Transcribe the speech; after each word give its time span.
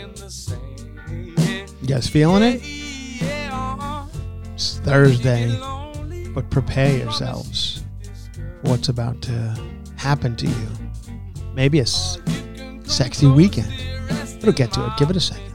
In 0.00 0.14
the 0.14 0.30
sand. 0.30 1.00
Yeah, 1.38 1.66
You 1.82 1.88
guys 1.88 2.08
feeling 2.08 2.42
it? 2.42 2.62
uh-huh. 3.52 4.06
It's 4.54 4.78
Thursday, 4.78 5.48
but 6.34 6.50
prepare 6.50 6.96
yourselves. 6.96 7.82
for 8.62 8.70
What's 8.70 8.88
about 8.88 9.20
to 9.22 9.56
happen 9.96 10.36
to 10.36 10.46
you? 10.46 10.68
Maybe 11.54 11.78
a 11.78 11.82
s- 11.82 12.18
sexy 12.84 13.26
weekend. 13.26 13.72
It'll 14.38 14.52
get 14.52 14.72
to 14.74 14.86
it. 14.86 14.92
Give 14.96 15.10
it 15.10 15.16
a 15.16 15.20
second. 15.20 15.46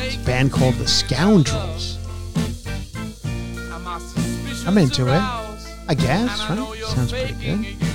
It's 0.00 0.16
a 0.16 0.24
band 0.24 0.52
called 0.52 0.74
The 0.76 0.86
Scoundrels. 0.88 1.98
I'm 4.66 4.78
into 4.78 5.06
it. 5.08 5.20
I 5.90 5.94
guess, 5.96 6.48
right? 6.48 6.74
Sounds 6.88 7.12
pretty 7.12 7.32
good. 7.34 7.87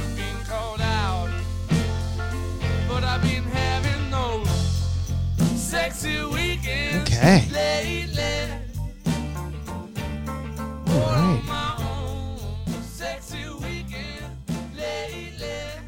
Right. 7.23 7.47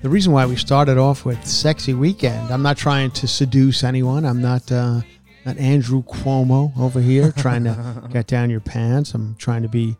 The 0.01 0.09
reason 0.09 0.31
why 0.31 0.46
we 0.46 0.56
started 0.56 0.97
off 0.97 1.25
with 1.25 1.46
"Sexy 1.46 1.94
Weekend," 1.94 2.51
I'm 2.51 2.62
not 2.62 2.78
trying 2.78 3.12
to 3.12 3.28
seduce 3.28 3.84
anyone. 3.84 4.23
I'm 4.23 4.41
not 4.41 4.72
uh, 4.72 5.01
not 5.46 5.57
Andrew 5.57 6.03
Cuomo 6.03 6.72
over 6.79 7.01
here 7.01 7.31
trying 7.38 7.66
to 7.66 8.07
get 8.13 8.28
down 8.28 8.50
your 8.50 8.62
pants. 8.62 9.13
I'm 9.13 9.35
trying 9.35 9.63
to 9.63 9.67
be 9.67 9.97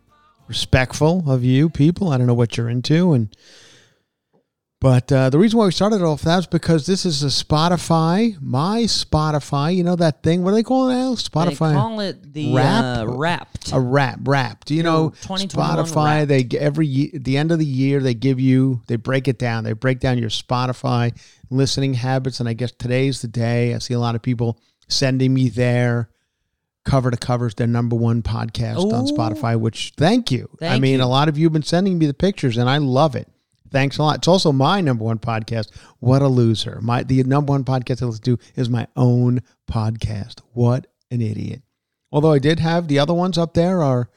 respectful 0.48 1.30
of 1.30 1.44
you 1.44 1.70
people. 1.70 2.12
I 2.12 2.18
don't 2.18 2.28
know 2.28 2.34
what 2.34 2.56
you're 2.56 2.70
into, 2.70 3.12
and 3.12 3.36
but 4.82 5.12
uh, 5.12 5.30
the 5.30 5.40
reason 5.40 5.58
why 5.58 5.66
we 5.66 5.72
started 5.72 6.02
off 6.02 6.22
that 6.24 6.40
is 6.40 6.48
because 6.48 6.86
this 6.86 7.06
is 7.06 7.24
a 7.24 7.28
Spotify, 7.28 8.36
my 8.42 8.82
Spotify. 8.82 9.76
You 9.76 9.84
know 9.84 9.96
that 9.96 10.22
thing? 10.22 10.44
What 10.44 10.52
do 10.52 10.56
they 10.56 10.64
call 10.64 10.90
it 10.90 10.94
now? 10.96 11.14
Spotify. 11.16 11.70
They 11.70 11.76
call 11.76 12.00
it 12.02 12.34
the 12.34 12.54
Wrap? 12.54 13.00
uh, 13.00 13.08
Wrapped. 13.08 13.72
a 13.72 13.80
wrap 13.80 14.20
wrapped 14.26 14.70
you 14.70 14.84
know 14.84 15.10
2021 15.22 15.86
spotify 15.86 16.28
Wrapped. 16.28 16.28
they 16.52 16.58
every 16.60 16.86
ye- 16.88 17.12
at 17.16 17.24
the 17.24 17.36
end 17.38 17.52
of 17.52 17.58
the 17.60 17.66
year 17.66 18.00
they 18.00 18.14
give 18.14 18.40
you 18.40 18.82
they 18.88 18.96
break 18.96 19.28
it 19.28 19.40
down 19.40 19.64
they 19.64 19.74
break 19.74 20.00
down 20.00 20.18
your 20.20 20.30
spotify 20.30 21.12
listening 21.50 21.96
habits 21.96 22.40
and 22.40 22.48
i 22.48 22.54
guess 22.54 22.72
today's 22.74 23.22
the 23.22 23.28
day 23.28 23.74
i 23.74 23.80
see 23.80 23.94
a 23.96 24.00
lot 24.00 24.14
of 24.14 24.22
people 24.22 24.60
sending 24.88 25.34
me 25.34 25.50
their 25.50 26.10
cover 26.84 27.10
to 27.10 27.18
covers 27.18 27.56
their 27.56 27.66
number 27.68 27.96
one 27.96 28.22
podcast 28.22 28.78
on 28.94 29.08
spotify 29.08 29.60
which 29.60 29.94
thank 29.98 30.30
you 30.32 30.48
i 30.62 30.78
mean 30.78 31.00
you. 31.00 31.04
a 31.04 31.08
lot 31.08 31.28
of 31.28 31.38
you 31.38 31.46
have 31.48 31.54
been 31.54 31.64
sending 31.64 31.98
me 31.98 32.06
the 32.06 32.14
pictures 32.14 32.58
and 32.58 32.70
i 32.70 32.78
love 32.78 33.16
it 33.16 33.28
thanks 33.76 33.98
a 33.98 34.04
lot 34.04 34.18
it's 34.18 34.28
also 34.28 34.52
my 34.52 34.82
number 34.82 35.04
one 35.04 35.20
podcast 35.20 35.70
what 36.00 36.22
a 36.22 36.28
loser 36.28 36.80
my 36.82 37.04
the 37.04 37.22
number 37.24 37.52
one 37.52 37.64
podcast 37.64 38.02
i 38.02 38.06
listen 38.06 38.24
to 38.24 38.40
is 38.56 38.70
my 38.70 38.88
own 38.96 39.42
podcast 39.70 40.42
what 40.54 40.88
an 41.12 41.22
idiot 41.22 41.62
Although 42.16 42.32
I 42.32 42.40
did 42.40 42.60
have 42.62 42.88
the 42.88 42.98
other 42.98 43.14
ones 43.14 43.38
up 43.38 43.56
there 43.56 43.84
are 43.84 44.10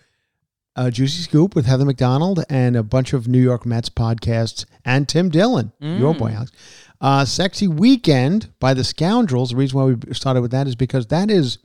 uh, 0.77 0.89
Juicy 0.89 1.23
Scoop 1.23 1.57
with 1.57 1.67
Heather 1.67 1.85
McDonald 1.85 2.45
and 2.49 2.77
a 2.77 2.85
bunch 2.85 3.13
of 3.13 3.27
New 3.27 3.41
York 3.41 3.67
Mets 3.67 3.89
podcasts 3.89 4.65
and 4.85 5.09
Tim 5.09 5.31
Dillon, 5.31 5.73
your 5.81 6.15
boy 6.15 6.31
Alex. 6.31 6.53
Uh, 7.01 7.25
Sexy 7.25 7.67
Weekend 7.67 8.53
by 8.61 8.73
the 8.73 8.85
Scoundrels. 8.85 9.51
The 9.51 9.57
reason 9.57 9.77
why 9.81 9.85
we 9.87 10.15
started 10.15 10.43
with 10.43 10.53
that 10.53 10.69
is 10.69 10.77
because 10.77 11.09
that 11.09 11.29
is, 11.29 11.59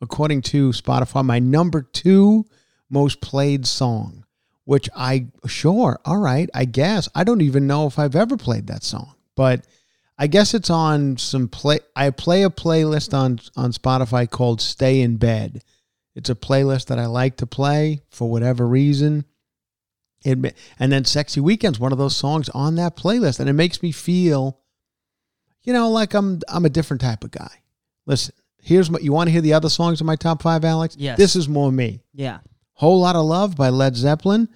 according 0.00 0.42
to 0.42 0.70
Spotify, 0.70 1.24
my 1.24 1.38
number 1.38 1.82
two 1.82 2.46
most 2.90 3.20
played 3.20 3.64
song. 3.64 4.24
Which 4.66 4.90
I 4.94 5.28
sure, 5.46 5.98
all 6.04 6.18
right, 6.18 6.50
I 6.52 6.66
guess 6.66 7.08
I 7.14 7.24
don't 7.24 7.40
even 7.40 7.66
know 7.66 7.86
if 7.86 7.98
I've 7.98 8.16
ever 8.16 8.36
played 8.36 8.66
that 8.66 8.82
song, 8.82 9.14
but 9.34 9.64
I 10.18 10.26
guess 10.26 10.52
it's 10.54 10.70
on 10.70 11.16
some 11.16 11.48
play. 11.48 11.78
I 11.94 12.10
play 12.10 12.42
a 12.42 12.50
playlist 12.50 13.14
on 13.14 13.40
on 13.56 13.72
Spotify 13.72 14.28
called 14.28 14.60
"Stay 14.60 15.00
in 15.00 15.16
Bed." 15.16 15.62
It's 16.14 16.30
a 16.30 16.34
playlist 16.34 16.86
that 16.86 16.98
I 16.98 17.06
like 17.06 17.36
to 17.38 17.46
play 17.46 18.02
for 18.10 18.28
whatever 18.28 18.66
reason. 18.66 19.24
It 20.24 20.54
and 20.78 20.92
then 20.92 21.04
"Sexy 21.04 21.40
Weekend's 21.40 21.80
one 21.80 21.92
of 21.92 21.98
those 21.98 22.16
songs 22.16 22.48
on 22.50 22.74
that 22.74 22.96
playlist, 22.96 23.40
and 23.40 23.48
it 23.48 23.54
makes 23.54 23.82
me 23.82 23.92
feel 23.92 24.58
you 25.66 25.72
know, 25.72 25.90
like 25.90 26.14
I'm 26.14 26.40
I'm 26.48 26.64
a 26.64 26.70
different 26.70 27.02
type 27.02 27.24
of 27.24 27.32
guy. 27.32 27.50
Listen, 28.06 28.34
here's 28.62 28.88
what 28.88 29.02
you 29.02 29.12
want 29.12 29.26
to 29.26 29.32
hear 29.32 29.40
the 29.40 29.52
other 29.52 29.68
songs 29.68 30.00
in 30.00 30.06
my 30.06 30.16
top 30.16 30.40
five, 30.40 30.64
Alex. 30.64 30.96
Yes. 30.98 31.18
This 31.18 31.36
is 31.36 31.48
more 31.48 31.70
me. 31.70 32.00
Yeah. 32.14 32.38
Whole 32.76 33.00
Lot 33.00 33.16
of 33.16 33.26
Love 33.26 33.56
by 33.56 33.68
Led 33.68 33.96
Zeppelin, 33.96 34.48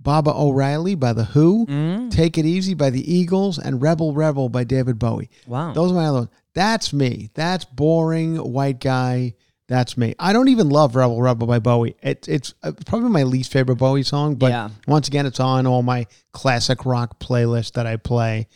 Baba 0.00 0.32
O'Riley 0.34 0.94
by 0.94 1.12
The 1.12 1.24
Who, 1.24 1.66
Mm. 1.66 2.10
Take 2.10 2.38
It 2.38 2.44
Easy 2.46 2.74
by 2.74 2.90
The 2.90 3.12
Eagles, 3.12 3.58
and 3.58 3.82
Rebel 3.82 4.12
Rebel 4.12 4.48
by 4.48 4.62
David 4.64 4.98
Bowie. 4.98 5.30
Wow. 5.46 5.72
Those 5.72 5.90
are 5.92 5.94
my 5.94 6.06
other 6.06 6.18
ones. 6.18 6.30
That's 6.54 6.92
me. 6.92 7.30
That's 7.34 7.64
boring 7.64 8.36
white 8.36 8.80
guy. 8.80 9.34
That's 9.68 9.96
me. 9.98 10.14
I 10.18 10.32
don't 10.32 10.48
even 10.48 10.70
love 10.70 10.96
Rebel 10.96 11.20
Rebel 11.20 11.46
by 11.46 11.58
Bowie. 11.58 11.94
It, 12.02 12.26
it's 12.28 12.54
uh, 12.62 12.72
probably 12.86 13.10
my 13.10 13.24
least 13.24 13.52
favorite 13.52 13.76
Bowie 13.76 14.02
song, 14.02 14.36
but 14.36 14.50
Yeah. 14.50 14.70
once 14.86 15.08
again, 15.08 15.26
it's 15.26 15.40
on 15.40 15.66
all 15.66 15.82
my 15.82 16.06
classic 16.32 16.86
rock 16.86 17.18
playlist 17.20 17.72
that 17.72 17.86
I 17.86 17.96
play. 17.96 18.48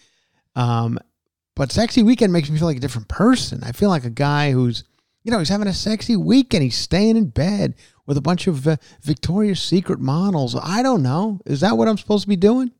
Um, 0.57 0.99
but 1.55 1.71
Sexy 1.71 2.03
Weekend 2.03 2.33
makes 2.33 2.49
me 2.51 2.59
feel 2.59 2.67
like 2.67 2.79
a 2.79 2.81
different 2.81 3.09
person. 3.09 3.63
I 3.63 3.73
feel 3.73 3.91
like 3.91 4.05
a 4.05 4.11
guy 4.11 4.53
who's, 4.53 4.85
you 5.23 5.31
know, 5.31 5.39
he's 5.39 5.49
having 5.49 5.69
a 5.69 5.73
sexy 5.73 6.17
weekend. 6.17 6.63
He's 6.63 6.77
staying 6.77 7.17
in 7.17 7.27
bed 7.27 7.75
with 8.07 8.17
a 8.17 8.23
bunch 8.23 8.47
of 8.47 8.67
uh, 8.67 8.77
Victoria's 9.03 9.63
Secret 9.63 10.01
models. 10.01 10.57
I 10.61 10.83
don't 10.83 11.03
know. 11.03 11.41
Is 11.47 11.61
that 11.61 11.77
what 11.77 11.89
I'm 11.89 11.99
supposed 11.99 12.23
to 12.23 12.29
be 12.29 12.37
doing? 12.37 12.73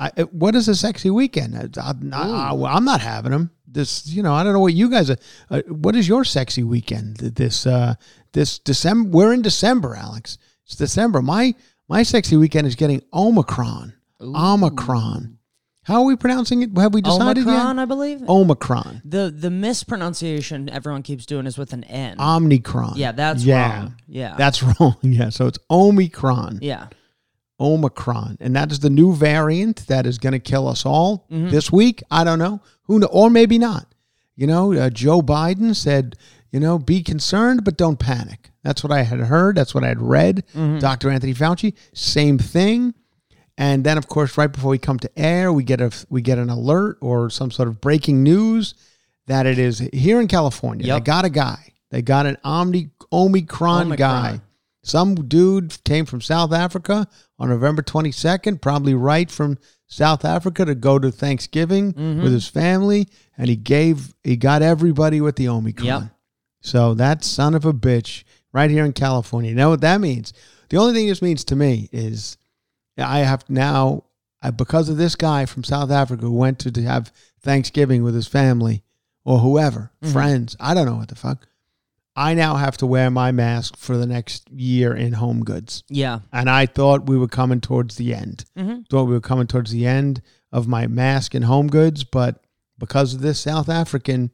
I, 0.00 0.10
what 0.32 0.54
is 0.54 0.66
a 0.68 0.74
sexy 0.74 1.10
weekend? 1.10 1.78
I, 1.78 1.94
I, 2.12 2.76
am 2.76 2.84
not 2.84 3.00
having 3.00 3.30
them. 3.30 3.50
This, 3.68 4.06
you 4.06 4.22
know, 4.22 4.34
I 4.34 4.42
don't 4.42 4.52
know 4.52 4.60
what 4.60 4.74
you 4.74 4.90
guys 4.90 5.10
are. 5.10 5.18
Uh, 5.50 5.62
what 5.68 5.94
is 5.94 6.08
your 6.08 6.24
sexy 6.24 6.64
weekend? 6.64 7.18
This, 7.18 7.66
uh, 7.66 7.94
this 8.32 8.58
December. 8.58 9.10
We're 9.10 9.32
in 9.32 9.42
December, 9.42 9.94
Alex. 9.94 10.38
It's 10.64 10.76
December. 10.76 11.22
My 11.22 11.54
my 11.88 12.02
sexy 12.02 12.36
weekend 12.36 12.66
is 12.66 12.74
getting 12.74 13.02
Omicron. 13.12 13.94
Omicron. 14.20 15.35
How 15.86 16.00
are 16.00 16.04
we 16.04 16.16
pronouncing 16.16 16.62
it? 16.62 16.76
Have 16.76 16.92
we 16.94 17.00
decided 17.00 17.46
yet? 17.46 17.52
Omicron, 17.54 17.76
yet? 17.76 17.82
I 17.82 17.84
believe. 17.84 18.28
Omicron. 18.28 19.02
The 19.04 19.30
the 19.36 19.50
mispronunciation 19.50 20.68
everyone 20.68 21.02
keeps 21.02 21.24
doing 21.26 21.46
is 21.46 21.56
with 21.56 21.72
an 21.72 21.84
N. 21.84 22.16
Omnicron. 22.18 22.94
yeah, 22.96 23.12
that's 23.12 23.44
yeah. 23.44 23.78
wrong. 23.78 23.94
Yeah. 24.08 24.34
That's 24.36 24.62
wrong. 24.80 24.96
Yeah. 25.02 25.28
So 25.28 25.46
it's 25.46 25.58
Omicron. 25.70 26.58
yeah. 26.60 26.88
Omicron, 27.58 28.36
and 28.40 28.54
that 28.54 28.70
is 28.70 28.80
the 28.80 28.90
new 28.90 29.14
variant 29.14 29.86
that 29.86 30.06
is 30.06 30.18
going 30.18 30.34
to 30.34 30.38
kill 30.38 30.68
us 30.68 30.84
all 30.84 31.26
Mm-hmm. 31.30 31.48
this 31.50 31.72
week. 31.72 32.02
I 32.10 32.22
don't 32.22 32.38
know 32.38 32.60
who, 32.82 32.98
know, 32.98 33.06
or 33.10 33.30
maybe 33.30 33.58
not. 33.58 33.86
You 34.34 34.46
know, 34.46 34.74
uh, 34.74 34.90
Joe 34.90 35.22
Biden 35.22 35.74
said, 35.74 36.16
you 36.52 36.60
know, 36.60 36.78
be 36.78 37.02
concerned 37.02 37.64
but 37.64 37.78
don't 37.78 37.98
panic. 37.98 38.50
That's 38.62 38.82
what 38.84 38.92
I 38.92 39.02
had 39.04 39.20
heard. 39.20 39.56
That's 39.56 39.74
what 39.74 39.84
I 39.84 39.88
had 39.88 40.02
read. 40.02 40.44
Mm-hmm. 40.54 40.78
Dr. 40.80 41.08
Anthony 41.10 41.32
Fauci, 41.32 41.72
same 41.94 42.36
thing. 42.38 42.92
And 43.58 43.84
then, 43.84 43.96
of 43.96 44.06
course, 44.06 44.36
right 44.36 44.52
before 44.52 44.70
we 44.70 44.78
come 44.78 44.98
to 44.98 45.10
air, 45.18 45.52
we 45.52 45.64
get 45.64 45.80
a 45.80 45.90
we 46.10 46.20
get 46.22 46.38
an 46.38 46.50
alert 46.50 46.98
or 47.00 47.30
some 47.30 47.50
sort 47.50 47.68
of 47.68 47.80
breaking 47.80 48.22
news 48.22 48.74
that 49.26 49.46
it 49.46 49.58
is 49.58 49.78
here 49.92 50.20
in 50.20 50.28
California. 50.28 50.86
They 50.92 51.00
got 51.00 51.24
a 51.24 51.30
guy. 51.30 51.72
They 51.90 52.02
got 52.02 52.26
an 52.26 52.36
Omni 52.44 52.90
Omicron, 53.12 53.86
Omicron. 53.86 53.96
guy. 53.96 54.40
Some 54.82 55.14
dude 55.28 55.82
came 55.84 56.04
from 56.04 56.20
South 56.20 56.52
Africa 56.52 57.08
on 57.38 57.48
November 57.48 57.82
22nd, 57.82 58.60
probably 58.60 58.94
right 58.94 59.28
from 59.30 59.58
South 59.88 60.24
Africa 60.24 60.64
to 60.64 60.74
go 60.74 60.98
to 60.98 61.10
Thanksgiving 61.10 61.92
Mm-hmm. 61.92 62.22
with 62.22 62.32
his 62.32 62.46
family, 62.46 63.08
and 63.38 63.48
he 63.48 63.56
gave 63.56 64.14
he 64.22 64.36
got 64.36 64.62
everybody 64.62 65.20
with 65.20 65.36
the 65.36 65.48
Omicron. 65.48 65.86
Yep. 65.86 66.02
So 66.60 66.94
that 66.94 67.24
son 67.24 67.54
of 67.54 67.64
a 67.64 67.72
bitch 67.72 68.22
right 68.52 68.70
here 68.70 68.84
in 68.84 68.92
California. 68.92 69.50
You 69.50 69.56
know 69.56 69.70
what 69.70 69.80
that 69.80 70.00
means? 70.00 70.32
The 70.68 70.76
only 70.76 70.92
thing 70.92 71.06
this 71.06 71.22
means 71.22 71.44
to 71.44 71.56
me 71.56 71.88
is 71.92 72.36
I 72.98 73.20
have 73.20 73.48
now 73.48 74.04
I, 74.42 74.50
because 74.50 74.88
of 74.88 74.96
this 74.96 75.14
guy 75.16 75.46
from 75.46 75.64
South 75.64 75.90
Africa 75.90 76.22
who 76.22 76.32
went 76.32 76.58
to, 76.60 76.70
to 76.72 76.82
have 76.82 77.12
Thanksgiving 77.40 78.02
with 78.02 78.14
his 78.14 78.26
family 78.26 78.82
or 79.24 79.38
whoever, 79.38 79.90
Mm-hmm. 80.02 80.12
friends. 80.12 80.56
I 80.60 80.74
don't 80.74 80.86
know 80.86 80.96
what 80.96 81.08
the 81.08 81.14
fuck. 81.14 81.46
I 82.18 82.32
now 82.32 82.54
have 82.56 82.76
to 82.78 82.86
wear 82.86 83.10
my 83.10 83.30
mask 83.32 83.76
for 83.76 83.96
the 83.98 84.06
next 84.06 84.48
year 84.50 84.94
in 84.94 85.12
home 85.14 85.44
goods. 85.44 85.82
Yeah. 85.90 86.20
And 86.32 86.48
I 86.48 86.64
thought 86.66 87.06
we 87.08 87.18
were 87.18 87.28
coming 87.28 87.60
towards 87.60 87.96
the 87.96 88.14
end. 88.14 88.44
Mhm. 88.56 88.88
Thought 88.88 89.04
we 89.04 89.12
were 89.12 89.20
coming 89.20 89.46
towards 89.46 89.70
the 89.70 89.86
end 89.86 90.22
of 90.50 90.66
my 90.66 90.86
mask 90.86 91.34
and 91.34 91.44
home 91.44 91.66
goods, 91.68 92.04
but 92.04 92.42
because 92.78 93.12
of 93.14 93.20
this 93.20 93.38
South 93.40 93.68
African 93.68 94.30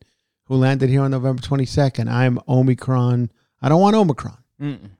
who 0.46 0.54
landed 0.56 0.90
here 0.90 1.02
on 1.02 1.10
November 1.10 1.42
22nd, 1.42 2.08
I'm 2.08 2.38
Omicron. 2.48 3.30
I 3.60 3.68
don't 3.68 3.80
want 3.80 3.96
Omicron. 3.96 4.38
Mm-mm. 4.60 4.90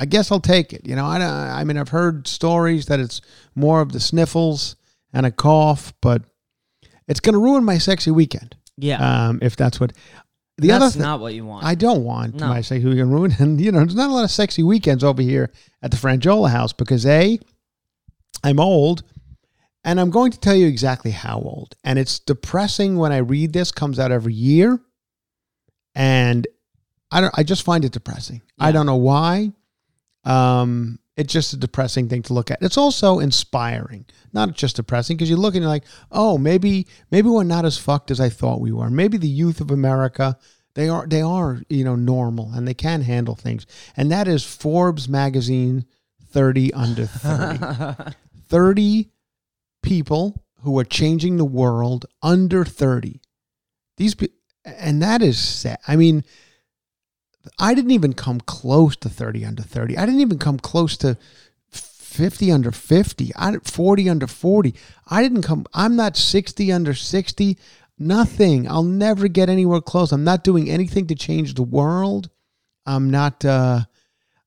I 0.00 0.04
guess 0.06 0.30
I'll 0.30 0.40
take 0.40 0.72
it. 0.72 0.86
You 0.86 0.94
know, 0.96 1.04
I, 1.06 1.18
don't- 1.18 1.28
I 1.28 1.64
mean, 1.64 1.76
I've 1.76 1.88
heard 1.88 2.28
stories 2.28 2.86
that 2.86 3.00
it's 3.00 3.20
more 3.54 3.80
of 3.80 3.92
the 3.92 4.00
sniffles 4.00 4.76
and 5.12 5.26
a 5.26 5.30
cough, 5.32 5.92
but 6.00 6.22
it's 7.08 7.20
going 7.20 7.32
to 7.32 7.38
ruin 7.40 7.64
my 7.64 7.78
sexy 7.78 8.10
weekend. 8.10 8.56
Yeah. 8.76 8.98
Um, 9.28 9.40
if 9.42 9.56
that's 9.56 9.80
what 9.80 9.92
the 10.58 10.68
that's 10.68 10.82
other 10.84 10.90
thing. 10.92 11.02
not 11.02 11.20
what 11.20 11.34
you 11.34 11.44
want. 11.44 11.64
I 11.64 11.74
don't 11.74 12.04
want 12.04 12.34
No. 12.36 12.48
my 12.48 12.60
sexy 12.60 12.86
weekend 12.88 13.12
ruined. 13.12 13.36
And, 13.40 13.60
you 13.60 13.72
know, 13.72 13.78
there's 13.78 13.94
not 13.96 14.10
a 14.10 14.12
lot 14.14 14.24
of 14.24 14.30
sexy 14.30 14.62
weekends 14.62 15.02
over 15.02 15.20
here 15.22 15.50
at 15.82 15.90
the 15.90 15.96
Franjola 15.96 16.50
house 16.50 16.72
because 16.72 17.04
A, 17.06 17.38
I'm 18.44 18.60
old 18.60 19.02
and 19.84 19.98
I'm 20.00 20.10
going 20.10 20.30
to 20.32 20.38
tell 20.38 20.54
you 20.54 20.66
exactly 20.68 21.10
how 21.10 21.38
old. 21.40 21.74
And 21.82 21.98
it's 21.98 22.18
depressing 22.20 22.98
when 22.98 23.10
I 23.12 23.18
read 23.18 23.52
this, 23.52 23.72
comes 23.72 23.98
out 23.98 24.12
every 24.12 24.34
year. 24.34 24.80
And 25.94 26.46
I 27.10 27.20
don't 27.20 27.34
I 27.36 27.42
just 27.42 27.62
find 27.64 27.84
it 27.84 27.92
depressing. 27.92 28.42
I 28.58 28.70
don't 28.72 28.86
know 28.86 28.96
why. 28.96 29.52
Um 30.28 30.98
it's 31.16 31.32
just 31.32 31.52
a 31.52 31.56
depressing 31.56 32.08
thing 32.08 32.22
to 32.22 32.32
look 32.32 32.52
at. 32.52 32.62
It's 32.62 32.78
also 32.78 33.18
inspiring, 33.18 34.06
not 34.32 34.54
just 34.54 34.76
depressing, 34.76 35.16
because 35.16 35.28
you 35.28 35.36
look 35.36 35.56
and 35.56 35.62
you're 35.62 35.68
like, 35.68 35.84
oh, 36.12 36.38
maybe 36.38 36.86
maybe 37.10 37.28
we're 37.28 37.42
not 37.42 37.64
as 37.64 37.76
fucked 37.76 38.12
as 38.12 38.20
I 38.20 38.28
thought 38.28 38.60
we 38.60 38.70
were. 38.70 38.88
Maybe 38.88 39.16
the 39.16 39.26
youth 39.26 39.60
of 39.60 39.72
America, 39.72 40.38
they 40.74 40.88
are 40.88 41.06
they 41.06 41.22
are 41.22 41.60
you 41.68 41.82
know 41.82 41.96
normal 41.96 42.52
and 42.52 42.68
they 42.68 42.74
can 42.74 43.02
handle 43.02 43.34
things. 43.34 43.66
And 43.96 44.12
that 44.12 44.28
is 44.28 44.44
Forbes 44.44 45.08
magazine, 45.08 45.86
thirty 46.30 46.72
under 46.72 47.06
thirty. 47.06 48.14
30 48.48 49.10
people 49.82 50.44
who 50.62 50.78
are 50.78 50.84
changing 50.84 51.36
the 51.36 51.44
world 51.44 52.06
under 52.22 52.64
30. 52.64 53.20
These 53.96 54.16
and 54.64 55.02
that 55.02 55.22
is 55.22 55.38
sad. 55.38 55.78
I 55.86 55.96
mean, 55.96 56.24
I 57.58 57.74
didn't 57.74 57.92
even 57.92 58.12
come 58.12 58.40
close 58.40 58.96
to 58.96 59.08
30 59.08 59.44
under 59.44 59.62
30. 59.62 59.96
I 59.98 60.06
didn't 60.06 60.20
even 60.20 60.38
come 60.38 60.58
close 60.58 60.96
to 60.98 61.16
50 61.70 62.50
under 62.50 62.72
50. 62.72 63.32
I 63.36 63.56
40 63.58 64.10
under 64.10 64.26
40. 64.26 64.74
I 65.06 65.22
didn't 65.22 65.42
come 65.42 65.66
I'm 65.74 65.96
not 65.96 66.16
60 66.16 66.72
under 66.72 66.94
60. 66.94 67.58
Nothing. 67.98 68.68
I'll 68.68 68.82
never 68.82 69.28
get 69.28 69.48
anywhere 69.48 69.80
close. 69.80 70.12
I'm 70.12 70.24
not 70.24 70.44
doing 70.44 70.70
anything 70.70 71.06
to 71.08 71.14
change 71.14 71.54
the 71.54 71.62
world. 71.62 72.30
I'm 72.86 73.10
not 73.10 73.44
uh 73.44 73.80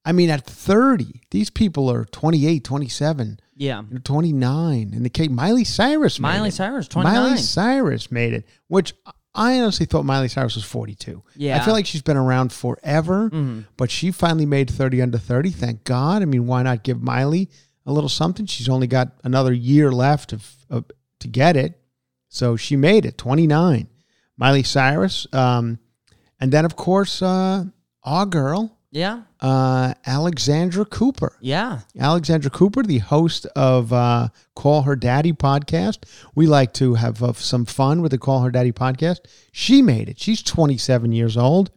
I 0.03 0.11
mean 0.13 0.29
at 0.31 0.45
30, 0.45 1.21
these 1.29 1.49
people 1.49 1.89
are 1.91 2.05
28, 2.05 2.63
27 2.63 3.39
yeah. 3.55 3.83
29 4.03 4.91
and 4.95 5.05
the 5.05 5.09
case 5.09 5.29
Miley 5.29 5.63
Cyrus 5.63 6.19
made 6.19 6.29
Miley. 6.29 6.51
Cyrus, 6.51 6.87
29. 6.87 7.13
Miley 7.13 7.37
Cyrus 7.37 8.11
made 8.11 8.33
it 8.33 8.45
which 8.67 8.93
I 9.33 9.59
honestly 9.61 9.85
thought 9.85 10.03
Miley 10.03 10.27
Cyrus 10.27 10.55
was 10.55 10.65
42 10.65 11.23
Yeah. 11.35 11.55
I 11.57 11.65
feel 11.65 11.73
like 11.73 11.85
she's 11.85 12.01
been 12.01 12.17
around 12.17 12.51
forever 12.51 13.29
Mhm. 13.29 13.65
but 13.77 13.89
she 13.89 14.11
finally 14.11 14.45
made 14.45 14.69
30 14.69 15.01
under 15.01 15.17
30 15.17 15.51
thank 15.51 15.83
God. 15.85 16.21
I 16.21 16.25
mean 16.25 16.47
why 16.47 16.63
not 16.63 16.83
give 16.83 17.01
Miley 17.01 17.49
a 17.85 17.93
little 17.93 18.09
something? 18.09 18.45
She's 18.45 18.69
only 18.69 18.87
got 18.87 19.13
another 19.23 19.53
year 19.53 19.91
left 19.91 20.33
of, 20.33 20.45
of 20.69 20.85
to 21.19 21.27
get 21.27 21.55
it. 21.55 21.79
So 22.29 22.55
she 22.55 22.75
made 22.75 23.05
it 23.05 23.17
29 23.17 23.87
Miley 24.37 24.63
Cyrus 24.63 25.27
um, 25.33 25.79
and 26.39 26.51
then 26.51 26.65
of 26.65 26.75
course 26.75 27.21
uh, 27.21 27.65
our 28.03 28.25
girl 28.25 28.77
Yeah. 28.91 29.21
uh, 29.39 29.93
Alexandra 30.05 30.83
Cooper 30.85 31.37
Yeah. 31.39 31.79
Alexandra 31.97 32.51
Cooper, 32.51 32.83
the 32.83 32.97
host 32.97 33.45
of 33.55 33.93
uh, 33.93 34.27
Call 34.55 34.81
Her 34.81 34.95
Daddy 34.97 35.31
podcast. 35.33 35.99
We 36.35 36.45
like 36.45 36.73
to 36.73 36.95
have 36.95 37.23
uh, 37.23 37.33
some 37.33 37.65
fun 37.65 38.01
with 38.01 38.11
the 38.11 38.17
Call 38.17 38.41
Her 38.41 38.51
Daddy 38.51 38.71
podcast. 38.73 39.19
She 39.53 39.81
made 39.81 40.09
it. 40.09 40.19
She's 40.19 40.41
27 40.43 41.11
years 41.13 41.37
old. 41.37 41.71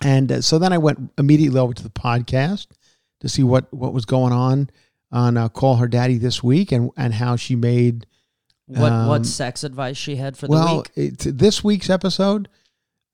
And 0.00 0.32
uh, 0.32 0.40
so 0.40 0.58
then 0.58 0.72
I 0.72 0.78
went 0.78 1.12
immediately 1.18 1.60
over 1.60 1.74
to 1.74 1.82
the 1.82 1.90
podcast 1.90 2.68
to 3.20 3.28
see 3.28 3.42
what, 3.42 3.72
what 3.72 3.92
was 3.92 4.06
going 4.06 4.32
on 4.32 4.70
on 5.12 5.36
uh, 5.36 5.48
Call 5.50 5.76
Her 5.76 5.88
Daddy 5.88 6.16
this 6.16 6.42
week 6.42 6.72
and, 6.72 6.90
and 6.96 7.12
how 7.12 7.36
she 7.36 7.56
made. 7.56 8.06
What 8.66 8.92
Um, 8.92 9.08
what 9.08 9.26
sex 9.26 9.64
advice 9.64 9.96
she 9.96 10.16
had 10.16 10.36
for 10.36 10.46
the 10.46 10.52
well, 10.52 10.76
week? 10.96 11.26
it, 11.26 11.38
this 11.38 11.62
week's 11.64 11.90
episode, 11.90 12.48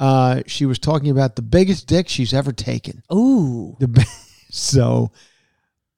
uh, 0.00 0.42
she 0.46 0.66
was 0.66 0.78
talking 0.78 1.10
about 1.10 1.36
the 1.36 1.42
biggest 1.42 1.86
dick 1.86 2.08
she's 2.08 2.34
ever 2.34 2.52
taken. 2.52 3.02
Ooh. 3.12 3.76
The 3.80 3.88
bi- 3.88 4.04
So, 4.50 5.10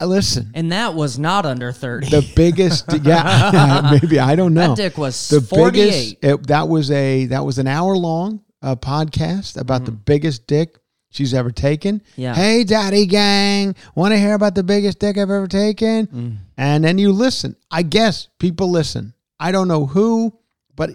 uh, 0.01 0.07
listen. 0.07 0.51
And 0.55 0.73
that 0.73 0.95
was 0.95 1.19
not 1.19 1.45
under 1.47 1.71
30. 1.73 2.09
the 2.09 2.33
biggest 2.35 2.85
yeah 3.03 3.91
maybe 4.03 4.19
i 4.19 4.35
don't 4.37 4.55
know 4.55 4.69
that 4.75 4.77
dick 4.77 4.99
was 4.99 5.29
the 5.29 5.41
48. 5.41 5.73
biggest 5.73 6.17
it, 6.25 6.47
that 6.47 6.69
was 6.69 6.91
a 6.91 7.27
that 7.27 7.45
was 7.45 7.59
an 7.59 7.67
hour 7.67 7.97
long 7.97 8.41
uh, 8.63 8.75
podcast 8.77 9.61
about 9.61 9.85
the 9.85 9.93
biggest 9.93 10.47
dick 10.47 10.79
she's 11.11 11.35
ever 11.35 11.51
taken 11.51 12.01
Mm-hmm. 12.01 12.21
Yeah. 12.21 12.35
hey 12.35 12.65
daddy 12.65 13.07
gang 13.07 13.75
want 13.95 14.13
to 14.13 14.19
hear 14.19 14.35
about 14.35 14.55
the 14.55 14.63
biggest 14.65 14.99
dick 14.99 15.17
i've 15.19 15.31
ever 15.31 15.47
taken 15.49 16.07
Mm. 16.07 16.37
and 16.57 16.83
then 16.85 16.99
you 16.99 17.13
listen 17.13 17.55
i 17.71 17.83
guess 17.83 18.29
people 18.39 18.71
listen 18.71 19.15
i 19.39 19.53
don't 19.53 19.69
know 19.69 19.87
who 19.87 20.33
but 20.75 20.91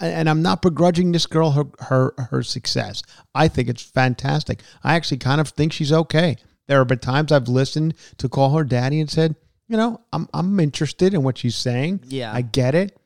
and 0.00 0.28
I'm 0.28 0.42
not 0.42 0.62
begrudging 0.62 1.12
this 1.12 1.26
girl 1.26 1.50
her 1.52 1.64
her 1.80 2.14
her 2.30 2.42
success. 2.42 3.02
I 3.34 3.48
think 3.48 3.68
it's 3.68 3.82
fantastic. 3.82 4.62
I 4.82 4.94
actually 4.94 5.18
kind 5.18 5.40
of 5.40 5.48
think 5.48 5.72
she's 5.72 5.92
okay. 5.92 6.36
There 6.66 6.78
have 6.78 6.88
been 6.88 6.98
times 6.98 7.30
I've 7.30 7.48
listened 7.48 7.94
to 8.18 8.28
call 8.28 8.56
her 8.56 8.64
daddy 8.64 9.00
and 9.00 9.10
said, 9.10 9.36
you 9.68 9.76
know, 9.76 10.00
I'm 10.12 10.28
I'm 10.32 10.58
interested 10.60 11.14
in 11.14 11.22
what 11.22 11.38
she's 11.38 11.56
saying. 11.56 12.00
Yeah. 12.04 12.32
I 12.32 12.42
get 12.42 12.74
it. 12.74 12.98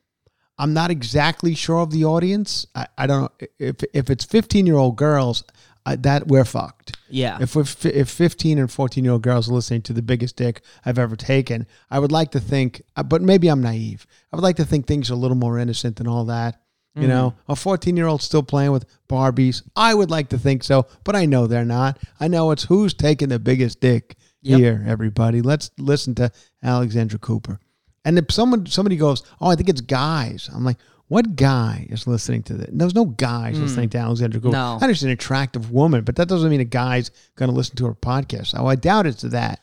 I'm 0.59 0.75
not 0.75 0.91
exactly 0.91 1.55
sure 1.55 1.81
of 1.81 1.91
the 1.91 2.05
audience. 2.05 2.67
I, 2.75 2.87
I 2.99 3.07
don't 3.07 3.23
know 3.23 3.49
if 3.59 3.77
if 3.95 4.11
it's 4.11 4.25
15 4.25 4.67
year 4.67 4.77
old 4.77 4.97
girls, 4.97 5.43
that 5.87 6.29
we're 6.29 6.45
fucked. 6.45 6.97
Yeah. 7.09 7.39
If 7.41 7.57
we're, 7.57 7.65
fi- 7.65 7.89
if 7.91 8.09
15 8.11 8.59
and 8.59 8.71
14 8.71 9.05
year 9.05 9.13
old 9.15 9.23
girls 9.23 9.49
are 9.49 9.55
listening 9.55 9.83
to 9.83 9.93
the 9.93 10.03
biggest 10.03 10.37
dick 10.37 10.63
I've 10.85 10.99
ever 10.99 11.17
taken, 11.17 11.67
I 11.91 11.99
would 11.99 12.13
like 12.13 12.31
to 12.33 12.41
think, 12.41 12.83
uh, 12.97 13.03
but 13.03 13.23
maybe 13.23 13.49
I'm 13.49 13.63
naive. 13.63 14.07
I 14.33 14.37
would 14.37 14.43
like 14.43 14.57
to 14.57 14.65
think 14.65 14.87
things 14.87 15.11
are 15.11 15.15
a 15.15 15.17
little 15.17 15.37
more 15.37 15.59
innocent 15.59 15.97
than 15.97 16.07
all 16.07 16.25
that. 16.27 16.61
You 16.97 17.07
know, 17.07 17.31
Mm-hmm. 17.45 17.53
a 17.53 17.57
14 17.57 17.97
year 17.97 18.07
old 18.09 18.21
still 18.21 18.43
playing 18.43 18.73
with 18.73 18.85
Barbies. 19.09 19.63
I 19.77 19.95
would 19.95 20.11
like 20.11 20.29
to 20.31 20.39
think 20.39 20.65
so, 20.65 20.87
but 21.05 21.15
I 21.15 21.25
know 21.25 21.47
they're 21.47 21.65
not. 21.65 21.99
I 22.19 22.27
know 22.27 22.51
it's 22.51 22.65
who's 22.65 22.95
taking 22.95 23.29
the 23.29 23.39
biggest 23.39 23.81
dick 23.81 24.17
Yep. 24.43 24.59
here, 24.59 24.85
everybody. 24.89 25.41
Let's 25.41 25.71
listen 25.79 26.15
to 26.17 26.33
Alexandra 26.65 27.19
Cooper. 27.19 27.61
And 28.05 28.19
if 28.19 28.33
someone 28.33 28.67
somebody 28.67 28.97
goes, 28.97 29.23
"Oh, 29.41 29.49
I 29.51 29.55
think 29.57 29.69
it's 29.69 29.83
guys," 29.83 30.49
I'm 30.53 30.65
like, 30.65 30.79
"What 31.11 31.37
guy 31.37 31.87
is 31.91 32.07
listening 32.07 32.43
to 32.45 32.55
this?" 32.55 32.71
There's 32.73 32.95
no 32.95 33.05
guys 33.05 33.59
listening 33.59 33.91
to 33.91 33.99
Alexandra 33.99 34.41
Cooper. 34.41 34.57
Hmm. 34.57 34.63
No. 34.63 34.79
I 34.81 34.85
understand 34.85 35.11
an 35.11 35.15
attractive 35.15 35.71
woman, 35.71 36.05
but 36.05 36.17
that 36.17 36.29
doesn't 36.29 36.49
mean 36.49 36.61
a 36.61 36.65
guy's 36.65 37.11
going 37.37 37.51
to 37.51 37.55
listen 37.55 37.77
to 37.77 37.87
her 37.87 37.95
podcast. 37.95 38.55
Oh, 38.57 38.67
I 38.67 38.77
doubt 38.77 39.07
it's 39.07 39.23
that. 39.23 39.61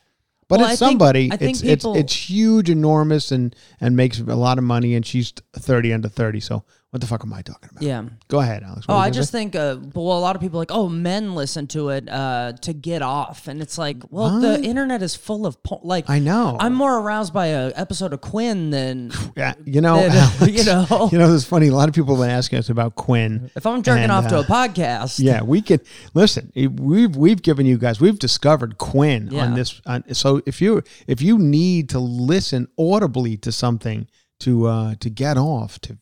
But 0.50 0.60
Well, 0.60 0.70
it's 0.70 0.80
think- 0.80 0.92
somebody. 0.92 1.30
I 1.32 1.38
think 1.38 1.52
it's 1.52 1.62
people- 1.62 1.96
it's 1.96 2.04
it's 2.14 2.30
huge, 2.30 2.70
enormous, 2.70 3.32
and 3.32 3.56
and 3.82 3.96
makes 3.98 4.20
a 4.20 4.24
lot 4.36 4.58
of 4.58 4.64
money. 4.64 4.94
And 4.96 5.06
she's 5.06 5.34
30 5.56 5.92
under 5.94 6.08
30. 6.10 6.40
So 6.40 6.64
what 6.92 7.02
the 7.02 7.08
fuck 7.08 7.22
am 7.24 7.34
I 7.34 7.42
talking 7.42 7.70
about? 7.72 7.84
Yeah. 7.84 8.04
Go 8.30 8.40
ahead, 8.40 8.64
Alex. 8.64 8.88
What 8.88 8.96
Oh, 8.96 8.98
I 8.98 9.10
just 9.10 9.32
say? 9.32 9.40
think, 9.40 9.56
uh, 9.58 9.78
well, 9.94 10.18
a 10.18 10.22
lot 10.22 10.36
of 10.38 10.42
people 10.42 10.58
are 10.58 10.62
like, 10.62 10.72
oh, 10.72 10.88
men 10.88 11.36
listen 11.36 11.68
to 11.68 11.90
it 11.90 12.08
uh, 12.10 12.54
to 12.62 12.72
get 12.74 13.02
off, 13.02 13.48
and 13.50 13.62
it's 13.62 13.78
like, 13.78 13.98
well, 14.10 14.40
the 14.40 14.62
internet 14.64 15.02
is 15.02 15.14
full 15.14 15.46
of 15.46 15.62
po- 15.64 15.82
like. 15.84 16.10
I 16.10 16.20
know. 16.20 16.56
I'm 16.60 16.74
more 16.74 16.98
aroused 17.00 17.34
by 17.34 17.48
a 17.48 17.74
episode 17.76 18.14
of 18.14 18.22
Quinn 18.22 18.70
than 18.70 19.12
yeah, 19.36 19.54
you 19.66 19.82
know, 19.82 20.00
Alex, 20.40 20.48
you 20.48 20.64
know. 20.64 21.10
you 21.12 21.18
know, 21.18 21.34
it's 21.36 21.44
funny. 21.44 21.68
A 21.68 21.76
lot 21.76 21.90
of 21.90 21.94
people 21.96 22.16
have 22.16 22.24
been 22.24 22.32
asking 22.36 22.60
us 22.60 22.70
about 22.70 22.96
Quinn. 22.96 23.52
if 23.56 23.66
I'm 23.66 23.84
jerking 23.84 24.04
And, 24.04 24.12
off 24.14 24.28
to 24.30 24.38
uh, 24.38 24.42
a 24.42 24.46
podcast. 24.46 25.20
Yeah, 25.20 25.42
we 25.44 25.62
can 25.62 25.82
listen. 26.14 26.52
We've 26.56 27.16
we've 27.16 27.42
given 27.42 27.66
you 27.66 27.78
guys. 27.78 28.00
We've 28.00 28.18
discovered 28.18 28.78
Quinn 28.78 29.28
Yeah. 29.32 29.44
on 29.44 29.56
this. 29.56 29.82
On, 29.86 30.04
so 30.14 30.42
if 30.46 30.62
you 30.62 30.82
if 31.06 31.22
you 31.22 31.38
need 31.38 31.90
to 31.90 32.00
listen 32.00 32.70
audibly 32.80 33.36
to 33.38 33.52
something 33.52 34.08
to 34.40 34.68
uh 34.68 34.96
to 35.02 35.10
get 35.10 35.38
off 35.38 35.80
to, 35.82 35.98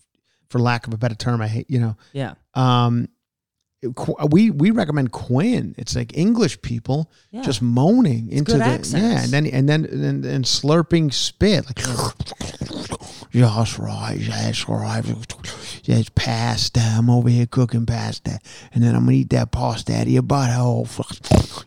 for 0.55 0.61
lack 0.61 0.87
of 0.87 0.93
a 0.93 0.97
better 0.97 1.15
term, 1.15 1.41
I 1.41 1.47
hate 1.49 1.69
you 1.69 1.79
know. 1.81 1.97
yeah, 2.13 2.35
Um, 2.53 3.09
we 4.31 4.49
we 4.51 4.71
recommend 4.71 5.11
Quinn. 5.11 5.75
It's 5.77 5.95
like 5.97 6.17
English 6.17 6.61
people 6.61 7.11
Yeah. 7.31 7.41
just 7.41 7.61
moaning 7.61 8.31
into 8.31 8.53
good 8.53 8.61
the 8.61 8.65
accents. 8.65 8.93
yeah, 8.93 9.21
and 9.23 9.31
then 9.33 9.45
and 9.47 9.67
then 9.67 9.83
and, 9.85 10.25
and 10.25 10.45
slurping 10.45 11.13
spit 11.13 11.65
like. 11.65 11.79
Yeah, 13.31 13.47
right. 13.79 14.17
That's 14.31 14.67
right. 14.69 15.81
Yeah, 15.83 15.97
it's 15.97 16.09
pasta. 16.15 16.79
I'm 16.79 17.09
over 17.09 17.27
here 17.29 17.45
cooking 17.45 17.85
pasta, 17.85 18.39
and 18.73 18.81
then 18.81 18.95
I'm 18.95 19.01
gonna 19.03 19.17
eat 19.17 19.29
that 19.31 19.51
pasta 19.51 19.93
out 19.93 20.03
of 20.03 20.07
your 20.07 20.23
butthole. 20.23 20.87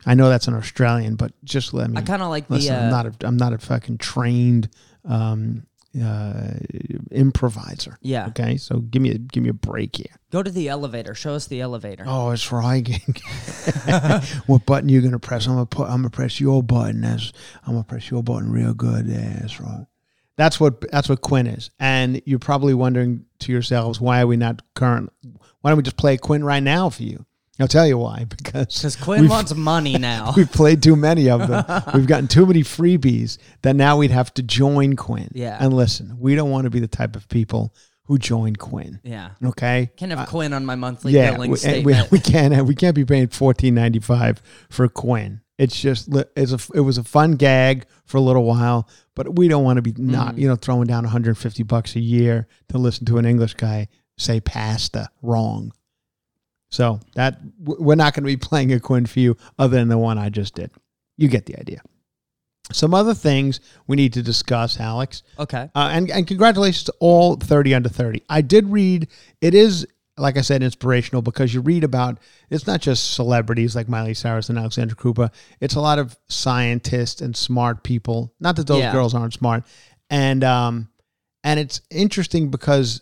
I 0.07 0.15
know 0.15 0.31
that's 0.31 0.49
an 0.49 0.55
Australian, 0.55 1.17
but 1.17 1.33
just 1.45 1.75
let 1.75 1.91
me. 1.91 1.99
I 1.99 2.03
kind 2.03 2.23
of 2.23 2.31
like 2.31 2.49
the. 2.49 2.55
listen. 2.55 2.75
I'm 2.75 2.87
Uh, 2.87 2.91
not. 3.03 3.07
A, 3.07 3.27
I'm 3.27 3.37
not 3.37 3.53
a 3.53 3.59
fucking 3.59 3.99
trained 3.99 4.71
um, 5.05 5.67
uh, 6.03 6.53
improviser. 7.11 7.99
Yeah. 8.03 8.27
Okay. 8.29 8.57
So 8.57 8.81
give 8.81 9.03
me 9.03 9.11
a 9.11 9.19
give 9.19 9.43
me 9.43 9.49
a 9.49 9.55
break 9.55 9.97
here. 9.97 10.15
go 10.31 10.43
to 10.43 10.51
the 10.51 10.69
elevator. 10.69 11.15
Show 11.15 11.35
us 11.35 11.47
the 11.47 11.61
elevator. 11.61 12.05
Oh, 12.07 12.31
it's 12.31 12.53
right. 12.53 12.87
what 14.47 14.67
button 14.67 14.89
you 14.89 15.01
gonna 15.01 15.19
press? 15.19 15.47
I'm 15.47 15.55
gonna 15.55 15.67
put. 15.67 15.89
I'm 15.89 15.99
gonna 15.99 16.11
press 16.11 16.41
your 16.41 16.63
button. 16.63 17.01
That's. 17.01 17.33
I'm 17.67 17.73
gonna 17.73 17.85
press 17.85 18.11
your 18.11 18.23
button 18.23 18.53
real 18.53 18.75
good. 18.75 19.07
Yeah, 19.07 19.39
that's 19.41 19.61
right. 19.61 19.87
That's 20.37 20.61
what. 20.61 20.85
That's 20.91 21.09
what 21.09 21.23
Quinn 21.23 21.47
is. 21.47 21.71
And 21.81 22.21
you're 22.27 22.39
probably 22.39 22.75
wondering 22.75 23.25
to 23.41 23.53
yourselves, 23.53 24.01
why 24.01 24.21
are 24.21 24.27
we 24.27 24.37
not 24.37 24.63
current? 24.75 25.11
Why 25.61 25.71
don't 25.71 25.79
we 25.79 25.83
just 25.83 25.97
play 25.97 26.17
Quinn 26.17 26.45
right 26.45 26.63
now 26.63 26.91
for 26.91 27.03
you? 27.03 27.25
I'll 27.61 27.69
tell 27.69 27.87
you 27.87 27.99
why. 27.99 28.25
Because 28.29 28.77
Because 28.77 28.97
Quinn 28.97 29.29
wants 29.29 29.55
money 29.55 29.99
now. 29.99 30.33
We've 30.37 30.51
played 30.51 30.83
too 30.83 30.97
many 30.97 31.29
of 31.29 31.49
them. 31.49 31.65
We've 31.95 32.07
gotten 32.07 32.29
too 32.29 32.47
many 32.47 32.63
freebies 32.63 33.39
that 33.63 33.75
now 33.77 33.97
we'd 33.99 34.11
have 34.13 34.33
to 34.35 34.43
join 34.43 34.97
Quinn. 34.97 35.29
Yeah. 35.35 35.57
And 35.61 35.73
listen, 35.75 36.17
we 36.19 36.35
don't 36.35 36.51
want 36.51 36.65
to 36.65 36.71
be 36.71 36.81
the 36.81 36.89
type 36.89 37.17
of 37.17 37.29
people 37.29 37.75
who 38.05 38.17
join 38.19 38.57
Quinn. 38.57 39.01
yeah. 39.05 39.31
Okay. 39.45 39.91
Can't 39.97 40.13
have 40.13 40.29
Quinn 40.29 40.53
on 40.55 40.65
my 40.65 40.77
monthly 40.77 41.13
yeah, 41.13 41.33
billing 41.33 41.51
we, 41.51 41.59
statement. 41.59 42.11
we, 42.11 42.19
we 42.19 42.23
can't 42.23 42.67
we 42.67 42.75
can't 42.75 42.95
be 42.95 43.05
paying 43.05 43.29
fourteen 43.29 43.75
ninety 43.75 43.99
five 44.01 44.41
for 44.71 44.89
Quinn. 44.89 45.43
It's 45.59 45.79
just 45.79 46.09
it's 46.37 46.53
a 46.53 46.59
it 46.75 46.81
was 46.81 46.97
a 46.97 47.05
fun 47.05 47.33
gag 47.33 47.85
for 48.07 48.17
a 48.17 48.21
little 48.23 48.45
while, 48.45 48.89
but 49.15 49.37
we 49.37 49.47
don't 49.49 49.63
want 49.65 49.77
to 49.77 49.83
be 49.83 49.93
not 49.99 50.37
Mm. 50.37 50.39
you 50.39 50.49
know 50.49 50.57
throwing 50.57 50.87
down 50.87 51.03
one 51.05 51.13
hundred 51.13 51.37
fifty 51.37 51.63
bucks 51.65 51.97
a 51.97 52.01
year 52.01 52.47
to 52.71 52.79
listen 52.79 53.05
to 53.07 53.19
an 53.19 53.27
English 53.27 53.55
guy 53.55 53.89
say 54.17 54.41
pasta 54.41 55.11
wrong. 55.21 55.73
So 56.71 57.01
that 57.15 57.39
we're 57.59 57.95
not 57.95 58.13
going 58.15 58.25
to 58.25 58.29
be 58.29 58.37
playing 58.37 58.73
a 58.73 58.81
Quinn 58.81 59.07
for 59.07 59.21
you 59.21 59.37
other 59.59 59.77
than 59.77 59.89
the 59.89 59.97
one 59.99 60.19
I 60.19 60.29
just 60.29 60.55
did. 60.55 60.71
You 61.17 61.29
get 61.29 61.47
the 61.47 61.59
idea. 61.59 61.81
Some 62.71 62.93
other 62.93 63.15
things 63.15 63.61
we 63.87 63.97
need 63.97 64.13
to 64.13 64.23
discuss, 64.23 64.79
Alex. 64.79 65.23
okay. 65.39 65.71
Uh, 65.75 65.89
and, 65.91 66.11
and 66.11 66.27
congratulations 66.27 66.85
to 66.85 66.95
all 67.01 67.37
30 67.37 67.75
under 67.75 67.89
30. 67.89 68.23
I 68.29 68.43
did 68.43 68.67
read, 68.69 69.09
it 69.41 69.55
is, 69.55 69.87
like 70.19 70.37
I 70.37 70.43
said, 70.43 70.63
inspirational 70.63 71.23
because 71.23 71.55
you 71.55 71.63
read 71.63 71.83
about, 71.83 72.19
it's 72.51 72.67
not 72.67 72.83
just 72.83 73.13
celebrities 73.13 73.75
like 73.75 73.89
Miley 73.89 74.13
Cyrus 74.13 74.51
and 74.51 74.59
Alexandra 74.59 74.97
Cooper. 74.97 75.31
It's 75.61 75.77
a 75.77 75.81
lot 75.81 75.99
of 75.99 76.19
scientists 76.29 77.23
and 77.23 77.35
smart 77.35 77.83
people. 77.83 78.35
Not 78.39 78.57
that 78.57 78.67
those 78.67 78.81
Yeah. 78.81 78.93
girls 78.93 79.15
aren't 79.15 79.33
smart. 79.33 79.65
And, 80.11 80.45
um, 80.45 80.89
and 81.43 81.59
it's 81.59 81.81
interesting 81.91 82.51
because 82.51 83.01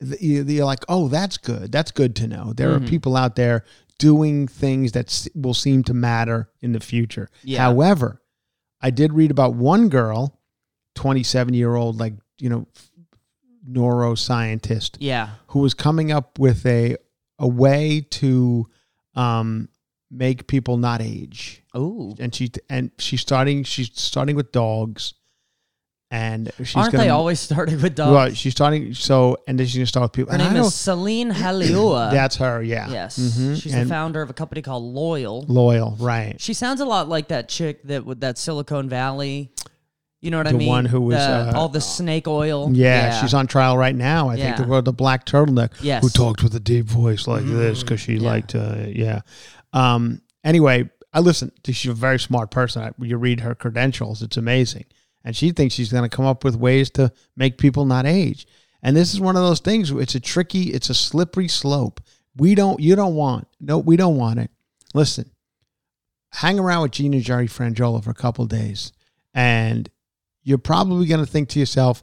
you're 0.00 0.64
like, 0.64 0.84
oh, 0.88 1.08
that's 1.08 1.38
good. 1.38 1.72
That's 1.72 1.90
good 1.90 2.14
to 2.16 2.26
know. 2.28 2.52
There 2.52 2.68
Mm-hmm. 2.70 2.84
are 2.84 2.88
people 2.88 3.16
out 3.16 3.34
there 3.36 3.64
doing 3.98 4.46
things 4.46 4.92
that 4.92 5.28
will 5.34 5.54
seem 5.54 5.82
to 5.84 5.94
matter 5.94 6.48
in 6.60 6.72
the 6.72 6.80
future. 6.80 7.28
Yeah. 7.42 7.58
However, 7.62 8.22
I 8.80 8.90
did 8.90 9.12
read 9.12 9.30
about 9.32 9.54
one 9.54 9.88
girl, 9.88 10.38
27 10.94 11.52
year 11.54 11.74
old, 11.74 11.98
like, 11.98 12.14
you 12.38 12.48
know, 12.48 12.66
neuroscientist 13.68 14.96
Yeah. 15.00 15.30
who 15.48 15.60
was 15.60 15.74
coming 15.74 16.12
up 16.12 16.38
with 16.38 16.64
a, 16.66 16.96
a 17.38 17.48
way 17.48 18.00
to 18.10 18.66
um, 19.14 19.68
make 20.10 20.46
people 20.46 20.76
not 20.76 21.00
age. 21.02 21.62
Ooh. 21.76 22.14
And 22.18 22.34
she, 22.34 22.50
and 22.70 22.90
she's 22.98 23.20
starting, 23.20 23.64
she's 23.64 23.90
starting 23.94 24.36
with 24.36 24.52
dogs 24.52 25.14
and 26.10 26.50
she's 26.58 26.74
Aren't 26.74 26.92
gonna, 26.92 27.04
they 27.04 27.10
always 27.10 27.38
starting 27.38 27.80
with 27.82 27.94
dogs? 27.94 28.12
well, 28.12 28.30
she's 28.34 28.52
starting, 28.52 28.94
so, 28.94 29.36
and 29.46 29.58
then 29.58 29.66
she's 29.66 29.82
to 29.82 29.86
start 29.86 30.04
with 30.04 30.12
people. 30.12 30.32
Her 30.32 30.38
and 30.38 30.42
I 30.48 30.52
name 30.54 30.62
is 30.62 30.74
Celine 30.74 31.30
Halioua. 31.30 32.10
That's 32.12 32.36
her, 32.36 32.62
yeah. 32.62 32.88
yes. 32.90 33.18
Mhm. 33.18 33.60
She's 33.60 33.74
And 33.74 33.84
the 33.86 33.92
founder 33.92 34.22
of 34.22 34.30
a 34.30 34.32
company 34.32 34.62
called 34.62 34.84
Loyal. 34.84 35.44
Loyal, 35.48 35.96
right. 36.00 36.40
She 36.40 36.54
sounds 36.54 36.80
a 36.80 36.86
lot 36.86 37.08
like 37.08 37.28
that 37.28 37.48
chick 37.48 37.82
that 37.84 38.06
with 38.06 38.20
that 38.20 38.38
Silicon 38.38 38.88
Valley. 38.88 39.52
You 40.20 40.32
know 40.32 40.38
what 40.38 40.48
I 40.48 40.52
The 40.52 40.58
mean? 40.58 40.68
one 40.68 40.84
who 40.86 41.00
was, 41.02 41.16
The- 41.18 41.20
uh, 41.20 41.52
all 41.54 41.68
the 41.68 41.80
snake 41.80 42.26
oil. 42.26 42.70
Yeah, 42.72 43.20
she's 43.20 43.34
on 43.34 43.46
trial 43.46 43.76
right 43.78 43.94
now. 43.94 44.28
I 44.30 44.36
think 44.36 44.56
the 44.56 44.64
girl, 44.64 44.82
the 44.82 44.92
black 44.92 45.26
turtleneck, 45.26 45.72
Yes. 45.80 46.02
who 46.02 46.08
talked 46.08 46.42
with 46.42 46.54
a 46.56 46.60
deep 46.60 46.86
voice 46.86 47.28
like 47.28 47.44
this 47.44 47.82
because 47.82 48.00
she 48.00 48.14
Yeah. 48.14 48.28
liked, 48.28 48.54
uh, 48.56 48.86
yeah. 48.88 49.20
Um. 49.72 50.22
Anyway, 50.42 50.88
I 51.12 51.20
listen. 51.20 51.52
To 51.64 51.72
she's 51.72 51.90
a 51.90 51.94
very 51.94 52.18
smart 52.18 52.50
person. 52.50 52.82
I, 52.82 52.90
you 53.04 53.16
read 53.16 53.40
her 53.40 53.54
credentials; 53.54 54.22
it's 54.22 54.36
amazing, 54.36 54.86
and 55.28 55.36
she 55.36 55.50
thinks 55.50 55.74
she's 55.74 55.92
going 55.92 56.08
to 56.08 56.16
come 56.16 56.24
up 56.24 56.42
with 56.42 56.56
ways 56.56 56.88
to 56.88 57.12
make 57.36 57.58
people 57.58 57.84
not 57.84 58.06
age. 58.06 58.46
And 58.82 58.96
this 58.96 59.12
is 59.12 59.20
one 59.20 59.36
of 59.36 59.42
those 59.42 59.60
things. 59.60 59.90
It's 59.90 60.14
a 60.14 60.20
tricky, 60.20 60.72
it's 60.72 60.88
a 60.88 60.94
slippery 60.94 61.48
slope. 61.48 62.00
We 62.34 62.54
don't, 62.54 62.80
you 62.80 62.96
don't 62.96 63.14
want. 63.14 63.46
No, 63.60 63.76
we 63.76 63.98
don't 63.98 64.16
want 64.16 64.38
it. 64.40 64.50
Listen, 64.94 65.30
hang 66.32 66.58
around 66.58 66.80
with 66.80 66.92
Gina 66.92 67.20
Jerry 67.20 67.46
Franjola 67.46 68.02
for 68.02 68.08
a 68.10 68.14
couple 68.14 68.42
of 68.42 68.48
days, 68.48 68.90
and 69.34 69.90
you're 70.44 70.56
probably 70.56 71.04
going 71.06 71.20
to 71.20 71.30
think 71.30 71.50
to 71.50 71.58
yourself, 71.58 72.02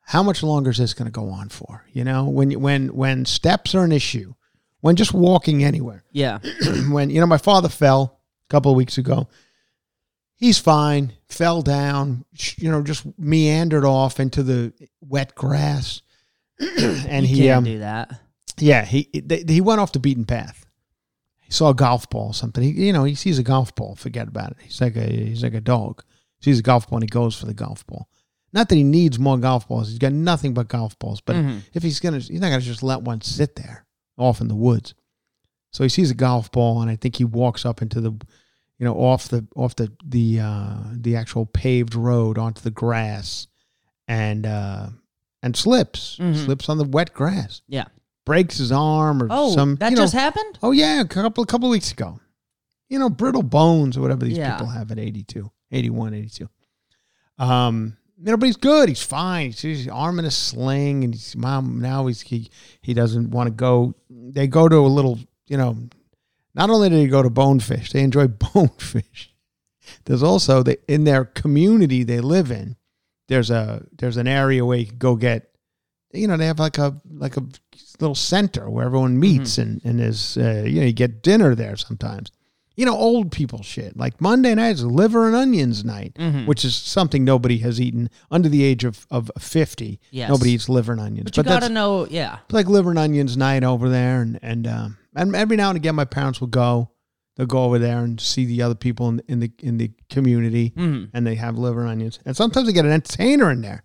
how 0.00 0.24
much 0.24 0.42
longer 0.42 0.70
is 0.70 0.78
this 0.78 0.94
going 0.94 1.06
to 1.06 1.12
go 1.12 1.28
on 1.30 1.50
for? 1.50 1.84
You 1.92 2.02
know, 2.02 2.24
when 2.28 2.60
when 2.60 2.88
when 2.88 3.24
steps 3.24 3.72
are 3.76 3.84
an 3.84 3.92
issue, 3.92 4.34
when 4.80 4.96
just 4.96 5.14
walking 5.14 5.62
anywhere, 5.62 6.02
Yeah. 6.10 6.40
when 6.90 7.08
you 7.10 7.20
know 7.20 7.26
my 7.26 7.38
father 7.38 7.68
fell 7.68 8.18
a 8.48 8.50
couple 8.50 8.72
of 8.72 8.76
weeks 8.76 8.98
ago. 8.98 9.28
He's 10.38 10.58
fine. 10.58 11.12
Fell 11.28 11.62
down, 11.62 12.24
you 12.56 12.70
know, 12.70 12.82
just 12.82 13.04
meandered 13.18 13.84
off 13.84 14.18
into 14.20 14.42
the 14.42 14.72
wet 15.00 15.34
grass, 15.34 16.00
and 16.60 17.26
you 17.26 17.36
he 17.36 17.42
can't 17.42 17.58
um, 17.58 17.64
do 17.64 17.78
that. 17.80 18.20
yeah, 18.56 18.84
he 18.84 19.08
they, 19.12 19.44
he 19.46 19.60
went 19.60 19.80
off 19.80 19.92
the 19.92 19.98
beaten 19.98 20.24
path. 20.24 20.64
He 21.42 21.52
saw 21.52 21.70
a 21.70 21.74
golf 21.74 22.08
ball, 22.08 22.32
something. 22.32 22.62
He, 22.62 22.70
you 22.86 22.92
know, 22.92 23.04
he 23.04 23.14
sees 23.14 23.38
a 23.38 23.42
golf 23.42 23.74
ball. 23.74 23.96
Forget 23.96 24.28
about 24.28 24.52
it. 24.52 24.58
He's 24.62 24.80
like 24.80 24.96
a 24.96 25.04
he's 25.06 25.42
like 25.42 25.54
a 25.54 25.60
dog. 25.60 26.02
He 26.40 26.44
Sees 26.44 26.60
a 26.60 26.62
golf 26.62 26.88
ball 26.88 26.98
and 26.98 27.04
he 27.04 27.08
goes 27.08 27.36
for 27.36 27.46
the 27.46 27.54
golf 27.54 27.84
ball. 27.86 28.08
Not 28.52 28.68
that 28.68 28.76
he 28.76 28.84
needs 28.84 29.18
more 29.18 29.36
golf 29.38 29.66
balls. 29.68 29.88
He's 29.88 29.98
got 29.98 30.12
nothing 30.12 30.54
but 30.54 30.68
golf 30.68 30.98
balls. 30.98 31.20
But 31.20 31.36
Mhm. 31.36 31.62
if 31.74 31.82
he's 31.82 32.00
gonna, 32.00 32.18
he's 32.20 32.40
not 32.40 32.50
gonna 32.50 32.60
just 32.62 32.82
let 32.82 33.02
one 33.02 33.20
sit 33.22 33.56
there 33.56 33.86
off 34.16 34.40
in 34.40 34.48
the 34.48 34.54
woods. 34.54 34.94
So 35.72 35.82
he 35.82 35.88
sees 35.90 36.10
a 36.10 36.14
golf 36.14 36.50
ball, 36.52 36.80
and 36.80 36.90
I 36.90 36.96
think 36.96 37.16
he 37.16 37.24
walks 37.24 37.66
up 37.66 37.82
into 37.82 38.00
the, 38.00 38.12
you 38.78 38.84
know, 38.84 38.94
off 38.94 39.28
the 39.28 39.46
off 39.56 39.74
the 39.76 39.90
the 40.04 40.40
uh, 40.40 40.76
the 40.92 41.16
actual 41.16 41.46
paved 41.46 41.94
road 41.94 42.38
onto 42.38 42.60
the 42.62 42.70
grass, 42.70 43.46
and 44.06 44.46
uh, 44.46 44.88
and 45.42 45.56
slips 45.56 46.16
Mhm. 46.20 46.44
slips 46.44 46.68
on 46.68 46.78
the 46.78 46.84
wet 46.84 47.12
grass, 47.12 47.62
Yeah. 47.68 47.84
breaks 48.24 48.58
his 48.58 48.70
arm 48.72 49.22
or 49.22 49.28
Oh, 49.30 49.54
some. 49.54 49.76
that 49.76 49.90
you 49.90 49.96
know, 49.96 50.02
just 50.02 50.14
happened? 50.14 50.58
Oh 50.62 50.70
yeah, 50.72 51.00
a 51.00 51.04
couple 51.04 51.42
a 51.42 51.46
couple 51.46 51.68
weeks 51.70 51.90
ago. 51.92 52.20
You 52.88 52.98
know, 52.98 53.10
brittle 53.10 53.42
bones 53.42 53.96
or 53.96 54.00
whatever 54.00 54.24
these 54.24 54.38
Yeah. 54.38 54.52
people 54.56 54.68
have 54.68 54.90
at 54.90 54.98
82, 54.98 55.50
81, 55.70 56.14
82. 56.14 56.48
Um, 57.38 57.96
you 58.18 58.24
know, 58.32 58.36
but 58.36 58.46
he's 58.46 58.56
good. 58.56 58.88
He's 58.88 59.02
fine. 59.02 59.46
He's, 59.52 59.60
he's 59.60 59.88
arm 59.88 60.18
in 60.18 60.24
a 60.24 60.30
sling, 60.30 61.04
and 61.04 61.14
he's 61.14 61.36
mom 61.36 61.80
now. 61.80 62.06
He's 62.06 62.20
he 62.22 62.50
he 62.82 62.94
doesn't 62.94 63.30
want 63.30 63.46
to 63.48 63.52
go. 63.52 63.94
They 64.10 64.46
go 64.46 64.68
to 64.68 64.76
a 64.76 64.88
little, 64.88 65.18
you 65.46 65.56
know. 65.56 65.76
Not 66.58 66.68
only 66.70 66.90
do 66.90 66.96
they 66.96 67.06
go 67.06 67.22
to 67.22 67.30
bonefish, 67.30 67.92
they 67.92 68.02
enjoy 68.02 68.26
bonefish. 68.54 69.32
There's 70.04 70.22
also 70.22 70.62
they 70.62 70.76
in 70.86 71.04
their 71.04 71.24
community 71.24 72.02
they 72.04 72.20
live 72.20 72.50
in. 72.50 72.76
There's 73.28 73.50
a 73.50 73.86
there's 73.96 74.16
an 74.18 74.26
area 74.28 74.64
where 74.64 74.78
you 74.78 74.86
can 74.86 74.98
go 74.98 75.16
get, 75.16 75.50
you 76.12 76.26
know, 76.28 76.36
they 76.36 76.46
have 76.46 76.58
like 76.58 76.78
a 76.78 77.00
like 77.10 77.36
a 77.36 77.44
little 78.00 78.14
center 78.14 78.68
where 78.68 78.84
everyone 78.86 79.18
meets 79.20 79.56
and 79.58 79.80
and 79.84 80.00
there's 80.00 80.36
uh, 80.36 80.64
you 80.66 80.80
know 80.80 80.86
you 80.86 80.92
get 80.92 81.22
dinner 81.22 81.54
there 81.54 81.76
sometimes. 81.76 82.30
You 82.76 82.84
know, 82.86 82.96
old 82.96 83.32
people 83.32 83.62
shit 83.64 83.96
like 83.96 84.20
Monday 84.20 84.54
night 84.54 84.76
is 84.76 84.84
liver 84.84 85.26
and 85.26 85.34
onions 85.34 85.84
night, 85.84 86.14
Mhm. 86.14 86.46
which 86.46 86.64
is 86.64 86.76
something 86.76 87.24
nobody 87.24 87.58
has 87.58 87.80
eaten 87.80 88.08
under 88.30 88.48
the 88.48 88.62
age 88.62 88.84
of 88.84 89.06
of 89.10 89.30
fifty. 89.38 90.00
Yes. 90.10 90.28
Nobody 90.28 90.52
eats 90.52 90.68
liver 90.68 90.92
and 90.92 91.00
onions, 91.00 91.24
But 91.30 91.36
you 91.38 91.42
that's- 91.42 91.60
got 91.60 91.66
to 91.68 91.72
know, 91.74 92.06
yeah. 92.08 92.38
like 92.50 92.68
liver 92.68 92.90
and 92.90 92.98
onions 92.98 93.36
night 93.36 93.64
over 93.64 93.88
there, 93.88 94.22
and 94.22 94.38
and 94.42 94.66
um, 94.68 94.96
and 95.18 95.34
every 95.36 95.56
now 95.56 95.68
and 95.70 95.76
again, 95.76 95.94
my 95.94 96.04
parents 96.04 96.40
will 96.40 96.48
go. 96.48 96.90
They'll 97.36 97.46
go 97.46 97.64
over 97.64 97.78
there 97.78 97.98
and 97.98 98.20
see 98.20 98.44
the 98.46 98.62
other 98.62 98.74
people 98.74 99.08
in, 99.08 99.22
in 99.28 99.40
the 99.40 99.52
in 99.60 99.78
the 99.78 99.90
community, 100.10 100.72
Mhm. 100.76 101.10
and 101.14 101.26
they 101.26 101.34
have 101.36 101.56
liver 101.58 101.80
and 101.82 101.90
onions. 101.90 102.18
And 102.24 102.36
sometimes 102.36 102.66
they 102.66 102.72
get 102.72 102.84
an 102.84 102.90
entertainer 102.92 103.50
in 103.50 103.60
there. 103.60 103.84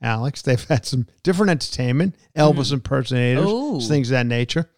Alex, 0.00 0.42
they've 0.42 0.62
had 0.68 0.84
some 0.86 1.06
different 1.22 1.50
entertainment, 1.50 2.16
Elvis 2.36 2.72
impersonators, 2.72 3.46
Ooh. 3.48 3.80
things 3.80 4.10
of 4.10 4.14
that 4.14 4.26
nature. 4.26 4.68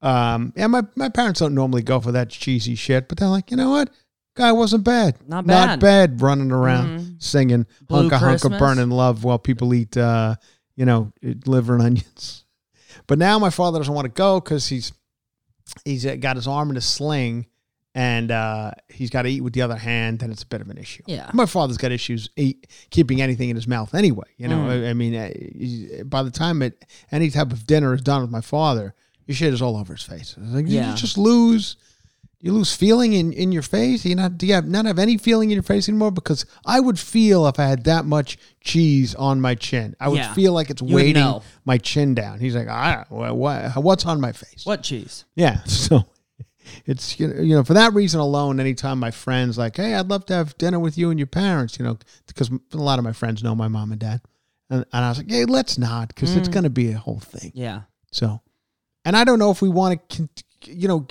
Um, 0.00 0.52
yeah, 0.56 0.66
my, 0.66 0.82
my 0.96 1.08
parents 1.08 1.40
don't 1.40 1.54
normally 1.54 1.82
go 1.82 2.00
for 2.00 2.12
that 2.12 2.30
cheesy 2.30 2.74
shit, 2.74 3.08
but 3.08 3.18
they're 3.18 3.28
like, 3.28 3.50
you 3.50 3.56
know 3.56 3.70
what? 3.70 3.90
Guy 4.34 4.50
wasn't 4.52 4.82
bad. 4.84 5.16
Not 5.28 5.46
bad. 5.46 5.66
Not 5.66 5.80
bad. 5.80 6.20
running 6.22 6.50
around 6.50 7.16
singing 7.20 7.66
Blue 7.86 8.08
Hunka 8.08 8.18
Hunka 8.18 8.20
Christmas. 8.20 8.58
Burning 8.58 8.90
Love 8.90 9.24
while 9.24 9.38
people 9.38 9.74
eat, 9.74 9.96
uh, 9.96 10.36
you 10.74 10.84
know, 10.86 11.12
liver 11.46 11.74
and 11.74 11.82
onions. 11.82 12.44
But 13.08 13.18
now 13.18 13.38
my 13.38 13.50
father 13.50 13.78
doesn't 13.78 13.92
want 13.94 14.04
to 14.04 14.10
go 14.12 14.38
because 14.38 14.68
he's 14.68 14.92
he's 15.84 16.04
uh, 16.06 16.16
got 16.16 16.36
his 16.36 16.46
arm 16.46 16.70
in 16.70 16.76
a 16.76 16.80
sling 16.80 17.46
and 17.94 18.30
uh, 18.30 18.70
he's 18.88 19.10
got 19.10 19.22
to 19.22 19.28
eat 19.28 19.42
with 19.42 19.52
the 19.52 19.60
other 19.62 19.76
hand, 19.76 20.20
then 20.20 20.30
it's 20.30 20.42
a 20.42 20.46
bit 20.46 20.60
of 20.62 20.70
an 20.70 20.78
issue. 20.78 21.02
Yeah. 21.06 21.30
My 21.34 21.44
father's 21.46 21.76
got 21.76 21.92
issues 21.92 22.30
eat, 22.36 22.66
keeping 22.90 23.20
anything 23.20 23.50
in 23.50 23.56
his 23.56 23.68
mouth 23.68 23.94
anyway. 23.94 24.24
You 24.38 24.48
know, 24.48 24.56
Mm. 24.58 24.86
I, 24.86 24.90
I 24.90 24.92
mean, 24.94 25.14
uh, 26.00 26.04
by 26.04 26.22
the 26.22 26.30
time 26.30 26.62
it, 26.62 26.84
any 27.10 27.28
type 27.30 27.52
of 27.52 27.66
dinner 27.66 27.92
is 27.94 28.00
done 28.00 28.22
with 28.22 28.30
my 28.30 28.40
father, 28.40 28.94
your 29.26 29.34
shit 29.34 29.52
is 29.52 29.60
all 29.60 29.76
over 29.76 29.92
his 29.94 30.02
face. 30.02 30.36
It's 30.40 30.52
like, 30.54 30.64
Yeah. 30.68 30.90
you 30.90 30.96
just 30.96 31.18
lose. 31.18 31.76
You 32.44 32.52
lose 32.52 32.74
feeling 32.74 33.12
in, 33.12 33.32
in 33.32 33.52
your 33.52 33.62
face. 33.62 34.04
You 34.04 34.16
not 34.16 34.36
do 34.36 34.46
you 34.46 34.54
have 34.54 34.66
not 34.66 34.84
have 34.84 34.98
any 34.98 35.16
feeling 35.16 35.50
in 35.50 35.54
your 35.54 35.62
face 35.62 35.88
anymore? 35.88 36.10
Because 36.10 36.44
I 36.66 36.80
would 36.80 36.98
feel 36.98 37.46
if 37.46 37.58
I 37.60 37.66
had 37.66 37.84
that 37.84 38.04
much 38.04 38.36
cheese 38.60 39.14
on 39.14 39.40
my 39.40 39.54
chin, 39.54 39.94
I 40.00 40.08
would 40.08 40.18
Yeah. 40.18 40.34
feel 40.34 40.52
like 40.52 40.68
it's 40.68 40.82
would 40.82 40.92
weighting 40.92 41.22
know. 41.22 41.42
my 41.64 41.78
chin 41.78 42.14
down. 42.16 42.40
He's 42.40 42.56
like, 42.56 42.66
ah, 42.68 43.04
what, 43.10 43.36
what, 43.36 43.76
what's 43.76 44.04
on 44.06 44.20
my 44.20 44.32
face? 44.32 44.66
What 44.66 44.82
cheese? 44.82 45.24
Yeah. 45.36 45.60
So 45.66 46.04
it's 46.86 47.18
you 47.20 47.28
know, 47.28 47.40
you 47.42 47.54
know 47.56 47.64
for 47.64 47.74
that 47.74 47.92
reason 47.92 48.18
alone, 48.20 48.58
anytime 48.58 48.98
my 48.98 49.10
friends 49.12 49.56
like, 49.58 49.76
hey, 49.76 49.94
I'd 49.94 50.08
love 50.08 50.26
to 50.26 50.34
have 50.34 50.56
dinner 50.58 50.78
with 50.80 50.96
you 50.98 51.10
and 51.10 51.18
your 51.20 51.26
parents, 51.28 51.78
you 51.78 51.84
know, 51.84 51.96
because 52.26 52.50
a 52.72 52.76
lot 52.76 52.98
of 52.98 53.04
my 53.04 53.12
friends 53.12 53.42
know 53.44 53.54
my 53.54 53.68
mom 53.68 53.90
and 53.92 54.00
dad, 54.00 54.20
and, 54.70 54.84
and 54.92 55.04
I 55.04 55.08
was 55.10 55.18
like, 55.18 55.30
hey, 55.30 55.44
let's 55.44 55.76
not 55.78 56.08
because 56.08 56.34
it's 56.36 56.48
going 56.48 56.64
to 56.64 56.70
be 56.70 56.90
a 56.92 56.98
whole 56.98 57.20
thing. 57.20 57.52
Yeah. 57.54 57.82
So, 58.10 58.40
and 59.04 59.16
I 59.16 59.24
don't 59.24 59.38
know 59.38 59.50
if 59.50 59.60
we 59.62 59.68
want 59.68 60.08
to, 60.10 60.28
you 60.66 60.88
know, 60.88 61.06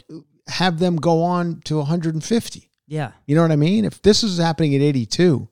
have 0.52 0.80
them 0.80 0.96
go 0.98 1.24
on 1.24 1.62
to 1.66 1.78
150. 1.78 2.70
Yeah. 2.88 3.12
You 3.26 3.36
know 3.36 3.42
what 3.42 3.52
I 3.52 3.56
mean? 3.56 3.86
If 3.86 4.02
this 4.02 4.24
is 4.24 4.38
happening 4.38 4.76
at 4.76 4.82
82, 4.82 5.48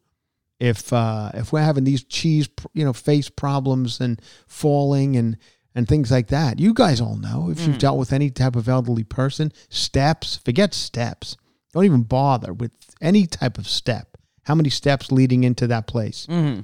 if 0.60 0.92
uh, 0.92 1.32
if 1.34 1.52
we're 1.54 1.62
having 1.62 1.86
these 1.86 2.04
cheese, 2.04 2.50
you 2.74 2.84
know, 2.84 2.94
face 2.94 3.30
problems 3.30 4.02
and 4.02 4.22
falling 4.48 5.16
and 5.16 5.38
and 5.76 5.88
things 5.88 6.12
like 6.12 6.28
that, 6.28 6.60
you 6.60 6.74
guys 6.74 7.00
all 7.00 7.16
know 7.16 7.50
if 7.50 7.66
you've 7.66 7.78
dealt 7.78 7.98
with 8.00 8.12
any 8.12 8.30
type 8.30 8.56
of 8.56 8.68
elderly 8.68 9.04
person, 9.04 9.52
steps, 9.70 10.38
forget 10.44 10.74
steps. 10.74 11.38
Don't 11.74 11.86
even 11.86 12.02
bother 12.04 12.52
with 12.52 12.72
any 13.00 13.26
type 13.28 13.58
of 13.58 13.68
step. 13.68 14.18
How 14.44 14.56
many 14.56 14.70
steps 14.72 15.12
leading 15.12 15.44
into 15.44 15.68
that 15.68 15.86
place? 15.88 16.26
Mm-hmm. 16.28 16.62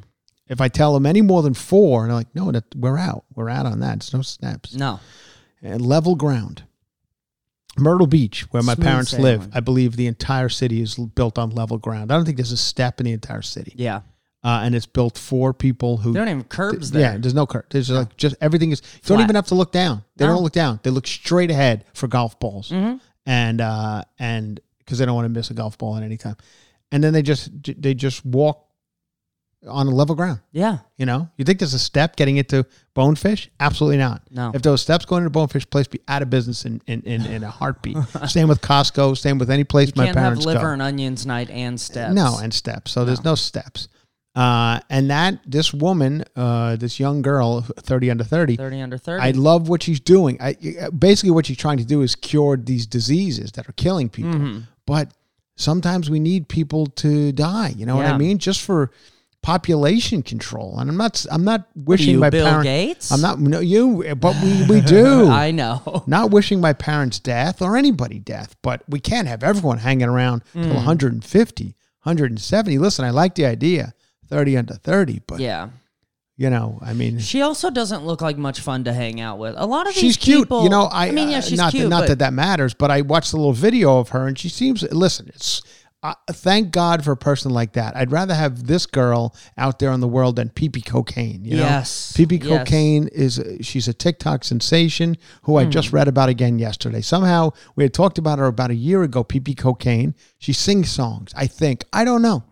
If 0.48 0.60
I 0.60 0.68
tell 0.68 0.94
them 0.94 1.06
any 1.06 1.22
more 1.22 1.44
than 1.44 1.54
four, 1.54 2.02
and 2.02 2.10
they're 2.10 2.18
like, 2.18 2.36
no, 2.36 2.52
that, 2.52 2.76
we're 2.76 2.98
out. 2.98 3.26
We're 3.36 3.50
out 3.50 3.66
on 3.68 3.80
that. 3.82 3.98
It's 3.98 4.14
no 4.14 4.22
steps 4.24 4.74
No. 4.74 5.00
and 5.62 5.86
level 5.86 6.16
ground. 6.16 6.64
Myrtle 7.78 8.08
Beach, 8.08 8.42
where 8.52 8.64
my 8.64 8.74
Smooth 8.76 8.86
parents 8.86 9.14
live, 9.20 9.42
sailing. 9.42 9.52
I 9.56 9.60
believe 9.60 9.96
the 9.96 10.08
entire 10.08 10.50
city 10.50 10.82
is 10.82 10.98
l- 10.98 11.08
built 11.08 11.38
on 11.38 11.50
level 11.50 11.78
ground. 11.78 12.12
I 12.12 12.16
don't 12.16 12.26
think 12.26 12.38
there's 12.38 12.52
a 12.52 12.58
step 12.58 13.00
in 13.00 13.06
the 13.06 13.12
entire 13.12 13.42
city, 13.42 13.74
Yeah. 13.76 13.98
uh, 14.44 14.62
and 14.64 14.74
it's 14.76 14.86
built 14.86 15.18
for 15.18 15.54
people 15.54 15.98
who. 15.98 16.14
They 16.14 16.20
don't 16.20 16.28
even 16.30 16.40
have 16.40 16.50
curbs 16.50 16.92
there. 16.92 17.02
yeah, 17.14 17.18
there's 17.18 17.34
no 17.34 17.46
curb. 17.46 17.66
There's 17.70 17.90
like 17.90 18.16
just 18.18 18.36
everything 18.42 18.72
is. 18.72 18.82
You 18.82 19.00
don't 19.08 19.18
Flat. 19.18 19.24
even 19.26 19.36
have 19.36 19.48
to 19.48 19.56
look 19.56 19.72
down. 19.72 20.04
They 20.16 20.26
No. 20.26 20.34
don't 20.36 20.44
look 20.44 20.54
down. 20.54 20.80
They 20.84 20.90
look 20.90 21.08
straight 21.08 21.52
ahead 21.52 21.84
for 21.94 22.08
golf 22.08 22.40
balls, 22.40 22.70
Mhm. 22.70 23.00
and 23.26 23.60
uh, 23.62 24.04
and 24.20 24.60
because 24.80 25.00
they 25.00 25.06
don't 25.06 25.16
want 25.16 25.26
to 25.26 25.30
miss 25.30 25.50
a 25.50 25.54
golf 25.54 25.78
ball 25.78 25.98
at 25.98 26.04
any 26.04 26.18
time, 26.18 26.38
and 26.92 27.04
then 27.04 27.12
they 27.14 27.22
just 27.24 27.50
they 27.82 27.94
just 27.94 28.26
walk 28.26 28.65
on 29.68 29.88
a 29.88 29.90
level 29.90 30.16
ground. 30.16 30.40
Yeah. 30.52 30.80
You 30.98 31.06
know, 31.06 31.30
you 31.38 31.46
think 31.46 31.60
there's 31.60 31.74
a 31.74 31.80
step 31.80 32.16
getting 32.16 32.38
into 32.38 32.66
bonefish? 32.94 33.50
Absolutely 33.60 33.98
not. 33.98 34.22
No. 34.30 34.52
If 34.54 34.62
those 34.62 34.82
steps 34.82 35.06
going 35.06 35.24
into 35.24 35.32
bonefish 35.32 35.70
place, 35.70 35.88
be 35.88 36.00
out 36.08 36.22
of 36.22 36.30
business 36.30 36.66
in 36.66 36.82
in, 36.88 37.02
in, 37.02 37.26
in 37.26 37.44
a 37.44 37.50
heartbeat. 37.50 37.98
same 38.28 38.48
with 38.48 38.62
Costco. 38.62 39.18
Same 39.18 39.38
with 39.38 39.50
any 39.50 39.64
place 39.64 39.90
You 39.90 39.94
my 39.98 40.06
can't 40.06 40.18
have 40.18 40.24
parents 40.24 40.46
liver 40.46 40.60
go. 40.60 40.70
and 40.70 40.82
onions 40.82 41.26
night 41.26 41.50
and 41.50 41.80
steps. 41.80 42.14
No, 42.14 42.38
and 42.42 42.54
steps. 42.54 42.92
So 42.92 43.06
there's 43.06 43.24
no 43.24 43.36
steps. 43.36 43.88
Uh, 44.36 44.82
and 44.90 45.10
that 45.10 45.40
this 45.46 45.74
woman, 45.74 46.26
uh, 46.36 46.76
this 46.76 47.00
young 47.00 47.22
girl, 47.22 47.62
thirty 47.62 48.12
under 48.12 48.26
thirty, 48.26 48.58
30 48.58 48.82
under 48.82 48.98
30. 48.98 49.24
I 49.24 49.32
love 49.32 49.70
what 49.70 49.82
she's 49.82 50.02
doing. 50.02 50.38
I 50.42 50.56
basically 50.98 51.32
what 51.32 51.46
she's 51.46 51.58
trying 51.58 51.78
to 51.78 51.86
do 51.86 52.02
is 52.02 52.16
cure 52.16 52.58
these 52.58 52.86
diseases 52.86 53.54
that 53.54 53.70
are 53.70 53.74
killing 53.74 54.10
people. 54.10 54.34
Mm-hmm. 54.34 54.60
But 54.86 55.14
sometimes 55.56 56.10
we 56.10 56.20
need 56.20 56.50
people 56.50 56.88
to 56.88 57.32
die. 57.32 57.74
You 57.78 57.86
know 57.86 57.96
what 57.96 58.06
I 58.06 58.18
mean? 58.18 58.38
Just 58.38 58.62
for 58.62 58.92
population 59.46 60.24
control. 60.24 60.80
And 60.80 60.90
I'm 60.90 60.98
not. 60.98 61.24
I'm 61.30 61.44
not 61.44 61.68
wishing 61.76 62.14
you, 62.16 62.20
my 62.20 62.32
Bill 62.32 62.46
parents. 62.48 62.64
Gates? 62.64 63.12
I'm 63.12 63.22
not. 63.22 63.40
No, 63.40 63.60
you. 63.60 64.16
But 64.16 64.36
we 64.42 64.66
we 64.68 64.82
do. 64.98 65.28
I 65.30 65.52
know. 65.52 66.04
not 66.08 66.32
wishing 66.32 66.60
my 66.60 66.74
parents 66.74 67.20
death 67.20 67.62
or 67.62 67.78
anybody 67.78 68.18
death, 68.18 68.56
but 68.64 68.82
we 68.90 69.00
can't 69.00 69.28
have 69.28 69.44
everyone 69.44 69.78
hanging 69.78 70.10
around 70.10 70.42
till 70.54 70.64
Mm. 70.64 70.74
150, 70.74 71.76
170. 72.02 72.78
Listen, 72.80 73.06
I 73.06 73.12
like 73.12 73.36
the 73.36 73.46
idea, 73.46 73.94
30 74.30 74.58
under 74.58 74.74
30, 74.74 75.22
but 75.28 75.40
Yeah. 75.40 75.70
you 76.38 76.50
know, 76.50 76.80
I 76.82 76.94
mean, 76.94 77.20
She 77.20 77.44
also 77.44 77.70
doesn't 77.70 78.04
look 78.04 78.22
like 78.22 78.38
much 78.40 78.60
fun 78.62 78.84
to 78.86 78.94
hang 78.94 79.22
out 79.22 79.38
with. 79.38 79.54
A 79.58 79.66
lot 79.68 79.88
of 79.88 79.94
these 79.94 80.02
she's 80.02 80.18
cute. 80.18 80.40
people- 80.46 80.64
you 80.64 80.70
know, 80.70 80.90
I, 80.92 81.12
mean, 81.12 81.30
yeah, 81.30 81.38
uh, 81.38 81.42
she's 81.42 81.58
not 81.60 81.70
cute. 81.72 81.84
that, 81.84 81.90
not 81.90 82.08
that 82.08 82.18
that 82.20 82.34
matters, 82.34 82.74
but 82.74 82.90
I 82.90 83.02
watched 83.02 83.32
a 83.34 83.38
little 83.38 83.54
video 83.54 84.00
of 84.00 84.10
her 84.10 84.26
and 84.28 84.38
she 84.40 84.50
seems. 84.50 84.82
Listen, 84.92 85.28
it's. 85.36 85.62
Uh, 86.06 86.14
thank 86.32 86.72
God 86.72 87.04
for 87.04 87.12
a 87.12 87.18
person 87.18 87.50
like 87.52 87.74
that. 87.74 87.96
I'd 87.98 88.12
rather 88.12 88.36
have 88.36 88.68
this 88.68 88.86
girl 88.86 89.36
out 89.58 89.80
there 89.80 89.92
in 89.92 90.02
the 90.02 90.08
world 90.08 90.36
than 90.36 90.50
PP 90.50 90.86
Cocaine. 90.86 91.44
You 91.44 91.58
know, 91.58 91.64
Yes. 91.64 92.14
PP 92.16 92.44
Yes. 92.44 92.60
Cocaine 92.60 93.08
is 93.08 93.42
she's 93.62 93.88
a 93.88 93.94
TikTok 93.94 94.44
sensation 94.44 95.18
who 95.44 95.56
I 95.56 95.66
just 95.66 95.92
read 95.92 96.08
about 96.08 96.30
again 96.30 96.60
yesterday. 96.60 97.02
Somehow 97.02 97.54
we 97.76 97.84
had 97.84 97.94
talked 97.94 98.20
about 98.20 98.38
her 98.38 98.46
about 98.46 98.70
a 98.70 98.76
year 98.76 99.02
ago. 99.02 99.24
PP 99.24 99.58
Cocaine. 99.58 100.14
She 100.38 100.54
sings 100.54 100.92
songs. 100.92 101.32
I 101.36 101.48
think. 101.48 101.86
I 101.92 102.04
don't 102.06 102.22
know. 102.22 102.44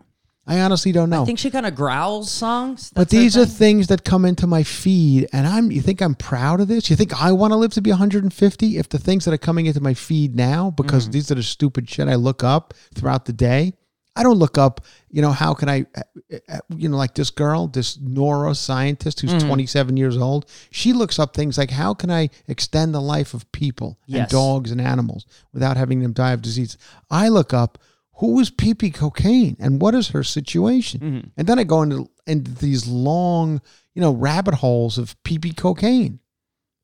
I 0.46 0.60
honestly 0.60 0.92
don't 0.92 1.08
know. 1.08 1.22
I 1.22 1.24
think 1.24 1.38
she 1.38 1.50
kind 1.50 1.64
of 1.64 1.74
growls 1.74 2.30
songs. 2.30 2.92
But 2.94 3.08
these 3.08 3.34
are 3.36 3.46
things 3.46 3.86
that 3.86 4.04
come 4.04 4.26
into 4.26 4.46
my 4.46 4.62
feed, 4.62 5.26
and 5.32 5.46
I'm. 5.46 5.70
You 5.70 5.80
think 5.80 6.02
I'm 6.02 6.14
proud 6.14 6.60
of 6.60 6.68
this? 6.68 6.90
You 6.90 6.96
think 6.96 7.18
I 7.18 7.32
want 7.32 7.52
to 7.52 7.56
live 7.56 7.72
to 7.74 7.80
be 7.80 7.90
150? 7.90 8.76
If 8.76 8.88
the 8.90 8.98
things 8.98 9.24
that 9.24 9.32
are 9.32 9.38
coming 9.38 9.64
into 9.66 9.80
my 9.80 9.94
feed 9.94 10.36
now, 10.36 10.66
Mm-hmm. 10.70 10.82
because 10.82 11.08
these 11.08 11.30
are 11.30 11.34
the 11.36 11.42
stupid 11.42 11.88
shit 11.88 12.08
I 12.08 12.16
look 12.16 12.44
up 12.44 12.74
throughout 12.94 13.24
the 13.24 13.32
day. 13.32 13.72
I 14.16 14.22
don't 14.22 14.38
look 14.38 14.58
up. 14.58 14.82
You 15.10 15.22
know, 15.22 15.32
how 15.32 15.54
can 15.54 15.68
I? 15.68 15.86
uh, 15.96 16.02
uh, 16.48 16.58
You 16.76 16.88
know, 16.90 16.96
like 16.98 17.14
this 17.14 17.30
girl, 17.30 17.66
this 17.66 17.96
neuroscientist 17.96 19.20
who's 19.20 19.32
Mm-hmm. 19.34 19.46
27 19.48 19.96
years 19.96 20.16
old. 20.16 20.46
She 20.70 20.92
looks 20.92 21.18
up 21.18 21.34
things 21.34 21.56
like 21.58 21.70
how 21.70 21.94
can 21.94 22.10
I 22.10 22.28
extend 22.48 22.94
the 22.94 23.00
life 23.00 23.34
of 23.34 23.50
people 23.52 23.98
and 24.12 24.28
dogs 24.28 24.70
and 24.70 24.80
animals 24.80 25.26
without 25.52 25.76
having 25.76 26.00
them 26.00 26.12
die 26.12 26.32
of 26.32 26.42
disease. 26.42 26.76
I 27.10 27.28
look 27.28 27.52
up 27.54 27.78
who 28.18 28.38
is 28.40 28.50
PP 28.50 28.94
cocaine 28.94 29.56
and 29.58 29.80
what 29.80 29.94
is 29.94 30.08
her 30.08 30.22
situation? 30.22 31.32
And 31.36 31.46
then 31.46 31.58
I 31.58 31.64
go 31.64 31.82
into 31.82 32.08
into 32.26 32.50
these 32.52 32.86
long, 32.86 33.60
you 33.94 34.00
know, 34.00 34.12
rabbit 34.12 34.54
holes 34.54 34.98
of 34.98 35.16
PP 35.24 35.56
cocaine, 35.56 36.20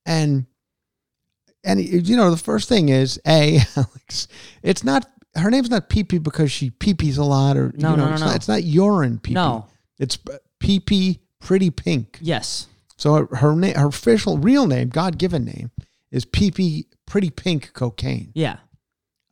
and 0.05 0.47
and 1.65 1.81
you 1.81 2.17
know 2.17 2.31
the 2.31 2.37
first 2.37 2.69
thing 2.69 2.89
is 2.89 3.21
a 3.27 3.59
Alex. 3.77 4.29
It's 4.63 4.83
not 4.85 5.07
her 5.37 5.51
name's 5.51 5.71
not 5.71 5.89
PP 5.89 6.23
because 6.23 6.51
she 6.51 6.71
peepees 6.71 7.19
a 7.19 7.23
lot 7.25 7.57
or 7.57 7.73
No, 7.77 7.93
you 7.93 7.97
know, 7.97 8.05
no, 8.05 8.09
no, 8.09 8.13
it's 8.13 8.21
no. 8.21 8.27
not 8.27 8.37
it's 8.37 8.49
not 8.49 8.65
urine 8.65 9.19
PP. 9.19 9.33
No. 9.33 9.67
it's 9.99 10.19
PP 10.61 11.21
Pretty 11.41 11.71
Pink. 11.71 12.19
Yes. 12.21 12.67
So 12.97 13.15
her 13.15 13.37
her, 13.37 13.55
na- 13.57 13.79
her 13.79 13.87
official 13.87 14.37
real 14.39 14.67
name, 14.67 14.89
God 14.89 15.17
given 15.19 15.45
name, 15.45 15.71
is 16.11 16.25
PP 16.27 16.85
Pretty 17.07 17.31
Pink 17.31 17.73
Cocaine, 17.73 18.31
Yeah. 18.35 18.59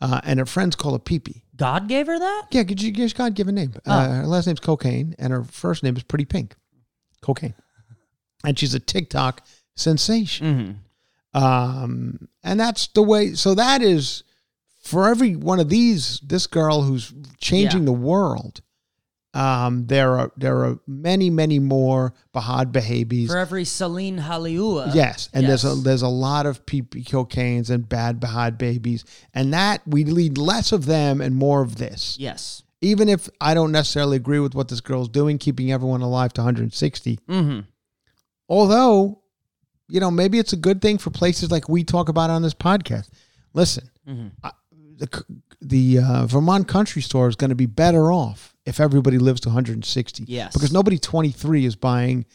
uh, 0.00 0.20
and 0.24 0.38
her 0.38 0.46
friends 0.46 0.74
call 0.76 0.92
her 0.92 0.98
PP. 0.98 1.42
God 1.59 1.88
gave 1.88 2.07
her 2.07 2.18
that? 2.18 2.47
Yeah, 2.51 2.64
could 2.64 2.81
you 2.81 2.90
guess 2.92 3.12
God 3.12 3.35
given 3.35 3.55
name? 3.57 3.75
Oh. 3.87 3.92
Uh, 3.92 4.09
her 4.23 4.27
last 4.27 4.47
name's 4.47 4.61
Cocaine, 4.61 5.14
and 5.18 5.33
her 5.33 5.44
first 5.44 5.83
name 5.83 5.97
is 5.97 6.03
Pretty 6.05 6.25
Pink, 6.25 6.55
Cocaine, 7.21 7.55
and 8.44 8.59
she's 8.59 8.75
a 8.75 8.81
TikTok 8.81 9.42
sensation. 9.77 10.47
Mm-hmm. 11.35 11.38
Um, 11.44 12.29
and 12.42 12.59
that's 12.59 12.87
the 12.88 13.03
way. 13.03 13.35
So 13.35 13.55
that 13.55 13.83
is 13.83 14.23
for 14.83 15.09
every 15.09 15.37
one 15.37 15.61
of 15.61 15.68
these. 15.68 16.21
This 16.21 16.47
girl 16.47 16.83
who's 16.83 17.12
changing 17.40 17.81
Yeah. 17.81 17.87
the 17.87 17.92
world. 17.92 18.61
Um, 19.34 19.86
there 19.86 20.18
are 20.18 20.32
there 20.38 20.64
are 20.64 20.78
many 20.86 21.28
many 21.28 21.58
more 21.58 22.14
Bhad 22.34 22.72
Bhabies. 22.72 23.28
For 23.28 23.36
every 23.36 23.64
Celine 23.64 24.18
Halioua. 24.18 24.94
Yes, 24.94 25.28
and 25.34 25.46
there's 25.46 25.64
a 25.64 25.74
there's 25.74 26.02
a 26.02 26.08
lot 26.08 26.46
of 26.46 26.64
PP 26.64 27.06
cocaines 27.06 27.68
and 27.70 27.86
bad 27.88 28.20
Bahad 28.20 28.56
babies, 28.56 29.04
and 29.34 29.52
that 29.52 29.82
we 29.86 30.04
need 30.04 30.38
less 30.38 30.72
of 30.72 30.86
them 30.86 31.20
and 31.20 31.36
more 31.36 31.60
of 31.62 31.76
this. 31.76 32.16
Yes. 32.18 32.62
Even 32.80 33.08
if 33.08 33.28
I 33.40 33.54
don't 33.54 33.72
necessarily 33.72 34.16
agree 34.16 34.38
with 34.38 34.54
what 34.54 34.68
this 34.68 34.80
girl's 34.80 35.08
doing, 35.08 35.36
keeping 35.38 35.72
everyone 35.72 36.00
alive 36.00 36.32
to 36.34 36.40
160. 36.42 37.18
Mm-hmm. 37.28 37.60
Although, 38.48 39.20
you 39.88 40.00
know, 40.00 40.10
maybe 40.10 40.38
it's 40.38 40.52
a 40.52 40.56
good 40.56 40.80
thing 40.80 40.98
for 40.98 41.10
places 41.10 41.50
like 41.50 41.68
we 41.68 41.84
talk 41.84 42.08
about 42.08 42.30
on 42.30 42.42
this 42.42 42.54
podcast. 42.54 43.08
Listen, 43.52 43.90
Mm-hmm. 44.08 44.28
I- 44.42 44.52
the 44.96 45.24
the 45.60 45.98
uh, 45.98 46.26
Vermont 46.26 46.66
Country 46.66 47.02
Store 47.02 47.28
is 47.28 47.36
going 47.36 47.50
to 47.50 47.54
be 47.56 47.66
better 47.66 48.10
off 48.12 48.56
if 48.68 48.81
everybody 48.81 49.18
lives 49.18 49.40
to 49.42 49.48
160. 49.48 50.24
Yes. 50.26 50.52
because 50.52 50.72
nobody 50.72 50.98
23 50.98 51.64
is 51.64 51.76
buying 51.76 52.26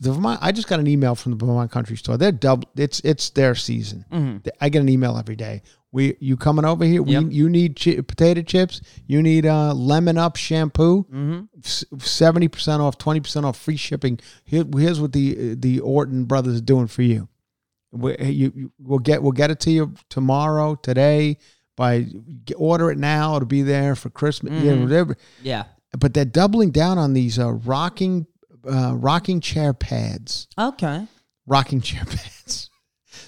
the 0.00 0.12
Vermont. 0.12 0.40
I 0.42 0.52
just 0.52 0.68
got 0.68 0.80
an 0.80 0.86
email 0.86 1.14
from 1.14 1.32
the 1.32 1.44
Vermont 1.44 1.70
Country 1.70 1.96
Store. 1.96 2.16
They're 2.16 2.32
double. 2.32 2.68
It's 2.76 3.00
it's 3.00 3.30
their 3.30 3.54
season. 3.54 4.04
Mm-hmm. 4.10 4.48
I 4.60 4.68
get 4.68 4.80
an 4.80 4.88
email 4.88 5.16
every 5.16 5.36
day. 5.36 5.62
We 5.92 6.16
you 6.20 6.36
coming 6.36 6.64
over 6.64 6.84
here? 6.84 7.04
Yep. 7.04 7.24
We, 7.24 7.34
you 7.34 7.48
need 7.48 7.78
chi- 7.78 8.00
potato 8.00 8.42
chips. 8.42 8.80
You 9.06 9.22
need 9.22 9.44
uh, 9.44 9.74
lemon 9.74 10.16
up 10.18 10.36
shampoo. 10.36 11.04
Mm-hmm. 11.04 11.98
Seventy 11.98 12.48
percent 12.48 12.80
off, 12.80 12.96
twenty 12.96 13.20
percent 13.20 13.44
off, 13.44 13.58
free 13.58 13.76
shipping. 13.76 14.18
Here, 14.44 14.64
here's 14.74 15.00
what 15.00 15.12
the 15.12 15.54
the 15.54 15.80
Orton 15.80 16.24
brothers 16.24 16.58
are 16.58 16.64
doing 16.64 16.86
for 16.86 17.02
you. 17.02 17.28
We, 17.92 18.16
you, 18.18 18.52
you 18.54 18.72
we'll 18.78 19.00
get 19.00 19.22
we'll 19.22 19.32
get 19.32 19.50
it 19.50 19.60
to 19.60 19.70
you 19.70 19.94
tomorrow, 20.08 20.76
today. 20.76 21.38
By 21.80 22.04
order 22.58 22.90
it 22.90 22.98
now, 22.98 23.36
it'll 23.36 23.46
be 23.48 23.62
there 23.62 23.96
for 23.96 24.10
Christmas. 24.10 24.52
Yeah, 24.62 24.72
Mm-hmm. 24.72 24.82
whatever. 24.82 25.16
Yeah. 25.42 25.64
But 25.98 26.12
they're 26.12 26.26
doubling 26.26 26.72
down 26.72 26.98
on 26.98 27.14
these 27.14 27.38
uh, 27.38 27.52
rocking 27.52 28.26
uh, 28.70 28.92
rocking 28.96 29.40
chair 29.40 29.72
pads 29.72 30.46
Okay. 30.58 31.06
rocking 31.46 31.80
chair 31.80 32.04
pads. 32.06 32.68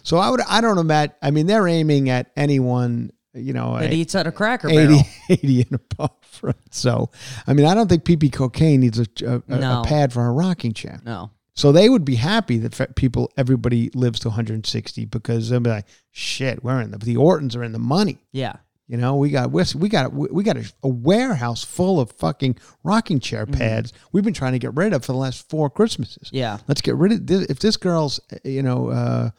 So 0.03 0.19
I 0.19 0.29
would 0.29 0.43
I 0.43 0.61
don't 0.61 0.77
imagine. 0.77 1.15
I 1.23 1.31
mean, 1.31 1.47
they're 1.47 1.67
aiming 1.67 2.11
at 2.11 2.31
anyone 2.37 3.11
you 3.33 3.55
know 3.55 3.79
That 3.79 3.91
a- 3.91 3.95
eats 3.95 4.15
at 4.15 4.27
a 4.27 4.33
cracker 4.33 4.69
80, 4.69 4.77
barrel. 4.77 5.03
80 5.31 5.61
and 5.71 5.81
above. 5.91 6.11
Right? 6.43 6.57
So 6.71 7.11
I 7.47 7.55
mean, 7.55 7.65
I 7.67 7.73
don't 7.75 7.89
think 7.89 8.05
PP 8.05 8.33
cocaine 8.35 8.81
needs 8.81 8.99
a, 8.99 9.07
a, 9.27 9.43
a- 9.49 9.59
No. 9.61 9.81
a 9.81 9.85
pad 9.85 10.13
for 10.13 10.27
a 10.27 10.31
rocking 10.33 10.75
chair. 10.75 11.01
No. 11.07 11.31
So 11.55 11.71
they 11.71 11.89
would 11.89 12.05
be 12.05 12.15
happy 12.15 12.59
that 12.59 12.95
people 12.97 13.31
everybody 13.37 13.91
lives 13.95 14.21
to 14.21 14.29
160 14.29 15.05
because 15.07 15.51
they'll 15.51 15.61
be 15.61 15.71
like, 15.71 15.87
shit, 16.11 16.65
we're 16.65 16.81
in 16.81 16.91
the 16.93 16.99
the 16.99 17.17
Ortons 17.17 17.55
are 17.57 17.63
in 17.63 17.73
the 17.73 17.79
money. 17.79 18.19
Yeah. 18.33 18.55
You 18.89 18.97
know, 18.99 19.17
we 19.17 19.31
got 19.31 19.53
we 19.53 19.89
got 19.89 20.13
we 20.13 20.43
got 20.43 20.57
a, 20.57 20.71
a 20.83 20.89
warehouse 20.89 21.65
full 21.65 22.01
of 22.01 22.13
fucking 22.13 22.59
rocking 22.85 23.21
chair 23.21 23.47
pads. 23.47 23.93
We've 24.13 24.25
been 24.25 24.35
trying 24.35 24.53
to 24.53 24.59
get 24.59 24.75
rid 24.75 24.93
of 24.93 25.05
for 25.05 25.13
the 25.13 25.19
last 25.19 25.49
four 25.49 25.71
Christmases. 25.71 26.29
Mm-hmm. 26.29 26.37
Yeah. 26.37 26.59
Let's 26.69 26.81
get 26.81 26.97
rid 26.97 27.13
of 27.13 27.27
this. 27.27 27.47
If 27.47 27.59
this 27.61 27.77
girl's, 27.77 28.21
uh, 28.33 28.37
you 28.45 28.63
know, 28.63 28.89
uh, 28.91 29.31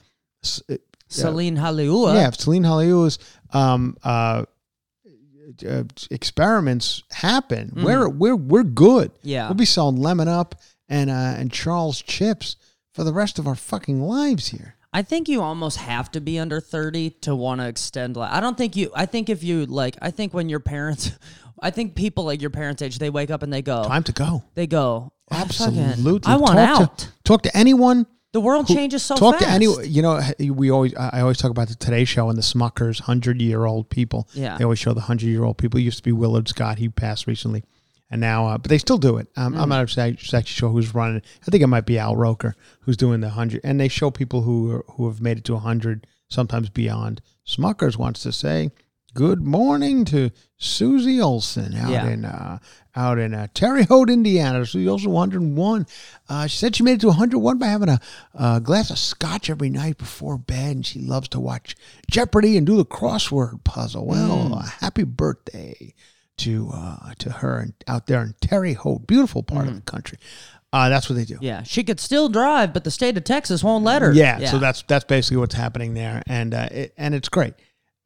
uh, 0.69 0.75
Celine 1.07 1.57
Halioua. 1.57 2.15
yeah, 2.15 2.27
if 2.29 2.35
Celine 2.35 2.63
Halioua's 2.63 3.19
um, 3.51 3.95
uh, 4.03 4.45
uh, 5.67 5.83
experiments 6.09 7.03
happen, 7.11 7.73
we're 7.75 8.09
we're 8.09 8.35
we're 8.35 8.63
good. 8.63 9.13
Mm-hmm. 9.15 9.27
Yeah. 9.27 9.47
we'll 9.49 9.55
be 9.55 9.65
selling 9.65 9.97
lemon 9.97 10.27
up 10.27 10.55
and 10.89 11.09
uh, 11.09 11.13
and 11.37 11.51
Charles 11.51 12.01
chips 12.01 12.55
for 12.93 13.03
the 13.03 13.13
rest 13.13 13.39
of 13.39 13.47
our 13.47 13.55
fucking 13.55 14.01
lives 14.01 14.49
here. 14.49 14.75
I 14.95 15.01
think 15.01 15.27
you 15.27 15.41
almost 15.41 15.77
have 15.77 16.11
to 16.11 16.21
be 16.21 16.37
under 16.37 16.59
30 16.61 17.09
to 17.21 17.35
want 17.35 17.61
to 17.61 17.67
extend 17.67 18.15
life. 18.15 18.29
I 18.31 18.39
don't 18.39 18.55
think 18.57 18.75
you 18.75 18.91
I 18.95 19.05
think 19.07 19.29
if 19.29 19.43
you 19.43 19.65
like 19.65 19.97
I 20.01 20.11
think 20.11 20.33
when 20.33 20.49
your 20.49 20.59
parents 20.59 21.11
I 21.61 21.71
think 21.71 21.95
people 21.95 22.25
like 22.25 22.41
your 22.41 22.51
parents 22.51 22.81
age 22.81 22.99
they 22.99 23.09
wake 23.09 23.31
up 23.31 23.41
and 23.41 23.51
they 23.51 23.61
go 23.63 23.83
Time 23.85 24.03
to 24.03 24.11
go. 24.11 24.43
they 24.53 24.67
go 24.67 25.11
"Oh, 25.31 25.35
Absolutely, 25.35 26.31
I 26.31 26.35
want 26.35 26.57
talk 26.59 26.81
out. 26.81 26.97
To, 26.99 27.07
talk 27.23 27.41
to 27.43 27.57
anyone. 27.57 28.05
the 28.33 28.39
world 28.41 28.67
who- 28.67 28.75
changes 28.75 29.01
so 29.01 29.15
fast. 29.15 29.19
talk 29.19 29.33
fast. 29.39 29.45
to 29.45 29.49
anyone. 29.51 29.85
You 29.91 30.01
know, 30.03 30.21
we 30.53 30.69
always 30.69 30.93
I 30.95 31.09
I 31.13 31.21
always 31.21 31.37
talk 31.37 31.49
about 31.51 31.69
the 31.69 31.75
Today 31.75 32.05
Show 32.05 32.29
and 32.29 32.37
the 32.37 32.41
Smuckers, 32.43 32.99
hundred 33.01 33.41
year 33.41 33.65
old 33.65 33.89
people. 33.89 34.27
Yeah. 34.33 34.57
they 34.57 34.63
always 34.63 34.79
show 34.79 34.93
the 34.93 35.01
hundred 35.01 35.27
year 35.29 35.43
old 35.43 35.57
people. 35.57 35.79
It 35.79 35.83
used 35.83 35.97
to 35.97 36.03
be 36.03 36.11
Willard 36.11 36.47
Scott. 36.49 36.77
He 36.77 36.89
passed 36.89 37.25
recently, 37.25 37.63
and 38.13 38.21
now, 38.21 38.45
uh, 38.47 38.57
but 38.57 38.69
they 38.69 38.77
still 38.77 38.97
do 38.99 39.17
it. 39.17 39.27
Um, 39.35 39.53
Mm. 39.53 39.59
I'm 39.61 39.69
not 39.69 39.81
exactly 39.83 40.13
exactly 40.23 40.51
sure 40.51 40.69
who's 40.69 40.93
running. 40.95 41.17
it. 41.17 41.25
I 41.45 41.51
think 41.51 41.63
it 41.63 41.67
might 41.67 41.85
be 41.85 41.97
Al 41.97 42.15
Roker 42.15 42.55
who's 42.81 42.95
doing 42.97 43.21
the 43.21 43.29
hundred, 43.31 43.61
and 43.63 43.79
they 43.79 43.87
show 43.87 44.11
people 44.11 44.43
who 44.43 44.71
are, 44.71 44.85
who 44.91 45.07
have 45.09 45.19
made 45.19 45.37
it 45.39 45.43
to 45.45 45.57
hundred, 45.57 46.05
sometimes 46.29 46.69
beyond. 46.69 47.21
Smuckers 47.47 47.97
wants 47.97 48.21
to 48.23 48.31
say. 48.31 48.71
Good 49.15 49.43
morning 49.43 50.05
to 50.05 50.31
Susie 50.57 51.21
Olson 51.21 51.75
out 51.75 51.91
Yeah. 51.91 52.07
in 52.09 52.25
uh, 52.25 52.57
out 52.95 53.19
in 53.19 53.33
uh, 53.35 53.45
Terre 53.53 53.83
Haute, 53.83 54.09
Indiana. 54.09 54.65
Susie 54.65 54.87
Olson, 54.87 55.11
101. 55.11 55.85
Uh, 56.29 56.47
she 56.47 56.57
said 56.57 56.75
she 56.75 56.81
made 56.81 56.93
it 56.93 57.01
to 57.01 57.07
101 57.09 57.59
by 57.59 57.67
having 57.67 57.89
a, 57.89 57.99
a 58.33 58.59
glass 58.59 58.89
of 58.89 58.97
scotch 58.97 59.51
every 59.51 59.69
night 59.69 59.99
before 59.99 60.39
bed, 60.39 60.75
and 60.77 60.85
she 60.85 60.99
loves 60.99 61.27
to 61.29 61.39
watch 61.39 61.75
Jeopardy 62.09 62.57
and 62.57 62.65
do 62.65 62.75
the 62.77 62.85
crossword 62.85 63.63
puzzle. 63.63 64.07
Well, 64.07 64.49
Mm. 64.49 64.67
happy 64.81 65.03
birthday 65.03 65.93
to 66.37 66.69
uh, 66.73 67.13
to 67.19 67.29
her 67.31 67.59
and 67.59 67.73
out 67.87 68.07
there 68.07 68.21
in 68.21 68.33
Terre 68.41 68.73
Haute, 68.73 69.05
beautiful 69.07 69.43
part 69.43 69.67
of 69.67 69.75
the 69.75 69.81
country. 69.81 70.17
Uh, 70.71 70.89
that's 70.89 71.07
what 71.07 71.15
they 71.15 71.25
do. 71.25 71.35
Mm. 71.35 71.41
Yeah, 71.41 71.63
she 71.63 71.83
could 71.83 71.99
still 71.99 72.29
drive, 72.29 72.73
but 72.73 72.83
the 72.83 72.89
state 72.91 73.15
of 73.15 73.23
Texas 73.23 73.63
won't 73.63 73.83
let 73.83 74.01
her. 74.01 74.11
Yeah, 74.11 74.49
so 74.49 74.57
that's 74.57 74.81
that's 74.83 75.05
basically 75.05 75.37
what's 75.37 75.53
happening 75.55 75.93
there, 75.93 76.23
and 76.27 76.53
uh, 76.53 76.67
it, 76.71 76.93
and 76.97 77.13
it's 77.13 77.29
great. 77.29 77.53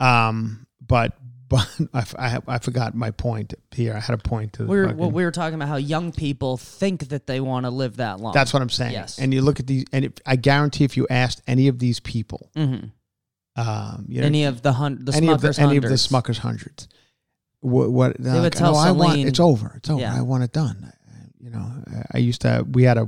Um, 0.02 0.68
but 0.86 1.18
but 1.50 1.66
i 1.94 2.40
i 2.48 2.60
forgot 2.60 2.94
my 2.94 3.12
point 3.12 3.54
here. 3.72 3.94
I 3.94 4.02
had 4.02 4.14
a 4.16 4.18
point 4.18 4.52
to. 4.54 4.66
we 4.66 4.78
were, 4.78 4.84
fucking- 4.88 4.98
well, 4.98 5.12
we 5.12 5.24
were 5.24 5.32
talking 5.32 5.56
about 5.56 5.70
how 5.70 5.78
young 5.78 6.12
people 6.12 6.58
think 6.58 7.08
that 7.08 7.26
they 7.26 7.40
want 7.40 7.66
to 7.66 7.70
live 7.70 7.96
that 7.98 8.20
long. 8.20 8.34
that's 8.34 8.52
what 8.52 8.62
I'm 8.62 8.70
saying. 8.70 8.92
Yes. 8.92 9.18
And 9.18 9.34
you 9.34 9.42
look 9.42 9.62
at 9.62 9.68
these, 9.68 9.86
and 9.94 10.04
if, 10.04 10.12
I 10.26 10.36
guarantee 10.36 10.84
if 10.84 10.98
you 10.98 11.08
asked 11.10 11.42
any 11.48 11.70
of 11.70 11.80
these 11.80 12.02
people, 12.02 12.52
Mhm. 12.58 12.92
um, 13.56 14.06
you 14.10 14.20
know, 14.20 14.28
any 14.28 14.44
of 14.44 14.62
the 14.62 14.74
hun- 14.74 15.00
the 15.06 15.14
any 15.16 15.30
of 15.30 15.40
the 15.40 15.48
Smuckers 15.50 15.60
any 15.60 15.78
of 15.78 15.84
the. 15.84 15.90
Smuckers 15.92 16.38
hundreds, 16.40 16.90
what, 17.62 17.92
what 17.92 18.16
They 18.20 18.40
would 18.40 18.54
tell 18.54 18.74
no, 18.74 18.78
I 18.80 18.92
want 18.92 19.20
it's 19.20 19.40
over. 19.40 19.74
It's 19.78 19.90
over. 19.90 20.02
Yeah. 20.02 20.16
I 20.18 20.22
want 20.22 20.44
it 20.44 20.52
done. 20.52 20.92
You 21.40 21.52
know, 21.52 21.72
I- 22.12 22.18
used 22.18 22.42
to. 22.42 22.66
We 22.70 22.84
had 22.84 22.98
a 22.98 23.08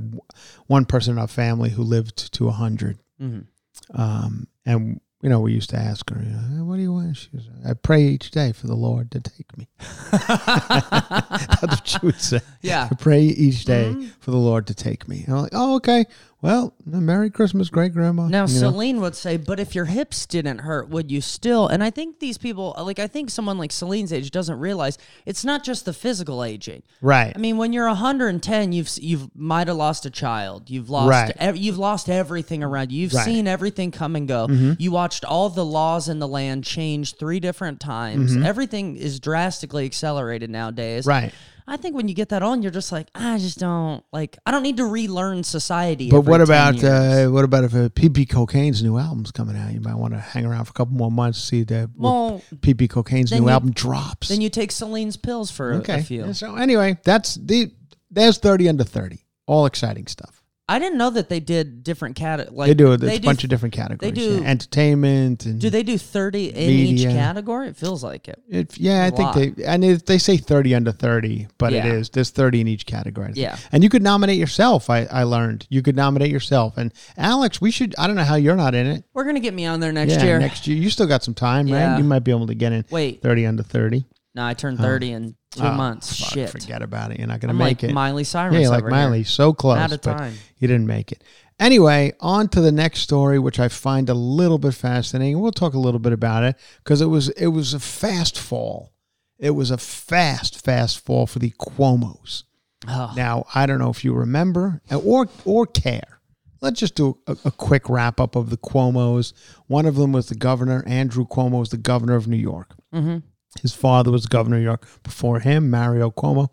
one 0.66 0.84
person 0.86 1.12
in 1.12 1.18
our 1.18 1.26
family 1.28 1.68
who 1.70 1.82
lived 1.82 2.32
to 2.34 2.48
a 2.48 2.52
hundred. 2.52 2.98
Mhm. 3.20 3.44
Um, 3.92 4.46
and 4.64 5.00
you 5.22 5.28
know, 5.28 5.40
we 5.40 5.52
used 5.52 5.68
to 5.70 5.76
ask 5.76 6.08
her, 6.08 6.18
you 6.22 6.30
know, 6.30 6.38
"Hey, 6.56 6.62
"What 6.62 6.76
do 6.76 6.82
you 6.82 6.92
want?" 6.94 7.14
She 7.16 7.28
was, 7.34 7.46
"I 7.66 7.74
pray 7.74 8.04
each 8.06 8.30
day 8.30 8.52
for 8.52 8.66
the 8.68 8.74
Lord 8.76 9.10
to 9.10 9.20
take 9.20 9.56
me." 9.58 9.68
That's 10.10 11.60
what 11.62 11.86
she 11.88 11.98
would 12.02 12.20
say. 12.20 12.40
Yeah. 12.62 12.88
I 12.90 12.94
pray 12.94 13.22
each 13.22 13.64
day 13.64 13.94
for 14.20 14.30
the 14.30 14.38
Lord 14.38 14.66
to 14.68 14.74
take 14.74 15.08
me. 15.08 15.24
And 15.26 15.34
I'm 15.34 15.42
like, 15.42 15.52
"Oh, 15.54 15.76
okay. 15.76 16.06
Well, 16.42 16.72
Merry 16.86 17.28
Christmas, 17.28 17.68
great 17.68 17.92
grandma." 17.92 18.26
Now, 18.28 18.46
You 18.46 18.54
know? 18.60 18.70
Celine 18.70 19.00
would 19.02 19.14
say, 19.14 19.36
but 19.36 19.60
if 19.60 19.74
your 19.74 19.84
hips 19.84 20.24
didn't 20.24 20.58
hurt, 20.58 20.88
would 20.88 21.10
you 21.10 21.20
still? 21.20 21.68
And 21.68 21.84
I 21.84 21.90
think 21.90 22.18
these 22.18 22.38
people, 22.38 22.74
like, 22.78 22.98
I 22.98 23.06
think 23.06 23.28
someone 23.30 23.58
like 23.58 23.72
Celine's 23.72 24.10
age 24.12 24.30
doesn't 24.30 24.58
realize 24.58 24.96
it's 25.26 25.44
not 25.44 25.62
just 25.64 25.84
the 25.84 25.92
physical 25.92 26.42
aging. 26.42 26.82
right? 27.02 27.32
I 27.34 27.38
mean, 27.38 27.58
when 27.58 27.72
you're 27.74 27.88
110, 27.88 28.72
you've 28.72 28.88
you've 29.00 29.28
might 29.36 29.68
have 29.68 29.76
lost 29.76 30.06
a 30.06 30.10
child. 30.10 30.70
You've 30.70 30.88
lost 30.88 31.10
Right. 31.10 31.32
ev- 31.38 31.56
you've 31.58 31.78
lost 31.78 32.08
everything 32.08 32.62
around 32.62 32.90
you. 32.90 33.02
You've 33.02 33.12
Right. 33.12 33.20
Mm-hmm. 33.20 33.30
seen 33.34 33.46
everything 33.46 33.90
come 33.90 34.16
and 34.16 34.26
go. 34.26 34.46
You 34.78 34.92
watched 34.92 35.24
all 35.24 35.50
the 35.50 35.64
laws 35.64 36.08
in 36.08 36.20
the 36.20 36.28
land 36.28 36.64
change 36.64 37.16
three 37.16 37.40
different 37.40 37.80
times. 37.80 38.32
Mm-hmm. 38.32 38.46
Everything 38.46 38.96
is 38.96 39.20
drastically 39.20 39.84
accelerated 39.84 40.48
nowadays. 40.50 41.04
right. 41.06 41.32
I 41.70 41.76
think 41.76 41.94
when 41.94 42.08
you 42.08 42.14
get 42.14 42.30
that 42.30 42.42
on, 42.42 42.62
you're 42.62 42.72
just 42.72 42.90
like, 42.90 43.08
I 43.14 43.38
just 43.38 43.58
don't 43.58 44.04
like. 44.12 44.36
I 44.44 44.50
don't 44.50 44.64
need 44.64 44.76
to 44.78 44.84
relearn 44.84 45.44
society. 45.44 46.10
But 46.10 46.22
what 46.22 46.38
10 46.38 46.40
about 46.42 46.82
uh, 46.84 47.28
what 47.30 47.44
about 47.44 47.62
if 47.62 47.72
uh, 47.74 47.88
PP 47.90 48.28
Cocaine's 48.28 48.82
new 48.82 48.98
album's 48.98 49.30
coming 49.30 49.56
out? 49.56 49.72
You 49.72 49.80
might 49.80 49.94
want 49.94 50.12
to 50.14 50.18
hang 50.20 50.44
around 50.44 50.64
for 50.64 50.70
a 50.70 50.74
couple 50.74 50.94
more 50.96 51.12
months 51.12 51.40
to 51.40 51.46
see 51.46 51.62
that 51.62 51.90
Well, 51.96 52.42
PP 52.56 52.90
Cocaine's 52.90 53.30
new 53.30 53.42
you- 53.42 53.48
album 53.48 53.70
drops. 53.70 54.28
then 54.28 54.40
you 54.40 54.50
take 54.50 54.72
Celine's 54.72 55.16
pills 55.16 55.50
for 55.52 55.70
a- 55.72 55.76
okay. 55.76 56.00
a 56.00 56.02
few. 56.02 56.34
So 56.34 56.56
anyway, 56.56 56.98
that's 57.04 57.36
the 57.36 57.70
there's 58.10 58.38
thirty 58.38 58.68
under 58.68 58.82
thirty. 58.84 59.24
All 59.46 59.64
exciting 59.66 60.08
stuff. 60.08 60.39
I 60.70 60.78
didn't 60.78 60.98
know 60.98 61.10
that 61.10 61.28
they 61.28 61.40
did 61.40 61.82
different 61.82 62.14
cat. 62.16 62.54
Like 62.54 62.68
they 62.68 62.74
do 62.74 62.92
it. 62.92 62.98
There's 62.98 63.10
they 63.10 63.16
a 63.16 63.20
do- 63.20 63.26
bunch 63.26 63.42
of 63.44 63.50
different 63.50 63.74
categories. 63.74 64.14
They 64.14 64.20
do- 64.20 64.40
yeah. 64.42 64.48
entertainment 64.48 65.44
and 65.44 65.60
Do 65.60 65.68
they 65.68 65.82
do 65.82 65.98
thirty 65.98 66.46
in 66.48 66.70
each 66.70 67.02
category? 67.08 67.68
It 67.68 67.76
feels 67.76 68.04
like 68.04 68.28
it. 68.28 68.40
It, 68.48 68.78
yeah, 68.78 69.02
I 69.02 69.06
A 69.08 69.10
think 69.10 69.56
they 69.56 69.64
and 69.64 69.84
it, 69.84 70.06
they 70.06 70.18
say 70.18 70.36
thirty 70.36 70.74
under 70.74 70.92
thirty, 70.92 71.48
but 71.58 71.72
Yeah. 71.72 71.86
it 71.86 71.92
is 71.94 72.10
there's 72.10 72.30
thirty 72.30 72.60
in 72.60 72.68
each 72.68 72.86
category. 72.86 73.32
Yeah. 73.34 73.56
and 73.72 73.82
you 73.82 73.90
could 73.90 74.02
nominate 74.02 74.38
yourself. 74.38 74.88
I, 74.88 75.06
I 75.10 75.24
learned 75.24 75.66
you 75.70 75.82
could 75.82 75.96
nominate 75.96 76.30
yourself. 76.30 76.76
And 76.76 76.92
Alex, 77.16 77.60
we 77.60 77.70
should. 77.70 77.94
I 77.98 78.06
don't 78.06 78.16
know 78.16 78.24
how 78.24 78.36
you're 78.36 78.56
not 78.56 78.74
in 78.74 78.86
it. 78.86 79.04
We're 79.12 79.24
gonna 79.24 79.40
get 79.40 79.54
me 79.54 79.66
on 79.66 79.80
there 79.80 79.92
next 79.92 80.12
yeah, 80.14 80.24
year. 80.24 80.38
next 80.38 80.66
year 80.66 80.76
you 80.76 80.88
still 80.90 81.06
got 81.06 81.24
some 81.24 81.34
time, 81.34 81.66
right? 81.68 81.98
You 81.98 82.04
might 82.04 82.20
be 82.20 82.30
able 82.30 82.46
to 82.46 82.54
get 82.54 82.72
in. 82.72 82.84
Wait. 82.90 83.22
thirty 83.22 83.44
under 83.44 83.62
thirty. 83.64 84.04
No, 84.34 84.44
I 84.44 84.54
turned 84.54 84.78
thirty 84.78 85.10
in 85.12 85.34
two 85.50 85.62
Oh, 85.62 85.72
months. 85.72 86.18
fuck, 86.20 86.32
Shit. 86.32 86.50
forget 86.50 86.82
about 86.82 87.10
it. 87.10 87.18
You're 87.18 87.26
not 87.26 87.40
gonna 87.40 87.52
I'm 87.52 87.58
make 87.58 87.82
like 87.82 87.90
it. 87.90 87.94
Miley 87.94 88.24
Cyrus. 88.24 88.54
yeah, 88.60 88.68
like 88.68 88.82
over 88.82 88.90
Miley, 88.90 89.18
Here. 89.18 89.24
so 89.26 89.52
close, 89.52 89.78
Out 89.78 89.92
of 89.92 90.00
but 90.02 90.18
time. 90.18 90.34
you 90.58 90.68
didn't 90.68 90.86
make 90.86 91.10
it. 91.12 91.24
Anyway, 91.58 92.12
on 92.20 92.48
to 92.48 92.60
the 92.60 92.72
next 92.72 93.00
story, 93.00 93.38
which 93.38 93.58
I 93.60 93.68
find 93.68 94.08
a 94.08 94.14
little 94.14 94.58
bit 94.58 94.72
fascinating. 94.74 95.40
We'll 95.40 95.50
talk 95.52 95.74
a 95.74 95.78
little 95.78 96.00
bit 96.00 96.12
about 96.12 96.44
it 96.44 96.56
because 96.84 97.00
it 97.02 97.06
was 97.06 97.28
it 97.30 97.48
was 97.48 97.74
a 97.74 97.80
fast 97.80 98.38
fall. 98.38 98.92
It 99.38 99.50
was 99.50 99.70
a 99.70 99.78
fast, 99.78 100.64
fast 100.64 101.00
fall 101.04 101.26
for 101.26 101.38
the 101.38 101.50
Cuomo's. 101.58 102.44
Oh. 102.88 103.12
Now, 103.16 103.44
I 103.54 103.66
don't 103.66 103.78
know 103.78 103.90
if 103.90 104.04
you 104.04 104.14
remember 104.14 104.80
or 105.04 105.26
or 105.44 105.66
care. 105.66 106.20
Let's 106.62 106.78
just 106.78 106.94
do 106.94 107.18
a, 107.26 107.36
a 107.46 107.50
quick 107.50 107.88
wrap 107.88 108.20
up 108.20 108.36
of 108.36 108.50
the 108.50 108.56
Cuomo's. 108.58 109.32
One 109.66 109.86
of 109.86 109.96
them 109.96 110.12
was 110.12 110.28
the 110.28 110.34
governor. 110.34 110.84
Andrew 110.86 111.26
Cuomo 111.26 111.58
was 111.60 111.70
the 111.70 111.78
governor 111.78 112.16
of 112.16 112.28
New 112.28 112.36
York. 112.36 112.74
Mm-hmm. 112.94 113.18
His 113.60 113.74
father 113.74 114.10
was 114.10 114.26
governor 114.26 114.56
of 114.56 114.60
New 114.60 114.66
York 114.66 114.86
before 115.02 115.40
him, 115.40 115.70
Mario 115.70 116.10
Cuomo. 116.10 116.48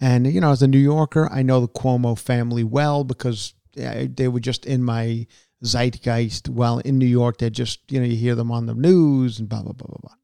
And, 0.00 0.26
you 0.32 0.40
know, 0.40 0.52
as 0.52 0.62
a 0.62 0.68
New 0.68 0.78
Yorker, 0.78 1.28
I 1.30 1.42
know 1.42 1.60
the 1.60 1.68
Cuomo 1.68 2.18
family 2.18 2.64
well 2.64 3.04
because 3.04 3.54
they 3.74 4.28
were 4.28 4.40
just 4.40 4.64
in 4.64 4.82
my 4.82 5.26
zeitgeist. 5.62 6.48
While 6.48 6.78
in 6.78 6.98
New 6.98 7.06
York, 7.06 7.38
they're 7.38 7.50
just, 7.50 7.80
you 7.92 8.00
know, 8.00 8.06
you 8.06 8.16
hear 8.16 8.34
them 8.34 8.50
on 8.50 8.66
the 8.66 8.74
news 8.74 9.38
and 9.38 9.48
blah, 9.48 9.62
blah, 9.62 9.72
blah, 9.72 9.88
blah, 9.88 9.98
blah. 10.00 10.14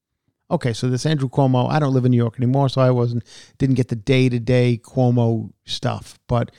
Okay, 0.48 0.72
so 0.72 0.88
this 0.88 1.04
Andrew 1.04 1.28
Cuomo, 1.28 1.70
I 1.70 1.78
don't 1.78 1.92
live 1.92 2.04
in 2.04 2.12
New 2.12 2.16
York 2.16 2.38
anymore, 2.38 2.68
so 2.68 2.80
I 2.80 2.90
wasn't, 2.90 3.24
didn't 3.58 3.74
get 3.74 3.88
the 3.88 3.96
day 3.96 4.28
to 4.28 4.38
day 4.38 4.80
Cuomo 4.82 5.52
stuff. 5.66 6.18
But 6.28 6.52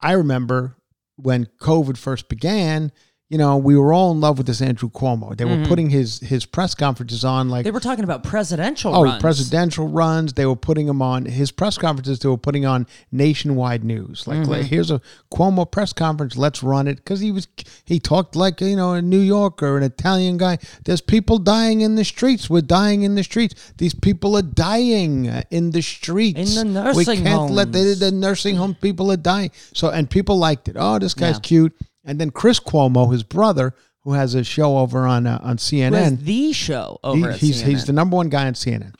I 0.00 0.12
remember 0.12 0.76
when 1.16 1.46
COVID 1.60 1.96
first 1.96 2.28
began, 2.28 2.92
you 3.30 3.38
know, 3.38 3.56
we 3.56 3.76
were 3.76 3.92
all 3.92 4.10
in 4.10 4.20
love 4.20 4.38
with 4.38 4.48
this 4.48 4.60
Andrew 4.60 4.90
Cuomo. 4.90 5.36
They 5.36 5.44
were 5.44 5.64
putting 5.64 5.88
his 5.88 6.18
his 6.18 6.44
press 6.44 6.74
conferences 6.74 7.24
on 7.24 7.48
like 7.48 7.62
They 7.64 7.70
were 7.70 7.78
talking 7.78 8.02
about 8.02 8.24
presidential 8.24 8.92
oh 8.94 9.04
runs. 9.04 9.22
presidential 9.22 9.86
runs. 9.86 10.32
They 10.32 10.46
were 10.46 10.56
putting 10.56 10.88
him 10.88 11.00
on 11.00 11.26
his 11.26 11.52
press 11.52 11.78
conferences. 11.78 12.18
They 12.18 12.28
were 12.28 12.36
putting 12.36 12.66
on 12.66 12.88
nationwide 13.12 13.84
news. 13.84 14.26
Like, 14.26 14.38
Mm-hmm. 14.40 14.50
like, 14.50 14.66
here's 14.66 14.90
a 14.90 15.00
Cuomo 15.32 15.70
press 15.70 15.92
conference. 15.92 16.36
Let's 16.36 16.62
run 16.62 16.88
it 16.88 16.96
because 16.96 17.20
he 17.20 17.30
was 17.30 17.46
he 17.84 18.00
talked 18.00 18.34
like 18.34 18.60
you 18.60 18.74
know 18.74 18.94
a 18.94 19.02
New 19.02 19.20
Yorker, 19.20 19.76
an 19.76 19.84
Italian 19.84 20.36
guy. 20.36 20.58
There's 20.84 21.00
people 21.00 21.38
dying 21.38 21.82
in 21.82 21.94
the 21.94 22.04
streets. 22.04 22.50
We're 22.50 22.62
dying 22.62 23.02
in 23.02 23.14
the 23.14 23.22
streets. 23.22 23.72
These 23.78 23.94
people 23.94 24.36
are 24.36 24.42
dying 24.42 25.26
in 25.52 25.70
the 25.70 25.82
streets. 25.82 26.56
In 26.56 26.72
the 26.74 26.82
nursing 26.82 26.98
we 27.18 27.22
can't 27.22 27.52
let 27.52 27.70
the, 27.70 27.94
the 27.98 28.10
nursing 28.10 28.56
home 28.56 28.74
people 28.74 29.12
are 29.12 29.16
dying. 29.16 29.50
So 29.72 29.90
and 29.90 30.10
people 30.10 30.36
liked 30.36 30.68
it. 30.68 30.76
Oh, 30.76 30.98
this 30.98 31.14
guy's 31.14 31.36
Yeah. 31.36 31.40
cute. 31.40 31.76
And 32.04 32.18
then 32.20 32.30
Chris 32.30 32.58
Cuomo, 32.60 33.12
his 33.12 33.22
brother, 33.22 33.74
who 34.04 34.12
has 34.14 34.34
a 34.34 34.42
show 34.44 34.78
over 34.78 35.06
on 35.06 35.26
uh, 35.26 35.38
on 35.42 35.56
CNN. 35.58 36.20
the 36.20 36.52
show 36.52 36.98
He- 37.02 37.08
over 37.08 37.30
at 37.30 37.38
he's 37.38 37.60
he's 37.60 37.84
the 37.84 37.92
number 37.92 38.16
one 38.16 38.28
guy 38.30 38.46
on 38.46 38.54
CNN. 38.54 38.94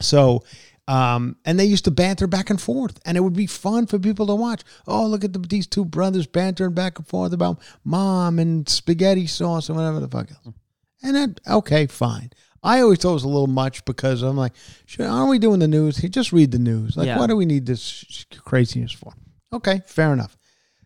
So, 0.00 0.44
um, 0.88 1.36
and 1.44 1.58
they 1.58 1.64
used 1.64 1.84
to 1.84 1.90
banter 1.90 2.26
back 2.26 2.50
and 2.50 2.60
forth, 2.60 2.98
and 3.04 3.16
it 3.16 3.20
would 3.20 3.32
be 3.34 3.46
fun 3.46 3.86
for 3.86 3.98
people 3.98 4.26
to 4.26 4.34
watch. 4.34 4.62
Oh, 4.86 5.06
look 5.06 5.24
at 5.24 5.32
the, 5.32 5.38
these 5.38 5.66
two 5.66 5.84
brothers 5.84 6.26
bantering 6.26 6.74
back 6.74 6.98
and 6.98 7.06
forth 7.06 7.32
about 7.32 7.60
mom 7.84 8.38
and 8.38 8.68
spaghetti 8.68 9.26
sauce 9.26 9.68
and 9.68 9.76
whatever 9.76 10.00
the 10.00 10.08
fuck 10.08 10.30
else. 10.30 10.54
And 11.02 11.16
then, 11.16 11.36
okay, 11.48 11.86
fine. 11.86 12.30
I 12.62 12.80
always 12.82 12.98
thought 12.98 13.12
it 13.12 13.14
was 13.14 13.24
a 13.24 13.28
little 13.28 13.46
much 13.46 13.84
because 13.86 14.20
I'm 14.22 14.36
like, 14.36 14.52
aren't 14.98 15.30
we 15.30 15.38
doing 15.38 15.60
the 15.60 15.68
news? 15.68 15.96
Just 15.96 16.32
read 16.32 16.50
the 16.50 16.58
news. 16.58 16.94
Like, 16.96 17.06
Yeah. 17.06 17.18
what 17.18 17.28
do 17.28 17.36
we 17.36 17.46
need 17.46 17.64
this 17.64 18.26
craziness 18.38 18.92
for? 18.92 19.14
Okay, 19.52 19.80
fair 19.86 20.12
enough. 20.12 20.36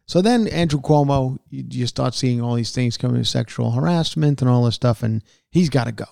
So 0.07 0.21
then 0.21 0.47
Andrew 0.49 0.81
Cuomo, 0.81 1.39
you, 1.51 1.65
you 1.71 1.87
start 1.87 2.15
seeing 2.15 2.41
all 2.41 2.55
these 2.55 2.73
things 2.73 2.97
coming 2.97 3.23
to 3.23 3.25
sexual 3.29 3.71
harassment 3.73 4.41
and 4.43 4.51
all 4.51 4.65
this 4.65 4.75
stuff, 4.75 5.03
and 5.03 5.23
he's 5.51 5.71
got 5.71 5.85
to 5.85 5.93
go. 5.93 6.05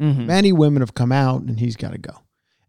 Mhm. 0.00 0.26
Many 0.26 0.52
women 0.52 0.82
have 0.82 0.94
come 0.94 1.12
out, 1.12 1.42
and 1.42 1.58
he's 1.58 1.76
got 1.76 1.92
to 1.92 1.98
go. 1.98 2.12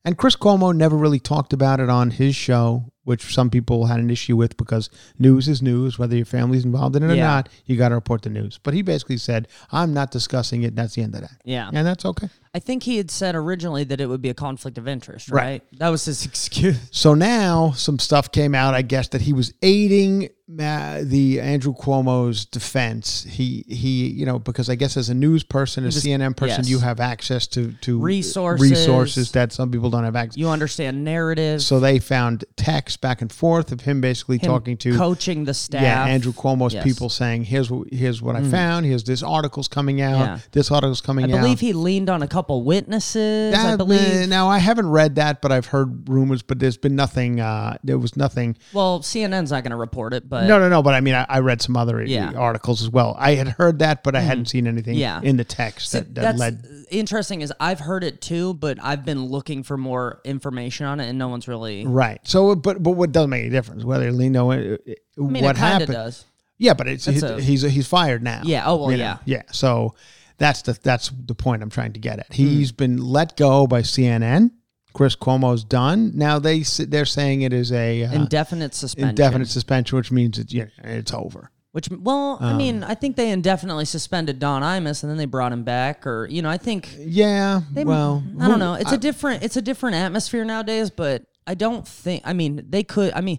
And 0.06 0.18
Chris 0.18 0.36
Cuomo 0.38 0.74
never 0.76 0.96
really 0.96 1.20
talked 1.20 1.52
about 1.52 1.80
it 1.82 1.90
on 1.90 2.12
his 2.12 2.34
show, 2.34 2.86
which 3.04 3.34
some 3.34 3.50
people 3.50 3.88
had 3.88 4.00
an 4.00 4.10
issue 4.10 4.38
with 4.38 4.56
because 4.56 4.90
news 5.20 5.50
is 5.50 5.62
news, 5.62 6.00
whether 6.00 6.16
your 6.16 6.26
family's 6.26 6.64
involved 6.64 6.96
in 6.96 7.04
it 7.04 7.12
or 7.12 7.16
Yeah. 7.16 7.28
not, 7.28 7.50
you 7.66 7.76
got 7.76 7.90
to 7.90 7.96
report 7.96 8.22
the 8.22 8.30
news. 8.30 8.60
But 8.64 8.74
he 8.74 8.82
basically 8.82 9.18
said, 9.18 9.50
I'm 9.74 9.94
not 9.94 10.10
discussing 10.12 10.64
it. 10.64 10.76
That's 10.76 10.96
the 10.96 11.02
end 11.04 11.16
of 11.16 11.22
that. 11.22 11.42
Yeah. 11.44 11.70
And 11.74 11.86
that's 11.86 12.06
okay. 12.06 12.30
I 12.54 12.60
think 12.60 12.84
he 12.84 12.98
had 12.98 13.12
said 13.12 13.36
originally 13.36 13.84
that 13.86 14.02
it 14.02 14.08
would 14.08 14.22
be 14.22 14.30
a 14.30 14.34
conflict 14.34 14.78
of 14.78 14.88
interest, 14.88 15.30
Right. 15.30 15.44
right? 15.44 15.64
That 15.80 15.90
was 15.90 16.06
his 16.06 16.26
excuse. 16.32 16.78
So 16.92 17.14
now 17.14 17.72
some 17.72 18.00
stuff 18.00 18.32
came 18.32 18.56
out, 18.56 18.74
I 18.74 18.82
guess, 18.82 19.08
that 19.10 19.22
he 19.22 19.34
was 19.34 19.54
aiding 19.62 20.30
Ma- 20.52 20.98
the 21.04 21.40
Andrew 21.40 21.76
Cuomo's 21.76 22.44
defense. 22.44 23.24
He 23.30 23.64
he, 23.68 24.08
you 24.08 24.26
know, 24.26 24.40
because 24.40 24.68
I 24.68 24.74
guess 24.74 24.98
as 24.98 25.08
a 25.08 25.14
news 25.14 25.44
person, 25.44 25.86
a 25.86 25.92
Just- 25.92 26.04
CNN 26.04 26.36
person, 26.36 26.64
yes. 26.64 26.70
you 26.70 26.80
have 26.80 27.00
access 27.00 27.46
to 27.50 27.74
to 27.82 28.00
Resources. 28.00 28.72
resources 28.72 29.32
that 29.34 29.54
some 29.54 29.70
people 29.70 29.92
don't 29.92 30.04
have 30.06 30.16
access. 30.16 30.38
You 30.38 30.50
understand 30.50 31.04
narrative. 31.04 31.62
So 31.62 31.80
they 31.80 32.00
found 32.00 32.46
texts 32.56 32.98
back 32.98 33.22
and 33.22 33.32
forth 33.32 33.72
of 33.72 33.82
him 33.82 34.02
basically 34.02 34.38
him 34.40 34.50
talking 34.50 34.76
to 34.78 34.98
coaching 34.98 35.44
the 35.46 35.54
staff. 35.54 35.84
yeah 35.84 36.06
Andrew 36.06 36.34
Cuomo's 36.34 36.74
Yes. 36.74 36.84
people 36.84 37.10
saying 37.10 37.44
here's 37.44 37.70
what 37.70 37.94
here's 37.94 38.20
what 38.20 38.36
I 38.36 38.42
mm. 38.42 38.50
found. 38.50 38.88
Here's 38.88 39.04
this 39.04 39.22
article's 39.22 39.68
coming 39.68 40.02
out. 40.02 40.20
Yeah. 40.20 40.40
This 40.52 40.72
article's 40.72 41.00
coming 41.02 41.26
out." 41.26 41.30
I 41.32 41.38
out. 41.38 41.42
believe 41.44 41.60
he 41.60 41.74
leaned 41.74 42.10
on 42.10 42.24
a 42.24 42.28
couple 42.40 42.64
witnesses. 42.64 43.54
I 43.54 43.76
believe. 43.76 44.24
uh, 44.24 44.26
now 44.28 44.48
I 44.48 44.60
haven't 44.60 44.90
read 44.90 45.16
that, 45.16 45.42
but 45.42 45.52
I've 45.52 45.66
heard 45.66 46.08
rumors. 46.08 46.42
But 46.42 46.60
there's 46.60 46.78
been 46.78 46.96
nothing. 46.96 47.40
Uh, 47.40 47.78
there 47.84 47.98
was 47.98 48.16
nothing. 48.16 48.56
well, 48.74 49.02
CNN's 49.02 49.52
not 49.52 49.64
going 49.64 49.72
to 49.72 49.76
report 49.78 50.14
it, 50.14 50.30
but 50.30 50.48
no, 50.48 50.58
no, 50.60 50.70
no. 50.70 50.82
But 50.82 50.94
I 50.94 51.02
mean, 51.02 51.16
I, 51.16 51.26
I 51.28 51.40
read 51.40 51.62
some 51.62 51.76
other 51.76 52.02
Yeah. 52.04 52.32
articles 52.32 52.82
as 52.82 52.90
well. 52.90 53.16
I 53.20 53.36
had 53.36 53.50
heard 53.50 53.80
that, 53.80 54.04
but 54.04 54.16
I 54.16 54.22
hadn't 54.22 54.46
seen 54.46 54.68
anything 54.68 54.96
Yeah. 54.96 55.20
in 55.22 55.36
the 55.38 55.44
text 55.44 55.92
that, 55.92 56.16
that 56.16 56.22
that's 56.22 56.40
led. 56.40 56.66
interesting. 56.90 57.42
Is 57.42 57.52
I've 57.60 57.80
heard 57.82 58.04
it 58.04 58.22
too, 58.22 58.54
but 58.54 58.78
I've 58.82 59.04
been 59.04 59.26
looking 59.26 59.64
for 59.64 59.76
more 59.78 60.22
information 60.24 60.86
on 60.86 61.00
it, 61.00 61.10
and 61.10 61.18
no 61.20 61.28
one's 61.28 61.48
really. 61.48 61.86
Right. 61.86 62.20
So, 62.24 62.56
but 62.56 62.82
but 62.82 62.92
what 62.92 63.12
doesn't 63.12 63.30
make 63.30 63.42
any 63.42 63.50
difference 63.50 63.84
whether 63.84 64.12
Lino. 64.12 64.52
uh, 64.52 64.56
I 64.56 65.22
mean, 65.22 65.44
what 65.44 65.58
happened? 65.58 65.92
does. 65.92 66.26
Yeah, 66.62 66.74
but 66.74 66.88
it's 66.88 67.06
he's, 67.06 67.24
a- 67.24 67.40
he's 67.42 67.62
he's 67.62 67.88
fired 67.88 68.22
now. 68.22 68.42
Yeah, 68.44 68.64
oh, 68.66 68.76
well, 68.76 68.92
You 68.92 68.98
know? 68.98 69.04
yeah. 69.04 69.18
yeah. 69.26 69.42
So 69.52 69.96
that's 70.40 70.64
the 70.64 70.78
that's 70.82 71.12
the 71.26 71.36
point 71.36 71.62
I'm 71.62 71.70
trying 71.70 71.94
to 71.94 72.00
get 72.00 72.16
Hmm. 72.16 72.20
at. 72.22 72.34
He's 72.34 72.72
been 72.72 72.98
let 72.98 73.38
go 73.38 73.68
by 73.68 73.82
CNN. 73.82 74.52
Chris 74.94 75.16
Cuomo's 75.16 75.64
done. 75.64 76.12
Now 76.16 76.40
they 76.40 76.62
they're 76.62 77.06
saying 77.06 77.44
it 77.44 77.54
is 77.54 77.72
a 77.72 78.04
uh, 78.06 78.12
Indefinite 78.12 78.74
suspension. 78.74 79.10
indefinite 79.10 79.48
suspension, 79.48 79.96
which 79.98 80.12
means 80.12 80.40
it's 80.40 80.52
you 80.52 80.64
know, 80.64 80.70
it's 80.84 81.14
over. 81.14 81.52
Which, 81.72 81.88
well, 81.92 82.40
I 82.42 82.54
mean, 82.54 82.84
I 82.84 82.96
think 82.96 83.16
they 83.16 83.30
indefinitely 83.30 83.86
suspended 83.86 84.40
Don 84.40 84.64
Imus, 84.64 85.04
and 85.04 85.10
then 85.12 85.18
they 85.18 85.28
brought 85.28 85.52
him 85.54 85.64
back, 85.64 86.08
or 86.08 86.26
you 86.26 86.42
know, 86.42 86.50
I 86.50 86.58
think 86.58 86.90
Yeah. 86.98 87.62
they. 87.72 87.86
well, 87.86 88.24
I 88.42 88.48
don't 88.48 88.58
know. 88.58 88.74
It's 88.74 88.92
a 88.92 88.98
different. 88.98 89.44
It's 89.44 89.56
a 89.56 89.62
different 89.62 89.96
atmosphere 89.96 90.44
nowadays, 90.44 90.90
but 90.90 91.26
I 91.46 91.54
don't 91.54 91.88
think. 91.88 92.24
I 92.26 92.34
mean, 92.34 92.66
they 92.68 92.82
could. 92.84 93.14
I 93.14 93.22
mean, 93.22 93.38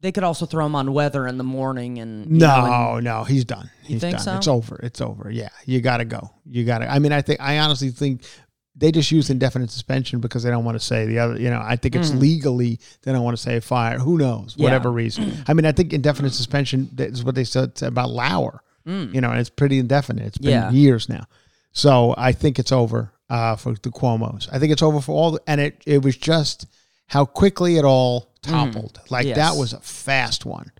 they 0.00 0.12
could 0.12 0.24
also 0.24 0.46
throw 0.46 0.64
him 0.66 0.74
on 0.74 0.92
weather 0.92 1.26
in 1.26 1.38
the 1.38 1.44
morning, 1.44 1.98
and 1.98 2.26
you 2.30 2.38
know, 2.38 2.54
and- 2.64 2.70
No, 2.70 3.00
no, 3.00 3.24
he's 3.24 3.44
done. 3.44 3.70
He's 3.82 4.00
think 4.00 4.16
done. 4.16 4.24
so? 4.24 4.36
It's 4.36 4.48
over. 4.48 4.76
It's 4.82 5.00
over. 5.00 5.30
Yeah, 5.30 5.48
you 5.66 5.80
got 5.80 5.96
to 5.98 6.04
go. 6.04 6.30
You 6.46 6.64
got 6.64 6.78
to. 6.78 6.90
I 6.92 6.98
mean, 6.98 7.12
I 7.12 7.22
think 7.22 7.40
I 7.40 7.58
honestly 7.58 7.90
think 7.90 8.22
they 8.76 8.92
just 8.92 9.10
use 9.10 9.28
indefinite 9.28 9.70
suspension 9.72 10.20
because 10.20 10.44
they 10.44 10.50
don't 10.50 10.64
want 10.64 10.78
to 10.78 10.84
say 10.84 11.04
the 11.06 11.18
other. 11.18 11.40
You 11.40 11.50
know, 11.50 11.60
I 11.60 11.74
think 11.76 11.96
it's 11.96 12.12
legally 12.14 12.78
they 13.02 13.10
don't 13.12 13.24
want 13.24 13.36
to 13.36 13.42
say 13.42 13.58
fire. 13.60 13.98
Who 13.98 14.18
knows? 14.18 14.54
Yeah. 14.56 14.64
Whatever 14.64 14.92
reason. 14.92 15.32
I 15.48 15.52
mean, 15.54 15.66
I 15.66 15.72
think 15.72 15.92
indefinite 15.92 16.32
suspension 16.32 16.88
is 16.98 17.24
what 17.24 17.34
they 17.34 17.44
said 17.44 17.82
about 17.82 18.10
Lauer. 18.10 18.62
You 18.86 19.20
know, 19.20 19.30
and 19.30 19.38
it's 19.38 19.50
pretty 19.50 19.78
indefinite. 19.78 20.26
It's 20.28 20.38
been. 20.38 20.50
Yeah. 20.50 20.70
years 20.70 21.10
now. 21.10 21.26
So 21.72 22.14
I 22.16 22.32
think 22.32 22.58
it's 22.58 22.72
over 22.72 23.12
uh, 23.28 23.56
for 23.56 23.74
the 23.74 23.90
Cuomo's. 23.90 24.48
I 24.50 24.58
think 24.58 24.72
it's 24.72 24.80
over 24.82 25.00
for 25.02 25.12
all. 25.12 25.32
The, 25.32 25.40
and 25.46 25.60
it 25.60 25.82
it 25.84 26.02
was 26.02 26.16
just 26.16 26.66
how 27.06 27.26
quickly 27.26 27.76
it 27.76 27.84
all 27.84 28.32
toppled. 28.50 29.00
Like 29.10 29.24
Hmm. 29.24 29.28
Yes. 29.28 29.36
that 29.36 29.56
was 29.58 29.72
a 29.72 29.80
fast 29.80 30.44
one 30.46 30.72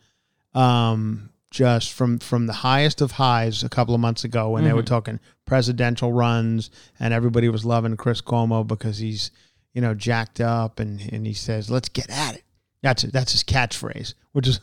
um, 0.55 1.31
just 1.51 1.93
from 1.93 2.19
from 2.19 2.47
the 2.47 2.53
highest 2.53 3.01
of 3.01 3.13
highs 3.13 3.63
a 3.63 3.69
couple 3.69 3.95
of 3.95 4.01
months 4.01 4.25
ago 4.25 4.51
when 4.51 4.65
they 4.65 4.69
Mm-hmm. 4.71 4.77
were 4.77 4.83
talking 4.83 5.21
presidential 5.47 6.13
runs 6.13 6.71
and 7.01 7.15
everybody 7.15 7.49
was 7.49 7.65
loving 7.65 7.97
Chris 7.97 8.21
Cuomo 8.21 8.67
because 8.67 8.99
he's 8.99 9.31
you 9.75 9.83
know, 9.83 9.95
jacked 9.95 10.41
up, 10.41 10.81
and 10.81 11.01
and 11.13 11.25
he 11.27 11.35
says, 11.35 11.71
"Let's 11.71 11.89
get 11.89 12.11
at 12.11 12.35
it." 12.35 12.43
That's 12.83 13.03
that's 13.05 13.33
his 13.33 13.45
catchphrase, 13.45 14.15
which 14.33 14.49
is. 14.49 14.59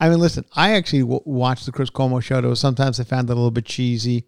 I 0.00 0.08
mean, 0.08 0.18
listen, 0.18 0.44
I 0.56 0.72
actually 0.72 1.00
w- 1.02 1.20
watched 1.24 1.64
the 1.66 1.70
Chris 1.70 1.90
Cuomo 1.90 2.20
show. 2.20 2.40
Though 2.40 2.54
sometimes 2.54 2.98
I 2.98 3.04
found 3.04 3.28
it 3.28 3.32
a 3.32 3.36
little 3.36 3.50
bit 3.52 3.66
cheesy, 3.66 4.24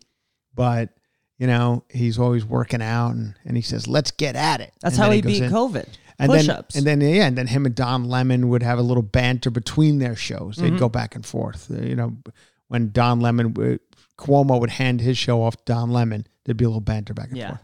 but 0.54 0.90
you 1.38 1.46
know, 1.48 1.84
he's 1.90 2.18
always 2.18 2.44
working 2.44 2.82
out, 2.82 3.12
and, 3.12 3.34
and 3.44 3.56
he 3.56 3.62
says, 3.62 3.88
"Let's 3.88 4.12
get 4.12 4.36
at 4.36 4.60
it." 4.60 4.72
That's 4.82 4.94
And 4.94 5.02
how 5.02 5.08
then 5.08 5.16
he 5.16 5.22
beat 5.22 5.42
in. 5.42 5.50
COVID. 5.50 5.88
And 6.18 6.30
Push-ups. 6.30 6.74
then, 6.74 6.86
and 6.88 7.02
then, 7.02 7.14
yeah, 7.14 7.26
and 7.26 7.36
then 7.36 7.46
him 7.48 7.66
and 7.66 7.74
Don 7.74 8.04
Lemon 8.04 8.48
would 8.48 8.62
have 8.62 8.78
a 8.78 8.82
little 8.82 9.02
banter 9.02 9.50
between 9.50 9.98
their 9.98 10.14
shows. 10.16 10.56
They'd 10.56 10.68
Mm-hmm. 10.68 10.76
go 10.78 10.88
back 10.88 11.14
and 11.16 11.26
forth. 11.26 11.70
Uh, 11.70 11.82
You 11.82 11.96
know, 11.96 12.16
when 12.68 12.90
Don 12.92 13.20
Lemon, 13.20 13.52
would- 13.54 13.80
Cuomo 14.16 14.60
would 14.60 14.70
hand 14.70 15.00
his 15.00 15.18
show 15.18 15.42
off 15.42 15.56
to 15.56 15.72
Don 15.72 15.90
Lemon, 15.90 16.26
there'd 16.44 16.56
be 16.56 16.64
a 16.64 16.68
little 16.68 16.80
banter 16.80 17.14
back 17.14 17.28
and 17.28 17.36
yeah. 17.38 17.48
forth. 17.48 17.62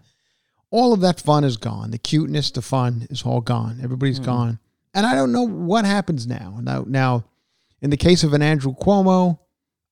All 0.72 0.92
of 0.92 1.00
that 1.00 1.20
fun 1.20 1.44
is 1.44 1.56
gone. 1.56 1.90
The 1.92 1.98
cuteness, 1.98 2.50
the 2.50 2.62
fun 2.62 3.06
is 3.10 3.22
all 3.22 3.40
gone. 3.40 3.78
Everybody's 3.82 4.16
Mm-hmm. 4.16 4.24
gone. 4.30 4.58
And 4.94 5.06
I 5.06 5.14
don't 5.14 5.30
know 5.30 5.46
what 5.46 5.84
happens 5.84 6.26
now. 6.26 6.58
Now, 6.60 6.84
now, 6.86 7.24
in 7.80 7.90
the 7.90 7.96
case 7.96 8.24
of 8.24 8.32
an 8.34 8.42
Andrew 8.42 8.74
Cuomo, 8.74 9.38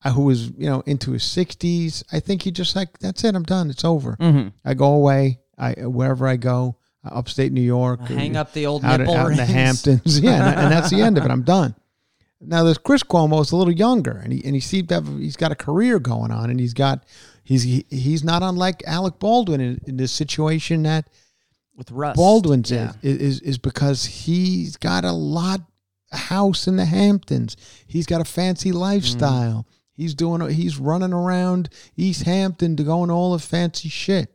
uh, 0.04 0.10
who 0.12 0.22
was, 0.22 0.48
you 0.50 0.66
know, 0.68 0.80
into 0.86 1.12
his 1.12 1.22
60s, 1.22 2.02
I 2.12 2.18
think 2.20 2.42
he 2.42 2.50
just 2.50 2.74
like, 2.74 2.98
that's 2.98 3.22
it, 3.22 3.34
I'm 3.36 3.44
done. 3.44 3.70
It's 3.70 3.84
over. 3.84 4.16
Mm-hmm. 4.20 4.48
I 4.64 4.74
go 4.74 4.92
away. 4.94 5.38
I 5.56 5.72
wherever 5.86 6.26
I 6.26 6.36
go, 6.36 6.76
upstate 7.12 7.52
New 7.52 7.60
York, 7.62 8.00
Hang 8.00 8.36
uh, 8.36 8.42
up 8.42 8.52
the 8.52 8.66
old 8.66 8.84
out, 8.84 9.00
nipple 9.00 9.14
out 9.14 9.30
in 9.30 9.36
the. 9.36 9.44
Hamptons. 9.46 10.20
Yeah, 10.28 10.50
and, 10.50 10.60
and 10.60 10.72
that's 10.72 10.90
the 10.90 11.00
end 11.00 11.18
of 11.18 11.24
it. 11.24 11.30
I'm 11.30 11.42
done. 11.42 11.74
Now 12.40 12.64
this 12.64 12.78
Chris 12.78 13.02
Cuomo 13.02 13.40
is 13.40 13.50
a 13.52 13.56
little 13.56 13.72
younger, 13.72 14.12
and 14.12 14.32
he 14.32 14.44
and 14.44 14.54
he 14.54 14.60
seems 14.60 14.88
to 14.88 14.94
have 14.94 15.18
he's 15.18 15.36
got 15.36 15.50
a 15.50 15.56
career 15.56 15.98
going 15.98 16.30
on, 16.30 16.50
and 16.50 16.60
he's 16.60 16.74
got 16.74 17.04
he's 17.42 17.62
he, 17.62 17.84
he's 17.90 18.22
not 18.22 18.42
unlike 18.42 18.82
Alec 18.86 19.18
Baldwin 19.18 19.60
in, 19.60 19.80
in 19.86 19.96
this 19.96 20.12
situation 20.12 20.84
that 20.84 21.08
with 21.74 21.90
Russ. 21.90 22.16
Baldwin's 22.16 22.70
yeah. 22.70 22.92
in, 23.02 23.18
is 23.18 23.40
is 23.40 23.58
because 23.58 24.04
he's 24.04 24.76
got 24.76 25.04
a 25.04 25.12
lot 25.12 25.62
a 26.12 26.16
house 26.16 26.66
in 26.66 26.76
the 26.76 26.84
Hamptons. 26.84 27.56
He's 27.86 28.06
got 28.06 28.20
a 28.20 28.24
fancy 28.24 28.72
lifestyle. 28.72 29.66
He's 29.96 30.14
doing 30.14 30.48
he's 30.50 30.78
running 30.78 31.12
around 31.12 31.70
East 31.96 32.22
Hampton 32.22 32.76
to 32.76 32.84
going 32.84 33.10
all 33.10 33.32
the 33.32 33.38
fancy 33.38 33.88
shit. 33.88 34.32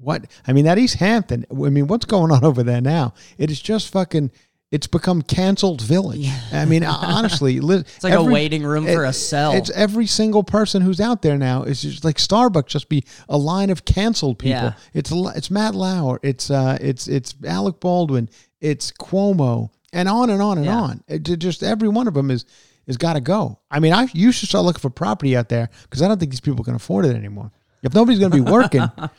What 0.00 0.24
I 0.46 0.52
mean 0.52 0.64
that 0.64 0.78
East 0.78 0.96
Hampton. 0.96 1.44
I 1.50 1.54
mean 1.54 1.86
what's 1.86 2.04
going 2.06 2.32
on 2.32 2.44
over 2.50 2.62
there 2.62 2.80
now? 2.80 3.14
It 3.38 3.50
is 3.50 3.60
just 3.60 3.90
fucking. 3.90 4.30
It's 4.72 4.86
become 4.86 5.22
canceled 5.22 5.80
village. 5.82 6.28
I 6.52 6.64
mean 6.64 6.84
honestly, 6.84 7.56
it's 7.60 8.04
like 8.04 8.14
a 8.14 8.22
waiting 8.22 8.62
room 8.62 8.86
for 8.86 9.04
a 9.04 9.12
cell. 9.12 9.52
It's 9.52 9.68
every 9.70 10.06
single 10.06 10.44
person 10.44 10.80
who's 10.80 11.00
out 11.00 11.22
there 11.22 11.36
now. 11.36 11.64
is 11.64 11.82
just 11.82 12.04
like 12.04 12.18
Starbucks. 12.18 12.68
Just 12.68 12.88
be 12.88 13.04
a 13.28 13.36
line 13.36 13.70
of 13.70 13.84
canceled 13.84 14.38
people. 14.38 14.60
Yeah. 14.60 14.72
It's 14.94 15.10
it's 15.12 15.50
Matt 15.50 15.74
Lauer. 15.74 16.20
It's 16.22 16.50
uh 16.52 16.78
it's 16.80 17.08
it's 17.08 17.34
Alec 17.44 17.80
Baldwin. 17.80 18.28
It's 18.60 18.92
Cuomo, 18.92 19.70
and 19.92 20.08
on 20.08 20.30
and 20.30 20.40
on 20.40 20.58
and 20.58 20.66
Yeah. 20.66 20.76
on. 20.76 21.02
It, 21.08 21.24
just 21.24 21.64
every 21.64 21.88
one 21.88 22.06
of 22.06 22.14
them 22.14 22.30
is 22.30 22.44
is 22.86 22.96
got 22.96 23.14
to 23.14 23.20
go. 23.20 23.58
I 23.72 23.80
mean, 23.80 23.92
I 23.92 24.06
you 24.12 24.30
should 24.30 24.48
start 24.50 24.64
looking 24.64 24.80
for 24.80 24.90
property 24.90 25.36
out 25.36 25.48
there 25.48 25.68
because 25.82 26.00
I 26.00 26.06
don't 26.06 26.18
think 26.20 26.30
these 26.30 26.40
people 26.40 26.62
can 26.64 26.76
afford 26.76 27.06
it 27.06 27.16
anymore. 27.16 27.50
If 27.82 27.92
nobody's 27.94 28.20
going 28.20 28.30
to 28.30 28.36
be 28.44 28.50
working. 28.50 28.88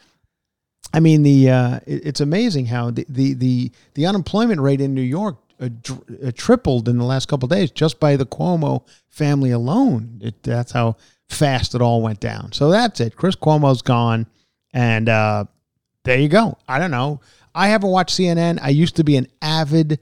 I 0.93 0.99
mean 0.99 1.23
the 1.23 1.49
uh, 1.49 1.79
it- 1.87 2.05
it's 2.07 2.21
amazing 2.21 2.65
how 2.67 2.91
the, 2.91 3.05
the 3.09 3.33
the 3.33 3.71
the 3.93 4.05
unemployment 4.05 4.61
rate 4.61 4.81
in 4.81 4.93
New 4.93 5.01
York 5.01 5.37
uh, 5.59 5.69
dr- 5.81 6.03
uh, 6.27 6.31
tripled 6.35 6.89
in 6.89 6.97
the 6.97 7.05
last 7.05 7.27
couple 7.27 7.45
of 7.47 7.51
days 7.51 7.71
just 7.71 7.99
by 7.99 8.15
the 8.15 8.25
Cuomo 8.25 8.83
family 9.09 9.51
alone. 9.51 10.19
It, 10.21 10.41
that's 10.43 10.71
how 10.71 10.97
fast 11.29 11.75
it 11.75 11.81
all 11.81 12.01
went 12.01 12.19
down. 12.19 12.51
So 12.51 12.69
that's 12.69 12.99
it. 12.99 13.15
Chris 13.15 13.35
Cuomo's 13.35 13.81
gone, 13.81 14.25
and 14.73 15.07
uh, 15.07 15.45
there 16.03 16.19
you 16.19 16.27
go. 16.29 16.57
I 16.67 16.77
don't 16.79 16.91
know. 16.91 17.21
I 17.53 17.67
haven't 17.69 17.89
watched 17.89 18.17
CNN. 18.17 18.59
I 18.61 18.69
used 18.69 18.95
to 18.97 19.03
be 19.03 19.17
an 19.17 19.27
avid 19.41 19.99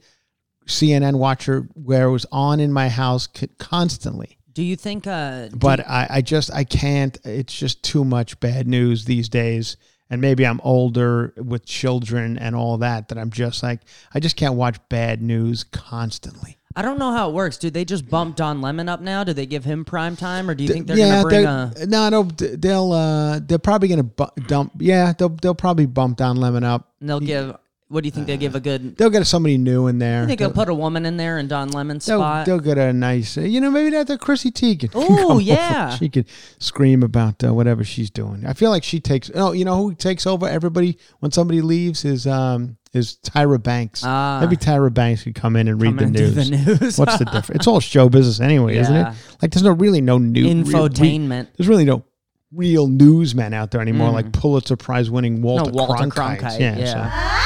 CNN 0.66 1.16
watcher, 1.16 1.68
where 1.74 2.06
it 2.08 2.10
was 2.12 2.26
on 2.30 2.60
in 2.60 2.72
my 2.72 2.88
house 2.88 3.28
c- 3.34 3.48
constantly 3.58 4.38
Do 4.52 4.62
you 4.62 4.76
think? 4.76 5.06
Uh, 5.06 5.48
but 5.54 5.80
I, 5.88 6.06
I 6.10 6.20
just 6.22 6.52
I 6.52 6.64
can't. 6.64 7.18
It's 7.24 7.56
just 7.56 7.82
too 7.82 8.04
much 8.04 8.38
bad 8.40 8.66
news 8.68 9.04
these 9.04 9.28
days. 9.28 9.76
And 10.10 10.20
maybe 10.20 10.44
I'm 10.44 10.60
older 10.64 11.32
with 11.36 11.64
children 11.64 12.36
and 12.36 12.56
all 12.56 12.78
that 12.78 13.08
that 13.08 13.18
I'm 13.18 13.30
just 13.30 13.62
like 13.62 13.80
I 14.12 14.20
just 14.20 14.36
can't 14.36 14.54
watch 14.54 14.76
bad 14.88 15.22
news 15.22 15.64
constantly. 15.64 16.58
I 16.76 16.82
don't 16.82 16.98
know 16.98 17.12
how 17.12 17.28
it 17.30 17.32
works. 17.32 17.58
Do 17.58 17.68
they 17.68 17.84
just 17.84 18.08
bump 18.08 18.36
Don 18.36 18.60
Lemon 18.60 18.88
up 18.88 19.00
now? 19.00 19.24
Do 19.24 19.32
they 19.32 19.46
give 19.46 19.64
him 19.64 19.84
prime 19.84 20.14
time, 20.16 20.48
or 20.48 20.54
do 20.54 20.62
you 20.62 20.68
think 20.72 20.86
they're 20.86 20.96
gonna 20.96 21.22
bring 21.22 21.44
a? 21.44 21.72
no, 21.86 22.08
no, 22.08 22.22
they'll 22.22 22.92
uh, 22.92 23.40
they're 23.40 23.58
probably 23.58 23.88
gonna 23.88 24.04
bu- 24.04 24.40
dump. 24.46 24.72
Yeah, 24.78 25.12
they'll 25.18 25.30
they'll 25.30 25.54
probably 25.54 25.86
bump 25.86 26.18
Don 26.18 26.36
Lemon 26.36 26.62
up. 26.62 26.92
And 27.00 27.08
they'll 27.08 27.20
give. 27.20 27.56
What 27.90 28.04
do 28.04 28.06
you 28.06 28.12
think 28.12 28.28
they'll 28.28 28.36
give 28.36 28.54
a 28.54 28.60
good? 28.60 28.96
They'll 28.96 29.10
get 29.10 29.26
somebody 29.26 29.58
new 29.58 29.88
in 29.88 29.98
there. 29.98 30.22
I 30.22 30.26
think 30.26 30.38
they'll 30.38 30.52
put 30.52 30.68
a 30.68 30.74
woman 30.74 31.04
in 31.04 31.16
there 31.16 31.38
in 31.38 31.48
Don 31.48 31.70
Lemon's 31.70 32.06
they'll, 32.06 32.20
spot. 32.20 32.46
they'll 32.46 32.60
get 32.60 32.78
a 32.78 32.92
nice, 32.92 33.36
uh, 33.36 33.40
you 33.40 33.60
know, 33.60 33.68
maybe 33.68 33.90
that 33.90 34.06
the 34.06 34.16
Chrissy 34.16 34.52
Teigen. 34.52 34.92
can 34.92 35.02
Ooh, 35.02 35.06
come 35.08 35.30
over. 35.32 35.40
yeah. 35.40 35.90
she 35.96 36.08
could 36.08 36.26
scream 36.60 37.02
about 37.02 37.42
uh, 37.42 37.52
whatever 37.52 37.82
she's 37.82 38.08
doing. 38.08 38.46
I 38.46 38.52
feel 38.52 38.70
like 38.70 38.84
she 38.84 39.00
takes. 39.00 39.28
Oh, 39.34 39.50
you 39.50 39.64
know 39.64 39.76
who 39.76 39.94
takes 39.96 40.24
over 40.24 40.46
everybody 40.48 40.98
when 41.18 41.32
somebody 41.32 41.60
leaves 41.62 42.04
is 42.04 42.28
um 42.28 42.76
is 42.92 43.18
Tyra 43.24 43.60
Banks. 43.60 44.02
Ah. 44.04 44.38
maybe 44.40 44.56
Tyra 44.56 44.94
Banks 44.94 45.24
could 45.24 45.34
come 45.34 45.56
in 45.56 45.66
and 45.66 45.82
read 45.82 45.88
Come 45.88 45.96
the 45.96 46.04
and 46.04 46.14
do 46.14 46.22
news. 46.22 46.34
the 46.50 46.56
news. 46.84 46.96
What's 46.98 47.18
the 47.18 47.24
difference? 47.32 47.56
It's 47.60 47.66
all 47.66 47.80
show 47.80 48.08
business 48.08 48.38
anyway, 48.40 48.76
isn't 48.78 48.94
Yeah. 48.94 49.12
it? 49.12 49.16
Like 49.42 49.50
there's 49.50 49.64
no 49.64 49.72
really 49.72 50.00
no 50.00 50.18
new 50.18 50.44
real- 50.44 50.88
Infotainment. 50.88 51.48
there's 51.56 51.66
really 51.68 51.84
no 51.84 52.04
real 52.52 52.86
newsmen 52.86 53.52
out 53.52 53.72
there 53.72 53.80
anymore, 53.80 54.10
like 54.10 54.32
Pulitzer 54.32 54.76
Prize 54.76 55.10
winning 55.10 55.42
Walter, 55.42 55.72
Mm. 55.72 55.74
Walter 55.74 56.04
Cronkite. 56.04 56.38
Cronkite. 56.40 56.78
Yeah. 56.78 57.40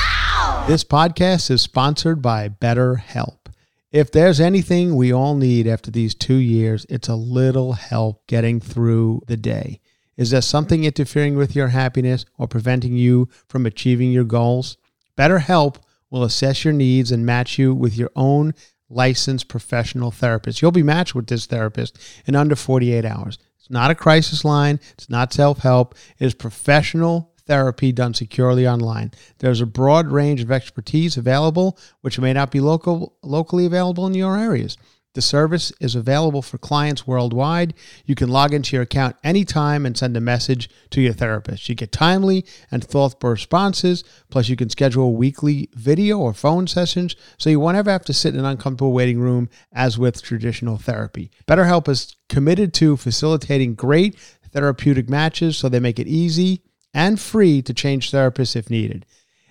This 0.67 0.83
podcast 0.83 1.51
is 1.51 1.61
sponsored 1.61 2.23
by 2.23 2.49
BetterHelp. 2.49 3.53
If 3.93 4.11
there's 4.11 4.41
anything 4.41 4.97
we 4.97 5.13
all 5.13 5.35
need 5.35 5.67
after 5.67 5.91
these 5.91 6.15
two 6.15 6.37
years, 6.37 6.87
it's 6.89 7.07
a 7.07 7.15
little 7.15 7.75
help 7.75 8.27
getting 8.27 8.61
through 8.61 9.21
the 9.27 9.37
day. 9.37 9.83
Is 10.17 10.31
there 10.31 10.41
something 10.41 10.85
interfering 10.85 11.37
with 11.37 11.55
your 11.55 11.69
happiness 11.69 12.25
or 12.39 12.49
preventing 12.49 12.97
you 12.97 13.29
from 13.47 13.67
achieving 13.67 14.11
your 14.11 14.25
goals? 14.25 14.79
BetterHelp 15.19 15.77
will 16.09 16.25
assess 16.25 16.65
your 16.65 16.73
needs 16.73 17.13
and 17.13 17.27
match 17.27 17.59
you 17.59 17.75
with 17.75 17.99
your 17.99 18.11
own 18.17 18.55
licensed 18.89 19.49
professional 19.49 20.11
therapist. 20.11 20.63
You'll 20.63 20.73
be 20.73 20.83
matched 20.83 21.15
with 21.15 21.27
this 21.27 21.45
therapist 21.45 21.99
in 22.27 22.35
under 22.35 22.57
48 22.57 23.05
hours. 23.05 23.37
It's 23.59 23.69
not 23.69 23.91
a 23.91 23.95
crisis 23.95 24.47
line, 24.47 24.81
it's 24.93 25.11
not 25.11 25.35
self 25.35 25.59
help, 25.59 25.95
it 26.19 26.25
is 26.25 26.33
professional 26.33 27.34
therapy 27.47 27.93
done 27.93 28.15
securely 28.15 28.67
online. 28.67 29.13
There's 29.39 29.61
a 29.61 29.67
broad 29.67 30.09
range 30.09 30.41
of 30.41 30.51
expertise 30.51 31.17
available, 31.17 31.79
which 32.01 32.19
may 32.19 32.33
not 32.33 32.51
be 32.51 32.61
local, 32.61 33.17
locally 33.23 33.67
available 33.67 34.07
in 34.07 34.15
your 34.15 34.39
areas. 34.39 34.77
The 35.15 35.23
service 35.23 35.73
is 35.81 35.95
available 35.95 36.43
for 36.43 36.59
clients 36.59 37.07
worldwide. 37.07 37.75
You 38.05 38.17
can 38.17 38.31
log 38.31 38.53
into 38.53 38.75
your 38.75 38.83
account 38.83 39.15
anytime 39.23 39.87
and 39.87 39.97
send 39.97 40.17
a 40.17 40.21
message 40.21 40.69
to 40.91 41.01
your 41.01 41.13
therapist. 41.13 41.69
You 41.69 41.77
get 41.77 41.93
timely 41.93 42.45
and 42.73 42.83
thoughtful 42.83 43.31
responses, 43.31 44.03
plus, 44.29 44.49
you 44.49 44.57
can 44.57 44.71
schedule 44.71 45.15
weekly 45.15 45.71
video 45.75 46.19
or 46.19 46.35
phone 46.35 46.67
sessions 46.67 47.15
so 47.39 47.49
you 47.49 47.61
won't 47.61 47.77
ever 47.77 47.93
have 47.93 48.05
to 48.07 48.13
sit 48.13 48.35
in 48.35 48.41
an 48.41 48.47
uncomfortable 48.47 48.93
waiting 48.93 49.21
room 49.21 49.49
as 49.73 49.97
with 49.99 50.21
traditional 50.21 50.79
therapy. 50.79 51.31
BetterHelp 51.47 51.89
is 51.89 52.17
committed 52.29 52.75
to 52.75 52.97
facilitating 52.97 53.77
great 53.77 54.19
therapeutic 54.51 55.09
matches 55.09 55.57
so 55.57 55.69
they 55.69 55.81
make 55.81 56.01
it 56.01 56.09
easy 56.09 56.63
and 56.95 57.21
free 57.21 57.61
to 57.63 57.75
change 57.75 58.11
therapists 58.11 58.57
if 58.57 58.71
needed. 58.71 59.05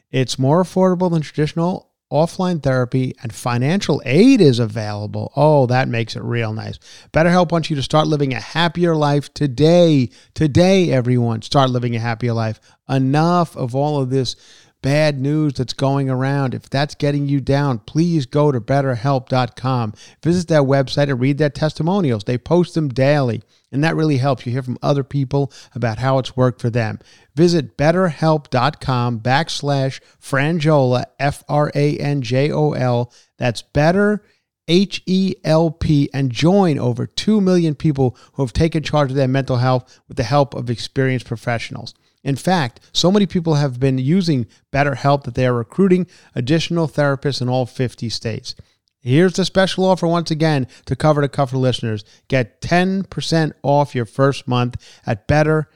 It's 0.10 0.40
more 0.40 0.64
affordable 0.64 1.12
than 1.12 1.22
traditional 1.22 1.92
offline 2.14 2.62
therapy, 2.62 3.16
and 3.24 3.34
financial 3.34 4.00
aid 4.06 4.40
is 4.40 4.60
available. 4.60 5.34
Oh, 5.36 5.66
that 5.66 5.88
makes 5.88 6.16
it 6.16 6.22
real 6.22 6.54
nice. 6.54 6.78
BetterHelp 7.12 7.52
wants 7.52 7.72
you 7.72 7.76
to 7.76 7.82
start 7.82 8.08
living 8.08 8.34
a 8.34 8.40
happier 8.40 8.96
life 8.96 9.34
today. 9.34 10.12
Today, 10.36 10.92
everyone, 10.92 11.42
start 11.42 11.72
living 11.72 11.96
a 11.96 12.00
happier 12.00 12.34
life. 12.34 12.60
Enough 12.88 13.58
of 13.58 13.76
all 13.76 14.00
of 14.00 14.12
this 14.12 14.36
bad 14.84 15.20
news 15.20 15.54
that's 15.54 15.74
going 15.74 16.10
around. 16.10 16.54
If 16.54 16.70
that's 16.70 16.94
getting 16.94 17.28
you 17.28 17.42
down, 17.42 17.80
please 17.80 18.28
go 18.28 18.52
to 18.52 18.62
betterhelp.com. 18.62 19.94
Visit 20.22 20.48
their 20.48 20.64
website 20.64 21.10
and 21.10 21.20
read 21.20 21.40
their 21.40 21.50
testimonials. 21.50 22.26
They 22.26 22.38
post 22.38 22.76
them 22.76 22.90
daily, 22.90 23.42
and 23.74 23.84
that 23.84 23.96
really 23.96 24.18
helps. 24.18 24.46
You 24.46 24.52
hear 24.52 24.64
from 24.64 24.78
other 24.82 25.04
people 25.04 25.52
about 25.76 25.98
how 25.98 26.20
it's 26.20 26.38
worked 26.38 26.62
for 26.62 26.70
them. 26.70 27.00
Visit 27.36 27.76
betterhelp.com 27.76 29.20
backslash 29.20 30.00
franjola, 30.22 31.06
F 31.20 31.44
R 31.50 31.72
A 31.76 31.98
N 31.98 32.22
J 32.22 32.52
O 32.52 32.72
L. 32.74 33.12
That's 33.38 33.64
better. 33.64 34.24
H 34.68 35.02
E 35.06 35.34
L 35.44 35.72
P 35.72 36.10
and 36.14 36.32
join 36.32 36.80
over 36.80 37.06
2 37.06 37.42
million 37.42 37.76
people 37.76 38.16
who 38.34 38.44
have 38.44 38.54
taken 38.54 38.82
charge 38.84 39.10
of 39.10 39.18
their 39.18 39.28
mental 39.28 39.58
health 39.58 40.00
with 40.08 40.16
the 40.16 40.24
help 40.24 40.54
of 40.54 40.70
experienced 40.70 41.26
professionals. 41.26 41.94
In 42.24 42.38
fact, 42.38 42.80
so 42.94 43.12
many 43.12 43.26
people 43.26 43.56
have 43.56 43.80
been 43.80 43.98
using 43.98 44.48
BetterHelp 44.72 45.24
that 45.24 45.36
they 45.36 45.46
are 45.46 45.54
recruiting 45.54 46.08
additional 46.34 46.88
therapists 46.88 47.42
in 47.42 47.50
all 47.50 47.66
50 47.66 48.08
states. 48.08 48.56
Here's 49.04 49.34
the 49.34 49.44
special 49.44 49.84
offer 49.86 50.08
once 50.08 50.32
again 50.32 50.66
to 50.86 50.96
cover 50.96 51.20
the 51.22 51.28
cover 51.28 51.58
listeners. 51.58 52.06
Get 52.30 52.62
10% 52.62 53.52
off 53.62 53.94
your 53.94 54.06
first 54.06 54.48
month 54.48 54.78
at 55.06 55.28
betterhelp.com 55.28 55.70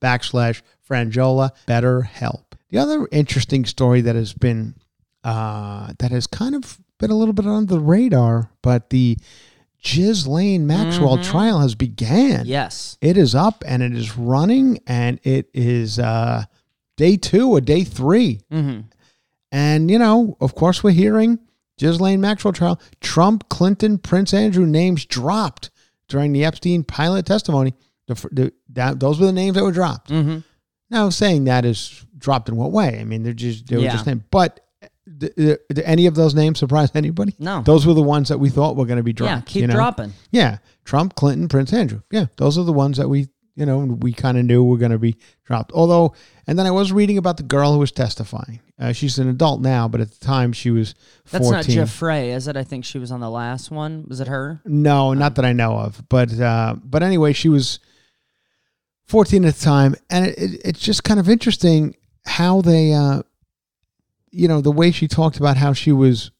backslash 0.00 0.62
Franjola 0.88 1.50
betterhelp. 1.66 2.44
The 2.70 2.78
other 2.78 3.08
interesting 3.10 3.64
story 3.64 4.00
that 4.02 4.14
has 4.14 4.32
been 4.32 4.76
uh, 5.24 5.92
that 5.98 6.12
has 6.12 6.28
kind 6.28 6.54
of 6.54 6.78
been 6.98 7.10
a 7.10 7.16
little 7.16 7.34
bit 7.34 7.46
under 7.46 7.74
the 7.74 7.80
radar, 7.80 8.50
but 8.62 8.90
the 8.90 9.18
Ghislaine 9.82 10.66
Maxwell 10.66 11.18
trial 11.22 11.60
has 11.60 11.74
began. 11.74 12.46
Yes. 12.46 12.96
It 13.00 13.16
is 13.16 13.34
up 13.34 13.64
and 13.66 13.82
it 13.82 13.92
is 13.92 14.16
running, 14.16 14.80
and 14.86 15.18
it 15.24 15.48
is 15.52 15.98
uh, 15.98 16.44
day 16.96 17.16
two 17.16 17.50
or 17.50 17.60
day 17.60 17.82
three. 17.82 18.40
Mm-hmm. 18.52 18.82
And, 19.52 19.90
you 19.90 19.98
know, 19.98 20.36
of 20.40 20.54
course, 20.54 20.82
we're 20.82 20.90
hearing 20.90 21.38
Ghislaine 21.78 22.20
Maxwell 22.20 22.52
trial. 22.52 22.80
Trump, 23.00 23.48
Clinton, 23.48 23.98
Prince 23.98 24.34
Andrew 24.34 24.66
names 24.66 25.04
dropped 25.04 25.70
during 26.08 26.32
the 26.32 26.44
Epstein 26.44 26.84
pilot 26.84 27.26
testimony. 27.26 27.74
The, 28.06 28.14
the, 28.32 28.52
that, 28.70 29.00
those 29.00 29.18
were 29.20 29.26
the 29.26 29.32
names 29.32 29.56
that 29.56 29.64
were 29.64 29.72
dropped. 29.72 30.10
Mm-hmm. 30.10 30.38
Now, 30.90 31.08
saying 31.10 31.44
that 31.44 31.64
is 31.64 32.04
dropped 32.16 32.48
in 32.48 32.56
what 32.56 32.70
way? 32.72 32.98
I 33.00 33.04
mean, 33.04 33.22
they're 33.22 33.32
just, 33.32 33.66
they 33.66 33.76
were 33.76 33.82
Yeah. 33.82 33.92
just 33.92 34.06
named. 34.06 34.24
But 34.30 34.60
did 35.18 35.58
any 35.84 36.06
of 36.06 36.14
those 36.14 36.34
names 36.34 36.58
surprise 36.58 36.90
anybody? 36.94 37.34
No. 37.38 37.62
Those 37.62 37.86
were 37.86 37.94
the 37.94 38.02
ones 38.02 38.28
that 38.28 38.38
we 38.38 38.50
thought 38.50 38.76
were 38.76 38.86
going 38.86 38.96
to 38.98 39.02
be 39.02 39.12
dropped. 39.12 39.30
yeah, 39.30 39.40
keep 39.46 39.60
you 39.62 39.66
know? 39.68 39.74
dropping. 39.74 40.12
Yeah, 40.30 40.58
Trump, 40.84 41.14
Clinton, 41.14 41.48
Prince 41.48 41.72
Andrew. 41.72 42.02
Yeah, 42.10 42.26
those 42.36 42.58
are 42.58 42.64
the 42.64 42.72
ones 42.72 42.96
that 42.98 43.08
we, 43.08 43.28
you 43.54 43.66
know, 43.66 43.78
we 43.78 44.12
kind 44.12 44.36
of 44.38 44.44
knew 44.44 44.62
were 44.64 44.76
going 44.78 44.92
to 44.92 44.98
be 44.98 45.16
dropped. 45.44 45.72
Although, 45.72 46.14
and 46.46 46.58
then 46.58 46.66
I 46.66 46.70
was 46.72 46.92
reading 46.92 47.18
about 47.18 47.36
the 47.36 47.42
girl 47.44 47.72
who 47.72 47.78
was 47.78 47.92
testifying. 47.92 48.60
Uh, 48.78 48.92
she's 48.92 49.18
an 49.18 49.28
adult 49.28 49.62
now, 49.62 49.88
but 49.88 50.02
at 50.02 50.10
the 50.10 50.24
time 50.24 50.52
she 50.52 50.70
was 50.70 50.94
14. 51.24 51.50
That's 51.52 51.68
not 51.68 51.74
Jeff 51.74 51.90
Frey, 51.90 52.32
is 52.32 52.46
it? 52.46 52.56
I 52.56 52.62
think 52.64 52.84
she 52.84 52.98
was 52.98 53.10
on 53.10 53.20
the 53.20 53.30
last 53.30 53.70
one. 53.70 54.04
Was 54.06 54.20
it 54.20 54.28
her? 54.28 54.60
No, 54.66 55.14
not 55.14 55.36
that 55.36 55.46
I 55.46 55.52
know 55.54 55.78
of. 55.78 56.06
But 56.10 56.38
uh, 56.38 56.76
but 56.84 57.02
anyway, 57.02 57.32
she 57.32 57.48
was 57.48 57.78
14 59.06 59.44
at 59.44 59.54
the 59.54 59.64
time, 59.64 59.94
and 60.10 60.26
it, 60.26 60.38
it, 60.38 60.60
it's 60.64 60.80
just 60.80 61.04
kind 61.04 61.18
of 61.20 61.28
interesting 61.28 61.94
how 62.26 62.60
they, 62.60 62.92
uh, 62.92 63.22
you 64.30 64.48
know, 64.48 64.60
the 64.60 64.72
way 64.72 64.90
she 64.90 65.08
talked 65.08 65.38
about 65.38 65.56
how 65.56 65.72
she 65.72 65.92
was, 65.92 66.30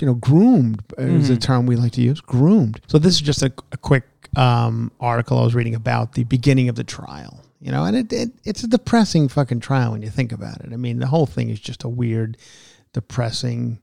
you 0.00 0.06
know, 0.06 0.14
groomed 0.14 0.82
is 0.96 1.28
a 1.28 1.34
Mhm. 1.34 1.40
term 1.42 1.66
we 1.66 1.76
like 1.76 1.92
to 1.92 2.00
use, 2.00 2.20
groomed. 2.20 2.80
So 2.86 2.98
this 2.98 3.14
is 3.14 3.20
just 3.20 3.42
a, 3.42 3.52
a 3.72 3.76
quick 3.76 4.04
um, 4.36 4.92
article 5.00 5.38
I 5.38 5.42
was 5.42 5.54
reading 5.54 5.74
about 5.74 6.12
the 6.14 6.24
beginning 6.24 6.68
of 6.68 6.76
the 6.76 6.84
trial. 6.84 7.44
You 7.60 7.72
know, 7.72 7.84
and 7.84 7.96
it, 7.96 8.12
it 8.12 8.30
it's 8.44 8.62
a 8.62 8.68
depressing 8.68 9.28
fucking 9.28 9.60
trial 9.60 9.92
when 9.92 10.02
you 10.02 10.10
think 10.10 10.32
about 10.32 10.60
it. 10.60 10.72
I 10.72 10.76
mean, 10.76 11.00
the 11.00 11.06
whole 11.06 11.26
thing 11.26 11.50
is 11.50 11.58
just 11.58 11.84
a 11.84 11.88
weird, 11.88 12.36
depressing 12.92 13.80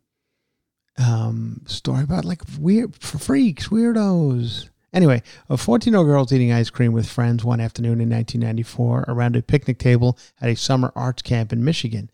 um, 0.98 1.62
story 1.66 2.04
about 2.04 2.26
like 2.26 2.42
weird 2.60 2.96
freaks, 2.96 3.68
weirdos. 3.68 4.70
Anyway, 4.94 5.22
a 5.50 5.58
14 5.58 5.92
year 5.92 6.00
old 6.00 6.08
girl 6.08 6.24
was 6.24 6.32
eating 6.32 6.54
ice 6.54 6.70
cream 6.70 6.94
with 6.94 7.10
friends 7.10 7.44
one 7.44 7.60
afternoon 7.60 8.00
in 8.00 8.10
1994 8.10 9.06
around 9.10 9.36
a 9.36 9.42
picnic 9.42 9.78
table 9.78 10.18
at 10.40 10.50
a 10.50 10.56
summer 10.56 10.94
arts 10.96 11.22
camp 11.22 11.52
in 11.52 11.66
Michigan. 11.66 12.10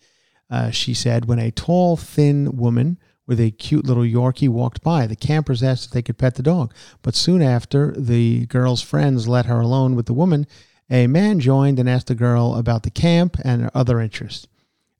Uh, 0.49 0.71
she 0.71 0.93
said, 0.93 1.25
when 1.25 1.39
a 1.39 1.51
tall, 1.51 1.95
thin 1.95 2.57
woman 2.57 2.97
with 3.27 3.39
a 3.39 3.51
cute 3.51 3.85
little 3.85 4.03
Yorkie 4.03 4.49
walked 4.49 4.81
by, 4.81 5.05
the 5.05 5.15
campers 5.15 5.63
asked 5.63 5.85
if 5.85 5.91
they 5.91 6.01
could 6.01 6.17
pet 6.17 6.35
the 6.35 6.43
dog. 6.43 6.73
But 7.03 7.15
soon 7.15 7.41
after 7.41 7.91
the 7.91 8.47
girl's 8.47 8.81
friends 8.81 9.27
let 9.27 9.45
her 9.45 9.61
alone 9.61 9.95
with 9.95 10.07
the 10.07 10.13
woman, 10.13 10.47
a 10.91 11.07
man 11.07 11.39
joined 11.39 11.79
and 11.79 11.89
asked 11.89 12.07
the 12.07 12.15
girl 12.15 12.55
about 12.55 12.83
the 12.83 12.91
camp 12.91 13.37
and 13.43 13.63
her 13.63 13.71
other 13.73 13.99
interests. 13.99 14.47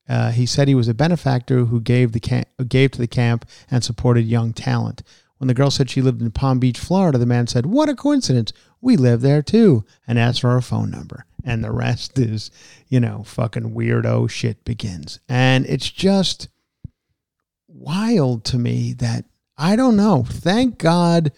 Uh, 0.09 0.31
he 0.31 0.45
said 0.45 0.67
he 0.67 0.75
was 0.75 0.87
a 0.87 0.93
benefactor 0.93 1.65
who 1.65 1.79
gave 1.79 2.13
the 2.13 2.45
gave 2.67 2.91
to 2.91 2.97
the 2.97 3.07
camp 3.07 3.45
and 3.69 3.83
supported 3.83 4.25
young 4.25 4.53
talent. 4.53 5.03
When 5.37 5.47
the 5.47 5.53
girl 5.53 5.71
said 5.71 5.89
she 5.89 6.01
lived 6.01 6.21
in 6.21 6.31
Palm 6.31 6.59
Beach, 6.59 6.79
Florida, 6.79 7.17
the 7.17 7.25
man 7.25 7.47
said, 7.47 7.65
"What 7.65 7.89
a 7.89 7.95
coincidence! 7.95 8.53
We 8.79 8.97
live 8.97 9.21
there 9.21 9.41
too," 9.41 9.85
and 10.07 10.17
asked 10.17 10.41
for 10.41 10.51
her 10.51 10.61
phone 10.61 10.89
number. 10.89 11.25
And 11.43 11.63
the 11.63 11.71
rest 11.71 12.19
is, 12.19 12.51
you 12.87 12.99
know, 12.99 13.23
fucking 13.23 13.73
weirdo 13.73 14.29
shit 14.29 14.63
begins. 14.63 15.19
And 15.27 15.65
it's 15.65 15.89
just 15.89 16.49
wild 17.67 18.43
to 18.45 18.59
me 18.59 18.93
that 18.93 19.25
I 19.57 19.75
don't 19.75 19.95
know. 19.95 20.25
Thank 20.27 20.77
God, 20.77 21.31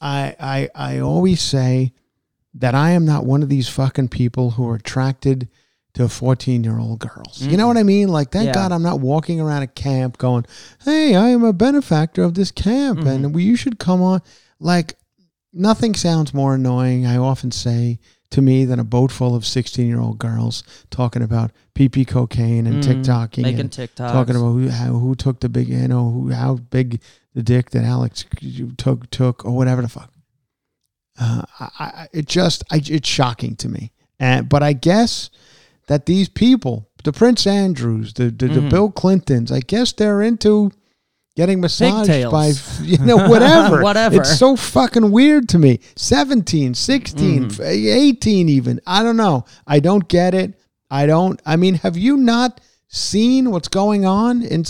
I 0.00 0.36
I 0.38 0.68
I 0.74 0.98
always 0.98 1.40
say 1.40 1.92
that 2.54 2.74
I 2.74 2.90
am 2.90 3.04
not 3.04 3.24
one 3.24 3.42
of 3.42 3.48
these 3.48 3.68
fucking 3.68 4.08
people 4.08 4.52
who 4.52 4.68
are 4.68 4.74
attracted 4.74 5.48
to 5.94 6.08
14 6.08 6.64
year 6.64 6.78
old 6.78 7.00
girls. 7.00 7.42
You 7.42 7.56
know 7.56 7.66
what 7.66 7.76
I 7.76 7.82
mean? 7.82 8.08
Like, 8.08 8.30
thank 8.30 8.46
Yeah. 8.46 8.54
God 8.54 8.72
I'm 8.72 8.82
not 8.82 9.00
walking 9.00 9.40
around 9.40 9.62
a 9.62 9.66
camp 9.66 10.16
going, 10.18 10.46
hey, 10.84 11.14
I 11.14 11.28
am 11.28 11.44
a 11.44 11.52
benefactor 11.52 12.22
of 12.22 12.34
this 12.34 12.50
camp 12.50 13.00
and 13.00 13.34
we, 13.34 13.42
you 13.44 13.56
should 13.56 13.78
come 13.78 14.00
on. 14.00 14.20
Like, 14.58 14.94
nothing 15.52 15.94
sounds 15.94 16.32
more 16.32 16.54
annoying, 16.54 17.04
I 17.06 17.16
often 17.18 17.50
say 17.50 17.98
to 18.30 18.40
me, 18.40 18.64
than 18.64 18.78
a 18.78 18.84
boat 18.84 19.12
full 19.12 19.34
of 19.34 19.44
16 19.44 19.86
year 19.86 20.00
old 20.00 20.18
girls 20.18 20.62
talking 20.90 21.22
about 21.22 21.50
PP 21.74 22.06
cocaine 22.06 22.66
and 22.66 22.82
Mhm. 22.82 23.02
TikToking. 23.04 23.42
Making 23.42 23.60
and 23.60 23.70
TikToks. 23.70 24.12
Talking 24.12 24.36
about 24.36 24.52
who, 24.52 24.68
how, 24.70 24.92
who 24.98 25.14
took 25.14 25.40
the 25.40 25.50
big, 25.50 25.68
you 25.68 25.86
know, 25.88 26.10
who, 26.10 26.30
how 26.30 26.54
big 26.56 27.02
the 27.34 27.42
dick 27.42 27.70
that 27.70 27.84
Alex 27.84 28.24
took, 28.78 29.10
took 29.10 29.44
or 29.44 29.52
whatever 29.52 29.82
the 29.82 29.88
fuck. 29.88 30.10
Uh, 31.20 31.42
I, 31.60 31.68
I, 31.78 32.08
it 32.12 32.26
just, 32.26 32.64
I, 32.70 32.80
it's 32.84 33.08
shocking 33.08 33.56
to 33.56 33.68
me. 33.68 33.92
And, 34.18 34.48
but 34.48 34.62
I 34.62 34.72
guess 34.72 35.30
that 35.88 36.06
these 36.06 36.28
people, 36.28 36.88
the 37.04 37.12
Prince 37.12 37.46
Andrews, 37.46 38.14
the, 38.14 38.24
the, 38.30 38.48
the 38.48 38.60
Mhm. 38.60 38.70
Bill 38.70 38.90
Clintons, 38.90 39.50
I 39.52 39.60
guess 39.60 39.92
they're 39.92 40.22
into 40.22 40.70
getting 41.36 41.60
massaged 41.60 42.08
Pigtails. 42.08 42.32
by, 42.32 42.52
you 42.84 42.98
know, 42.98 43.28
whatever. 43.28 43.82
Whatever. 43.82 44.20
It's 44.20 44.38
so 44.38 44.54
fucking 44.56 45.10
weird 45.10 45.48
to 45.50 45.58
me. 45.58 45.80
17, 45.96 46.74
16, 46.74 47.44
Mhm. 47.50 47.60
18 47.66 48.48
even. 48.48 48.80
I 48.86 49.02
don't 49.02 49.16
know. 49.16 49.44
I 49.66 49.80
don't 49.80 50.06
get 50.08 50.34
it. 50.34 50.54
I 50.90 51.06
don't, 51.06 51.40
I 51.46 51.56
mean, 51.56 51.74
have 51.76 51.96
you 51.96 52.16
not 52.18 52.60
seen 52.88 53.50
what's 53.50 53.68
going 53.68 54.04
on? 54.04 54.42
In, 54.42 54.64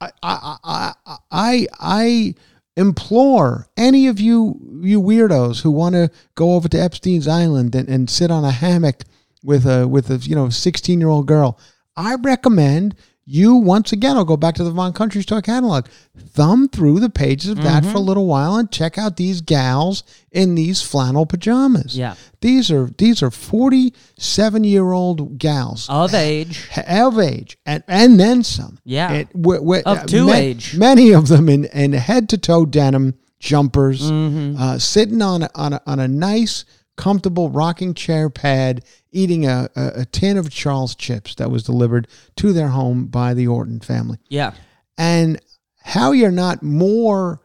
I, 0.00 0.10
I, 0.22 0.56
I, 0.64 0.92
I, 1.30 1.66
I 1.78 2.34
implore 2.76 3.68
any 3.76 4.06
of 4.06 4.20
you, 4.20 4.80
you 4.82 5.00
weirdos 5.00 5.62
who 5.62 5.70
want 5.70 5.94
to 5.94 6.10
go 6.34 6.54
over 6.54 6.68
to 6.68 6.78
Epstein's 6.78 7.26
Island 7.26 7.74
and, 7.74 7.88
and 7.88 8.10
sit 8.10 8.30
on 8.30 8.44
a 8.44 8.50
hammock 8.50 9.02
with 9.42 9.66
a, 9.66 9.88
with 9.88 10.10
a, 10.10 10.16
you 10.16 10.34
know, 10.34 10.48
16 10.48 11.00
year 11.00 11.08
old 11.08 11.26
girl. 11.26 11.58
I 11.96 12.16
recommend 12.16 12.94
you 13.28 13.56
once 13.56 13.90
again, 13.92 14.16
I'll 14.16 14.24
go 14.24 14.36
back 14.36 14.54
to 14.54 14.62
the 14.64 14.70
Vermont 14.70 14.94
Country 14.94 15.20
Store 15.20 15.42
catalog. 15.42 15.86
Thumb 16.16 16.68
through 16.68 17.00
the 17.00 17.10
pages 17.10 17.50
of 17.50 17.62
that 17.62 17.84
for 17.84 17.96
a 17.96 18.00
little 18.00 18.26
while 18.26 18.54
and 18.56 18.70
check 18.70 18.98
out 18.98 19.16
these 19.16 19.40
gals 19.40 20.04
in 20.30 20.54
these 20.54 20.80
flannel 20.80 21.26
pajamas. 21.26 21.98
Yeah. 21.98 22.14
These 22.40 22.70
are 22.70 22.88
these 22.98 23.22
are 23.24 23.30
47 23.32 24.64
year 24.64 24.92
old 24.92 25.38
gals 25.38 25.88
Of 25.90 26.14
age. 26.14 26.68
of 26.88 27.18
age 27.18 27.58
and 27.66 27.82
and 27.88 28.18
then 28.20 28.42
some. 28.42 28.78
Yeah. 28.84 29.12
It, 29.12 29.28
we- 29.34 29.58
we- 29.58 29.82
Of 29.82 30.06
to 30.06 30.26
ma- 30.26 30.32
age. 30.34 30.76
Many 30.76 31.12
of 31.12 31.28
them 31.28 31.48
in, 31.48 31.64
in 31.66 31.92
head 31.94 32.28
to 32.30 32.38
toe 32.38 32.66
denim 32.66 33.14
jumpers, 33.38 34.02
Mm-hmm. 34.10 34.60
uh, 34.60 34.78
sitting 34.78 35.20
on 35.22 35.42
a, 35.42 35.50
on 35.54 35.74
a, 35.74 35.82
on 35.86 36.00
a 36.00 36.08
nice, 36.08 36.64
comfortable 36.96 37.50
rocking 37.50 37.94
chair 37.94 38.30
pad, 38.30 38.84
eating 39.12 39.46
a, 39.46 39.68
a, 39.76 40.00
a 40.00 40.04
tin 40.06 40.36
of 40.36 40.50
Charles 40.50 40.94
chips 40.94 41.34
that 41.36 41.50
was 41.50 41.62
delivered 41.62 42.08
to 42.36 42.52
their 42.52 42.68
home 42.68 43.06
by 43.06 43.34
the 43.34 43.46
Orton 43.46 43.80
family. 43.80 44.18
Yeah. 44.28 44.52
And 44.98 45.40
how 45.82 46.12
you're 46.12 46.30
not 46.30 46.62
more 46.62 47.40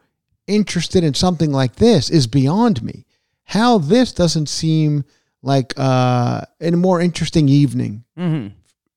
interested 0.46 1.04
in 1.04 1.14
something 1.14 1.52
like 1.52 1.76
this 1.76 2.10
is 2.10 2.26
beyond 2.26 2.82
me. 2.82 3.06
How 3.44 3.78
this 3.78 4.12
doesn't 4.12 4.48
seem 4.48 5.04
like 5.42 5.74
uh, 5.76 6.42
a 6.60 6.70
more 6.72 7.00
interesting 7.00 7.48
evening 7.48 8.04
hmm 8.16 8.48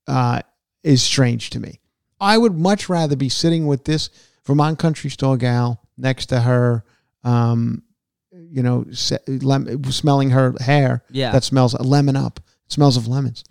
uh, 0.07 0.41
is 0.83 1.01
strange 1.01 1.49
to 1.49 1.59
me. 1.59 1.79
I 2.19 2.37
would 2.37 2.57
much 2.57 2.89
rather 2.89 3.15
be 3.15 3.29
sitting 3.29 3.65
with 3.65 3.85
this 3.85 4.09
Vermont 4.45 4.77
country 4.77 5.09
store 5.09 5.37
gal 5.37 5.81
next 5.97 6.27
to 6.27 6.41
her, 6.41 6.85
um, 7.23 7.81
you 8.51 8.63
know, 8.63 8.85
se- 8.91 9.19
lem- 9.27 9.83
smelling 9.91 10.29
her 10.31 10.53
hair 10.59 11.03
Yeah. 11.11 11.31
that 11.31 11.43
smells 11.43 11.73
a 11.73 11.83
lemon 11.83 12.15
up, 12.15 12.39
smells 12.67 12.97
of 12.97 13.07
lemons. 13.07 13.43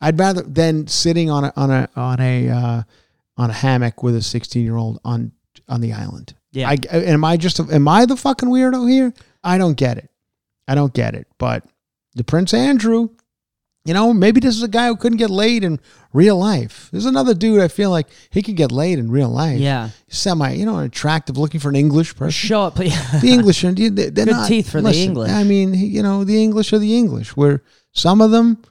I'd 0.00 0.18
rather 0.18 0.42
than 0.42 0.86
sitting 0.86 1.30
on 1.30 1.44
a 1.44 1.52
on 1.56 1.70
a 1.70 1.88
on 1.96 2.20
a 2.20 2.48
uh, 2.48 2.82
on 3.36 3.50
a 3.50 3.52
hammock 3.52 4.02
with 4.02 4.14
a 4.16 4.22
sixteen 4.22 4.64
year 4.64 4.76
old 4.76 4.98
on 5.04 5.32
on 5.68 5.80
the 5.80 5.92
island. 5.92 6.34
Yeah. 6.52 6.68
I, 6.70 6.76
am 6.92 7.24
I 7.24 7.36
just 7.36 7.60
am 7.60 7.86
I 7.86 8.06
the 8.06 8.16
fucking 8.16 8.48
weirdo 8.48 8.88
here? 8.90 9.12
I 9.44 9.58
don't 9.58 9.76
get 9.76 9.98
it. 9.98 10.10
I 10.66 10.74
don't 10.74 10.92
get 10.94 11.14
it. 11.14 11.26
But 11.38 11.64
the 12.14 12.24
Prince 12.24 12.54
Andrew, 12.54 13.10
you 13.84 13.94
know, 13.94 14.12
maybe 14.12 14.40
this 14.40 14.56
is 14.56 14.62
a 14.62 14.68
guy 14.68 14.88
who 14.88 14.96
couldn't 14.96 15.18
get 15.18 15.30
laid 15.30 15.64
in 15.64 15.80
real 16.12 16.36
life. 16.36 16.88
There's 16.92 17.06
another 17.06 17.32
dude 17.34 17.60
I 17.60 17.68
feel 17.68 17.90
like 17.90 18.08
he 18.30 18.42
could 18.42 18.56
get 18.56 18.70
laid 18.70 18.98
in 18.98 19.10
real 19.10 19.30
life. 19.30 19.58
Yeah. 19.58 19.90
Semi, 20.08 20.52
you 20.52 20.66
know, 20.66 20.80
attractive, 20.80 21.38
looking 21.38 21.60
for 21.60 21.70
an 21.70 21.76
English 21.76 22.14
person. 22.14 22.32
Show 22.32 22.62
up. 22.62 22.74
please. 22.74 22.94
The 23.20 23.30
English, 23.32 23.64
and 23.64 23.76
they're 23.76 24.10
Good 24.10 24.28
not, 24.28 24.48
teeth 24.48 24.70
for 24.70 24.82
the 24.82 24.94
English. 24.94 25.30
I 25.30 25.44
mean, 25.44 25.72
you 25.74 26.02
know, 26.02 26.24
the 26.24 26.42
English 26.42 26.72
are 26.72 26.78
the 26.78 26.96
English. 26.96 27.36
Where 27.36 27.62
some 27.92 28.20
of 28.20 28.30
them 28.30 28.62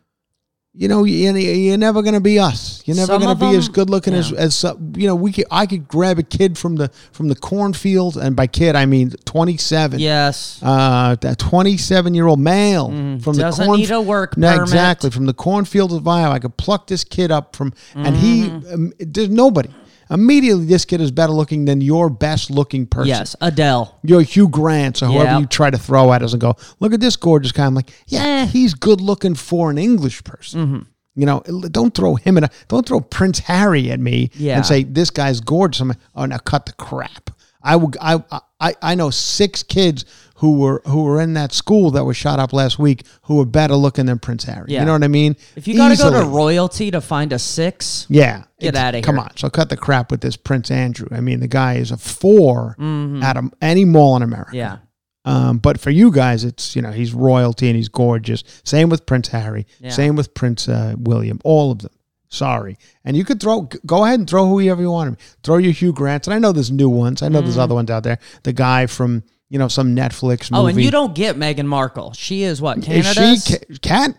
you 0.74 0.88
know, 0.88 1.03
you, 1.03 1.34
you're 1.34 1.78
never 1.78 2.01
going 2.03 2.13
to 2.13 2.20
be 2.22 2.38
us. 2.39 2.84
You're 2.86 2.95
never 2.95 3.17
going 3.17 3.36
to 3.36 3.43
be 3.51 3.55
as 3.57 3.67
good 3.70 3.89
looking 3.89 4.13
as 4.13 4.32
yeah. 4.32 4.38
as 4.39 4.55
some- 4.55 4.93
you 4.95 5.07
know. 5.07 5.15
We 5.15 5.32
could, 5.32 5.45
I 5.49 5.65
could 5.65 5.88
grab 5.88 6.20
a 6.20 6.24
kid 6.24 6.57
from 6.57 6.76
the 6.76 6.89
from 7.11 7.28
the 7.28 7.36
cornfield, 7.36 8.17
and 8.17 8.36
by 8.36 8.45
kid 8.47 8.76
I 8.76 8.86
mean 8.86 9.09
27. 9.26 9.99
Yes. 9.99 10.59
Uh, 10.61 11.15
that 11.22 11.39
27 11.39 12.13
year 12.13 12.28
old 12.28 12.39
male 12.39 12.88
from 12.89 13.17
the 13.17 13.20
Mm-hmm. 13.32 13.39
Doesn't 13.39 13.65
corn, 13.65 13.80
need 13.80 13.91
a 13.91 13.99
work 14.01 14.38
No, 14.38 14.49
permit. 14.51 14.61
exactly 14.61 15.09
from 15.09 15.26
the 15.26 15.34
cornfields 15.34 15.93
of 15.93 16.07
Iowa. 16.07 16.34
I 16.36 16.39
could 16.39 16.55
pluck 16.57 16.88
this 16.88 17.03
kid 17.03 17.32
up 17.32 17.55
from, 17.55 17.74
and 17.95 18.15
he 18.15 18.43
Mm-hmm. 18.49 18.74
um, 18.74 18.93
there's 18.99 19.30
nobody. 19.30 19.70
Immediately, 20.10 20.66
this 20.66 20.86
kid 20.86 21.01
is 21.01 21.12
better 21.12 21.32
looking 21.34 21.66
than 21.66 21.82
your 21.82 22.10
best 22.10 22.49
looking 22.49 22.88
person. 22.88 23.07
Yes. 23.10 23.36
Adele. 23.41 23.99
Your 24.03 24.22
Hugh 24.22 24.47
Grants 24.49 25.03
or 25.03 25.07
whoever 25.07 25.32
Yep. 25.32 25.39
you 25.41 25.45
try 25.47 25.70
to 25.70 25.78
throw 25.78 26.12
at 26.14 26.24
us 26.24 26.34
and 26.34 26.41
go, 26.41 26.55
look 26.80 26.93
at 26.93 26.99
this 26.99 27.16
gorgeous 27.16 27.51
guy. 27.51 27.66
I'm 27.66 27.76
like, 27.76 27.91
yeah, 28.07 28.24
Eh. 28.24 28.45
he's 28.47 28.74
good 28.74 29.01
looking 29.01 29.36
for 29.36 29.70
an 29.70 29.78
English 29.78 30.24
person. 30.24 30.66
Mm-hmm. 30.66 30.80
You 31.16 31.26
know, 31.26 31.41
don't 31.72 31.93
throw 31.93 32.16
him 32.16 32.38
at 32.38 32.43
a, 32.45 32.49
don't 32.70 32.88
throw 32.88 33.01
Prince 33.01 33.39
Harry 33.39 33.91
at 33.91 33.99
me 33.99 34.32
Yeah. 34.36 34.55
and 34.57 34.66
say 34.66 34.84
this 34.84 35.10
guy's 35.10 35.41
gorgeous. 35.41 35.82
I'm 35.82 35.89
like, 35.89 35.97
oh, 36.16 36.26
now 36.26 36.38
cut 36.38 36.66
the 36.66 36.74
crap. 36.74 37.30
I 37.62 37.76
would, 37.76 37.97
I, 37.99 38.24
I, 38.62 38.74
I 38.82 38.95
know 38.95 39.10
six 39.10 39.64
kids 39.64 40.05
who 40.39 40.57
were 40.57 40.81
who 40.85 41.03
were 41.03 41.21
in 41.21 41.33
that 41.35 41.51
school 41.53 41.91
that 41.91 42.03
was 42.05 42.17
shot 42.17 42.39
up 42.39 42.51
last 42.53 42.79
week 42.79 43.05
who 43.23 43.35
were 43.37 43.45
better 43.45 43.75
looking 43.75 44.05
than 44.07 44.19
Prince 44.19 44.43
Harry. 44.45 44.65
Yeah. 44.73 44.81
You 44.81 44.85
know 44.85 44.93
what 44.93 45.03
I 45.03 45.07
mean? 45.07 45.35
If 45.55 45.67
you 45.67 45.75
got 45.77 45.89
to 45.89 45.97
go 45.97 46.11
to 46.11 46.25
royalty 46.27 46.91
to 46.91 47.01
find 47.01 47.31
a 47.33 47.39
six, 47.39 48.05
Yeah. 48.09 48.43
Get 48.59 48.69
It's- 48.69 48.83
outta 48.83 49.01
Come 49.01 49.19
on. 49.19 49.29
So 49.37 49.49
cut 49.49 49.69
the 49.69 49.77
crap 49.77 50.11
with 50.11 50.21
this 50.21 50.35
Prince 50.35 50.71
Andrew. 50.71 51.07
I 51.11 51.21
mean, 51.21 51.39
the 51.39 51.47
guy 51.47 51.75
is 51.75 51.91
a 51.91 51.97
4 51.97 52.75
Mm-hmm. 52.79 53.23
at 53.23 53.37
a, 53.37 53.49
any 53.61 53.85
mall 53.85 54.15
in 54.17 54.21
America. 54.23 54.55
yeah. 54.55 54.77
Um, 55.25 55.57
but 55.59 55.79
for 55.79 55.89
you 55.91 56.11
guys, 56.11 56.43
it's, 56.43 56.75
you 56.75 56.81
know, 56.81 56.91
he's 56.91 57.13
royalty 57.13 57.67
and 57.67 57.75
he's 57.75 57.89
gorgeous. 57.89 58.43
Same 58.63 58.89
with 58.89 59.05
Prince 59.05 59.27
Harry. 59.27 59.67
Yeah. 59.79 59.89
Same 59.91 60.15
with 60.15 60.33
Prince 60.33 60.67
uh, 60.69 60.95
William. 60.97 61.39
All 61.43 61.71
of 61.71 61.79
them. 61.79 61.91
Sorry. 62.29 62.77
And 63.03 63.17
you 63.17 63.25
could 63.25 63.39
throw, 63.41 63.61
go 63.85 64.05
ahead 64.05 64.19
and 64.19 64.29
throw 64.29 64.47
whoever 64.47 64.81
you 64.81 64.91
want. 64.91 65.19
Throw 65.43 65.57
your 65.57 65.73
Hugh 65.73 65.91
Grants. 65.93 66.27
And 66.27 66.33
I 66.33 66.39
know 66.39 66.51
there's 66.51 66.71
new 66.71 66.89
ones. 66.89 67.21
I 67.21 67.27
know 67.27 67.41
there's 67.41 67.57
other 67.57 67.75
ones 67.75 67.91
out 67.91 68.03
there. 68.03 68.17
The 68.43 68.53
guy 68.53 68.85
from, 68.87 69.23
you 69.49 69.57
know, 69.59 69.67
some 69.67 69.95
Netflix 69.95 70.51
movie. 70.51 70.61
Oh, 70.63 70.65
and 70.67 70.81
you 70.81 70.91
don't 70.91 71.15
get 71.15 71.35
Meghan 71.35 71.65
Markle. 71.65 72.13
She 72.13 72.43
is 72.43 72.61
what 72.61 72.77
Is 72.79 72.85
Canada's. 72.85 73.45
she 73.45 73.57
ca- 73.57 73.65
cat? 73.81 74.11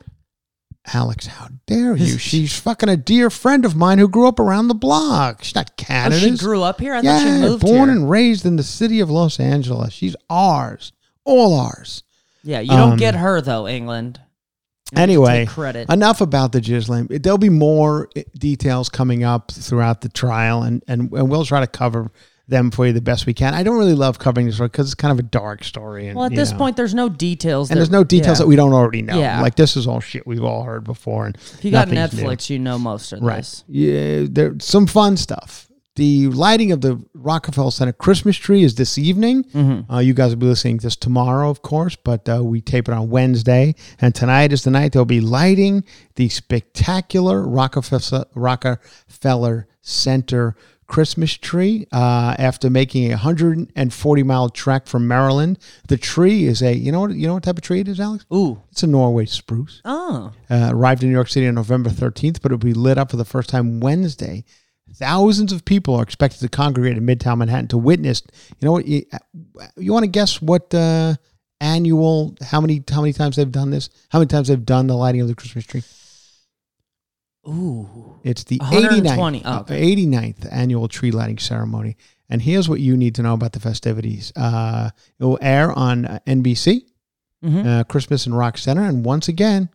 Alex, 0.93 1.27
how 1.27 1.49
dare 1.67 1.97
you? 1.97 2.19
She's 2.19 2.59
fucking 2.59 2.89
a 2.89 2.97
dear 2.97 3.31
friend 3.31 3.65
of 3.65 3.77
mine 3.77 3.99
who 3.99 4.09
grew 4.09 4.27
up 4.27 4.41
around 4.41 4.69
the 4.69 4.75
block. 4.75 5.45
She's 5.45 5.55
not 5.55 5.71
oh, 5.89 6.11
she 6.11 6.37
grew 6.37 6.63
up 6.63 6.81
here. 6.81 6.95
I 6.95 6.99
thought 6.99 7.05
yeah, 7.05 7.37
she 7.37 7.41
moved 7.41 7.63
born 7.65 7.89
here. 7.89 7.91
and 7.91 8.11
raised 8.11 8.47
in 8.47 8.57
the 8.57 8.63
city 8.63 9.01
of 9.01 9.11
Los 9.11 9.39
Angeles. 9.39 9.93
She's 9.93 10.17
ours, 10.29 10.93
all 11.25 11.55
ours. 11.55 12.03
yeah, 12.43 12.61
you 12.61 12.71
don't 12.71 12.93
um, 12.93 12.99
get 12.99 13.15
her 13.15 13.41
though, 13.41 13.69
England. 13.69 14.21
You 14.93 15.03
Anyway, 15.03 15.47
credit. 15.47 15.89
enough 15.89 16.21
about 16.21 16.51
the 16.51 16.61
Ghislaine. 16.61 17.07
There'll 17.09 17.39
be 17.39 17.49
more 17.49 18.09
eh, 18.17 18.25
details 18.37 18.89
coming 18.89 19.23
up 19.23 19.53
throughout 19.53 20.01
the 20.01 20.09
trial, 20.09 20.65
and, 20.65 20.83
and, 20.89 21.13
and 21.13 21.31
we'll 21.31 21.45
try 21.45 21.61
to 21.61 21.69
cover 21.69 22.11
them 22.51 22.71
for 22.71 22.87
you 22.87 22.93
the 22.93 23.01
best 23.01 23.25
we 23.27 23.33
can. 23.33 23.55
I 23.55 23.63
don't 23.63 23.79
really 23.79 23.95
love 23.95 24.19
covering 24.19 24.47
this 24.47 24.57
story 24.57 24.69
because 24.69 24.87
it's 24.89 24.95
kind 24.95 25.13
of 25.13 25.19
a 25.19 25.29
dark 25.29 25.65
story. 25.65 26.09
And, 26.09 26.17
well, 26.17 26.27
at 26.27 26.35
this 26.35 26.53
know, 26.53 26.59
point, 26.59 26.77
there's 26.77 26.95
no 26.95 27.09
details. 27.09 27.71
and 27.71 27.77
that- 27.77 27.81
there's 27.81 27.91
no 27.91 28.05
details 28.05 28.39
yeah. 28.39 28.43
that 28.45 28.49
we 28.49 28.57
don't 28.57 28.73
already 28.73 29.03
know. 29.03 29.19
Yeah. 29.19 29.41
Like 29.41 29.55
this 29.55 29.77
is 29.77 29.87
all 29.87 30.01
shit 30.01 30.27
we've 30.27 30.45
all 30.45 30.65
heard 30.65 30.85
before. 30.85 31.27
And 31.27 31.37
If 31.37 31.65
you 31.65 31.71
got 31.71 31.89
nothing's 31.89 32.21
new. 32.23 32.29
Netflix, 32.29 32.51
you 32.51 32.59
know 32.59 32.79
most 32.79 33.13
of 33.13 33.23
Right. 33.23 33.37
this. 33.39 33.65
Yeah, 33.69 34.27
there's 34.29 34.65
some 34.65 34.87
fun 34.87 35.17
stuff. 35.17 35.69
The 35.97 36.29
lighting 36.29 36.73
of 36.73 36.81
the 36.81 37.05
Rockefeller 37.15 37.71
Center 37.73 37.93
Christmas 37.93 38.37
tree 38.37 38.63
is 38.63 38.77
this 38.77 38.97
evening. 38.97 39.43
Mm-hmm. 39.45 39.93
Uh, 39.93 39.99
you 39.99 40.15
guys 40.15 40.31
will 40.31 40.37
be 40.39 40.47
listening 40.47 40.79
to 40.79 40.87
this 40.87 40.97
tomorrow, 40.97 41.51
of 41.51 41.63
course, 41.63 41.97
but 41.97 42.27
uh, 42.29 42.43
we 42.43 42.61
tape 42.61 42.89
it 42.89 42.95
on 42.95 43.11
Wednesday. 43.11 43.75
And 44.01 44.15
tonight 44.15 44.53
is 44.53 44.63
the 44.65 44.71
night 44.71 44.93
they'll 44.93 45.05
be 45.05 45.21
lighting 45.21 45.85
the 46.15 46.29
spectacular 46.29 47.43
Rockefeller, 47.47 48.25
Rockefeller 48.35 49.67
Center 49.83 50.57
Christmas 50.91 51.33
tree. 51.35 51.87
Uh, 51.93 52.35
after 52.39 52.69
making 52.69 53.07
a 53.07 53.11
140 53.11 54.23
mile 54.25 54.49
trek 54.51 54.87
from 54.87 55.07
Maryland, 55.07 55.59
the 55.89 55.97
tree 55.97 56.45
is 56.47 56.61
a 56.63 56.75
you 56.75 56.91
know 56.93 57.01
what 57.01 57.13
you 57.15 57.27
know 57.27 57.35
what 57.35 57.45
type 57.45 57.57
of 57.57 57.63
tree 57.63 57.81
it 57.81 57.89
is, 57.89 58.01
Alex? 58.01 58.27
Ooh. 58.35 58.61
It's 58.73 58.83
a 58.83 58.87
Norway 58.87 59.27
spruce 59.27 59.81
Oh. 59.85 60.33
uh, 60.51 60.69
arrived 60.73 61.03
in 61.03 61.09
New 61.09 61.15
York 61.15 61.29
City 61.29 61.47
on 61.47 61.55
November 61.55 61.91
13th, 61.91 62.43
but 62.43 62.51
it'll 62.53 62.59
be 62.59 62.75
lit 62.75 62.99
up 62.99 63.11
for 63.13 63.17
the 63.17 63.25
first 63.25 63.49
time 63.49 63.79
Wednesday. 63.81 64.45
Thousands 64.97 65.53
of 65.53 65.65
people 65.65 65.95
are 65.95 66.03
expected 66.03 66.41
to 66.41 66.49
congregate 66.49 66.99
in 66.99 67.07
Midtown 67.07 67.39
Manhattan 67.39 67.69
to 67.69 67.79
witness. 67.79 68.23
You 68.59 68.67
know 68.67 68.73
what? 68.73 68.87
You, 68.87 69.03
you 69.77 69.93
want 69.93 70.03
to 70.03 70.11
guess 70.11 70.43
what 70.43 70.75
uh, 70.75 71.15
annual? 71.61 72.35
How 72.43 72.61
many? 72.61 72.83
How 72.91 73.01
many 73.01 73.13
times 73.13 73.37
they've 73.37 73.51
done 73.53 73.71
this? 73.71 73.89
How 74.09 74.19
many 74.19 74.27
times 74.27 74.49
they've 74.49 74.67
done 74.67 74.89
the 74.89 74.97
lighting 74.97 75.21
of 75.21 75.29
the 75.29 75.37
Christmas 75.37 75.65
tree? 75.65 75.85
Ooh. 77.49 78.19
It's 78.23 78.45
the 78.45 78.59
120. 78.59 79.41
89th, 79.41 79.43
Oh, 79.47 79.61
okay. 79.61 79.81
89th 79.97 80.47
annual 80.53 80.89
tree 80.89 81.11
lighting 81.11 81.39
ceremony. 81.39 81.97
And 82.29 82.43
here's 82.43 82.69
what 82.69 82.81
you 82.81 82.97
need 82.97 83.15
to 83.17 83.23
know 83.23 83.35
about 83.35 83.53
the 83.53 83.61
festivities. 83.61 84.33
Uh, 84.37 84.91
it 85.19 85.25
will 85.25 85.39
air 85.41 85.73
on 85.73 86.05
uh, 86.05 86.19
NBC, 86.27 86.85
Mhm. 87.45 87.67
uh, 87.67 87.85
Christmas 87.85 88.27
in 88.27 88.35
Rock 88.35 88.59
Center. 88.59 88.83
And 88.85 89.05
once 89.05 89.27
again, 89.27 89.69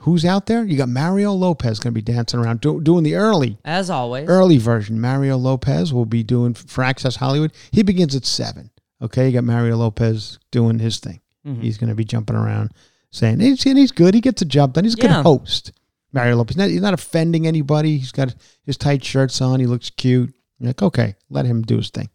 who's 0.00 0.24
out 0.24 0.46
there? 0.46 0.64
You 0.64 0.76
got 0.76 0.88
Mario 0.88 1.32
Lopez 1.32 1.78
going 1.78 1.92
to 1.94 2.02
be 2.02 2.12
dancing 2.12 2.40
around, 2.40 2.60
do, 2.62 2.80
doing 2.80 3.04
the 3.04 3.14
early, 3.14 3.58
As 3.64 3.90
always. 3.90 4.26
early 4.28 4.56
version. 4.58 5.00
Mario 5.00 5.36
Lopez 5.36 5.92
will 5.92 6.06
be 6.06 6.22
doing 6.22 6.54
for 6.54 6.82
Access 6.82 7.16
Hollywood. 7.16 7.52
He 7.70 7.82
begins 7.82 8.16
at 8.16 8.24
7. 8.24 8.70
Okay, 9.02 9.26
you 9.26 9.32
got 9.34 9.44
Mario 9.44 9.76
Lopez 9.76 10.38
doing 10.50 10.78
his 10.78 10.98
thing. 10.98 11.20
Mhm. 11.46 11.60
He's 11.60 11.76
going 11.76 11.90
to 11.90 11.94
be 11.94 12.04
jumping 12.04 12.36
around 12.36 12.70
saying, 13.10 13.38
he's, 13.40 13.64
and 13.66 13.76
he's 13.78 13.92
good. 13.92 14.14
He 14.14 14.20
gets 14.22 14.40
a 14.42 14.46
jump. 14.46 14.74
Then 14.74 14.84
he's 14.84 14.94
a 14.94 14.96
good 14.96 15.10
host. 15.10 15.70
Mario 16.14 16.36
Lopez. 16.36 16.56
He's 16.56 16.80
not, 16.80 16.94
offending 16.94 17.46
anybody. 17.46 17.98
He's 17.98 18.12
got 18.12 18.34
his 18.64 18.76
tight 18.76 19.04
shirts 19.04 19.40
on. 19.40 19.58
He 19.60 19.66
looks 19.66 19.90
cute. 19.90 20.32
You're 20.58 20.68
like, 20.68 20.82
okay, 20.82 21.16
let 21.28 21.44
him 21.44 21.62
do 21.62 21.76
his 21.78 21.90
thing. 21.90 22.08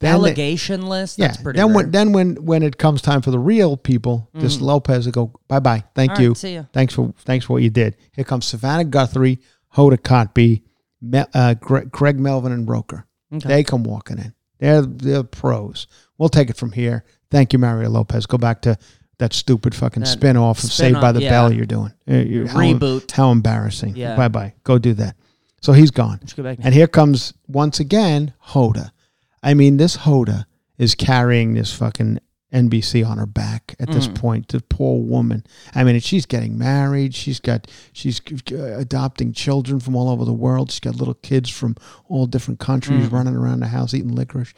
Then 0.00 0.10
they- 0.22 0.28
Allegation 0.30 0.86
list. 0.86 1.18
That's 1.18 1.38
yeah. 1.38 1.42
pretty 1.42 1.58
then 1.58 1.68
rare. 1.68 1.76
when 1.76 1.90
then 1.90 2.12
when 2.12 2.34
when 2.44 2.62
it 2.62 2.78
comes 2.78 3.00
time 3.02 3.22
for 3.22 3.30
the 3.30 3.38
real 3.38 3.76
people, 3.76 4.28
this 4.34 4.60
Lopez 4.60 5.04
will 5.06 5.12
go 5.12 5.32
bye 5.46 5.60
bye. 5.60 5.84
Thank. 5.94 6.10
All 6.10 6.16
right, 6.16 6.22
you. 6.22 6.34
see 6.34 6.54
you. 6.54 6.66
Thanks 6.72 6.94
for 6.94 7.12
thanks 7.18 7.44
for 7.46 7.52
what 7.52 7.62
you 7.62 7.70
did. 7.70 7.96
Here 8.12 8.24
comes 8.24 8.46
Savannah 8.46 8.84
Guthrie, 8.84 9.38
Hoda 9.76 9.98
Kotb, 9.98 10.62
Me, 11.00 11.24
uh, 11.32 11.54
Gre- 11.54 11.88
Craig 11.92 12.18
Melvin, 12.18 12.50
and 12.52 12.68
Roker. 12.68 13.06
Okay. 13.32 13.48
They 13.48 13.64
come 13.64 13.84
walking 13.84 14.18
in. 14.18 14.34
They're 14.58 14.82
they're 14.82 15.22
pros. 15.22 15.86
We'll 16.18 16.28
take 16.28 16.50
it 16.50 16.56
from 16.56 16.72
here. 16.72 17.04
Thank 17.30 17.52
you, 17.52 17.58
Mario 17.58 17.88
Lopez. 17.90 18.26
Go 18.26 18.38
back 18.38 18.62
to 18.62 18.76
that 19.18 19.32
stupid 19.32 19.74
fucking 19.74 20.02
That 20.02 20.08
spin 20.08 20.36
off 20.36 20.62
of 20.62 20.70
Saved 20.70 21.00
by 21.00 21.12
the 21.12 21.22
yeah. 21.22 21.30
Bell 21.30 21.52
you're 21.52 21.66
doing. 21.66 21.92
Uh, 22.10 22.14
you- 22.16 22.46
how- 22.46 22.58
Reboot. 22.58 23.10
How 23.10 23.30
embarrassing. 23.30 23.96
Yeah. 23.96 24.16
Bye 24.16 24.28
bye. 24.28 24.54
Go 24.64 24.78
do 24.78 24.94
that. 24.94 25.16
So 25.60 25.72
he's 25.72 25.90
gone. 25.90 26.18
Let's 26.20 26.34
go 26.34 26.42
back. 26.42 26.58
And 26.62 26.74
here 26.74 26.86
comes 26.86 27.32
once 27.48 27.80
again 27.80 28.34
Hoda. 28.48 28.90
I 29.42 29.54
mean, 29.54 29.76
this 29.76 29.96
Hoda 29.98 30.44
is 30.78 30.94
carrying 30.94 31.54
this 31.54 31.72
fucking 31.72 32.18
NBC 32.52 33.06
on 33.06 33.18
her 33.18 33.26
back 33.26 33.74
at 33.80 33.90
this 33.90 34.06
point. 34.06 34.48
The 34.48 34.60
poor 34.60 35.00
woman. 35.00 35.44
I 35.74 35.82
mean, 35.82 35.98
she's 36.00 36.24
getting 36.24 36.56
married. 36.56 37.14
She's 37.14 37.40
got 37.40 37.68
she's 37.92 38.20
uh, 38.52 38.78
adopting 38.78 39.32
children 39.32 39.80
from 39.80 39.96
all 39.96 40.08
over 40.08 40.24
the 40.24 40.32
world. 40.32 40.70
She's 40.70 40.80
got 40.80 40.94
little 40.96 41.14
kids 41.14 41.50
from 41.50 41.76
all 42.08 42.26
different 42.26 42.60
countries 42.60 43.08
running 43.08 43.34
around 43.34 43.60
the 43.60 43.68
house 43.68 43.92
eating 43.94 44.14
licorice. 44.14 44.54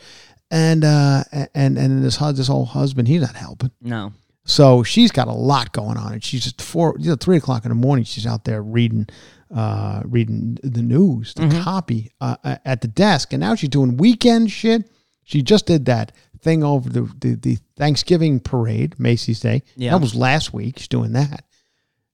And 0.50 0.84
uh 0.84 1.24
and 1.54 1.78
and 1.78 2.04
this 2.04 2.18
this 2.18 2.50
old 2.50 2.68
husband, 2.68 3.09
he's 3.09 3.22
not 3.22 3.34
helping. 3.36 3.70
no. 3.80 4.12
So 4.49 4.82
she's 4.84 5.11
got 5.11 5.26
a 5.28 5.32
lot 5.32 5.72
going 5.72 5.97
on, 5.99 6.12
and 6.12 6.22
she's 6.24 6.44
just 6.44 6.62
four, 6.62 6.94
you 6.99 7.11
know, 7.11 7.16
three 7.16 7.36
o'clock 7.36 7.64
in 7.64 7.68
the 7.68 7.74
morning. 7.74 8.05
She's 8.05 8.26
out 8.26 8.44
there 8.44 8.62
reading, 8.62 9.09
uh, 9.55 10.03
reading 10.05 10.59
the 10.62 10.82
news, 10.82 11.34
the 11.34 11.49
copy 11.62 12.12
uh, 12.20 12.36
uh, 12.44 12.57
at 12.64 12.80
the 12.80 12.88
desk, 12.88 13.32
and 13.32 13.40
now 13.40 13.55
she's 13.57 13.70
doing 13.70 13.97
weekend 13.97 14.51
shit. 14.53 14.88
She 15.24 15.42
just 15.42 15.66
did 15.66 15.86
that 15.86 16.12
thing 16.40 16.62
over 16.62 16.88
the 16.88 17.03
the, 17.20 17.34
the 17.34 17.59
Thanksgiving 17.76 18.38
parade, 18.38 18.99
Macy's 19.01 19.40
Day. 19.40 19.62
Yeah. 19.76 19.90
that 19.90 20.01
was 20.01 20.14
last 20.14 20.55
week. 20.55 20.78
She's 20.78 20.88
doing 20.88 21.12
that. 21.12 21.44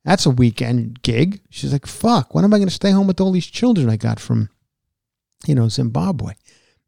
That's 0.04 0.24
a 0.26 0.30
weekend 0.30 1.02
gig. 1.02 1.42
She's 1.50 1.72
like, 1.72 1.86
"Fuck, 1.86 2.34
when 2.34 2.44
am 2.44 2.54
I 2.54 2.56
going 2.58 2.68
to 2.68 2.74
stay 2.74 2.90
home 2.92 3.06
with 3.06 3.20
all 3.20 3.30
these 3.32 3.46
children 3.46 3.90
I 3.90 3.96
got 3.96 4.18
from, 4.18 4.48
you 5.46 5.54
know, 5.54 5.68
Zimbabwe?" 5.68 6.32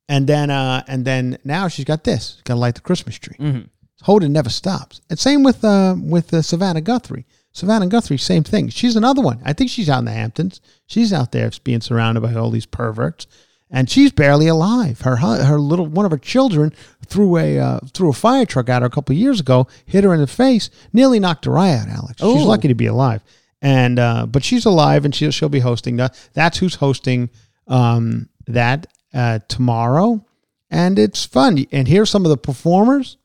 And 0.09 0.27
then, 0.27 0.51
uh, 0.51 0.83
and 0.89 1.05
then 1.05 1.39
now 1.45 1.69
she's 1.69 1.85
got 1.85 2.05
this. 2.05 2.41
Got 2.45 2.55
to 2.55 2.61
light 2.61 2.75
the 2.77 2.81
Christmas 2.81 3.17
tree. 3.19 3.37
Mhm. 3.39 3.69
Holden 4.05 4.35
never 4.35 4.51
stops. 4.51 5.01
And 5.09 5.19
same 5.19 5.43
with 5.43 5.65
uh, 5.65 5.97
with 5.99 6.33
uh, 6.33 6.43
Savannah 6.43 6.83
Guthrie. 6.83 7.25
Savannah 7.53 7.87
Guthrie, 7.87 8.19
same 8.19 8.45
thing. 8.45 8.69
She's 8.69 8.97
another 8.97 9.23
one. 9.23 9.41
I 9.45 9.55
think 9.55 9.71
she's 9.71 9.89
out 9.89 10.01
in 10.01 10.05
the 10.05 10.11
Hamptons. 10.11 10.61
She's 10.87 11.11
out 11.13 11.33
there 11.33 11.51
being 11.63 11.81
surrounded 11.81 12.21
by 12.21 12.35
all 12.35 12.51
these 12.51 12.67
perverts, 12.67 13.27
and 13.71 13.89
she's 13.89 14.13
barely 14.13 14.47
alive. 14.47 15.01
Her 15.01 15.17
her 15.17 15.59
little 15.59 15.87
one 15.87 16.05
of 16.05 16.13
her 16.13 16.19
children 16.19 16.75
threw 17.07 17.39
a 17.39 17.59
uh, 17.59 17.81
threw 17.95 18.11
a 18.11 18.13
fire 18.13 18.45
truck 18.45 18.69
at 18.69 18.83
her 18.83 18.87
a 18.87 18.91
couple 18.91 19.17
years 19.17 19.41
ago, 19.41 19.69
hit 19.87 20.05
her 20.05 20.13
in 20.13 20.21
the 20.21 20.27
face, 20.27 20.69
nearly 20.93 21.19
knocked 21.19 21.47
her 21.47 21.57
eye 21.57 21.73
out. 21.73 21.89
Alex, 21.89 22.21
she's 22.21 22.45
lucky 22.45 22.69
to 22.69 22.75
be 22.75 22.87
alive, 22.87 23.23
and 23.63 23.99
uh, 23.99 24.27
but 24.27 24.45
she's 24.45 24.67
alive, 24.67 25.07
and 25.07 25.15
she'll 25.15 25.31
she'll 25.31 25.49
be 25.49 25.61
hosting 25.61 25.97
that. 25.97 26.15
That's 26.35 26.59
who's 26.59 26.75
hosting 26.75 27.31
um, 27.69 28.29
that 28.49 28.87
uh, 29.15 29.39
tomorrow, 29.49 30.27
and 30.71 30.99
it's 30.99 31.25
fun. 31.25 31.65
And 31.73 31.89
here's 31.89 32.11
some 32.11 32.27
of 32.27 32.29
the 32.29 32.37
performers. 32.37 33.17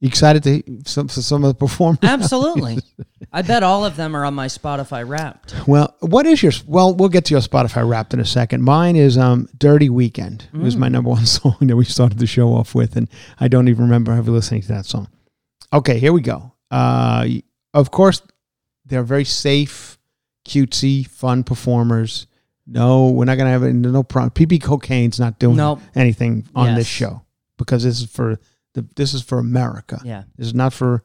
You 0.00 0.08
excited 0.08 0.42
to 0.42 0.62
some 0.84 1.08
some 1.08 1.42
of 1.42 1.48
the 1.48 1.54
performers? 1.54 2.00
Absolutely. 2.02 2.78
I 3.32 3.40
bet 3.40 3.62
all 3.62 3.84
of 3.84 3.96
them 3.96 4.14
are 4.14 4.26
on 4.26 4.34
my 4.34 4.46
Spotify 4.46 5.08
Wrapped. 5.08 5.54
Well, 5.66 5.96
what 6.00 6.26
is 6.26 6.42
your? 6.42 6.52
Well, 6.66 6.94
we'll 6.94 7.08
get 7.08 7.24
to 7.26 7.34
your 7.34 7.40
Spotify 7.40 7.88
Wrapped 7.88 8.12
in 8.12 8.20
a 8.20 8.24
second. 8.26 8.62
Mine 8.62 8.96
is 8.96 9.16
um, 9.16 9.48
"Dirty 9.56 9.88
Weekend." 9.88 10.48
It 10.52 10.58
was 10.60 10.76
my 10.76 10.88
number 10.88 11.08
one 11.08 11.24
song 11.38 11.56
that 11.60 11.76
we 11.76 11.86
started 11.86 12.18
the 12.18 12.26
show 12.26 12.52
off 12.52 12.74
with, 12.74 12.94
and 12.96 13.08
I 13.40 13.48
don't 13.48 13.68
even 13.68 13.84
remember 13.84 14.12
ever 14.12 14.30
listening 14.30 14.60
to 14.62 14.68
that 14.68 14.84
song. 14.84 15.08
Okay, 15.72 15.98
here 15.98 16.12
we 16.12 16.20
go. 16.20 16.52
Uh, 16.70 17.26
of 17.72 17.90
course, 17.90 18.20
they're 18.84 19.02
very 19.02 19.24
safe, 19.24 19.98
cutesy, 20.46 21.06
fun 21.06 21.42
performers. 21.42 22.26
No, 22.66 23.08
we're 23.10 23.24
not 23.24 23.38
gonna 23.38 23.50
have 23.50 23.62
it. 23.62 23.72
No 23.72 24.02
problem. 24.02 24.30
PB 24.32 24.62
Cocaine's 24.62 25.18
not 25.18 25.38
doing 25.38 25.56
Nope. 25.56 25.80
anything 25.94 26.46
on 26.54 26.74
this 26.74 26.86
show 26.86 27.22
because 27.56 27.82
this 27.82 28.02
is 28.02 28.10
for 28.10 28.38
the. 28.76 28.86
This 28.94 29.12
is 29.14 29.22
for 29.22 29.38
America. 29.38 30.00
Yeah. 30.04 30.22
This 30.36 30.46
is 30.46 30.54
not 30.54 30.72
for 30.72 31.02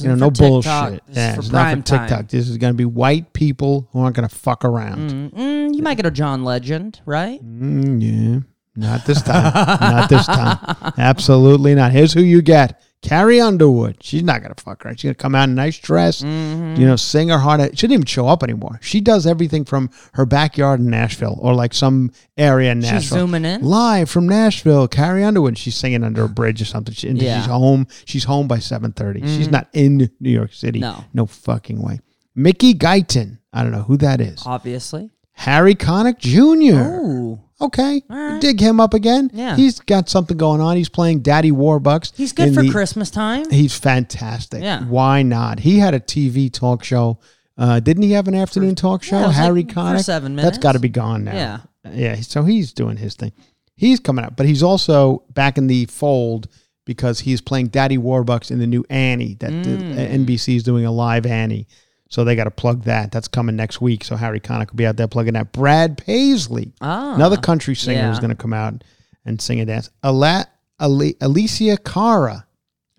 you 0.00 0.08
know 0.08 0.14
no 0.14 0.30
TikTok. 0.30 0.48
bullshit. 0.48 1.06
This 1.06 1.16
yeah, 1.16 1.34
it's 1.36 1.36
not 1.36 1.44
for 1.44 1.50
prime 1.52 1.82
time. 1.82 2.08
TikTok. 2.08 2.28
This 2.28 2.48
is 2.48 2.56
going 2.58 2.72
to 2.72 2.76
be 2.76 2.84
white 2.84 3.32
people 3.32 3.88
who 3.92 4.00
aren't 4.00 4.16
going 4.16 4.28
to 4.28 4.34
fuck 4.34 4.64
around. 4.64 5.10
Mm, 5.10 5.34
mm, 5.34 5.74
you 5.74 5.82
might 5.82 5.96
get 5.96 6.06
a 6.06 6.10
John 6.10 6.44
Legend, 6.44 7.00
right? 7.04 7.40
Mm, 7.44 8.02
yeah, 8.02 8.40
not 8.74 9.04
this 9.04 9.22
time. 9.22 9.52
not 9.80 10.08
this 10.08 10.26
time. 10.26 10.58
Absolutely 10.98 11.74
not. 11.74 11.92
Here's 11.92 12.12
who 12.12 12.22
you 12.22 12.42
get: 12.42 12.80
Carrie 13.02 13.40
Underwood. 13.40 13.96
She's 14.00 14.22
not 14.22 14.42
going 14.42 14.54
to 14.54 14.62
fuck 14.62 14.86
around. 14.86 14.98
She's 14.98 15.08
going 15.08 15.14
to 15.14 15.20
come 15.20 15.34
out 15.34 15.44
in 15.44 15.50
a 15.50 15.54
nice 15.54 15.76
dress. 15.78 16.22
Mm-hmm. 16.22 16.80
You 16.80 16.86
know, 16.86 16.96
sing 16.96 17.28
her 17.30 17.38
heart 17.38 17.60
out. 17.60 17.70
She 17.76 17.86
didn't 17.86 17.94
even 17.94 18.06
show 18.06 18.28
up 18.28 18.44
anymore. 18.44 18.78
She 18.80 19.00
does 19.00 19.26
everything 19.26 19.64
from 19.64 19.90
her 20.14 20.24
backyard 20.24 20.78
in 20.80 20.88
Nashville 20.88 21.36
or 21.40 21.52
like 21.54 21.74
some 21.74 22.12
area 22.36 22.70
in 22.70 22.78
Nashville. 22.78 23.00
She's 23.00 23.08
zooming 23.10 23.44
in. 23.44 23.62
Live 23.62 24.08
from 24.08 24.28
Nashville, 24.28 24.86
Carrie 24.86 25.24
Underwood. 25.24 25.58
She's 25.58 25.74
singing 25.74 26.04
under 26.04 26.24
a 26.24 26.28
bridge 26.28 26.62
or 26.62 26.64
something. 26.64 26.94
She, 26.94 27.08
Yeah. 27.08 27.40
She's 27.40 27.50
home. 27.50 27.88
She's 28.04 28.24
home 28.24 28.46
by 28.46 28.60
seven 28.60 28.94
She's 29.26 29.50
not 29.50 29.68
in 29.72 30.10
New 30.20 30.30
York 30.30 30.52
City. 30.52 30.78
No. 30.78 31.04
no 31.12 31.26
fucking 31.26 31.82
way. 31.82 32.00
Mickey 32.34 32.72
Guyton. 32.72 33.38
I 33.52 33.62
don't 33.62 33.72
know 33.72 33.82
who 33.82 33.96
that 33.98 34.20
is. 34.20 34.42
Obviously. 34.46 35.10
Harry 35.32 35.74
Connick 35.74 36.18
Jr. 36.18 36.78
Ooh. 37.00 37.40
Okay, 37.60 38.02
right. 38.08 38.40
dig 38.40 38.58
him 38.60 38.80
up 38.80 38.92
again. 38.92 39.30
Yeah. 39.32 39.54
he's 39.54 39.78
got 39.78 40.08
something 40.08 40.36
going 40.36 40.60
on. 40.60 40.76
He's 40.76 40.88
playing 40.88 41.20
Daddy 41.20 41.52
Warbucks. 41.52 42.12
He's 42.16 42.32
good 42.32 42.52
for 42.54 42.62
the- 42.62 42.70
Christmas 42.72 43.08
time. 43.08 43.48
He's 43.50 43.72
fantastic. 43.78 44.62
Yeah. 44.62 44.82
why 44.84 45.22
not? 45.22 45.60
He 45.60 45.78
had 45.78 45.94
a 45.94 46.00
TV 46.00 46.52
talk 46.52 46.82
show. 46.82 47.20
Uh, 47.56 47.78
didn't 47.78 48.02
he 48.02 48.12
have 48.12 48.26
an 48.26 48.34
afternoon 48.34 48.74
talk 48.74 49.04
show? 49.04 49.20
yeah, 49.20 49.30
Harry 49.30 49.62
like 49.62 49.72
for 49.72 49.80
Connick. 49.80 50.04
seven 50.04 50.34
That's 50.34 50.58
got 50.58 50.72
to 50.72 50.80
be 50.80 50.88
gone 50.88 51.22
now. 51.24 51.34
Yeah. 51.34 51.58
yeah. 51.92 52.14
So 52.16 52.42
he's 52.42 52.72
doing 52.72 52.96
his 52.96 53.14
thing. 53.14 53.32
He's 53.76 54.00
coming 54.00 54.24
out, 54.24 54.36
but 54.36 54.46
he's 54.46 54.62
also 54.64 55.22
back 55.30 55.56
in 55.56 55.66
the 55.68 55.84
fold 55.86 56.48
because 56.84 57.20
he's 57.20 57.40
playing 57.40 57.68
Daddy 57.68 57.96
Warbucks 57.98 58.50
in 58.50 58.58
the 58.58 58.66
new 58.66 58.84
Annie 58.90 59.34
that 59.34 59.50
the, 59.50 59.70
Mm. 59.70 60.26
NBC 60.26 60.56
is 60.56 60.62
doing 60.64 60.84
a 60.84 60.90
live 60.90 61.26
Annie. 61.26 61.68
So 62.12 62.24
they 62.24 62.36
got 62.36 62.44
to 62.44 62.50
plug 62.50 62.82
that. 62.84 63.10
That's 63.10 63.26
coming 63.26 63.56
next 63.56 63.80
week. 63.80 64.04
So 64.04 64.16
Harry 64.16 64.38
Connick 64.38 64.70
will 64.70 64.76
be 64.76 64.84
out 64.84 64.98
there 64.98 65.08
plugging 65.08 65.32
that. 65.32 65.50
Brad 65.52 65.96
Paisley, 65.96 66.74
Ah. 66.82 67.14
another 67.14 67.38
country 67.38 67.74
singer, 67.74 68.10
is 68.12 68.18
going 68.18 68.28
to 68.28 68.36
come 68.36 68.52
out 68.52 68.84
and 69.24 69.40
sing 69.40 69.60
and 69.60 69.66
dance. 69.66 69.88
Ala- 70.04 70.44
Ali- 70.78 71.14
Alessia 71.22 71.82
Cara. 71.82 72.44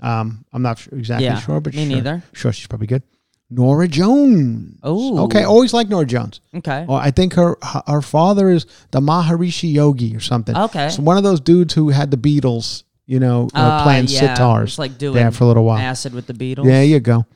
Um, 0.02 0.46
I'm 0.52 0.64
not 0.64 0.80
sure, 0.80 0.98
exactly 0.98 1.26
Yeah, 1.26 1.38
sure, 1.40 1.62
but 1.62 1.76
me 1.76 1.86
sure. 1.86 1.96
neither. 1.96 2.24
Sure, 2.34 2.52
she's 2.52 2.66
probably 2.66 2.88
good. 2.88 3.04
Norah 3.52 3.88
Jones. 3.88 4.80
Oh. 4.82 5.26
okay. 5.26 5.44
Always 5.44 5.74
like 5.74 5.90
Norah 5.90 6.08
Jones. 6.08 6.42
Okay. 6.56 6.86
Oh, 6.90 6.96
I 6.96 7.12
think 7.12 7.34
her 7.34 7.56
her 7.86 8.02
father 8.02 8.50
is 8.50 8.66
the 8.90 9.00
Maharishi 9.00 9.72
Yogi 9.72 10.16
or 10.16 10.20
something. 10.22 10.58
Okay. 10.58 10.90
so 10.90 11.04
one 11.04 11.18
of 11.18 11.24
those 11.24 11.40
dudes 11.40 11.76
who 11.76 11.90
had 11.90 12.10
the 12.10 12.18
Beatles, 12.18 12.82
you 13.06 13.20
know, 13.20 13.44
uh, 13.54 13.60
Ah, 13.60 13.84
playing 13.84 14.08
yeah, 14.08 14.36
sitars. 14.36 14.64
It's 14.64 14.80
like 14.80 14.98
doing 14.98 15.14
there 15.14 15.30
for 15.32 15.44
a 15.44 15.48
little 15.48 15.66
while. 15.66 15.78
acid 15.78 16.14
with 16.16 16.26
the 16.26 16.34
Beatles. 16.34 16.66
There 16.66 16.84
you 16.84 17.00
go. 17.00 17.28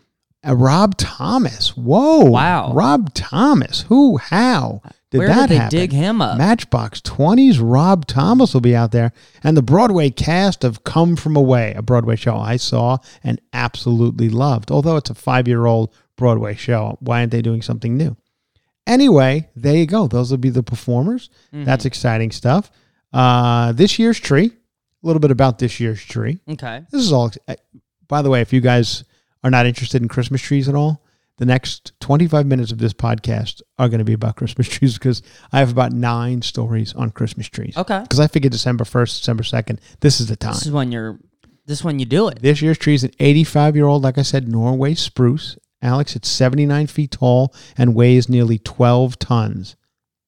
Uh, 0.45 0.55
Rob 0.55 0.97
Thomas. 0.97 1.75
Whoa. 1.75 2.25
Wow. 2.25 2.73
Rob 2.73 3.13
Thomas. 3.13 3.81
Who? 3.83 4.17
How 4.17 4.81
did 5.09 5.19
Where 5.19 5.27
that 5.29 5.41
did 5.47 5.49
they 5.49 5.55
happen? 5.55 5.79
dig 5.79 5.91
him 5.91 6.21
up? 6.21 6.37
Matchbox 6.37 7.01
20s. 7.01 7.59
Rob 7.61 8.05
Thomas 8.05 8.53
will 8.53 8.61
be 8.61 8.75
out 8.75 8.91
there. 8.91 9.13
And 9.43 9.57
the 9.57 9.61
Broadway 9.61 10.09
cast 10.09 10.63
of 10.63 10.83
Come 10.83 11.15
From 11.15 11.35
Away, 11.35 11.73
a 11.75 11.81
Broadway 11.81 12.15
show 12.15 12.35
I 12.37 12.57
saw 12.57 12.97
and 13.23 13.41
absolutely 13.53 14.29
loved. 14.29 14.69
Although 14.71 14.97
it's 14.97 15.09
a 15.09 15.15
five 15.15 15.47
year 15.47 15.65
old 15.65 15.93
Broadway 16.17 16.55
show, 16.55 16.97
why 16.99 17.19
aren't 17.21 17.31
they 17.31 17.41
doing 17.41 17.61
something 17.61 17.97
new? 17.97 18.15
Anyway, 18.85 19.49
there 19.55 19.75
you 19.75 19.85
go. 19.85 20.07
Those 20.07 20.31
will 20.31 20.37
be 20.37 20.49
the 20.49 20.63
performers. 20.63 21.29
Mm-hmm. 21.53 21.65
That's 21.65 21.85
exciting 21.85 22.31
stuff. 22.31 22.71
Uh, 23.11 23.71
this 23.73 23.99
year's 23.99 24.19
tree. 24.19 24.51
A 25.03 25.07
little 25.07 25.19
bit 25.19 25.31
about 25.31 25.59
this 25.59 25.79
year's 25.79 26.03
tree. 26.03 26.39
Okay. 26.49 26.83
This 26.91 27.01
is 27.03 27.11
all. 27.13 27.31
uh, 27.47 27.55
By 28.07 28.21
the 28.21 28.29
way, 28.29 28.41
if 28.41 28.51
you 28.53 28.61
guys 28.61 29.03
are 29.47 29.51
not 29.51 29.65
interested 29.65 30.01
in 30.01 30.07
Christmas 30.07 30.41
trees 30.41 30.67
at 30.67 30.75
all, 30.75 31.01
the 31.37 31.45
next 31.45 31.93
25 32.01 32.45
minutes 32.45 32.71
of 32.71 32.79
this 32.79 32.93
podcast 32.93 33.61
are 33.77 33.87
going 33.87 33.99
to 33.99 34.05
be 34.05 34.13
about 34.13 34.35
Christmas 34.35 34.67
trees 34.69 34.95
because 34.95 35.21
I 35.51 35.59
have 35.59 35.71
about 35.71 35.93
nine 35.93 36.41
stories 36.41 36.93
on 36.93 37.11
Christmas 37.11 37.47
trees. 37.47 37.77
Okay. 37.77 38.01
Because 38.01 38.19
I 38.19 38.27
figured 38.27 38.51
December 38.51 38.83
1st, 38.83 39.19
December 39.19 39.43
2nd, 39.43 39.79
this 40.01 40.19
is 40.19 40.27
the 40.27 40.35
time. 40.35 40.53
This 40.53 40.65
is 40.65 40.71
when 40.71 40.91
you're. 40.91 41.19
This 41.65 41.79
is 41.79 41.83
when 41.83 41.99
you 41.99 42.05
do 42.05 42.29
it. 42.29 42.41
This 42.41 42.61
year's 42.61 42.77
tree 42.77 42.93
is 42.93 43.03
an 43.03 43.11
85 43.19 43.75
year 43.75 43.87
old, 43.87 44.01
like 44.01 44.17
I 44.17 44.21
said, 44.21 44.47
Norway 44.47 44.93
spruce. 44.93 45.57
Alex, 45.81 46.15
it's 46.15 46.29
79 46.29 46.87
feet 46.87 47.11
tall 47.11 47.53
and 47.77 47.93
weighs 47.93 48.29
nearly 48.29 48.57
12 48.57 49.19
tons. 49.19 49.75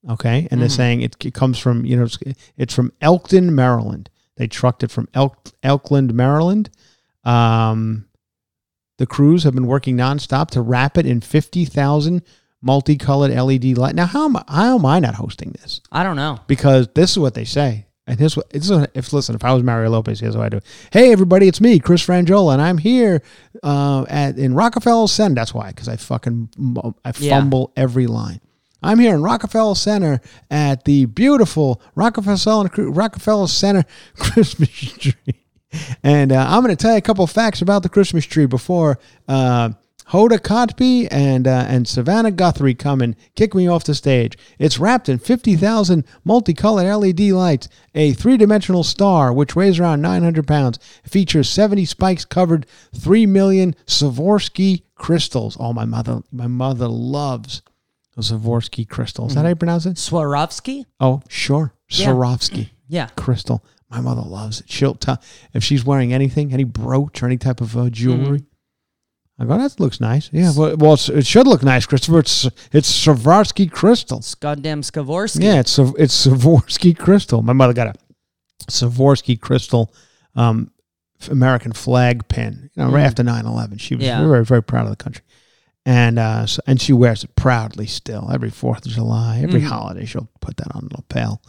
Okay. 0.08 0.50
And 0.52 0.62
they're 0.62 0.68
saying 0.68 1.02
it, 1.02 1.16
it 1.26 1.34
comes 1.34 1.58
from, 1.58 1.86
you 1.86 1.96
know, 1.96 2.04
it's, 2.04 2.20
it's 2.58 2.74
from 2.74 2.92
Elkton, 3.00 3.56
Maryland. 3.56 4.10
They 4.36 4.48
trucked 4.48 4.84
it 4.84 4.92
from 4.92 5.08
Elk, 5.14 5.50
Elkland, 5.64 6.12
Maryland. 6.12 6.70
Um, 7.24 8.09
the 9.00 9.08
crews 9.08 9.44
have 9.44 9.56
been 9.56 9.66
working 9.66 9.98
nonstop 9.98 10.52
to 10.52 10.62
wrap 10.62 10.96
it 10.98 11.06
in 11.08 11.20
50,000 11.22 12.22
multicolored 12.62 13.32
LED 13.32 13.78
light. 13.78 13.96
Now, 13.96 14.06
how 14.06 14.26
am, 14.26 14.38
I, 14.38 14.44
how 14.48 14.76
am 14.78 14.86
I 14.86 15.00
not 15.00 15.16
hosting 15.16 15.52
this? 15.60 15.82
I 15.92 16.04
don't 16.04 16.16
know. 16.16 16.40
because 16.48 16.88
this 16.94 17.12
is 17.12 17.20
what 17.20 17.34
they 17.34 17.46
say. 17.46 17.86
And 18.06 18.18
this, 18.18 18.36
this 18.52 18.66
is 18.66 18.72
what, 18.72 18.90
if 18.96 19.14
listen, 19.14 19.36
if 19.36 19.44
I 19.46 19.54
was 19.54 19.62
Mario 19.64 19.92
Lopez, 19.92 20.20
here's 20.20 20.36
what 20.36 20.46
I 20.46 20.50
do. 20.50 20.60
Hey, 20.92 21.12
everybody, 21.12 21.48
it's 21.48 21.62
me, 21.62 21.78
Chris 21.80 22.04
Franjola, 22.06 22.54
and 22.54 22.62
I'm 22.62 22.80
here 22.80 23.22
uh, 23.62 24.04
at 24.10 24.38
in 24.38 24.56
Rockefeller 24.56 25.08
Center. 25.08 25.36
That's 25.36 25.54
why, 25.54 25.68
because 25.70 25.88
I 25.88 25.96
fucking 25.96 26.50
I 27.06 27.12
Yeah. 27.20 27.40
fumble 27.40 27.72
every 27.78 28.08
line. 28.08 28.42
I'm 28.82 28.98
here 28.98 29.14
in 29.14 29.22
Rockefeller 29.22 29.76
Center 29.76 30.22
at 30.50 30.86
the 30.86 31.06
beautiful 31.06 31.82
Rockefeller 31.96 32.70
Rockefeller 32.78 33.48
Center 33.48 33.84
Christmas 34.16 34.70
tree, 34.72 35.14
and 36.04 36.32
uh, 36.32 36.46
I'm 36.50 36.64
going 36.64 36.76
to 36.76 36.82
tell 36.82 36.92
you 36.92 36.98
a 36.98 37.02
couple 37.02 37.26
facts 37.28 37.62
about 37.62 37.84
the 37.84 37.90
Christmas 37.90 38.26
tree 38.26 38.46
before 38.46 39.00
uh, 39.28 39.70
Hoda 40.10 40.40
Kotb 40.40 41.08
and 41.12 41.48
uh, 41.48 41.66
and 41.68 41.88
Savannah 41.88 42.32
Guthrie 42.32 42.74
come 42.74 43.02
and 43.02 43.16
kick 43.36 43.54
me 43.54 43.68
off 43.68 43.84
the 43.84 43.94
stage. 43.94 44.38
It's 44.58 44.80
wrapped 44.80 45.08
in 45.08 45.20
50,000 45.20 46.04
multicolored 46.24 46.88
LED 46.88 47.20
lights, 47.32 47.70
a 47.94 48.14
three-dimensional 48.14 48.84
star 48.84 49.32
which 49.32 49.56
weighs 49.56 49.80
around 49.80 50.02
900 50.02 50.48
pounds, 50.48 50.80
features 51.04 51.48
70 51.50 51.86
spikes 51.86 52.26
covered 52.26 52.66
3 52.96 53.28
million 53.28 53.76
Swarovski 53.86 54.82
crystals. 54.96 55.56
Oh, 55.60 55.74
my 55.74 55.86
mother, 55.86 56.22
my 56.32 56.48
mother 56.48 56.88
loves 56.88 57.62
those 58.16 58.32
Swarovski 58.32 58.90
crystals. 58.90 59.32
Is 59.32 59.36
that 59.36 59.44
how 59.44 59.50
you 59.50 59.56
pronounce 59.56 59.86
it? 59.86 59.98
Swarovski? 59.98 60.86
Oh, 61.00 61.22
sure, 61.30 61.74
Yeah. 61.90 62.08
Swarovski 62.08 62.70
Yeah. 62.88 63.08
crystal. 63.16 63.64
My 63.90 64.02
mother 64.02 64.22
loves 64.22 64.62
it. 64.62 64.70
She'll 64.70 64.96
tell 64.96 65.22
if 65.54 65.64
she's 65.64 65.84
wearing 65.84 66.14
anything, 66.14 66.54
any 66.54 66.64
brooch 66.64 67.24
or 67.24 67.26
any 67.26 67.38
type 67.38 67.60
of 67.62 67.76
uh, 67.76 67.90
jewelry. 67.90 68.44
I 69.42 69.46
go, 69.46 69.58
that 69.58 69.80
looks 69.80 70.00
nice. 70.02 70.30
Yeah, 70.34 70.52
well, 70.56 70.76
well 70.78 70.94
it's, 70.94 71.08
it 71.10 71.26
should 71.26 71.48
look 71.48 71.64
nice, 71.64 71.86
Christopher. 71.86 72.20
It's 72.20 72.46
it's 72.74 72.92
Swarovski 73.06 73.72
crystal. 73.72 74.18
It's 74.20 74.36
goddamn 74.36 74.82
Skavorsky. 74.82 75.44
Yeah, 75.44 75.60
it's 75.62 75.80
it's 75.80 76.28
Swarovski 76.28 76.98
crystal. 76.98 77.42
My 77.42 77.54
mother 77.54 77.74
got 77.74 77.88
a 77.88 77.94
Swarovski 78.70 79.40
crystal 79.40 79.94
um, 80.36 80.72
American 81.32 81.72
flag 81.72 82.28
pin. 82.28 82.70
You 82.76 82.84
know, 82.84 82.92
right 82.92 83.04
Mm. 83.04 83.08
after 83.08 83.24
9-11. 83.24 83.80
She 83.80 83.96
was 83.96 84.06
Yeah. 84.06 84.26
very 84.28 84.46
very 84.46 84.62
proud 84.62 84.84
of 84.86 84.90
the 84.92 84.98
country, 85.04 85.24
and 85.86 86.20
uh, 86.20 86.46
so, 86.46 86.62
and 86.68 86.80
she 86.82 86.92
wears 86.94 87.24
it 87.24 87.36
proudly 87.36 87.88
still 87.88 88.30
every 88.32 88.50
Fourth 88.50 88.86
of 88.86 88.92
July, 88.92 89.40
every 89.42 89.62
Mhm. 89.62 89.68
holiday. 89.68 90.06
She'll 90.06 90.30
put 90.42 90.58
that 90.58 90.76
on 90.76 90.90
a 90.92 90.98
lapel. 90.98 91.42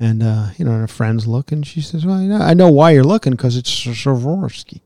And 0.00 0.22
uh, 0.22 0.48
you 0.56 0.64
know, 0.64 0.72
and 0.72 0.80
her 0.80 0.88
friends 0.88 1.26
looking. 1.26 1.62
she 1.62 1.80
says, 1.80 2.04
"Well, 2.04 2.20
you 2.20 2.28
know, 2.28 2.40
I 2.40 2.54
know 2.54 2.68
why 2.70 2.90
you're 2.90 3.04
looking 3.04 3.32
because 3.32 3.56
it's 3.56 3.70
Swarovski." 3.70 4.80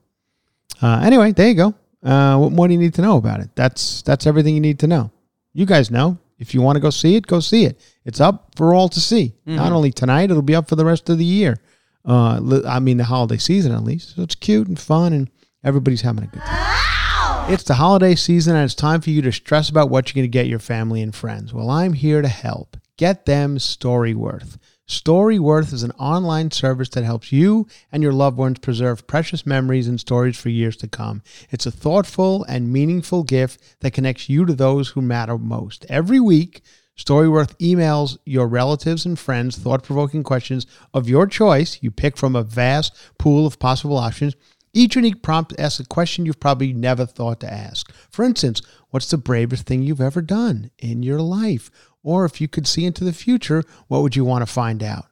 Uh, 0.83 1.01
anyway, 1.03 1.33
there 1.33 1.49
you 1.49 1.55
go. 1.55 1.75
Uh, 2.03 2.39
what 2.39 2.53
more 2.53 2.69
do 2.69 2.75
you 2.75 2.79
need 2.79 2.95
to 2.95 3.03
know 3.03 3.17
about 3.17 3.41
it? 3.41 3.49
That's 3.55 4.03
that's 4.03 4.27
everything 4.27 4.55
you 4.55 4.61
need 4.61 4.79
to 4.81 4.87
know. 4.87 5.11
You 5.55 5.67
guys 5.67 5.91
know. 5.91 6.19
If 6.39 6.55
you 6.55 6.63
want 6.63 6.77
to 6.77 6.81
go 6.81 6.91
see 6.91 7.17
it, 7.17 7.27
go 7.27 7.41
see 7.41 7.65
it. 7.65 7.81
It's 8.05 8.21
up 8.21 8.53
for 8.55 8.73
all 8.73 8.89
to 8.91 9.01
see. 9.01 9.35
Not 9.45 9.73
only 9.73 9.91
tonight, 9.91 10.31
it'll 10.31 10.41
be 10.43 10.55
up 10.55 10.69
for 10.69 10.77
the 10.77 10.85
rest 10.85 11.09
of 11.09 11.19
the 11.19 11.25
year. 11.25 11.57
Uh, 12.05 12.63
I 12.65 12.79
mean, 12.79 12.97
the 12.97 13.05
holiday 13.05 13.39
season 13.39 13.73
at 13.73 13.83
least. 13.83 14.15
So 14.15 14.23
it's 14.23 14.37
cute 14.37 14.69
and 14.69 14.79
fun, 14.79 15.13
and 15.13 15.29
everybody's 15.65 16.03
having 16.03 16.23
a 16.25 16.27
good 16.29 16.43
time. 16.43 17.53
It's 17.53 17.65
the 17.65 17.75
holiday 17.75 18.15
season, 18.15 18.55
and 18.55 18.65
it's 18.65 18.75
time 18.75 19.01
for 19.01 19.11
you 19.11 19.21
to 19.23 19.33
stress 19.33 19.69
about 19.69 19.91
what 19.91 20.09
you're 20.09 20.21
going 20.21 20.31
to 20.31 20.39
get 20.39 20.47
your 20.47 20.59
family 20.61 21.03
and 21.03 21.13
friends. 21.15 21.53
Well, 21.53 21.71
I'm 21.71 21.95
here 21.95 22.23
to 22.23 22.29
help. 22.29 22.77
Get 22.97 23.27
them 23.27 23.59
Storyworth. 23.59 24.59
Storyworth 24.89 25.75
is 25.75 25.83
an 25.83 25.91
online 25.93 26.51
service 26.51 26.89
that 26.91 27.05
helps 27.05 27.31
you 27.31 27.67
and 27.93 28.03
your 28.03 28.15
loved 28.15 28.39
ones 28.39 28.59
preserve 28.59 29.07
precious 29.07 29.45
memories 29.45 29.87
and 29.87 30.01
stories 30.01 30.39
for 30.39 30.49
years 30.49 30.79
to 30.79 30.89
come. 30.89 31.23
It's 31.51 31.67
a 31.67 31.71
thoughtful 31.71 32.43
and 32.45 32.73
meaningful 32.73 33.23
gift 33.23 33.61
that 33.81 33.93
connects 33.93 34.31
you 34.31 34.47
to 34.47 34.55
those 34.55 34.89
who 34.89 35.03
matter 35.03 35.37
most. 35.37 35.85
Every 35.91 36.19
week, 36.19 36.63
Storyworth 36.97 37.55
emails 37.59 38.17
your 38.25 38.49
relatives 38.49 39.05
and 39.05 39.19
friends 39.19 39.59
thought 39.59 39.83
provoking 39.83 40.23
questions 40.23 40.67
of 40.95 41.07
your 41.07 41.27
choice. 41.27 41.79
You 41.83 41.91
pick 41.91 42.17
from 42.17 42.35
a 42.35 42.43
vast 42.43 42.97
pool 43.19 43.47
of 43.47 43.59
possible 43.59 43.99
options. 43.99 44.37
Each 44.73 44.97
unique 44.97 45.23
prompt 45.23 45.55
asks 45.59 45.81
a 45.81 45.87
question 45.87 46.25
you've 46.25 46.41
probably 46.41 46.73
never 46.73 47.05
thought 47.05 47.41
to 47.41 47.53
ask. 47.53 47.93
For 48.11 48.25
instance, 48.25 48.63
what's 48.91 49.11
the 49.11 49.19
bravest 49.19 49.67
thing 49.67 49.83
you've 49.83 50.01
ever 50.01 50.23
done 50.23 50.71
in 50.79 51.03
your 51.03 51.21
life? 51.21 51.71
Or 52.09 52.25
if 52.25 52.41
you 52.41 52.49
could 52.49 52.67
see 52.67 52.87
into 52.87 53.05
the 53.05 53.13
future, 53.13 53.63
what 53.89 54.01
would 54.01 54.17
you 54.17 54.25
want 54.25 54.41
to 54.41 54.51
find 54.51 54.83
out? 54.83 55.05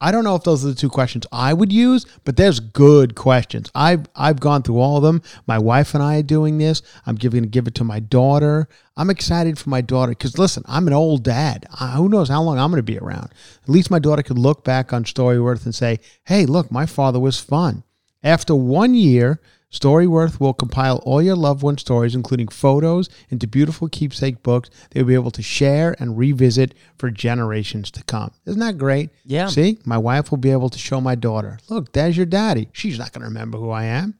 I 0.00 0.12
don't 0.12 0.22
know 0.22 0.36
if 0.36 0.44
those 0.44 0.64
are 0.64 0.68
the 0.68 0.76
two 0.76 0.88
questions 0.88 1.26
I 1.32 1.52
would 1.52 1.72
use, 1.72 2.06
but 2.24 2.36
there's 2.36 2.60
good 2.60 3.16
questions. 3.16 3.68
I've 3.74 4.06
I've 4.14 4.38
gone 4.38 4.62
through 4.62 4.78
all 4.78 4.96
of 4.96 5.02
them. 5.02 5.22
My 5.48 5.58
wife 5.58 5.92
and 5.92 6.04
I 6.04 6.18
are 6.18 6.22
doing 6.22 6.58
this. 6.58 6.82
I'm 7.04 7.16
giving 7.16 7.42
to 7.42 7.48
give 7.48 7.66
it 7.66 7.74
to 7.76 7.84
my 7.84 7.98
daughter. 7.98 8.68
I'm 8.96 9.10
excited 9.10 9.58
for 9.58 9.70
my 9.70 9.80
daughter 9.80 10.10
because 10.10 10.38
listen, 10.38 10.62
I'm 10.66 10.86
an 10.86 10.92
old 10.92 11.24
dad. 11.24 11.66
Uh, 11.80 11.96
who 11.96 12.08
knows 12.08 12.28
how 12.28 12.42
long 12.42 12.60
I'm 12.60 12.70
going 12.70 12.78
to 12.78 12.92
be 12.92 12.98
around? 12.98 13.32
At 13.64 13.68
least 13.68 13.90
my 13.90 13.98
daughter 13.98 14.22
could 14.22 14.38
look 14.38 14.62
back 14.62 14.92
on 14.92 15.02
Storyworth 15.02 15.64
and 15.64 15.74
say, 15.74 15.98
"Hey, 16.26 16.46
look, 16.46 16.70
my 16.70 16.86
father 16.86 17.18
was 17.18 17.40
fun." 17.40 17.82
After 18.22 18.54
one 18.54 18.94
year, 18.94 19.40
Storyworth 19.72 20.38
will 20.40 20.54
compile 20.54 20.96
all 21.04 21.20
your 21.20 21.34
loved 21.36 21.62
one 21.62 21.76
stories, 21.76 22.14
including 22.14 22.48
photos, 22.48 23.08
into 23.30 23.46
beautiful 23.46 23.88
keepsake 23.88 24.42
books 24.42 24.70
they'll 24.90 25.04
be 25.04 25.14
able 25.14 25.32
to 25.32 25.42
share 25.42 25.96
and 25.98 26.16
revisit 26.16 26.72
for 26.96 27.10
generations 27.10 27.90
to 27.90 28.04
come. 28.04 28.30
Isn't 28.46 28.60
that 28.60 28.78
great? 28.78 29.10
Yeah. 29.24 29.48
See, 29.48 29.78
my 29.84 29.98
wife 29.98 30.30
will 30.30 30.38
be 30.38 30.52
able 30.52 30.70
to 30.70 30.78
show 30.78 31.00
my 31.00 31.14
daughter, 31.16 31.58
look, 31.68 31.92
there's 31.92 32.16
your 32.16 32.26
daddy. 32.26 32.68
She's 32.72 32.98
not 32.98 33.12
going 33.12 33.22
to 33.22 33.26
remember 33.28 33.58
who 33.58 33.70
I 33.70 33.84
am. 33.84 34.14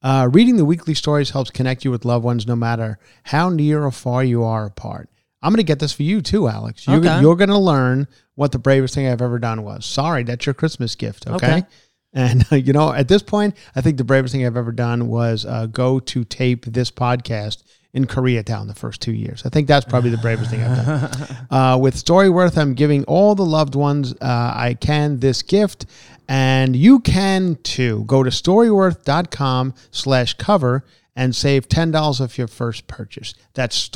Uh, 0.00 0.28
reading 0.32 0.56
the 0.56 0.64
weekly 0.64 0.94
stories 0.94 1.30
helps 1.30 1.50
connect 1.50 1.84
you 1.84 1.90
with 1.90 2.04
loved 2.04 2.24
ones 2.24 2.46
no 2.46 2.54
matter 2.54 2.98
how 3.24 3.48
near 3.48 3.82
or 3.84 3.90
far 3.90 4.22
you 4.22 4.44
are 4.44 4.64
apart. 4.64 5.10
I'm 5.42 5.50
going 5.52 5.56
to 5.58 5.64
get 5.64 5.80
this 5.80 5.92
for 5.92 6.04
you 6.04 6.20
too, 6.22 6.46
Alex. 6.48 6.86
You're, 6.86 6.96
Okay. 6.98 7.20
you're 7.20 7.36
going 7.36 7.50
to 7.50 7.58
learn 7.58 8.06
what 8.36 8.52
the 8.52 8.58
bravest 8.60 8.94
thing 8.94 9.08
I've 9.08 9.22
ever 9.22 9.40
done 9.40 9.62
was. 9.64 9.84
Sorry, 9.84 10.22
that's 10.22 10.46
your 10.46 10.54
Christmas 10.54 10.94
gift. 10.94 11.26
Okay. 11.26 11.34
Okay. 11.58 11.66
And, 12.12 12.46
you 12.50 12.72
know, 12.72 12.92
at 12.92 13.08
this 13.08 13.22
point, 13.22 13.56
I 13.76 13.80
think 13.80 13.96
the 13.96 14.04
bravest 14.04 14.32
thing 14.32 14.44
I've 14.44 14.56
ever 14.56 14.72
done 14.72 15.08
was 15.08 15.44
uh, 15.44 15.66
go 15.66 16.00
to 16.00 16.24
tape 16.24 16.64
this 16.66 16.90
podcast 16.90 17.62
in 17.94 18.06
Koreatown 18.06 18.66
the 18.66 18.74
first 18.74 19.00
two 19.00 19.12
years. 19.12 19.42
I 19.44 19.48
think 19.48 19.66
that's 19.66 19.86
probably 19.86 20.10
the 20.10 20.18
bravest 20.18 20.50
thing 20.50 20.62
I've 20.62 20.86
done. 20.86 21.36
Uh, 21.50 21.78
with 21.80 21.94
Storyworth, 21.94 22.58
I'm 22.58 22.74
giving 22.74 23.04
all 23.04 23.34
the 23.34 23.44
loved 23.44 23.74
ones 23.74 24.12
uh, 24.20 24.52
I 24.54 24.76
can 24.78 25.20
this 25.20 25.40
gift, 25.40 25.86
and 26.28 26.76
you 26.76 27.00
can 27.00 27.56
too. 27.62 28.04
Go 28.04 28.22
to 28.22 28.28
storyworth.com 28.28 29.72
slash 29.90 30.34
cover 30.34 30.84
and 31.16 31.34
save 31.34 31.68
$10 31.68 32.20
off 32.20 32.36
your 32.36 32.46
first 32.46 32.86
purchase. 32.86 33.34
That's 33.54 33.88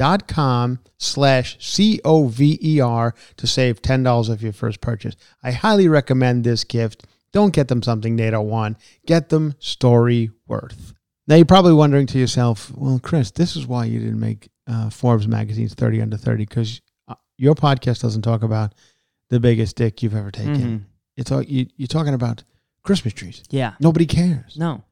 storyworth.com 0.00 0.80
slash 0.98 1.56
C-O-V-E-R 1.60 3.14
to 3.36 3.46
save 3.46 3.82
$10 3.82 4.30
off 4.30 4.42
your 4.42 4.52
first 4.52 4.80
purchase. 4.80 5.16
I 5.42 5.52
highly 5.52 5.88
recommend 5.88 6.44
this 6.44 6.64
gift. 6.64 7.06
Don't 7.32 7.54
get 7.54 7.68
them 7.68 7.82
something 7.82 8.16
they 8.16 8.30
don't 8.30 8.48
want. 8.48 8.78
Get 9.06 9.28
them 9.28 9.54
story 9.58 10.30
worth. 10.46 10.94
Now 11.26 11.36
you're 11.36 11.44
probably 11.44 11.74
wondering 11.74 12.06
to 12.08 12.18
yourself, 12.18 12.72
well, 12.74 12.98
Chris, 12.98 13.30
this 13.30 13.54
is 13.56 13.66
why 13.66 13.84
you 13.84 14.00
didn't 14.00 14.18
make 14.20 14.48
uh, 14.66 14.90
Forbes 14.90 15.28
magazine's 15.28 15.74
30 15.74 16.02
under 16.02 16.16
30 16.16 16.44
because 16.44 16.80
uh, 17.08 17.14
your 17.38 17.54
podcast 17.54 18.02
doesn't 18.02 18.22
talk 18.22 18.42
about 18.42 18.74
the 19.28 19.38
biggest 19.38 19.76
dick 19.76 20.02
you've 20.02 20.16
ever 20.16 20.30
taken. 20.30 20.56
Mhm. 20.56 20.82
It's 21.16 21.30
all, 21.30 21.42
you, 21.42 21.66
you're 21.76 21.86
talking 21.86 22.14
about 22.14 22.42
Christmas 22.82 23.14
trees. 23.14 23.42
Yeah. 23.50 23.74
Nobody 23.78 24.06
cares. 24.06 24.56
No. 24.56 24.82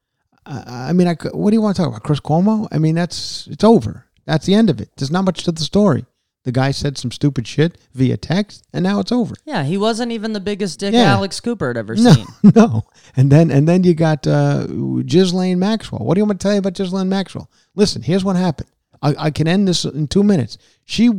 I, 0.45 0.89
I 0.89 0.93
mean, 0.93 1.07
I, 1.07 1.15
what 1.33 1.49
do 1.49 1.55
you 1.55 1.61
want 1.61 1.75
to 1.75 1.81
talk 1.81 1.89
about? 1.89 2.03
Chris 2.03 2.21
Cuomo? 2.21 2.67
I 2.71 2.77
mean, 2.77 2.95
that's 2.95 3.47
it's 3.47 3.63
over. 3.63 4.05
That's 4.29 4.45
the 4.45 4.53
end 4.53 4.69
of 4.69 4.79
it. 4.79 4.89
There's 4.97 5.11
not 5.11 5.25
much 5.25 5.43
to 5.43 5.51
the 5.51 5.61
story. 5.63 6.05
The 6.45 6.51
guy 6.53 6.71
said 6.71 6.97
some 6.97 7.11
stupid 7.11 7.45
shit 7.47 7.77
via 7.93 8.15
text, 8.15 8.63
and 8.71 8.83
now 8.83 8.99
it's 9.01 9.11
over. 9.11 9.35
Yeah, 9.45 9.63
he 9.63 9.77
wasn't 9.77 10.11
even 10.13 10.31
the 10.33 10.39
biggest 10.39 10.79
dick 10.79 10.93
Yeah. 10.93 11.11
Alex 11.15 11.39
Cooper 11.39 11.67
had 11.67 11.77
ever 11.77 11.95
No, 11.97 12.13
seen. 12.13 12.25
no. 12.55 12.83
And 13.17 13.31
then 13.31 13.51
and 13.51 13.67
then 13.67 13.83
you 13.83 13.93
got 13.93 14.25
uh, 14.25 14.65
Ghislaine 15.05 15.59
Maxwell. 15.59 16.05
What 16.05 16.13
do 16.15 16.19
you 16.19 16.25
want 16.25 16.35
me 16.35 16.37
to 16.39 16.43
tell 16.43 16.53
you 16.53 16.59
about 16.59 16.73
Ghislaine 16.75 17.09
Maxwell? 17.09 17.49
Listen, 17.75 18.01
here's 18.01 18.23
what 18.23 18.35
happened. 18.35 18.69
I, 19.01 19.15
I 19.17 19.31
can 19.31 19.47
end 19.47 19.67
this 19.67 19.83
in 19.85 20.07
two 20.07 20.23
minutes. 20.23 20.57
She, 20.85 21.11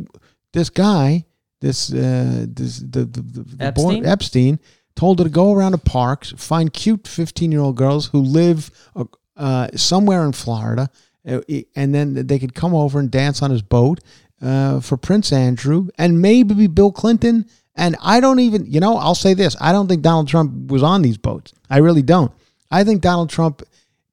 this 0.53 0.69
guy, 0.69 1.25
this 1.59 1.93
uh, 1.93 2.45
this 2.49 2.79
the 2.79 3.05
the, 3.05 3.21
the, 3.21 3.43
the 3.43 3.71
boy- 3.73 3.95
Epstein? 3.99 4.05
Epstein 4.05 4.59
told 4.95 5.19
her 5.19 5.25
to 5.25 5.29
go 5.31 5.53
around 5.53 5.73
the 5.73 5.77
parks, 5.77 6.33
find 6.37 6.73
cute 6.73 7.07
15 7.07 7.51
year 7.51 7.61
old 7.61 7.77
girls 7.77 8.07
who 8.07 8.19
live 8.21 8.71
uh, 8.95 9.05
uh, 9.37 9.67
somewhere 9.75 10.25
in 10.25 10.31
Florida, 10.33 10.89
and 11.23 11.95
then 11.95 12.27
they 12.27 12.39
could 12.39 12.55
come 12.55 12.73
over 12.73 12.99
and 12.99 13.11
dance 13.11 13.41
on 13.41 13.51
his 13.51 13.61
boat 13.61 13.99
uh, 14.41 14.79
for 14.79 14.97
Prince 14.97 15.31
Andrew 15.31 15.87
and 15.97 16.21
maybe 16.21 16.67
Bill 16.67 16.91
Clinton. 16.91 17.45
And 17.75 17.95
I 18.01 18.19
don't 18.19 18.39
even, 18.39 18.65
you 18.65 18.79
know, 18.79 18.97
I'll 18.97 19.15
say 19.15 19.33
this: 19.33 19.55
I 19.61 19.71
don't 19.71 19.87
think 19.87 20.01
Donald 20.01 20.27
Trump 20.27 20.71
was 20.71 20.83
on 20.83 21.01
these 21.01 21.17
boats. 21.17 21.53
I 21.69 21.77
really 21.77 22.01
don't. 22.01 22.31
I 22.69 22.83
think 22.83 23.01
Donald 23.01 23.29
Trump 23.29 23.63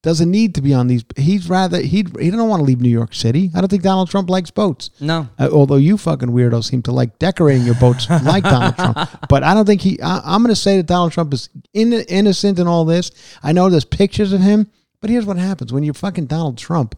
doesn't 0.02 0.30
need 0.30 0.54
to 0.54 0.62
be 0.62 0.72
on 0.72 0.86
these. 0.86 1.04
He's 1.16 1.48
rather 1.48 1.80
he 1.80 2.06
he 2.20 2.30
don't 2.30 2.48
want 2.48 2.60
to 2.60 2.64
leave 2.64 2.80
New 2.80 2.88
York 2.88 3.14
City. 3.14 3.50
I 3.54 3.60
don't 3.60 3.68
think 3.68 3.82
Donald 3.82 4.08
Trump 4.08 4.30
likes 4.30 4.50
boats. 4.50 4.90
No. 5.00 5.28
Uh, 5.38 5.48
although 5.52 5.76
you 5.76 5.98
fucking 5.98 6.28
weirdos 6.28 6.64
seem 6.64 6.82
to 6.82 6.92
like 6.92 7.18
decorating 7.18 7.64
your 7.64 7.74
boats 7.74 8.08
like 8.22 8.44
Donald 8.44 8.76
Trump, 8.76 8.98
but 9.28 9.42
I 9.42 9.54
don't 9.54 9.66
think 9.66 9.80
he. 9.80 10.00
I, 10.00 10.20
I'm 10.24 10.42
going 10.42 10.54
to 10.54 10.60
say 10.60 10.76
that 10.76 10.86
Donald 10.86 11.12
Trump 11.12 11.34
is 11.34 11.48
in, 11.74 11.92
innocent 11.92 12.58
in 12.58 12.68
all 12.68 12.84
this. 12.84 13.10
I 13.42 13.52
know 13.52 13.68
there's 13.70 13.84
pictures 13.84 14.32
of 14.32 14.40
him, 14.40 14.70
but 15.00 15.10
here's 15.10 15.26
what 15.26 15.36
happens 15.36 15.72
when 15.72 15.82
you're 15.82 15.94
fucking 15.94 16.26
Donald 16.26 16.58
Trump. 16.58 16.94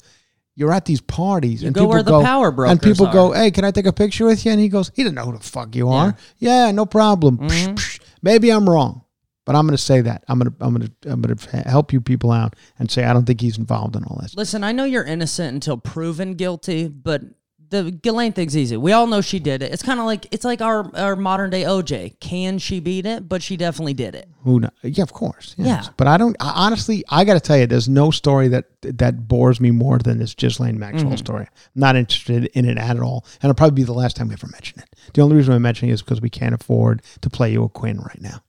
You're 0.57 0.73
at 0.73 0.85
these 0.85 1.01
parties 1.01 1.63
You 1.63 1.69
and 1.69 1.75
go 1.75 1.83
people 1.83 1.91
where 1.91 2.03
the 2.03 2.11
go, 2.11 2.23
power 2.23 2.49
and 2.49 2.57
brokers 2.57 2.79
people 2.81 3.07
go, 3.07 3.33
"Hey, 3.33 3.51
can 3.51 3.65
I 3.65 3.71
take 3.71 3.87
a 3.87 3.93
picture 3.93 4.27
with 4.27 4.45
you?" 4.45 4.53
And 4.53 4.61
he 4.61 4.69
goes, 4.69 4.91
"He 4.95 5.03
doesn't 5.03 5.15
know 5.15 5.25
who 5.25 5.33
the 5.33 5.43
fuck 5.43 5.75
you 5.75 5.89
are." 5.89 6.17
Yeah, 6.39 6.71
no 6.73 6.85
problem. 6.85 7.39
Psh, 7.39 7.49
mm-hmm. 7.49 7.75
psh. 7.75 8.01
Maybe 8.21 8.51
I'm 8.51 8.69
wrong, 8.69 9.05
but 9.47 9.57
I'm 9.57 9.67
going 9.67 9.77
to 9.77 9.83
say 9.83 10.03
that. 10.03 10.25
I'm 10.29 10.39
going 10.39 10.51
to 10.51 10.57
I'm 10.61 10.75
going 10.75 10.89
to 11.03 11.11
I'm 11.11 11.23
going 11.23 11.37
to 11.37 11.57
help 11.69 11.93
you 11.93 12.01
people 12.01 12.31
out 12.31 12.57
and 12.79 12.91
say 12.91 13.05
I 13.05 13.13
don't 13.13 13.25
think 13.25 13.41
he's 13.41 13.57
involved 13.57 13.97
in 13.97 14.05
all 14.05 14.19
this. 14.21 14.35
Listen, 14.35 14.63
I 14.63 14.73
know 14.73 14.85
you're 14.85 15.05
innocent 15.05 15.55
until 15.55 15.79
proven 15.79 16.35
guilty, 16.35 16.89
but 16.89 17.23
the 17.71 17.91
Ghislaine 17.91 18.33
thing's 18.33 18.57
easy. 18.57 18.77
We 18.77 18.93
all 18.93 19.07
know 19.07 19.21
she 19.21 19.39
did 19.39 19.63
it. 19.63 19.73
It's 19.73 19.83
kind 19.83 20.01
of 20.01 20.07
like 20.07 20.27
it's 20.31 20.45
like 20.45 20.61
our 20.61 20.95
our 20.97 21.17
modern 21.17 21.51
day 21.51 21.63
OJ. 21.63 22.19
Can 22.21 22.59
she 22.59 22.81
beat 22.81 23.07
it? 23.07 23.29
But 23.29 23.43
she 23.43 23.57
definitely 23.57 23.95
did 23.95 24.15
it. 24.15 24.29
Who 24.43 24.61
knows? 24.61 24.71
Yeah, 24.83 25.03
of 25.03 25.13
course. 25.13 25.55
yes. 25.57 25.87
Yeah. 25.87 25.93
But 25.97 26.09
I 26.09 26.17
don't. 26.17 26.37
I, 26.41 26.53
honestly, 26.67 27.05
I 27.09 27.25
got 27.25 27.35
to 27.35 27.41
tell 27.41 27.57
you, 27.57 27.67
there's 27.67 27.89
no 27.89 28.11
story 28.11 28.49
that 28.49 28.67
that 28.83 29.29
bores 29.29 29.61
me 29.61 29.71
more 29.71 29.99
than 29.99 30.19
this 30.19 30.35
Ghislaine 30.35 30.79
Maxwell 30.79 31.13
mm-hmm. 31.13 31.17
story. 31.17 31.47
I'm 31.47 31.81
not 31.81 31.97
interested 31.97 32.47
in 32.47 32.69
it 32.69 32.77
at 32.77 32.99
all, 32.99 33.25
and 33.41 33.51
it'll 33.51 33.59
probably 33.59 33.77
be 33.77 33.85
the 33.85 33.93
last 33.95 34.17
time 34.17 34.29
we 34.29 34.35
ever 34.35 34.49
mention 34.49 34.81
it. 34.81 34.97
The 35.15 35.23
only 35.23 35.37
reason 35.37 35.55
I'm 35.55 35.63
mentioning 35.63 35.91
it 35.91 35.95
is 35.95 36.03
because 36.03 36.21
we 36.21 36.31
can't 36.31 36.55
afford 36.55 37.03
to 37.21 37.31
play 37.31 37.53
you 37.53 37.65
a 37.65 37.69
Quinn 37.69 37.99
right 38.01 38.21
now. 38.21 38.43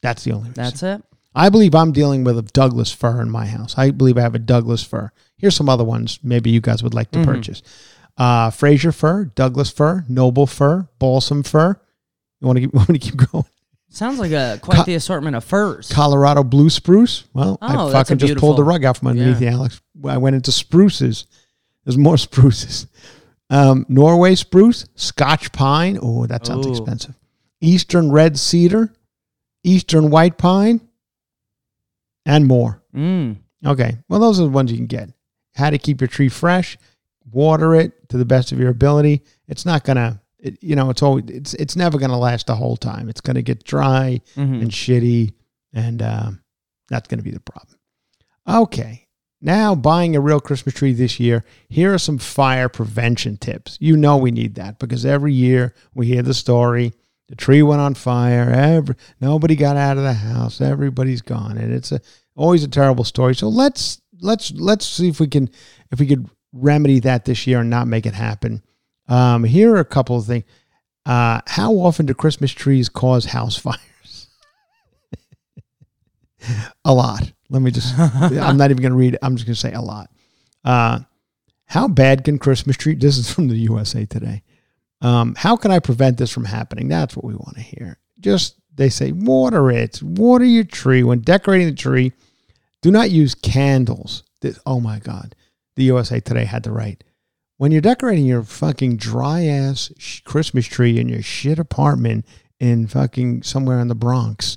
That's 0.00 0.24
the 0.24 0.32
only 0.32 0.48
reason. 0.48 0.64
That's 0.64 0.82
it. 0.82 1.02
I 1.34 1.48
believe 1.48 1.74
I'm 1.74 1.92
dealing 1.92 2.24
with 2.24 2.38
a 2.38 2.42
Douglas 2.42 2.92
fir 2.92 3.20
in 3.22 3.30
my 3.30 3.46
house. 3.46 3.76
I 3.78 3.90
believe 3.90 4.18
I 4.18 4.20
have 4.20 4.34
a 4.34 4.38
Douglas 4.38 4.84
fir. 4.84 5.12
Here's 5.38 5.56
some 5.56 5.68
other 5.68 5.84
ones 5.84 6.18
maybe 6.22 6.50
you 6.50 6.60
guys 6.60 6.82
would 6.82 6.94
like 6.94 7.10
to 7.12 7.20
mm-hmm. 7.20 7.30
purchase. 7.30 7.62
Uh, 8.16 8.50
Fraser 8.50 8.92
fir, 8.92 9.24
Douglas 9.34 9.70
fir, 9.70 10.04
Noble 10.08 10.46
fir, 10.46 10.88
Balsam 10.98 11.42
fir. 11.42 11.80
You 12.40 12.46
want 12.46 12.56
to 12.58 12.60
keep, 12.60 12.74
want 12.74 12.88
me 12.88 12.98
to 12.98 13.10
keep 13.10 13.30
going? 13.30 13.44
Sounds 13.88 14.18
like 14.18 14.32
a 14.32 14.58
quite 14.62 14.78
Co- 14.78 14.82
the 14.84 14.94
assortment 14.94 15.36
of 15.36 15.44
firs. 15.44 15.90
Colorado 15.92 16.42
blue 16.42 16.70
spruce. 16.70 17.24
Well, 17.34 17.58
Oh, 17.60 17.88
I 17.88 17.92
fucking 17.92 18.18
just 18.18 18.36
pulled 18.38 18.56
the 18.58 18.64
rug 18.64 18.84
out 18.84 18.96
from 18.96 19.08
underneath 19.08 19.40
Yeah. 19.40 19.50
you, 19.50 19.56
Alex. 19.56 19.80
I 20.06 20.16
went 20.18 20.34
into 20.36 20.50
spruces. 20.52 21.26
There's 21.84 21.98
more 21.98 22.16
spruces. 22.18 22.86
Um, 23.50 23.84
Norway 23.88 24.34
spruce, 24.34 24.86
Scotch 24.94 25.52
pine. 25.52 25.98
Oh, 26.00 26.26
that 26.26 26.46
sounds 26.46 26.66
Ooh. 26.66 26.70
expensive. 26.70 27.14
Eastern 27.60 28.10
red 28.10 28.38
cedar, 28.38 28.92
Eastern 29.62 30.10
white 30.10 30.38
pine, 30.38 30.80
and 32.24 32.46
more. 32.46 32.82
Mm. 32.94 33.36
Okay. 33.64 33.98
Well, 34.08 34.20
those 34.20 34.40
are 34.40 34.44
the 34.44 34.48
ones 34.50 34.70
you 34.70 34.78
can 34.78 34.86
get. 34.86 35.10
How 35.54 35.70
to 35.70 35.78
keep 35.78 36.00
your 36.00 36.08
tree 36.08 36.28
fresh, 36.30 36.78
water 37.30 37.74
it 37.74 38.01
to 38.12 38.16
the 38.18 38.24
best 38.24 38.52
of 38.52 38.58
your 38.60 38.70
ability. 38.70 39.22
It's 39.48 39.66
not 39.66 39.84
gonna, 39.84 40.20
it, 40.38 40.56
you 40.62 40.76
know, 40.76 40.88
it's 40.90 41.02
always, 41.02 41.24
it's 41.28 41.54
it's 41.54 41.76
never 41.76 41.98
gonna 41.98 42.18
last 42.18 42.46
the 42.46 42.54
whole 42.56 42.76
time. 42.76 43.08
It's 43.08 43.20
gonna 43.20 43.42
get 43.42 43.64
dry 43.64 44.20
Mhm. 44.36 44.62
and 44.62 44.70
shitty, 44.70 45.34
and 45.72 46.00
um, 46.02 46.42
that's 46.88 47.08
gonna 47.08 47.22
be 47.22 47.30
the 47.32 47.40
problem. 47.40 47.78
Okay. 48.48 49.08
Now, 49.44 49.74
buying 49.74 50.14
a 50.14 50.20
real 50.20 50.38
Christmas 50.40 50.74
tree 50.74 50.92
this 50.92 51.18
year, 51.18 51.44
here 51.68 51.92
are 51.92 51.98
some 51.98 52.18
fire 52.18 52.68
prevention 52.68 53.36
tips. 53.36 53.76
You 53.80 53.96
know 53.96 54.16
we 54.16 54.30
need 54.30 54.54
that 54.54 54.78
because 54.78 55.04
every 55.04 55.32
year 55.34 55.74
we 55.94 56.06
hear 56.06 56.22
the 56.22 56.34
story. 56.34 56.92
The 57.28 57.34
tree 57.34 57.62
went 57.62 57.80
on 57.80 57.94
fire. 57.94 58.50
Every, 58.50 58.94
nobody 59.20 59.56
got 59.56 59.76
out 59.76 59.96
of 59.96 60.04
the 60.04 60.12
house. 60.12 60.60
Everybody's 60.60 61.22
gone, 61.22 61.56
and 61.58 61.72
it's 61.72 61.90
a, 61.90 62.00
always 62.36 62.62
a 62.62 62.68
terrible 62.68 63.04
story. 63.04 63.34
So 63.34 63.48
let's 63.48 64.00
let's 64.20 64.52
let's 64.52 64.86
see 64.86 65.08
if 65.08 65.18
we 65.18 65.26
can 65.26 65.48
if 65.90 65.98
we 65.98 66.06
could 66.06 66.28
remedy 66.52 67.00
that 67.00 67.24
this 67.24 67.46
year 67.46 67.60
and 67.60 67.70
not 67.70 67.86
make 67.86 68.06
it 68.06 68.14
happen. 68.14 68.62
Um, 69.08 69.44
here 69.44 69.74
are 69.74 69.80
a 69.80 69.84
couple 69.84 70.16
of 70.16 70.26
things. 70.26 70.44
Uh, 71.04 71.40
how 71.46 71.72
often 71.74 72.06
do 72.06 72.14
Christmas 72.14 72.52
trees 72.52 72.88
cause 72.88 73.26
house 73.26 73.56
fires? 73.58 74.28
a 76.84 76.94
lot. 76.94 77.32
Let 77.50 77.62
me 77.62 77.70
just, 77.70 77.98
I'm 77.98 78.56
not 78.56 78.70
even 78.70 78.82
going 78.82 78.92
to 78.92 78.98
read 78.98 79.14
it. 79.14 79.20
I'm 79.22 79.36
just 79.36 79.46
going 79.46 79.54
to 79.54 79.60
say 79.60 79.72
a 79.72 79.80
lot. 79.80 80.10
Uh, 80.64 81.00
how 81.66 81.88
bad 81.88 82.24
can 82.24 82.38
Christmas 82.38 82.76
tree, 82.76 82.94
this 82.94 83.18
is 83.18 83.32
from 83.32 83.48
the 83.48 83.56
USA 83.56 84.04
Today. 84.04 84.42
Um, 85.00 85.34
how 85.36 85.56
can 85.56 85.70
I 85.70 85.80
prevent 85.80 86.16
this 86.16 86.30
from 86.30 86.44
happening? 86.44 86.88
That's 86.88 87.16
what 87.16 87.24
we 87.24 87.34
want 87.34 87.56
to 87.56 87.62
hear. 87.62 87.98
Just, 88.20 88.56
they 88.74 88.88
say, 88.88 89.12
water 89.12 89.70
it, 89.70 90.00
water 90.02 90.44
your 90.44 90.64
tree. 90.64 91.02
When 91.02 91.20
decorating 91.20 91.66
the 91.66 91.74
tree, 91.74 92.12
do 92.82 92.90
not 92.90 93.10
use 93.10 93.34
candles. 93.34 94.22
This, 94.40 94.60
oh 94.64 94.80
my 94.80 95.00
God. 95.00 95.34
The 95.76 95.84
USA 95.84 96.20
Today 96.20 96.44
had 96.44 96.64
to 96.64 96.72
write. 96.72 97.04
When 97.56 97.70
you're 97.72 97.80
decorating 97.80 98.26
your 98.26 98.42
fucking 98.42 98.96
dry 98.96 99.44
ass 99.44 99.92
Christmas 100.24 100.66
tree 100.66 100.98
in 100.98 101.08
your 101.08 101.22
shit 101.22 101.58
apartment 101.58 102.26
in 102.58 102.86
fucking 102.86 103.42
somewhere 103.44 103.80
in 103.80 103.88
the 103.88 103.94
Bronx, 103.94 104.56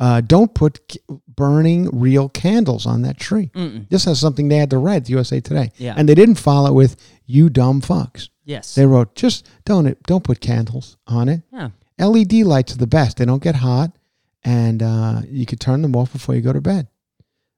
uh, 0.00 0.20
don't 0.20 0.54
put 0.54 0.96
burning 1.28 1.88
real 1.98 2.28
candles 2.28 2.86
on 2.86 3.02
that 3.02 3.18
tree. 3.18 3.50
Mm-mm. 3.54 3.88
This 3.88 4.04
has 4.04 4.20
something 4.20 4.48
they 4.48 4.58
had 4.58 4.70
to 4.70 4.78
write 4.78 5.04
the 5.04 5.12
USA 5.12 5.40
Today. 5.40 5.70
Yeah. 5.76 5.94
And 5.96 6.08
they 6.08 6.14
didn't 6.14 6.36
follow 6.36 6.70
it 6.70 6.74
with, 6.74 6.96
you 7.26 7.48
dumb 7.48 7.80
fucks. 7.80 8.28
Yes. 8.44 8.74
They 8.74 8.86
wrote, 8.86 9.14
just 9.14 9.46
don't 9.64 9.86
it, 9.86 10.02
don't 10.04 10.24
put 10.24 10.40
candles 10.40 10.96
on 11.06 11.28
it. 11.28 11.42
yeah. 11.52 11.70
LED 11.98 12.32
lights 12.34 12.74
are 12.74 12.78
the 12.78 12.88
best. 12.88 13.18
They 13.18 13.24
don't 13.24 13.42
get 13.42 13.54
hot, 13.54 13.92
and 14.42 14.82
uh, 14.82 15.22
you 15.28 15.46
could 15.46 15.60
turn 15.60 15.80
them 15.80 15.94
off 15.94 16.12
before 16.12 16.34
you 16.34 16.40
go 16.40 16.52
to 16.52 16.60
bed. 16.60 16.88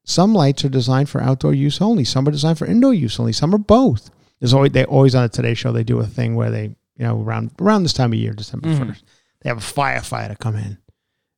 Some 0.08 0.32
lights 0.32 0.64
are 0.64 0.68
designed 0.70 1.08
for 1.10 1.20
outdoor 1.20 1.52
use 1.52 1.80
only. 1.80 2.04
Some 2.04 2.26
are 2.28 2.30
designed 2.30 2.58
for 2.58 2.66
indoor 2.66 2.94
use 2.94 3.18
only. 3.20 3.32
Some 3.32 3.54
are 3.54 3.58
both. 3.58 4.08
There's 4.40 4.54
always 4.54 4.72
they 4.72 4.84
always 4.84 5.14
on 5.14 5.22
the 5.24 5.28
Today 5.28 5.52
Show 5.54 5.72
they 5.72 5.82
do 5.84 5.98
a 5.98 6.06
thing 6.06 6.34
where 6.36 6.50
they 6.50 6.64
you 6.96 7.04
know 7.04 7.20
around 7.20 7.50
around 7.60 7.82
this 7.82 7.92
time 7.92 8.12
of 8.12 8.18
year, 8.18 8.32
December 8.32 8.68
Mhm. 8.68 8.78
1st 8.88 9.02
they 9.42 9.48
have 9.50 9.58
a 9.58 9.60
firefighter 9.60 10.38
come 10.38 10.56
in 10.56 10.78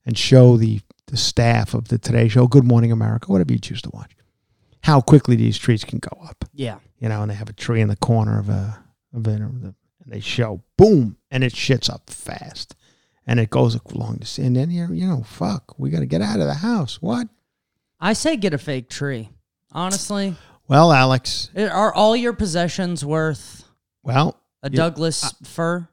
and 0.07 0.17
show 0.17 0.57
the 0.57 0.81
the 1.07 1.17
staff 1.17 1.73
of 1.73 1.89
the 1.89 1.97
Today 1.99 2.29
Show, 2.29 2.47
Good 2.47 2.65
Morning 2.65 2.93
America, 2.93 3.33
whatever 3.33 3.53
you 3.53 3.59
choose 3.59 3.81
to 3.83 3.91
watch, 3.95 4.15
how 4.83 5.01
quickly 5.01 5.37
these 5.37 5.57
trees 5.57 5.83
can 5.83 5.99
go 6.01 6.17
up 6.23 6.45
Yeah. 6.53 6.77
you 6.99 7.09
know, 7.09 7.23
and 7.23 7.31
they 7.31 7.35
have 7.35 7.49
a 7.49 7.55
tree 7.55 7.81
in 7.81 7.89
the 7.89 7.97
corner 7.97 8.39
of 8.39 8.51
a 8.51 8.79
of 9.15 9.27
it, 9.27 9.41
and 9.41 9.75
they 10.07 10.21
show 10.21 10.63
boom, 10.77 11.17
and 11.31 11.43
it 11.43 11.55
shits 11.55 11.89
up 11.89 12.11
fast, 12.11 12.75
and 13.27 13.41
it 13.41 13.49
goes 13.49 13.79
along 13.95 14.19
the 14.19 14.43
and 14.43 14.55
then 14.57 14.71
you're 14.71 14.93
you 14.93 15.07
know 15.07 15.23
fuck, 15.23 15.79
we 15.79 15.89
got 15.89 16.01
to 16.01 16.07
get 16.07 16.21
out 16.21 16.41
of 16.41 16.47
the 16.47 16.55
house. 16.55 17.01
What? 17.01 17.29
I 18.01 18.13
say 18.13 18.37
get 18.37 18.55
a 18.55 18.59
fake 18.59 18.89
tree. 18.89 19.31
Honestly, 19.73 20.35
Well, 20.69 20.93
Alex. 20.93 21.51
It- 21.55 21.71
are 21.71 21.93
all 21.93 22.15
your 22.17 22.33
possessions 22.33 23.05
worth 23.05 23.65
Well, 24.03 24.37
a 24.63 24.71
Douglas 24.71 25.33
fir? 25.43 25.89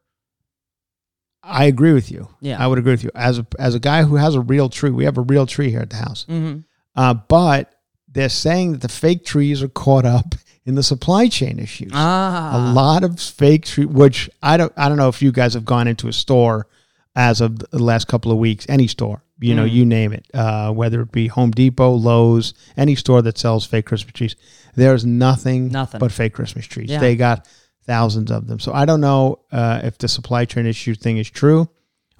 I 1.43 1.65
agree 1.65 1.93
with 1.93 2.09
you. 2.11 2.29
Yeah. 2.41 2.63
I 2.63 2.67
would 2.67 2.79
agree 2.79 2.93
with 2.93 3.03
you. 3.03 3.11
As 3.13 3.37
a 3.37 3.45
as 3.59 3.75
a 3.75 3.79
guy 3.79 4.03
who 4.03 4.15
has 4.15 4.33
a 4.35 4.41
real 4.41 4.67
tree, 4.69 4.89
we 4.89 5.05
have 5.05 5.17
a 5.17 5.21
real 5.21 5.45
tree 5.45 5.69
here 5.69 5.81
at 5.81 5.91
the 5.91 5.97
house. 5.97 6.25
Mm-hmm. 6.27 6.61
Uh, 6.95 7.13
but 7.13 7.75
they're 8.07 8.29
saying 8.29 8.71
that 8.73 8.81
the 8.81 8.87
fake 8.89 9.25
trees 9.25 9.61
are 9.61 9.67
caught 9.67 10.05
up 10.05 10.33
in 10.65 10.73
the 10.75 10.81
supply 10.83 11.27
chain 11.27 11.59
issues. 11.59 11.91
Ah, 11.93 12.57
a 12.57 12.73
lot 12.73 13.03
of 13.03 13.19
fake 13.19 13.65
tree, 13.65 13.85
which 13.85 14.29
I 14.41 14.57
don't 14.57 14.73
I 14.75 14.89
don't 14.89 14.97
know 14.97 15.09
if 15.09 15.21
you 15.21 15.31
guys 15.31 15.53
have 15.53 15.65
gone 15.65 15.87
into 15.87 16.07
a 16.07 16.13
store 16.13 16.67
as 17.15 17.41
of 17.41 17.59
the 17.59 17.77
last 17.83 18.07
couple 18.07 18.31
of 18.31 18.39
weeks, 18.39 18.65
any 18.67 18.87
store, 18.87 19.21
you 19.39 19.53
know, 19.55 19.65
Mm. 19.65 19.71
you 19.71 19.85
name 19.85 20.13
it, 20.13 20.25
uh, 20.33 20.71
whether 20.71 21.01
it 21.01 21.11
be 21.11 21.27
Home 21.27 21.51
Depot, 21.51 21.91
Lowe's, 21.93 22.53
any 22.77 22.95
store 22.95 23.21
that 23.21 23.37
sells 23.37 23.65
fake 23.65 23.85
Christmas 23.85 24.13
trees, 24.13 24.35
there's 24.75 25.05
nothing, 25.05 25.69
Nothing. 25.69 25.99
but 25.99 26.11
fake 26.11 26.33
Christmas 26.33 26.65
trees. 26.65 26.89
Yeah. 26.89 26.99
They 26.99 27.15
got 27.15 27.45
thousands 27.85 28.31
of 28.31 28.47
them. 28.47 28.59
So 28.59 28.73
I 28.73 28.85
don't 28.85 29.01
know 29.01 29.39
uh, 29.51 29.81
if 29.83 29.97
the 29.97 30.07
supply 30.07 30.45
chain 30.45 30.65
issue 30.65 30.95
thing 30.95 31.17
is 31.17 31.29
true, 31.29 31.69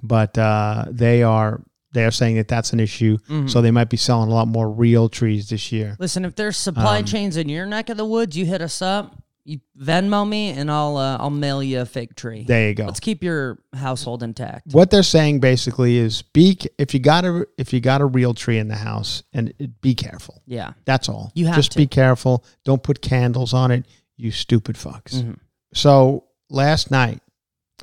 but 0.02 0.36
uh, 0.38 0.84
they 0.90 1.22
are 1.22 1.62
they 1.92 2.04
are 2.04 2.10
saying 2.10 2.36
that 2.36 2.46
that's 2.48 2.74
an 2.74 2.80
issue. 2.80 3.16
Mhm. 3.30 3.48
So 3.48 3.62
they 3.62 3.70
might 3.70 3.88
be 3.88 3.96
selling 3.96 4.30
a 4.30 4.34
lot 4.34 4.48
more 4.48 4.70
real 4.70 5.08
trees 5.08 5.48
this 5.48 5.72
year. 5.72 5.96
Listen, 5.98 6.26
if 6.26 6.36
there's 6.36 6.58
supply 6.58 6.98
Um, 6.98 7.04
chains 7.06 7.38
in 7.38 7.48
your 7.48 7.64
neck 7.64 7.88
of 7.88 7.96
the 7.96 8.04
woods, 8.04 8.36
you 8.36 8.44
hit 8.44 8.60
us 8.60 8.82
up. 8.82 9.16
You 9.46 9.60
Venmo 9.80 10.28
me, 10.28 10.50
and 10.50 10.70
I'll 10.70 10.96
uh, 10.96 11.18
I'll 11.18 11.30
mail 11.30 11.62
you 11.62 11.80
a 11.80 11.86
fake 11.86 12.16
tree. 12.16 12.44
There 12.46 12.68
you 12.68 12.74
go. 12.74 12.84
Let's 12.86 12.98
keep 13.00 13.22
your 13.22 13.58
household 13.74 14.22
intact. 14.24 14.72
what 14.72 14.90
they're 14.90 15.04
saying 15.04 15.38
basically 15.38 15.98
is 15.98 16.22
be 16.22 16.58
if 16.78 16.92
you 16.94 17.00
got 17.00 17.24
a 17.24 17.46
if 17.56 17.72
you 17.72 17.80
got 17.80 18.00
a 18.00 18.06
real 18.06 18.34
tree 18.34 18.58
in 18.58 18.66
the 18.66 18.74
house 18.76 19.22
and 19.32 19.54
it, 19.58 19.80
be 19.80 19.94
careful. 19.94 20.42
Yeah. 20.46 20.72
That's 20.84 21.08
all. 21.08 21.30
You 21.34 21.46
have 21.46 21.54
just 21.54 21.72
to. 21.72 21.78
be 21.78 21.86
careful. 21.86 22.44
Don't 22.64 22.82
put 22.82 23.00
candles 23.00 23.54
on 23.54 23.70
it. 23.70 23.86
You 24.16 24.32
stupid 24.32 24.74
fucks. 24.76 25.14
Mhm. 25.22 25.38
So 25.74 26.24
last 26.50 26.90
night, 26.90 27.20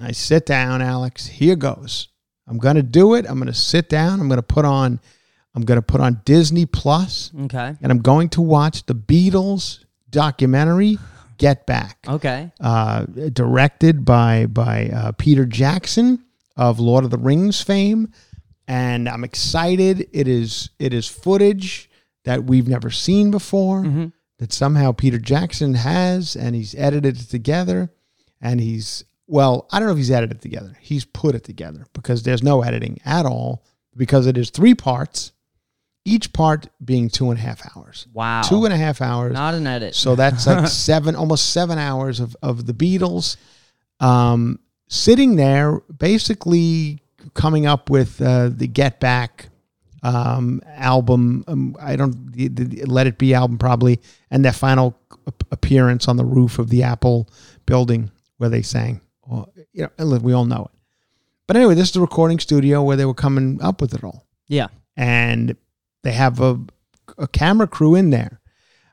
I 0.02 0.12
sit 0.12 0.46
down, 0.46 0.82
Alex. 0.82 1.28
Here 1.28 1.56
goes. 1.56 2.10
I'm 2.46 2.58
gonna 2.58 2.84
do 2.84 3.14
it. 3.14 3.26
I'm 3.30 3.40
gonna 3.40 3.54
sit 3.54 3.88
down. 3.88 4.20
I'm 4.20 4.28
gonna 4.28 4.42
put 4.42 4.66
on. 4.66 5.00
I'm 5.56 5.62
gonna 5.64 5.82
put 5.84 6.02
on 6.02 6.22
Disney 6.26 6.66
Plus, 6.66 7.32
Okay. 7.44 7.76
and 7.82 7.92
I'm 7.92 8.00
going 8.00 8.28
to 8.30 8.42
watch 8.42 8.86
the 8.86 8.96
Beatles 8.96 9.86
documentary, 10.10 10.98
Get 11.38 11.66
Back 11.66 12.06
Okay. 12.08 12.52
uh, 12.60 13.06
directed 13.34 14.06
by 14.06 14.46
by 14.46 14.90
uh, 14.90 15.12
Peter 15.14 15.46
Jackson 15.46 16.24
of 16.56 16.80
Lord 16.80 17.04
of 17.04 17.12
the 17.12 17.18
Rings 17.18 17.62
fame, 17.62 18.12
and 18.68 19.08
I'm 19.10 19.24
excited. 19.24 20.08
It 20.14 20.28
is 20.28 20.70
it 20.80 20.94
is 20.94 21.08
footage 21.08 21.90
that 22.26 22.46
we've 22.46 22.68
never 22.68 22.90
seen 22.90 23.32
before 23.32 23.84
Mhm. 23.84 24.14
that 24.40 24.54
somehow 24.54 24.92
Peter 24.94 25.20
Jackson 25.20 25.74
has, 25.74 26.36
and 26.36 26.56
he's 26.56 26.74
edited 26.76 27.18
it 27.20 27.30
together, 27.30 27.92
and 28.42 28.60
he's 28.62 29.04
well, 29.28 29.68
I 29.72 29.80
don't 29.80 29.88
know 29.88 29.94
if 29.94 29.98
he's 29.98 30.12
edited 30.12 30.38
it 30.38 30.42
together. 30.42 30.78
He's 30.82 31.06
put 31.06 31.34
it 31.34 31.44
together 31.46 31.86
because 31.94 32.24
there's 32.24 32.44
no 32.44 32.62
editing 32.62 33.00
at 33.06 33.26
all 33.26 33.64
because 33.96 34.28
it 34.28 34.38
is 34.38 34.50
three 34.50 34.76
parts, 34.76 35.32
each 36.06 36.34
part 36.34 36.68
being 36.84 37.10
two 37.10 37.30
and 37.30 37.40
a 37.40 37.42
half 37.42 37.62
hours. 37.76 38.08
Wow. 38.14 38.42
Two 38.42 38.66
and 38.66 38.74
a 38.74 38.78
half 38.78 39.02
hours. 39.02 39.34
Not 39.34 39.54
an 39.54 39.68
edit. 39.68 39.96
So 39.96 40.16
that's 40.16 40.46
like 40.48 40.68
seven, 40.70 41.16
almost 41.16 41.52
seven 41.52 41.78
hours 41.78 42.20
of, 42.20 42.36
of 42.42 42.66
the 42.66 42.74
Beatles, 42.74 43.38
um, 44.00 44.60
sitting 44.88 45.36
there, 45.36 45.80
basically 45.98 47.02
coming 47.34 47.66
up 47.66 47.90
with 47.90 48.22
uh, 48.22 48.50
the 48.50 48.68
Get 48.68 49.00
Back 49.00 49.50
um, 50.04 50.62
album. 50.68 51.46
Um, 51.48 51.76
I 51.80 51.96
don't 51.96 52.32
the, 52.34 52.50
the 52.50 52.86
Let 52.86 53.08
It 53.08 53.18
Be 53.18 53.34
album 53.34 53.58
probably, 53.58 54.02
and 54.30 54.44
their 54.44 54.54
final 54.54 54.98
appearance 55.52 56.08
on 56.08 56.18
the 56.18 56.26
roof 56.26 56.60
of 56.60 56.70
the 56.70 56.84
Apple 56.84 57.30
building 57.66 58.12
where 58.38 58.50
they 58.50 58.62
sang. 58.62 59.00
Well, 59.26 59.54
you 59.72 59.88
know, 59.98 60.18
we 60.18 60.34
all 60.34 60.46
know 60.46 60.70
it. 60.70 60.80
But 61.48 61.58
anyway, 61.58 61.76
this 61.76 61.88
is 61.88 61.94
the 61.94 62.02
recording 62.02 62.40
studio 62.40 62.84
where 62.84 62.98
they 62.98 63.06
were 63.06 63.14
coming 63.14 63.62
up 63.62 63.82
with 63.82 63.94
it 63.94 64.04
all 64.04 64.26
yeah. 64.48 64.68
and 64.96 65.56
they 66.04 66.12
have 66.12 66.40
a, 66.40 66.60
a 67.18 67.28
camera 67.28 67.68
crew 67.68 67.96
in 67.96 68.10
there. 68.10 68.40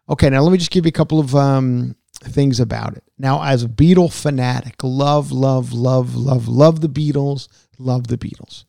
Okay, 0.09 0.31
now 0.31 0.43
let 0.43 0.53
me 0.53 0.59
just 0.59 0.71
give 0.71 0.85
you 0.85 0.91
a 0.91 0.93
couple 0.93 1.21
of 1.21 1.35
um, 1.35 1.95
things 2.15 2.59
about 2.59 2.97
it. 2.97 3.05
Now, 3.19 3.43
as 3.43 3.63
a 3.63 3.69
Beatle 3.69 4.13
fanatic, 4.13 4.83
love, 4.83 5.31
love, 5.31 5.73
love, 5.73 6.17
love, 6.17 6.49
love 6.49 6.81
the 6.81 6.89
Beatles, 6.89 7.49
love 7.79 8.09
the 8.09 8.19
Beatles. 8.19 8.65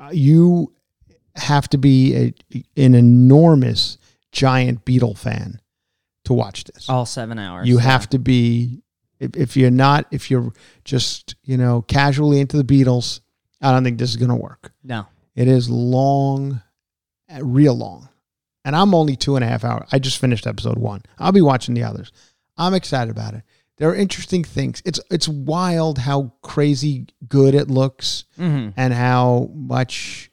Uh, 0.00 0.10
you 0.12 0.72
have 1.36 1.68
to 1.68 1.78
be 1.78 2.16
a, 2.16 2.34
an 2.76 2.94
enormous, 2.94 3.98
giant 4.32 4.84
Beatle 4.84 5.16
fan 5.16 5.60
to 6.24 6.32
watch 6.32 6.64
this. 6.64 6.88
All 6.88 7.06
seven 7.06 7.38
hours. 7.38 7.68
You 7.68 7.76
yeah. 7.76 7.82
have 7.82 8.08
to 8.10 8.18
be 8.18 8.82
if, 9.20 9.36
if 9.36 9.56
you're 9.56 9.70
not 9.70 10.06
if 10.10 10.30
you're 10.30 10.52
just 10.84 11.36
you 11.44 11.56
know 11.56 11.82
casually 11.82 12.40
into 12.40 12.60
the 12.60 12.64
Beatles. 12.64 13.20
I 13.62 13.70
don't 13.72 13.84
think 13.84 13.98
this 13.98 14.10
is 14.10 14.16
going 14.16 14.30
to 14.30 14.36
work. 14.36 14.72
No. 14.82 15.06
It 15.34 15.48
is 15.48 15.70
long, 15.70 16.60
real 17.40 17.74
long. 17.74 18.08
And 18.64 18.74
I'm 18.74 18.94
only 18.94 19.14
two 19.16 19.36
and 19.36 19.44
a 19.44 19.48
half 19.48 19.62
hours. 19.64 19.88
I 19.92 19.98
just 19.98 20.18
finished 20.18 20.46
episode 20.46 20.78
one. 20.78 21.02
I'll 21.18 21.32
be 21.32 21.42
watching 21.42 21.74
the 21.74 21.82
others. 21.84 22.12
I'm 22.56 22.72
excited 22.74 23.10
about 23.10 23.34
it. 23.34 23.42
There 23.76 23.90
are 23.90 23.94
interesting 23.94 24.44
things. 24.44 24.80
It's 24.84 25.00
it's 25.10 25.26
wild 25.28 25.98
how 25.98 26.32
crazy 26.42 27.06
good 27.28 27.54
it 27.54 27.68
looks 27.68 28.24
Mm-hmm. 28.38 28.70
and 28.76 28.94
how 28.94 29.50
much 29.52 30.30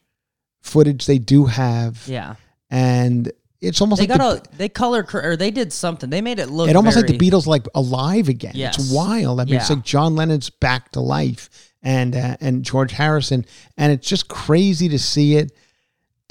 footage 0.62 1.06
they 1.08 1.18
do 1.18 1.46
have. 1.46 2.04
Yeah. 2.08 2.36
And 2.70 3.32
it's 3.60 3.82
almost 3.82 4.00
They 4.02 4.08
like 4.08 4.18
got 4.20 4.44
the, 4.44 4.50
a 4.50 4.58
they 4.58 4.70
color 4.70 5.06
or 5.14 5.36
they 5.36 5.52
did 5.52 5.74
something. 5.74 6.10
They 6.10 6.22
made 6.22 6.40
it 6.40 6.50
look. 6.50 6.70
it 6.70 6.76
almost 6.76 6.96
like 6.98 7.08
the 7.08 7.18
Beatles 7.18 7.48
like 7.48 7.68
alive 7.76 8.30
again. 8.30 8.54
Yes. 8.56 8.78
It's 8.78 8.92
wild. 8.94 9.40
I 9.42 9.46
mean, 9.46 9.56
it's 9.56 9.70
like 9.70 9.84
John 9.84 10.16
Lennon's 10.16 10.50
back 10.50 10.92
to 10.94 11.00
life, 11.02 11.74
and 11.84 12.16
uh, 12.16 12.38
and 12.42 12.64
George 12.64 12.92
Harrison, 12.92 13.46
and 13.78 13.92
it's 13.92 14.08
just 14.08 14.28
crazy 14.30 14.88
to 14.90 15.00
see 15.00 15.36
it. 15.36 15.52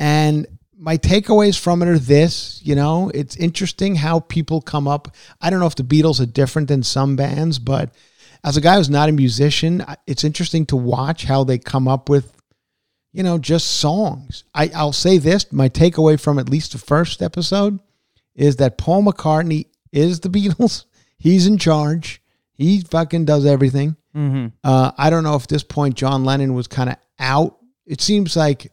And 0.01 0.49
my 0.77 0.99
takeaways 0.99 1.57
from 1.57 1.83
it 1.83 1.89
are 1.89 1.99
this: 1.99 2.61
you 2.65 2.75
know, 2.75 3.11
it's 3.15 3.37
interesting 3.37 3.95
how 3.95 4.21
people 4.21 4.61
come 4.61 4.89
up. 4.89 5.15
I 5.41 5.51
don't 5.51 5.61
know 5.61 5.67
if 5.67 5.77
the 5.77 5.85
Beatles 5.85 6.21
are 6.21 6.27
different 6.27 6.67
than 6.67 6.83
some 6.83 7.15
bands, 7.15 7.61
but 7.61 7.95
as 8.43 8.57
a 8.57 8.61
guy 8.61 8.77
who's 8.77 8.91
not 8.91 9.09
a 9.09 9.13
musician, 9.13 9.85
it's 10.09 10.25
interesting 10.25 10.67
to 10.67 10.77
watch 10.77 11.25
how 11.25 11.45
they 11.45 11.59
come 11.59 11.87
up 11.87 12.09
with 12.09 12.35
you 13.13 13.23
know, 13.23 13.39
just 13.39 13.79
songs. 13.79 14.45
I, 14.55 14.71
I'll 14.75 14.93
say 14.93 15.19
this 15.19 15.53
my 15.53 15.69
takeaway 15.69 16.21
from 16.21 16.39
at 16.39 16.49
least 16.49 16.73
the 16.73 16.79
first 16.79 17.23
episode 17.23 17.79
is 18.35 18.57
that 18.57 18.79
Paul 18.79 19.05
McCartney 19.05 19.67
is 19.93 20.21
the 20.21 20.29
Beatles. 20.31 20.85
He's 21.19 21.47
in 21.47 21.59
charge. 21.59 22.23
He 22.53 22.81
fucking 22.83 23.25
does 23.25 23.47
everything. 23.47 23.97
Mm-hmm. 24.15 24.49
Uh, 24.63 24.93
I 24.97 25.11
don't 25.11 25.25
know 25.25 25.35
if 25.35 25.45
at 25.45 25.49
this 25.49 25.63
point 25.63 25.97
John 25.97 26.25
Lennon 26.25 26.55
was 26.55 26.67
kind 26.67 26.91
of 26.91 26.97
out. 27.19 27.59
It 27.87 28.01
seems 28.01 28.37
like, 28.37 28.73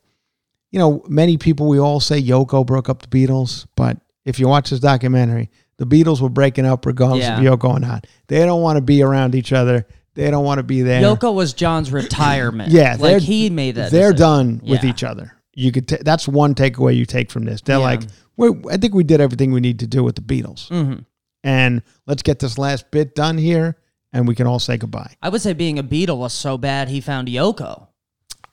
you 0.78 0.84
know, 0.84 1.03
many 1.09 1.38
people 1.38 1.67
we 1.67 1.80
all 1.80 1.99
say 1.99 2.21
Yoko 2.21 2.63
broke 2.63 2.88
up 2.88 3.01
the 3.01 3.07
Beatles, 3.07 3.65
but 3.75 3.97
if 4.25 4.39
you 4.39 4.47
watch 4.47 4.69
this 4.69 4.80
documentary, 4.80 5.49
the 5.78 5.88
Beatles 5.88 6.21
were 6.21 6.30
breaking 6.30 6.67
up 6.67 6.86
regardless 6.86 7.23
Yeah. 7.23 7.39
of 7.39 7.43
Yoko 7.59 7.69
or 7.78 7.80
not. 7.80 8.05
They 8.28 8.45
don't 8.45 8.61
want 8.61 8.78
to 8.78 8.82
be 8.82 9.01
around 9.01 9.34
each 9.34 9.51
other. 9.51 9.88
They 10.13 10.30
don't 10.30 10.45
want 10.45 10.59
to 10.59 10.63
be 10.63 10.84
there. 10.84 11.01
Yoko 11.01 11.34
was 11.34 11.53
John's 11.53 11.91
retirement. 11.91 12.71
Yeah, 12.71 12.95
like 12.99 13.23
he 13.23 13.49
made 13.49 13.73
that. 13.75 13.89
They're 13.91 14.11
decision. 14.11 14.59
done 14.59 14.61
with 14.63 14.84
each 14.84 15.03
other. 15.03 15.34
You 15.55 15.71
could. 15.71 15.88
ta- 15.88 15.97
that's 16.01 16.28
one 16.28 16.53
takeaway 16.53 16.95
you 16.95 17.07
take 17.07 17.32
from 17.32 17.45
this. 17.45 17.61
They're 17.61 17.80
Yeah. 17.80 17.84
like, 17.84 18.01
we 18.38 18.49
I 18.71 18.78
think 18.78 18.93
we 18.93 19.03
did 19.03 19.19
everything 19.19 19.51
we 19.51 19.59
need 19.61 19.80
to 19.80 19.88
do 19.88 20.03
with 20.03 20.13
the 20.15 20.21
Beatles, 20.21 20.69
Mhm. 20.69 21.05
and 21.43 21.82
let's 22.05 22.21
get 22.21 22.38
this 22.38 22.59
last 22.59 22.91
bit 22.91 23.15
done 23.15 23.39
here, 23.39 23.78
and 24.13 24.28
we 24.28 24.36
can 24.36 24.45
all 24.45 24.59
say 24.59 24.78
goodbye. 24.78 25.15
I 25.23 25.30
would 25.30 25.41
say 25.41 25.53
being 25.53 25.80
a 25.80 25.84
Beatle 25.84 26.17
was 26.19 26.34
so 26.34 26.55
bad 26.55 26.89
he 26.89 27.01
found 27.01 27.28
Yoko. 27.30 27.88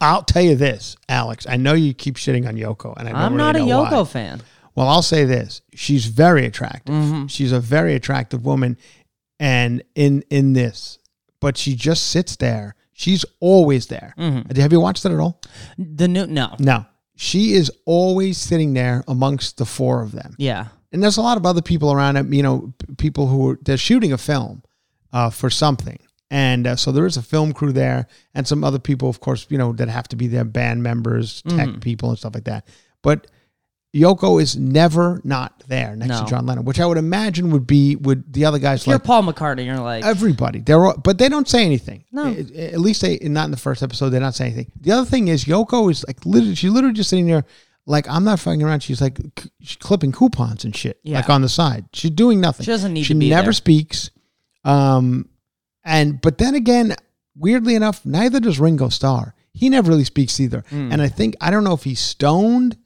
I'll 0.05 0.23
tell 0.23 0.43
you 0.43 0.55
this, 0.57 0.97
Alex. 1.09 1.47
I 1.49 1.57
know 1.57 1.75
you 1.75 1.95
keep 1.95 2.17
shitting 2.17 2.47
on 2.47 2.57
Yoko, 2.57 2.97
and 2.97 3.09
I 3.09 3.13
don't 3.13 3.21
I'm 3.21 3.33
really 3.35 3.37
not 3.45 3.57
a 3.57 3.59
know 3.61 3.85
Yoko 3.85 3.93
why. 4.03 4.05
fan. 4.05 4.43
Well, 4.75 4.89
I'll 4.89 5.03
say 5.03 5.25
this: 5.25 5.63
she's 5.75 6.07
very 6.07 6.47
attractive. 6.47 6.95
Mhm. 6.95 7.31
She's 7.31 7.53
a 7.53 7.61
very 7.61 7.95
attractive 7.95 8.45
woman, 8.45 8.77
and 9.41 9.83
in 9.95 10.23
in 10.31 10.53
this, 10.53 10.99
but 11.41 11.57
she 11.57 11.75
just 11.75 12.09
sits 12.09 12.37
there. 12.37 12.75
She's 12.93 13.25
always 13.41 13.87
there. 13.87 14.15
Mhm. 14.19 14.57
Have 14.57 14.73
you 14.73 14.81
watched 14.81 15.05
it 15.05 15.13
at 15.13 15.19
all? 15.19 15.41
The 15.79 16.07
new 16.09 16.27
no. 16.27 16.55
No. 16.59 16.87
She 17.17 17.55
is 17.55 17.71
always 17.85 18.39
sitting 18.39 18.75
there 18.75 19.05
amongst 19.09 19.57
the 19.59 19.65
four 19.65 20.03
of 20.03 20.13
them. 20.13 20.35
Yeah. 20.39 20.67
And 20.93 21.03
there's 21.03 21.17
a 21.17 21.23
lot 21.23 21.37
of 21.37 21.45
other 21.47 21.63
people 21.63 21.93
around 21.93 22.17
it, 22.17 22.27
you 22.33 22.43
know, 22.43 22.73
p- 22.79 22.95
people 22.97 23.27
who 23.29 23.51
are, 23.51 23.59
they're 23.63 23.77
shooting 23.77 24.13
a 24.13 24.19
film 24.19 24.63
uh, 25.13 25.31
for 25.31 25.51
something. 25.51 25.99
And 26.31 26.67
uh, 26.67 26.77
so 26.77 26.91
there 26.91 27.07
is 27.07 27.17
a 27.17 27.23
film 27.23 27.53
crew 27.53 27.73
there 27.73 28.07
and 28.35 28.47
some 28.49 28.65
other 28.65 28.79
people, 28.79 29.09
of 29.09 29.21
course, 29.21 29.47
you 29.51 29.59
know, 29.59 29.73
that 29.75 29.89
have 29.89 30.09
to 30.09 30.17
be 30.17 30.27
their 30.27 30.45
band 30.45 30.83
members, 30.83 31.43
tech 31.43 31.69
Mhm. 31.69 31.81
people 31.81 32.09
and 32.09 32.19
stuff 32.19 32.35
like 32.35 32.45
that. 32.45 32.67
But 33.03 33.27
Yoko 33.95 34.43
is 34.43 34.57
never 34.57 35.21
not 35.23 35.63
there 35.69 35.95
next 35.95 36.09
No. 36.09 36.25
to 36.25 36.31
John 36.31 36.47
Lennon, 36.47 36.65
which 36.65 36.81
I 36.81 36.87
would 36.87 36.99
imagine 36.99 37.51
would 37.51 37.67
be, 37.67 37.95
would 37.95 38.33
the 38.33 38.45
other 38.47 38.59
guys 38.59 38.81
If 38.81 38.87
like, 38.89 39.05
Paul 39.05 39.23
McCartney, 39.23 39.67
you're 39.67 39.79
like, 39.79 40.03
Everybody, 40.05 40.59
they're 40.61 40.85
all, 40.85 40.97
but 40.97 41.19
they 41.19 41.29
don't 41.29 41.49
say 41.49 41.65
anything. 41.65 42.03
No. 42.11 42.25
A- 42.27 42.73
at 42.73 42.81
least 42.81 43.03
they 43.03 43.19
not 43.23 43.45
in 43.45 43.51
the 43.53 43.57
first 43.57 43.85
episode. 43.85 44.11
They're 44.11 44.21
not 44.21 44.35
saying 44.35 44.55
anything. 44.55 44.73
The 44.81 44.91
other 44.91 45.05
thing 45.09 45.29
is 45.29 45.45
Yoko 45.45 45.89
is 45.93 46.05
like 46.09 46.27
literally, 46.27 46.57
she's 46.57 46.73
literally 46.73 46.95
just 46.95 47.09
sitting 47.11 47.27
there, 47.27 47.45
like 47.87 48.09
I'm 48.09 48.25
not 48.25 48.41
fucking 48.41 48.63
around. 48.65 48.83
She's 48.83 49.01
like 49.01 49.21
she's 49.61 49.77
clipping 49.77 50.11
coupons 50.11 50.65
and 50.65 50.75
shit, 50.75 50.99
Yeah. 51.05 51.19
like 51.19 51.31
on 51.31 51.43
the 51.43 51.49
side. 51.49 51.85
She's 51.93 52.11
doing 52.11 52.41
nothing. 52.41 52.65
She 52.65 52.73
doesn't 52.73 52.93
need 52.93 53.05
She 53.05 53.15
to 53.15 53.21
be 53.21 53.29
never 53.31 53.47
there. 53.47 53.53
speaks. 53.53 54.11
Um, 54.65 55.29
and 55.85 56.21
but 56.21 56.39
then 56.39 56.55
again, 56.55 56.95
weirdly 57.37 57.75
enough, 57.75 58.05
neither 58.05 58.41
does 58.41 58.59
Ringo 58.59 58.89
Starr. 58.89 59.35
He 59.53 59.69
never 59.69 59.91
really 59.91 60.05
speaks 60.05 60.41
either. 60.41 60.65
Hmm. 60.71 60.91
And 60.93 61.01
I 61.03 61.09
think 61.09 61.37
I 61.41 61.51
don't 61.51 61.65
know 61.65 61.75
if 61.75 61.85
he's 61.85 62.01
stoned, 62.01 62.77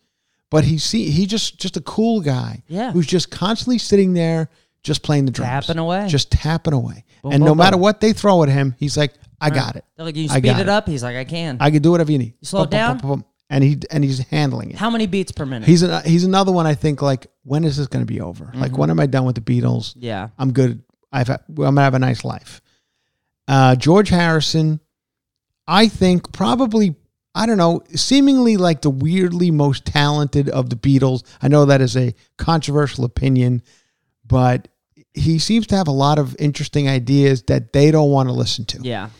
but 0.50 0.64
he's 0.64 0.84
see 0.84 1.10
he 1.10 1.26
just 1.26 1.58
just 1.58 1.76
a 1.76 1.80
cool 1.80 2.20
guy. 2.20 2.62
Yeah. 2.68 2.92
who's 2.92 3.06
just 3.06 3.30
constantly 3.30 3.78
sitting 3.78 4.12
there, 4.12 4.50
just 4.82 5.02
playing 5.02 5.24
the 5.24 5.30
drums, 5.30 5.66
Tapping 5.66 5.78
away. 5.78 6.06
just 6.08 6.30
tapping 6.30 6.74
away. 6.74 7.04
Boom, 7.22 7.32
and 7.32 7.40
boom, 7.40 7.48
no 7.48 7.54
matter 7.54 7.76
boom. 7.76 7.82
what 7.82 8.00
they 8.00 8.12
throw 8.12 8.42
at 8.42 8.48
him, 8.48 8.74
he's 8.78 8.96
like, 8.96 9.12
I 9.40 9.50
got 9.50 9.76
it. 9.76 9.84
They're 9.96 10.04
like, 10.06 10.16
you 10.16 10.28
speed 10.28 10.44
it 10.46 10.58
it. 10.60 10.68
up. 10.68 10.86
He's 10.88 11.02
like, 11.02 11.16
I 11.16 11.24
can. 11.24 11.56
I 11.60 11.70
can 11.70 11.80
do 11.82 11.90
whatever 11.92 12.10
you 12.12 12.18
need. 12.18 12.34
You 12.40 12.46
slow 12.46 12.62
it 12.64 12.70
Boom, 12.70 12.98
boom, 12.98 13.10
down? 13.20 13.24
And 13.50 13.64
he 13.64 13.78
and 13.90 14.04
he's 14.04 14.18
handling 14.28 14.70
it. 14.72 14.76
How 14.76 14.90
many 14.90 15.06
beats 15.06 15.32
per 15.32 15.46
minute? 15.46 15.66
He's 15.66 15.82
an, 15.82 16.02
he's 16.04 16.24
another 16.24 16.52
one. 16.52 16.66
I 16.66 16.74
think 16.74 17.00
like 17.00 17.28
when 17.44 17.64
is 17.64 17.78
this 17.78 17.86
going 17.86 18.04
to 18.04 18.12
be 18.12 18.20
over? 18.20 18.50
Like 18.54 18.72
Mm-hmm. 18.72 18.80
when 18.80 18.90
am 18.90 19.00
I 19.00 19.06
done 19.06 19.24
with 19.24 19.36
the 19.36 19.40
Beatles? 19.40 19.94
yeah. 19.96 20.28
I'm 20.38 20.52
good. 20.52 20.82
I've 21.10 21.28
well, 21.28 21.66
I'm 21.68 21.74
gonna 21.74 21.80
have 21.82 21.94
a 21.94 21.98
nice 21.98 22.24
life. 22.24 22.60
Uh, 23.48 23.74
George 23.74 24.10
Harrison, 24.10 24.78
I 25.66 25.88
think 25.88 26.32
probably 26.32 26.94
I 27.34 27.46
don't 27.46 27.58
know, 27.58 27.82
seemingly 27.94 28.56
like 28.56 28.82
the 28.82 28.90
weirdly 28.90 29.50
most 29.52 29.84
talented 29.84 30.48
of 30.48 30.70
the 30.70 30.76
Beatles. 30.76 31.22
I 31.40 31.46
know 31.48 31.66
that 31.66 31.80
is 31.80 31.96
a 31.96 32.14
controversial 32.36 33.04
opinion, 33.04 33.62
but 34.26 34.66
he 35.14 35.38
seems 35.38 35.66
to 35.68 35.76
have 35.76 35.86
a 35.88 35.92
lot 35.92 36.18
of 36.18 36.34
interesting 36.40 36.88
ideas 36.88 37.42
that 37.44 37.72
they 37.72 37.90
don't 37.92 38.10
want 38.10 38.28
to 38.28 38.32
listen 38.32 38.64
to. 38.66 38.78
Yeah. 38.82 39.10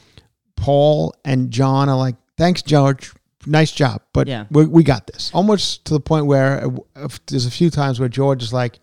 Paul 0.57 1.15
and 1.25 1.51
John 1.53 1.89
are 1.89 1.97
like, 1.97 2.17
"Thanks, 2.37 2.63
George. 2.63 3.13
Nice 3.47 3.71
job, 3.73 4.03
but 4.13 4.27
Yeah. 4.27 4.47
we, 4.51 4.67
we 4.67 4.83
got 4.83 5.07
this." 5.07 5.31
Almost 5.33 5.85
to 5.87 5.95
the 5.95 6.01
point 6.01 6.27
where 6.27 6.67
uh, 6.67 6.71
if 6.97 7.25
there's 7.27 7.47
a 7.47 7.51
few 7.53 7.71
times 7.71 8.01
where 8.01 8.09
George 8.09 8.43
is 8.43 8.53
like, 8.53 8.81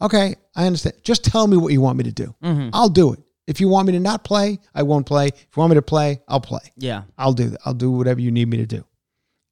"Okay, 0.00 0.36
I 0.54 0.66
understand. 0.66 0.94
Just 1.02 1.24
tell 1.24 1.46
me 1.48 1.56
what 1.56 1.72
you 1.72 1.80
want 1.80 1.98
me 1.98 2.04
to 2.04 2.12
do. 2.12 2.34
Mhm. 2.42 2.70
I'll 2.72 2.88
do 2.88 3.12
it. 3.14 3.20
If 3.46 3.60
you 3.60 3.68
want 3.68 3.86
me 3.86 3.92
to 3.92 4.00
not 4.00 4.24
play, 4.24 4.58
I 4.74 4.82
won't 4.82 5.06
play. 5.06 5.28
If 5.28 5.46
you 5.56 5.60
want 5.60 5.70
me 5.70 5.74
to 5.76 5.82
play, 5.82 6.20
I'll 6.28 6.40
play. 6.40 6.72
Yeah. 6.76 7.02
I'll 7.16 7.32
do 7.32 7.50
that. 7.50 7.60
I'll 7.64 7.74
do 7.74 7.90
whatever 7.90 8.20
you 8.20 8.30
need 8.30 8.48
me 8.48 8.56
to 8.58 8.66
do." 8.66 8.84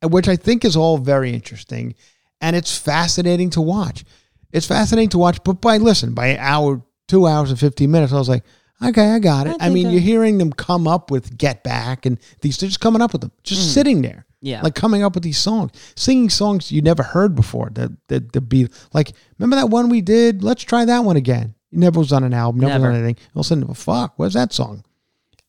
Which 0.02 0.28
I 0.28 0.36
think 0.36 0.64
is 0.64 0.76
all 0.76 0.98
very 0.98 1.32
interesting, 1.32 1.94
and 2.40 2.54
it's 2.56 2.76
fascinating 2.76 3.50
to 3.50 3.60
watch. 3.60 4.04
It's 4.52 4.66
fascinating 4.66 5.08
to 5.10 5.18
watch, 5.18 5.38
but 5.44 5.60
by 5.60 5.78
listen, 5.78 6.12
by 6.14 6.26
an 6.28 6.38
hour, 6.40 6.82
two 7.08 7.26
hours 7.26 7.50
and 7.50 7.58
fifteen 7.58 7.90
minutes, 7.90 8.12
I 8.12 8.18
was 8.18 8.28
like, 8.28 8.44
"Okay, 8.82 9.10
I 9.12 9.18
got 9.18 9.46
it." 9.46 9.56
I 9.60 9.66
I, 9.66 9.70
mean, 9.70 9.90
you're 9.90 10.00
hearing 10.00 10.38
them 10.38 10.52
come 10.52 10.86
up 10.86 11.10
with 11.10 11.38
"Get 11.38 11.64
Back" 11.64 12.04
and 12.04 12.18
these. 12.40 12.58
They're 12.58 12.68
just 12.68 12.80
coming 12.80 13.00
up 13.00 13.12
with 13.12 13.22
them, 13.22 13.32
just 13.44 13.72
sitting 13.72 14.02
there, 14.02 14.26
Mm. 14.28 14.48
Yeah. 14.48 14.60
like 14.62 14.74
coming 14.74 15.02
up 15.02 15.14
with 15.14 15.22
these 15.24 15.38
songs, 15.38 15.70
singing 15.96 16.28
songs 16.28 16.70
you 16.70 16.82
never 16.82 17.02
heard 17.02 17.34
before. 17.34 17.70
The 17.72 17.96
the 18.08 18.20
the 18.32 18.40
beat, 18.42 18.70
like 18.92 19.12
remember 19.38 19.56
that 19.56 19.70
one 19.70 19.88
we 19.88 20.02
did? 20.02 20.42
Let's 20.42 20.64
try 20.64 20.84
that 20.84 21.04
one 21.04 21.16
again. 21.16 21.54
Never 21.74 22.00
was 22.00 22.12
on 22.12 22.24
an 22.24 22.34
album, 22.34 22.60
never, 22.60 22.72
Never. 22.74 22.88
on 22.88 22.94
anything. 22.96 23.16
All 23.34 23.40
of 23.40 23.46
a 23.46 23.48
sudden, 23.48 23.66
well, 23.66 23.74
fuck, 23.74 24.14
where's 24.16 24.34
that 24.34 24.52
song? 24.52 24.84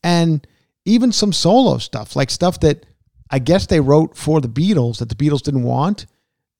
And 0.04 0.46
even 0.86 1.12
some 1.12 1.34
solo 1.34 1.78
stuff, 1.78 2.16
like 2.16 2.30
stuff 2.30 2.60
that 2.62 2.86
I 3.32 3.40
guess 3.40 3.68
they 3.68 3.80
wrote 3.80 4.16
for 4.16 4.40
the 4.42 4.48
Beatles 4.48 5.00
that 5.00 5.10
the 5.10 5.16
Beatles 5.16 5.42
didn't 5.42 5.64
want. 5.64 6.06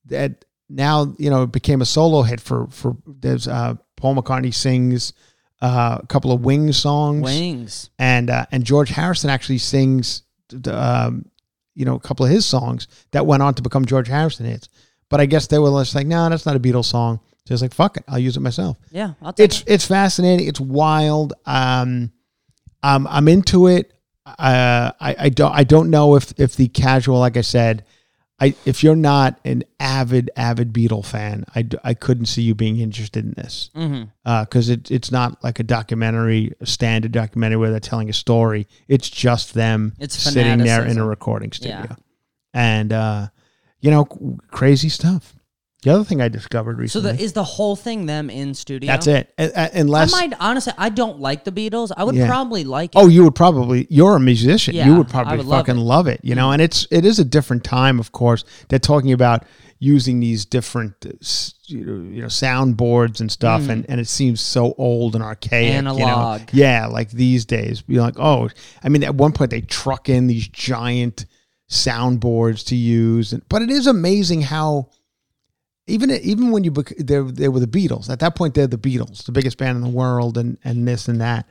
That 0.06 0.46
now 0.70 1.16
you 1.18 1.30
know 1.30 1.44
it 1.44 1.52
became 1.52 1.82
a 1.82 1.86
solo 1.86 2.22
hit 2.24 2.40
for 2.42 2.68
for 2.68 2.96
there's 3.06 3.48
uh, 3.48 3.76
Paul 3.98 4.16
McCartney 4.16 4.54
sings 4.54 5.14
uh, 5.62 6.00
a 6.02 6.08
couple 6.08 6.32
of 6.32 6.42
Wings 6.42 6.78
songs 6.78 7.24
Wings. 7.24 7.90
and 8.00 8.30
uh, 8.30 8.46
and 8.52 8.64
George 8.64 8.90
Harrison 8.90 9.30
actually 9.30 9.58
sings, 9.60 10.24
um, 10.68 11.26
you 11.76 11.86
know, 11.86 11.96
a 11.96 12.00
couple 12.00 12.26
of 12.26 12.32
his 12.32 12.46
songs 12.46 12.88
that 13.12 13.26
went 13.26 13.42
on 13.44 13.54
to 13.56 13.62
become 13.62 13.86
George 13.86 14.08
Harrison 14.08 14.46
hits. 14.46 14.70
But 15.10 15.22
I 15.22 15.28
guess 15.28 15.48
they 15.48 15.60
were 15.60 15.70
just 15.82 15.94
like, 15.96 16.08
no, 16.08 16.28
that's 16.30 16.46
not 16.46 16.56
a 16.56 16.60
Beatles 16.60 16.86
song. 16.86 17.20
So 17.46 17.54
it's 17.54 17.62
like, 17.62 17.74
fuck 17.74 17.98
it, 17.98 18.04
I'll 18.08 18.18
use 18.20 18.38
it 18.38 18.42
myself. 18.42 18.78
Yeah. 18.92 19.14
I'll 19.22 19.34
take 19.34 19.46
It's 19.46 19.62
it. 19.62 19.66
it's 19.68 19.86
fascinating. 19.88 20.48
It's 20.48 20.60
wild. 20.60 21.34
Um, 21.46 22.12
I'm 22.82 23.06
I'm 23.08 23.28
into 23.28 23.68
it. 23.68 23.92
Uh, 24.26 24.92
I 25.00 25.16
I 25.20 25.30
don't 25.30 25.52
I 25.54 25.64
don't 25.64 25.90
know 25.90 26.16
if 26.16 26.34
if 26.40 26.56
the 26.56 26.68
casual, 26.68 27.20
like 27.20 27.38
I 27.38 27.42
said, 27.42 27.86
I 28.40 28.56
if 28.66 28.84
you're 28.84 28.96
not 28.96 29.40
an 29.46 29.64
avid 29.80 30.32
avid 30.36 30.74
Beatle 30.74 31.06
fan, 31.06 31.46
I 31.56 31.68
I 31.84 31.94
couldn't 31.94 32.26
see 32.26 32.42
you 32.42 32.56
being 32.56 32.80
interested 32.80 33.24
in 33.24 33.34
this 33.38 33.70
Mm-hmm. 33.76 34.42
because 34.44 34.70
it, 34.70 34.90
it's 34.90 35.12
not 35.12 35.44
like 35.44 35.60
a 35.60 35.64
documentary, 35.64 36.52
a 36.60 36.66
standard 36.66 37.12
documentary 37.12 37.58
where 37.58 37.70
they're 37.70 37.80
telling 37.80 38.10
a 38.10 38.14
story. 38.14 38.68
It's 38.88 39.08
just 39.10 39.54
them 39.54 39.94
It's 40.00 40.16
sitting 40.18 40.58
there 40.60 40.84
in 40.86 40.98
a 40.98 41.06
recording 41.06 41.52
studio, 41.52 41.86
Yeah. 41.90 41.96
and 42.56 42.92
uh, 42.92 43.28
you 43.82 43.92
know, 43.92 44.06
crazy 44.50 44.90
stuff. 44.90 45.36
The 45.86 45.94
other 45.94 46.04
thing 46.04 46.20
I 46.20 46.28
discovered 46.30 46.76
So 46.78 46.82
recently. 47.00 47.12
the, 47.14 47.24
is 47.24 47.34
the 47.34 47.44
whole 47.44 47.76
thing 47.76 48.08
them 48.08 48.30
in 48.30 48.54
studio? 48.56 48.88
that's 48.88 49.08
it. 49.08 49.32
A- 49.38 49.52
a- 49.56 49.80
Unless 49.80 50.14
I 50.14 50.28
might 50.28 50.34
honestly, 50.40 50.74
I 50.78 50.90
don't 50.90 51.20
like 51.20 51.44
the 51.46 51.52
Beatles. 51.52 51.92
I 51.96 52.04
would 52.04 52.16
Yeah. 52.16 52.28
probably 52.28 52.64
like 52.64 52.90
it. 52.96 52.98
Oh, 53.00 53.08
you 53.08 53.24
would 53.24 53.36
probably. 53.36 53.86
You're 53.90 54.16
a 54.16 54.20
musician. 54.20 54.76
Yeah, 54.76 54.88
you 54.88 54.96
would 54.96 55.08
I 55.08 55.12
probably 55.12 55.38
would 55.38 55.46
love 55.46 55.68
fucking 55.68 55.80
it. 55.80 55.84
Love 55.84 56.08
it. 56.08 56.20
You 56.24 56.36
know, 56.36 56.52
and 56.52 56.62
it's 56.62 56.88
it 56.92 57.06
is 57.06 57.20
a 57.20 57.24
different 57.26 57.64
time. 57.64 58.00
Of 58.00 58.12
course, 58.12 58.44
they're 58.70 58.80
talking 58.80 59.14
about 59.14 59.46
using 59.80 60.20
these 60.22 60.46
different 60.46 60.94
uh, 61.06 61.10
s- 61.22 61.54
you 61.68 61.86
know, 61.86 62.10
you 62.16 62.22
know 62.22 62.28
soundboards 62.30 63.20
and 63.20 63.32
stuff, 63.32 63.70
and 63.70 63.86
and 63.88 64.00
it 64.02 64.08
seems 64.08 64.42
so 64.42 64.74
old 64.80 65.14
and 65.16 65.24
archaic. 65.24 65.76
You 65.76 65.82
know? 65.84 65.96
Mm. 65.96 66.02
Analog. 66.02 66.42
Yeah, 66.52 66.88
like 66.88 67.12
these 67.12 67.46
days, 67.46 67.84
you're 67.88 68.02
like, 68.02 68.18
oh, 68.18 68.50
I 68.84 68.90
mean, 68.90 69.04
at 69.04 69.14
one 69.16 69.34
point 69.34 69.52
they 69.52 69.62
truck 69.62 70.10
in 70.10 70.26
these 70.28 70.48
giant 70.48 71.26
soundboards 71.70 72.66
to 72.68 72.76
use, 72.76 73.34
and, 73.34 73.44
but 73.50 73.62
it 73.62 73.70
is 73.70 73.86
amazing 73.88 74.42
how. 74.42 74.90
Even 75.88 76.10
even 76.12 76.52
when 76.52 76.64
you 76.64 76.72
bec- 76.72 76.98
they 76.98 77.20
they 77.22 77.48
were 77.48 77.60
the 77.60 77.68
Beatles 77.68 78.10
at 78.10 78.20
that 78.20 78.36
point 78.36 78.54
they're 78.56 78.66
the 78.68 78.78
Beatles 78.78 79.24
the 79.26 79.32
biggest 79.32 79.58
band 79.58 79.76
in 79.76 79.84
the 79.84 79.90
world 79.90 80.38
and 80.38 80.58
and 80.64 80.88
this 80.88 81.08
and 81.08 81.22
that 81.22 81.48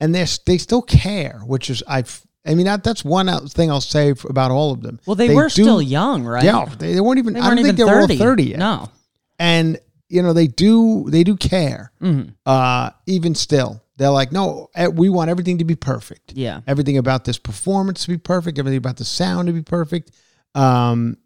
and 0.00 0.14
they 0.14 0.24
they 0.46 0.58
still 0.58 0.82
care, 0.82 1.40
which 1.46 1.70
is 1.70 1.82
I. 1.88 2.04
I 2.46 2.54
mean 2.54 2.66
that 2.66 2.84
that's 2.84 3.02
one 3.04 3.28
out- 3.30 3.50
thing 3.50 3.70
I'll 3.70 3.80
say 3.80 4.12
about 4.28 4.50
all 4.50 4.70
of 4.70 4.82
them. 4.82 5.00
well, 5.06 5.14
they, 5.16 5.28
do- 5.28 5.34
were 5.34 5.48
still 5.48 5.80
young, 5.80 6.24
right? 6.24 6.44
Yeah, 6.44 6.66
they, 6.78 6.92
they 6.92 7.00
weren't 7.00 7.18
even. 7.18 7.32
They 7.32 7.40
I 7.40 7.44
weren't 7.48 7.56
don't 7.56 7.64
think 7.64 7.78
even 7.78 7.86
they 7.86 7.92
were 7.92 8.00
all 8.02 8.06
30. 8.34 8.42
yet. 8.44 8.58
No. 8.58 8.90
and 9.38 9.78
you 10.10 10.22
know 10.22 10.34
they 10.34 10.46
do 10.46 11.08
they 11.08 11.24
do 11.24 11.36
care. 11.36 11.90
Mm-hmm. 12.02 12.30
Uh, 12.44 12.90
even 13.06 13.34
still, 13.34 13.82
they're 13.96 14.10
like, 14.10 14.30
no, 14.30 14.68
eh, 14.74 14.88
we 14.88 15.08
want 15.08 15.30
everything 15.30 15.56
to 15.58 15.64
be 15.64 15.74
perfect. 15.74 16.34
Yeah. 16.34 16.60
everything 16.66 16.98
about 16.98 17.24
this 17.24 17.38
performance 17.38 18.02
to 18.04 18.08
be 18.10 18.18
perfect. 18.18 18.58
Everything 18.58 18.76
about 18.76 18.98
the 18.98 19.04
sound 19.06 19.46
to 19.46 19.52
be 19.54 19.62
perfect. 19.62 20.10
Um, 20.54 21.16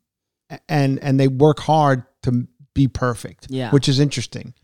and 0.68 0.98
and 1.00 1.18
they 1.18 1.26
work 1.28 1.58
hard 1.60 2.04
to 2.30 2.46
be 2.74 2.88
perfect. 2.88 3.46
Yeah. 3.50 3.70
which 3.70 3.88
is 3.88 3.98
interesting. 4.00 4.54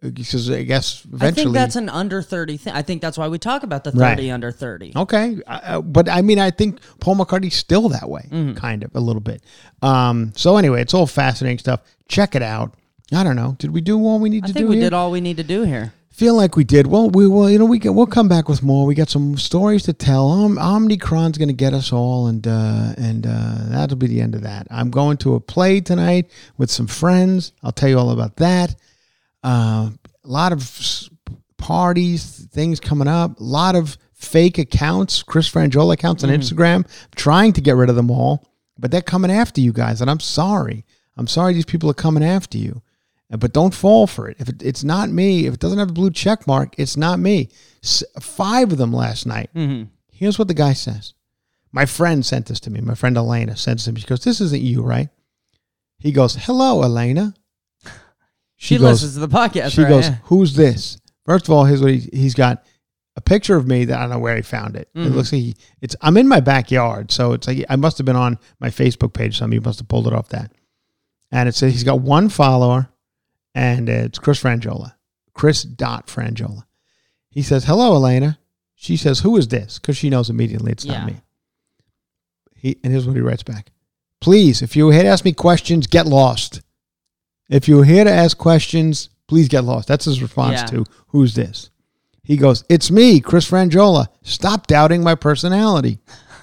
because 0.00 0.48
I 0.50 0.62
guess 0.62 1.04
I 1.12 1.16
eventually. 1.16 1.44
think 1.46 1.54
that's 1.54 1.74
an 1.76 1.88
under 1.88 2.22
30 2.22 2.56
thing. 2.56 2.72
I 2.72 2.82
think 2.82 3.02
that's 3.02 3.18
why 3.18 3.26
we 3.28 3.38
talk 3.38 3.64
about 3.64 3.82
the 3.84 3.90
30 3.90 4.00
Right. 4.02 4.30
under 4.30 4.52
30. 4.52 4.92
Okay, 4.94 5.38
uh, 5.46 5.80
but 5.82 6.08
I 6.08 6.22
mean, 6.22 6.38
I 6.38 6.50
think 6.52 6.78
Paul 7.00 7.16
McCartney's 7.16 7.56
still 7.56 7.88
that 7.88 8.08
way, 8.08 8.28
Mm-hmm. 8.30 8.54
kind 8.54 8.84
of 8.84 8.94
a 8.94 9.00
little 9.00 9.20
bit. 9.20 9.42
Um, 9.82 10.32
so 10.36 10.56
anyway, 10.56 10.82
it's 10.82 10.94
all 10.94 11.06
fascinating 11.08 11.58
stuff. 11.58 11.80
Check 12.08 12.34
it 12.36 12.42
out. 12.42 12.74
I 13.12 13.24
don't 13.24 13.36
know. 13.36 13.56
Did 13.58 13.72
we 13.72 13.80
do 13.80 13.98
all 14.06 14.20
we 14.20 14.28
need 14.30 14.44
I 14.44 14.48
to 14.48 14.52
think 14.52 14.64
do? 14.66 14.68
we 14.70 14.76
here? 14.76 14.84
did 14.86 14.92
all 14.92 15.10
we 15.10 15.20
need 15.20 15.38
to 15.38 15.42
do 15.42 15.62
here. 15.64 15.92
Feel 16.18 16.34
like 16.34 16.56
we 16.56 16.64
did. 16.64 16.88
Well, 16.88 17.10
we 17.10 17.28
will. 17.28 17.48
You 17.48 17.60
know, 17.60 17.64
we 17.64 17.78
get, 17.78 17.94
we'll 17.94 18.06
come 18.06 18.26
back 18.26 18.48
with 18.48 18.60
more. 18.60 18.84
We 18.86 18.96
got 18.96 19.08
some 19.08 19.36
stories 19.36 19.84
to 19.84 19.92
tell. 19.92 20.28
Um, 20.32 20.56
Omnicron's 20.56 21.38
going 21.38 21.46
to 21.46 21.54
get 21.54 21.72
us 21.72 21.92
all, 21.92 22.26
and 22.26 22.44
uh, 22.44 22.92
and 22.96 23.24
uh, 23.24 23.54
that'll 23.68 23.96
be 23.96 24.08
the 24.08 24.20
end 24.20 24.34
of 24.34 24.42
that. 24.42 24.66
I'm 24.68 24.90
going 24.90 25.16
to 25.18 25.36
a 25.36 25.40
play 25.40 25.80
tonight 25.80 26.32
with 26.56 26.72
some 26.72 26.88
friends. 26.88 27.52
I'll 27.62 27.70
tell 27.70 27.88
you 27.88 27.96
all 27.96 28.10
about 28.10 28.34
that. 28.38 28.74
Uh, 29.44 29.90
a 30.24 30.28
lot 30.28 30.50
of 30.50 30.58
s- 30.60 31.08
parties, 31.56 32.48
things 32.50 32.80
coming 32.80 33.06
up. 33.06 33.38
A 33.38 33.44
lot 33.44 33.76
of 33.76 33.96
fake 34.12 34.58
accounts, 34.58 35.22
Chris 35.22 35.48
Franjola 35.48 35.94
accounts 35.94 36.24
on 36.24 36.30
Instagram. 36.30 36.84
trying 37.14 37.52
to 37.52 37.60
get 37.60 37.76
rid 37.76 37.90
of 37.90 37.94
them 37.94 38.10
all, 38.10 38.44
but 38.76 38.90
they're 38.90 39.02
coming 39.02 39.30
after 39.30 39.60
you 39.60 39.72
guys, 39.72 40.00
and 40.00 40.10
I'm 40.10 40.18
sorry. 40.18 40.84
I'm 41.16 41.28
sorry 41.28 41.52
these 41.54 41.64
people 41.64 41.88
are 41.90 41.94
coming 41.94 42.24
after 42.24 42.58
you. 42.58 42.82
But 43.30 43.52
don't 43.52 43.74
fall 43.74 44.06
for 44.06 44.28
it. 44.28 44.36
If 44.40 44.48
it, 44.48 44.62
it's 44.62 44.82
not 44.84 45.10
me, 45.10 45.46
if 45.46 45.54
it 45.54 45.60
doesn't 45.60 45.78
have 45.78 45.90
a 45.90 45.92
blue 45.92 46.10
check 46.10 46.46
mark, 46.46 46.74
it's 46.78 46.96
not 46.96 47.18
me. 47.18 47.50
S- 47.84 48.02
five 48.20 48.72
of 48.72 48.78
them 48.78 48.92
last 48.92 49.26
night. 49.26 49.50
Here's 50.10 50.38
what 50.38 50.48
the 50.48 50.54
guy 50.54 50.72
says. 50.72 51.12
My 51.70 51.84
friend 51.84 52.24
sent 52.24 52.46
this 52.46 52.58
to 52.60 52.70
me. 52.70 52.80
My 52.80 52.94
friend 52.94 53.16
Elena 53.18 53.54
sent 53.56 53.78
this 53.78 53.84
to 53.84 53.92
me. 53.92 54.00
She 54.00 54.06
goes, 54.06 54.24
"This 54.24 54.40
isn't 54.40 54.62
you, 54.62 54.82
right?" 54.82 55.10
He 55.98 56.10
goes, 56.12 56.34
"Hello, 56.36 56.82
Elena." 56.82 57.34
She, 58.60 58.76
goes, 58.76 59.02
listens 59.02 59.14
to 59.14 59.20
the 59.20 59.28
podcast. 59.28 59.70
she 59.72 59.82
right? 59.82 59.88
goes, 59.88 60.08
Yeah. 60.08 60.16
"Who's 60.24 60.54
this?" 60.56 60.98
First 61.26 61.46
of 61.46 61.52
all, 61.54 61.64
here's 61.64 61.80
what 61.82 61.92
he, 61.92 62.08
he's 62.12 62.34
got: 62.34 62.64
a 63.14 63.20
picture 63.20 63.56
of 63.56 63.68
me 63.68 63.84
that 63.84 63.96
I 63.98 64.00
don't 64.02 64.10
know 64.10 64.18
where 64.18 64.34
he 64.36 64.42
found 64.42 64.74
it. 64.74 64.88
It 64.94 64.98
Mhm. 64.98 65.14
looks 65.14 65.32
like 65.32 65.42
he, 65.42 65.54
it's. 65.80 65.94
I'm 66.00 66.16
in 66.16 66.26
my 66.26 66.40
backyard, 66.40 67.12
so 67.12 67.34
it's 67.34 67.46
like 67.46 67.64
I 67.68 67.76
must 67.76 67.98
have 67.98 68.04
been 68.06 68.16
on 68.16 68.38
my 68.58 68.70
Facebook 68.70 69.12
page. 69.12 69.38
Somebody 69.38 69.60
must 69.60 69.78
have 69.78 69.86
pulled 69.88 70.06
it 70.08 70.12
off 70.14 70.30
that. 70.30 70.50
And 71.30 71.48
it 71.48 71.54
says 71.54 71.72
he's 71.74 71.84
got 71.84 72.00
one 72.00 72.30
follower, 72.30 72.88
and 73.58 73.88
it's 73.88 74.18
Chris 74.20 74.40
Franjola, 74.42 74.94
Chris 75.34 75.62
dot 75.64 76.06
Franjola. 76.06 76.62
He 77.30 77.42
says, 77.42 77.64
"Hello, 77.64 77.94
Elena." 77.94 78.38
She 78.76 78.96
says, 78.96 79.20
"Who 79.20 79.36
is 79.36 79.48
this?" 79.48 79.78
Because 79.78 79.96
she 79.96 80.08
knows 80.10 80.30
immediately 80.30 80.70
it's 80.72 80.84
Yeah. 80.84 80.98
not 81.00 81.06
me. 81.08 81.20
He 82.54 82.78
and 82.82 82.92
here's 82.92 83.06
what 83.06 83.16
he 83.16 83.22
writes 83.22 83.42
back: 83.42 83.70
Please, 84.20 84.62
if 84.62 84.76
you're 84.76 84.92
here 84.92 85.02
to 85.02 85.08
ask 85.08 85.24
me 85.24 85.32
questions, 85.32 85.86
get 85.86 86.06
lost. 86.06 86.60
If 87.48 87.68
you're 87.68 87.84
here 87.84 88.04
to 88.04 88.10
ask 88.12 88.36
questions, 88.36 89.08
please 89.26 89.48
get 89.48 89.64
lost. 89.64 89.88
That's 89.88 90.04
his 90.04 90.22
response 90.22 90.60
Yeah. 90.60 90.66
to 90.66 90.84
who's 91.08 91.34
this. 91.34 91.70
He 92.22 92.36
goes, 92.36 92.62
It's 92.68 92.90
me, 92.90 93.20
Chris 93.20 93.48
Franjola. 93.50 94.06
Stop 94.22 94.66
doubting 94.66 95.02
my 95.02 95.14
personality. 95.14 95.98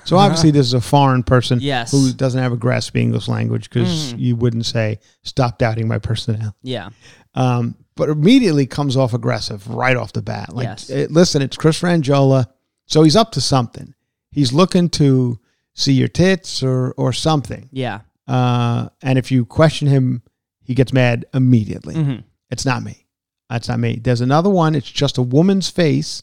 So 0.05 0.17
obviously, 0.17 0.51
this 0.51 0.67
is 0.67 0.73
a 0.73 0.81
foreign 0.81 1.23
person 1.23 1.59
Yes. 1.61 1.91
who 1.91 2.13
doesn't 2.13 2.41
have 2.41 2.51
a 2.53 2.57
grasp 2.57 2.89
of 2.91 2.95
English 2.97 3.27
language 3.27 3.69
because 3.69 4.13
Mhm. 4.13 4.19
you 4.19 4.35
wouldn't 4.35 4.65
say, 4.65 4.99
Stop 5.23 5.57
doubting 5.57 5.87
my 5.87 5.97
personality. 5.99 6.55
Yeah. 6.63 6.89
Um, 7.33 7.75
but 7.95 8.09
immediately 8.09 8.65
comes 8.67 8.95
off 8.95 9.13
aggressive 9.13 9.67
right 9.67 9.97
off 9.97 10.13
the 10.13 10.21
bat. 10.21 10.53
Like, 10.55 10.65
Yes. 10.67 10.89
eh, 10.89 11.07
listen, 11.09 11.41
it's 11.41 11.57
Chris 11.57 11.79
Franjola. 11.81 12.45
So 12.85 13.03
he's 13.03 13.15
up 13.15 13.31
to 13.33 13.41
something. 13.41 13.93
He's 14.31 14.53
looking 14.53 14.89
to 14.89 15.39
see 15.73 15.93
your 15.93 16.07
tits 16.07 16.61
or, 16.61 16.91
or 16.97 17.11
something. 17.11 17.69
Yeah. 17.71 18.01
Uh, 18.27 18.89
and 19.01 19.17
if 19.17 19.31
you 19.31 19.45
question 19.45 19.87
him, 19.87 20.21
he 20.63 20.73
gets 20.75 20.93
mad 20.93 21.25
immediately. 21.33 21.95
Mhm. 21.95 22.23
It's 22.51 22.65
not 22.65 22.83
me. 22.83 23.05
That's 23.49 23.67
not 23.67 23.79
me. 23.79 23.99
There's 24.03 24.21
another 24.21 24.49
one. 24.49 24.75
It's 24.75 24.89
just 24.89 25.17
a 25.17 25.21
woman's 25.21 25.69
face. 25.69 26.21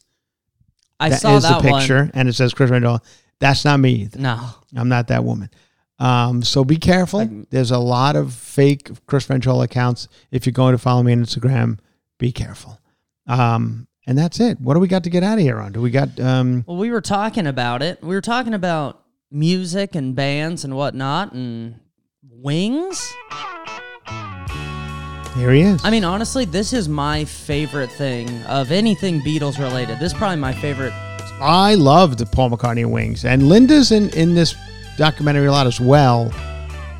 I 1.00 1.08
That 1.08 1.20
saw 1.20 1.36
is 1.36 1.42
that 1.42 1.62
the 1.62 1.68
picture, 1.68 2.10
and 2.14 2.28
it 2.28 2.34
says 2.34 2.54
Chris 2.54 2.70
Randall. 2.70 3.00
That's 3.40 3.64
not 3.64 3.80
me. 3.80 3.92
Either. 4.02 4.18
No. 4.20 4.50
I'm 4.76 4.88
not 4.88 5.08
that 5.08 5.24
woman. 5.24 5.50
Um, 5.98 6.42
so 6.42 6.64
be 6.64 6.76
careful. 6.76 7.20
Like- 7.20 7.50
There's 7.50 7.70
a 7.70 7.78
lot 7.78 8.16
of 8.16 8.32
fake 8.32 8.90
Chris 9.06 9.26
Franjola 9.26 9.64
accounts. 9.64 10.08
If 10.30 10.46
you're 10.46 10.52
going 10.52 10.72
to 10.72 10.78
follow 10.78 11.02
me 11.02 11.12
on 11.12 11.18
Instagram, 11.24 11.78
be 12.18 12.32
careful. 12.32 12.78
Um, 13.26 13.86
and 14.06 14.18
that's 14.18 14.40
it. 14.40 14.60
What 14.60 14.74
do 14.74 14.80
we 14.80 14.88
got 14.88 15.04
to 15.04 15.10
get 15.10 15.22
out 15.22 15.34
of 15.38 15.44
here 15.44 15.60
on? 15.60 15.72
Do 15.72 15.80
we 15.80 15.90
got? 15.90 16.18
Um, 16.18 16.64
Well, 16.66 16.76
we 16.76 16.90
were 16.90 17.00
talking 17.00 17.46
about 17.46 17.82
it. 17.82 18.02
We 18.02 18.14
were 18.16 18.20
talking 18.20 18.52
about 18.54 19.00
music 19.30 19.94
and 19.94 20.14
bands 20.16 20.64
and 20.64 20.74
whatnot 20.76 21.32
and 21.32 21.76
wings. 22.28 23.12
here 25.36 25.52
he 25.52 25.60
is. 25.62 25.84
I 25.84 25.90
mean, 25.90 26.04
honestly, 26.04 26.44
this 26.44 26.72
is 26.72 26.88
my 26.88 27.24
favorite 27.24 27.90
thing 27.92 28.28
of 28.44 28.72
anything 28.72 29.20
Beatles 29.20 29.58
related. 29.58 29.98
This 30.00 30.12
is 30.12 30.18
probably 30.18 30.36
my 30.36 30.52
favorite. 30.52 30.92
I 31.40 31.74
loved 31.74 32.30
Paul 32.32 32.50
McCartney 32.50 32.86
Wings, 32.86 33.24
and 33.24 33.48
Linda's 33.48 33.90
in 33.92 34.10
in 34.10 34.34
this 34.34 34.54
documentary 34.96 35.46
a 35.46 35.52
lot 35.52 35.66
as 35.66 35.80
well. 35.80 36.32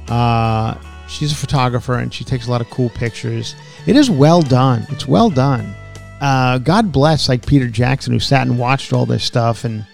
Uh, 0.08 0.76
she's 1.08 1.32
a 1.32 1.36
photographer 1.36 1.94
and 1.94 2.12
she 2.12 2.24
takes 2.24 2.46
a 2.46 2.50
lot 2.50 2.60
of 2.60 2.68
cool 2.70 2.90
pictures. 2.90 3.54
It 3.86 3.96
is 3.96 4.10
well 4.10 4.42
done. 4.42 4.86
It's 4.90 5.06
well 5.06 5.30
done. 5.30 5.74
Uh, 6.20 6.58
God 6.58 6.92
bless 6.92 7.28
like 7.28 7.44
Peter 7.46 7.68
Jackson 7.68 8.12
who 8.12 8.20
sat 8.20 8.46
and 8.46 8.58
watched 8.58 8.92
all 8.92 9.06
this 9.06 9.24
stuff, 9.24 9.64
and 9.64 9.84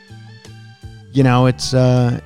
you 1.13 1.23
know 1.23 1.47
it's 1.47 1.73
uh, 1.73 2.21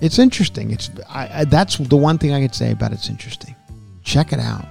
it's 0.00 0.18
interesting. 0.18 0.70
It's 0.70 0.90
I, 1.08 1.40
I, 1.40 1.44
that's 1.44 1.76
the 1.76 1.96
one 1.96 2.18
thing 2.18 2.32
I 2.32 2.40
could 2.40 2.54
say 2.54 2.72
about 2.72 2.92
it's 2.92 3.08
interesting. 3.08 3.54
Check 4.02 4.32
it 4.32 4.40
out. 4.40 4.66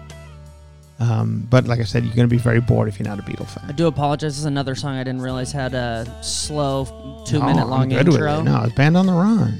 Um, 1.00 1.48
but 1.50 1.66
like 1.66 1.80
I 1.80 1.84
said, 1.84 2.04
you're 2.04 2.14
going 2.14 2.28
to 2.28 2.34
be 2.36 2.42
very 2.42 2.60
bored 2.60 2.90
if 2.90 3.00
you're 3.00 3.08
not 3.08 3.20
a 3.20 3.22
Beatle 3.24 3.48
fan. 3.48 3.64
I 3.70 3.72
do 3.72 3.88
apologize. 3.88 4.34
This 4.34 4.40
is 4.40 4.46
another 4.46 4.76
song 4.76 4.96
I 4.98 5.04
didn't 5.06 5.22
realize 5.22 5.52
had 5.54 5.74
a 5.74 6.06
slow 6.22 7.24
two 7.26 7.40
No, 7.40 7.46
minute 7.46 7.68
long 7.70 7.92
intro. 7.92 8.40
it. 8.40 8.44
No, 8.44 8.64
it's 8.64 8.74
Band 8.76 8.98
on 8.98 9.06
the 9.06 9.14
Run. 9.14 9.58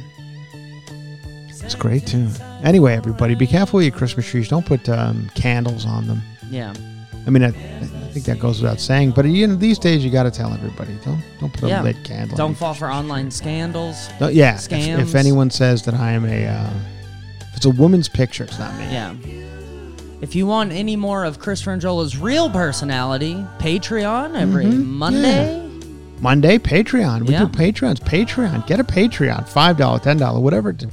It's 1.64 1.74
a 1.74 1.78
great 1.78 2.06
tune. 2.08 2.32
Anyway, 2.64 2.94
everybody, 2.94 3.36
be 3.36 3.48
careful 3.48 3.78
with 3.78 3.86
your 3.88 3.96
Christmas 3.96 4.28
trees. 4.28 4.50
Don't 4.50 4.66
put 4.66 4.88
um, 4.90 5.30
candles 5.36 5.86
on 5.86 6.08
them. 6.08 6.22
Yeah. 6.50 6.74
I 7.28 7.30
mean, 7.30 7.44
I, 7.44 7.50
I 7.50 7.52
think 8.12 8.26
that 8.26 8.40
goes 8.40 8.62
without 8.62 8.80
saying. 8.80 9.12
But 9.12 9.26
you 9.26 9.46
know, 9.48 9.56
these 9.56 9.78
days 9.78 10.04
you 10.04 10.10
got 10.12 10.24
to 10.24 10.32
tell 10.32 10.52
everybody. 10.54 10.98
Don't 11.06 11.22
don't 11.40 11.54
put 11.54 11.64
a 11.66 11.68
Yeah. 11.68 11.84
lit 11.84 12.04
candle. 12.04 12.34
on 12.34 12.38
Don't 12.38 12.56
fall 12.56 12.74
for 12.74 12.90
online 12.92 13.30
scandals. 13.32 14.10
Don't- 14.20 14.34
yeah. 14.34 14.56
If, 14.56 14.62
scams. 14.62 15.00
if 15.00 15.16
anyone 15.16 15.52
says 15.52 15.84
that 15.84 15.94
I 15.94 16.12
am 16.12 16.26
a, 16.26 16.48
uh, 16.48 16.70
if 17.52 17.58
it's 17.58 17.66
a 17.66 17.70
woman's 17.70 18.10
picture, 18.10 18.46
it's 18.46 18.58
not 18.60 18.74
me. 18.78 18.86
Yeah. 18.86 19.14
If 20.22 20.36
you 20.36 20.46
want 20.46 20.72
any 20.74 20.96
more 20.96 21.24
of 21.24 21.40
Chris 21.40 21.62
Franjola's 21.64 22.18
real 22.18 22.50
personality, 22.50 23.36
Patreon 23.60 24.36
every 24.36 24.66
Mhm. 24.66 24.86
Monday. 24.86 25.66
Monday 26.22 26.58
Patreon. 26.58 27.26
We 27.26 27.34
Yeah. 27.34 27.40
do 27.40 27.48
Patreons. 27.48 28.00
Patreon. 28.02 28.68
Get 28.68 28.80
a 28.82 28.84
Patreon. 28.84 29.48
Five 29.48 29.78
dollar, 29.78 30.00
ten 30.00 30.18
dollar, 30.18 30.40
whatever, 30.42 30.72
it, 30.72 30.86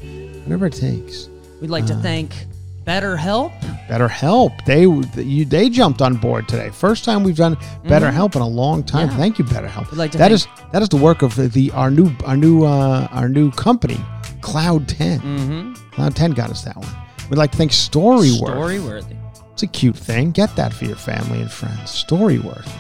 whatever 0.45 0.67
it 0.67 0.75
takes. 0.75 1.29
We'd 1.61 1.71
like 1.71 1.87
to 1.87 1.95
Uh. 1.95 2.03
thank 2.03 2.47
BetterHelp. 2.87 3.51
Better 3.89 4.07
Help. 4.07 4.53
They 4.65 4.83
you, 4.83 5.45
they 5.45 5.69
jumped 5.71 6.01
on 6.01 6.15
board 6.15 6.47
today. 6.47 6.71
First 6.73 7.05
time 7.05 7.25
we've 7.25 7.37
done 7.37 7.57
Better 7.89 8.13
Help 8.13 8.37
in 8.37 8.43
a 8.43 8.47
long 8.49 8.85
time. 8.85 9.09
Mm-hmm. 9.09 9.17
Yeah. 9.17 9.23
Thank 9.23 9.39
you, 9.41 9.45
Better 9.45 9.67
Help. 9.67 9.91
We'd 9.91 9.99
like 9.99 10.13
to 10.13 10.19
That 10.19 10.31
is 10.31 10.47
that 10.73 10.83
is 10.83 10.89
the 10.89 10.97
work 10.97 11.23
of 11.23 11.35
the, 11.35 11.49
the 11.49 11.73
our 11.73 11.91
new 11.91 12.13
our 12.25 12.37
new 12.37 12.65
uh, 12.65 13.09
our 13.11 13.29
new 13.29 13.51
company, 13.51 13.99
Cloud 14.41 14.87
10 14.87 15.19
Mm-hmm. 15.21 15.73
Cloud 15.97 16.15
Ten 16.15 16.31
got 16.31 16.51
us 16.51 16.63
that 16.63 16.77
one. 16.77 16.87
We'd 17.29 17.39
like 17.39 17.51
to 17.51 17.59
thank 17.59 17.73
Storyworth. 17.73 18.55
Storyworthy. 18.55 19.16
It's 19.57 19.63
a 19.63 19.67
cute 19.67 19.97
thing. 19.97 20.33
Get 20.33 20.55
that 20.57 20.75
for 20.75 20.85
your 20.85 20.97
family 20.97 21.41
and 21.41 21.51
friends. 21.51 22.05
Storyworth. 22.05 22.71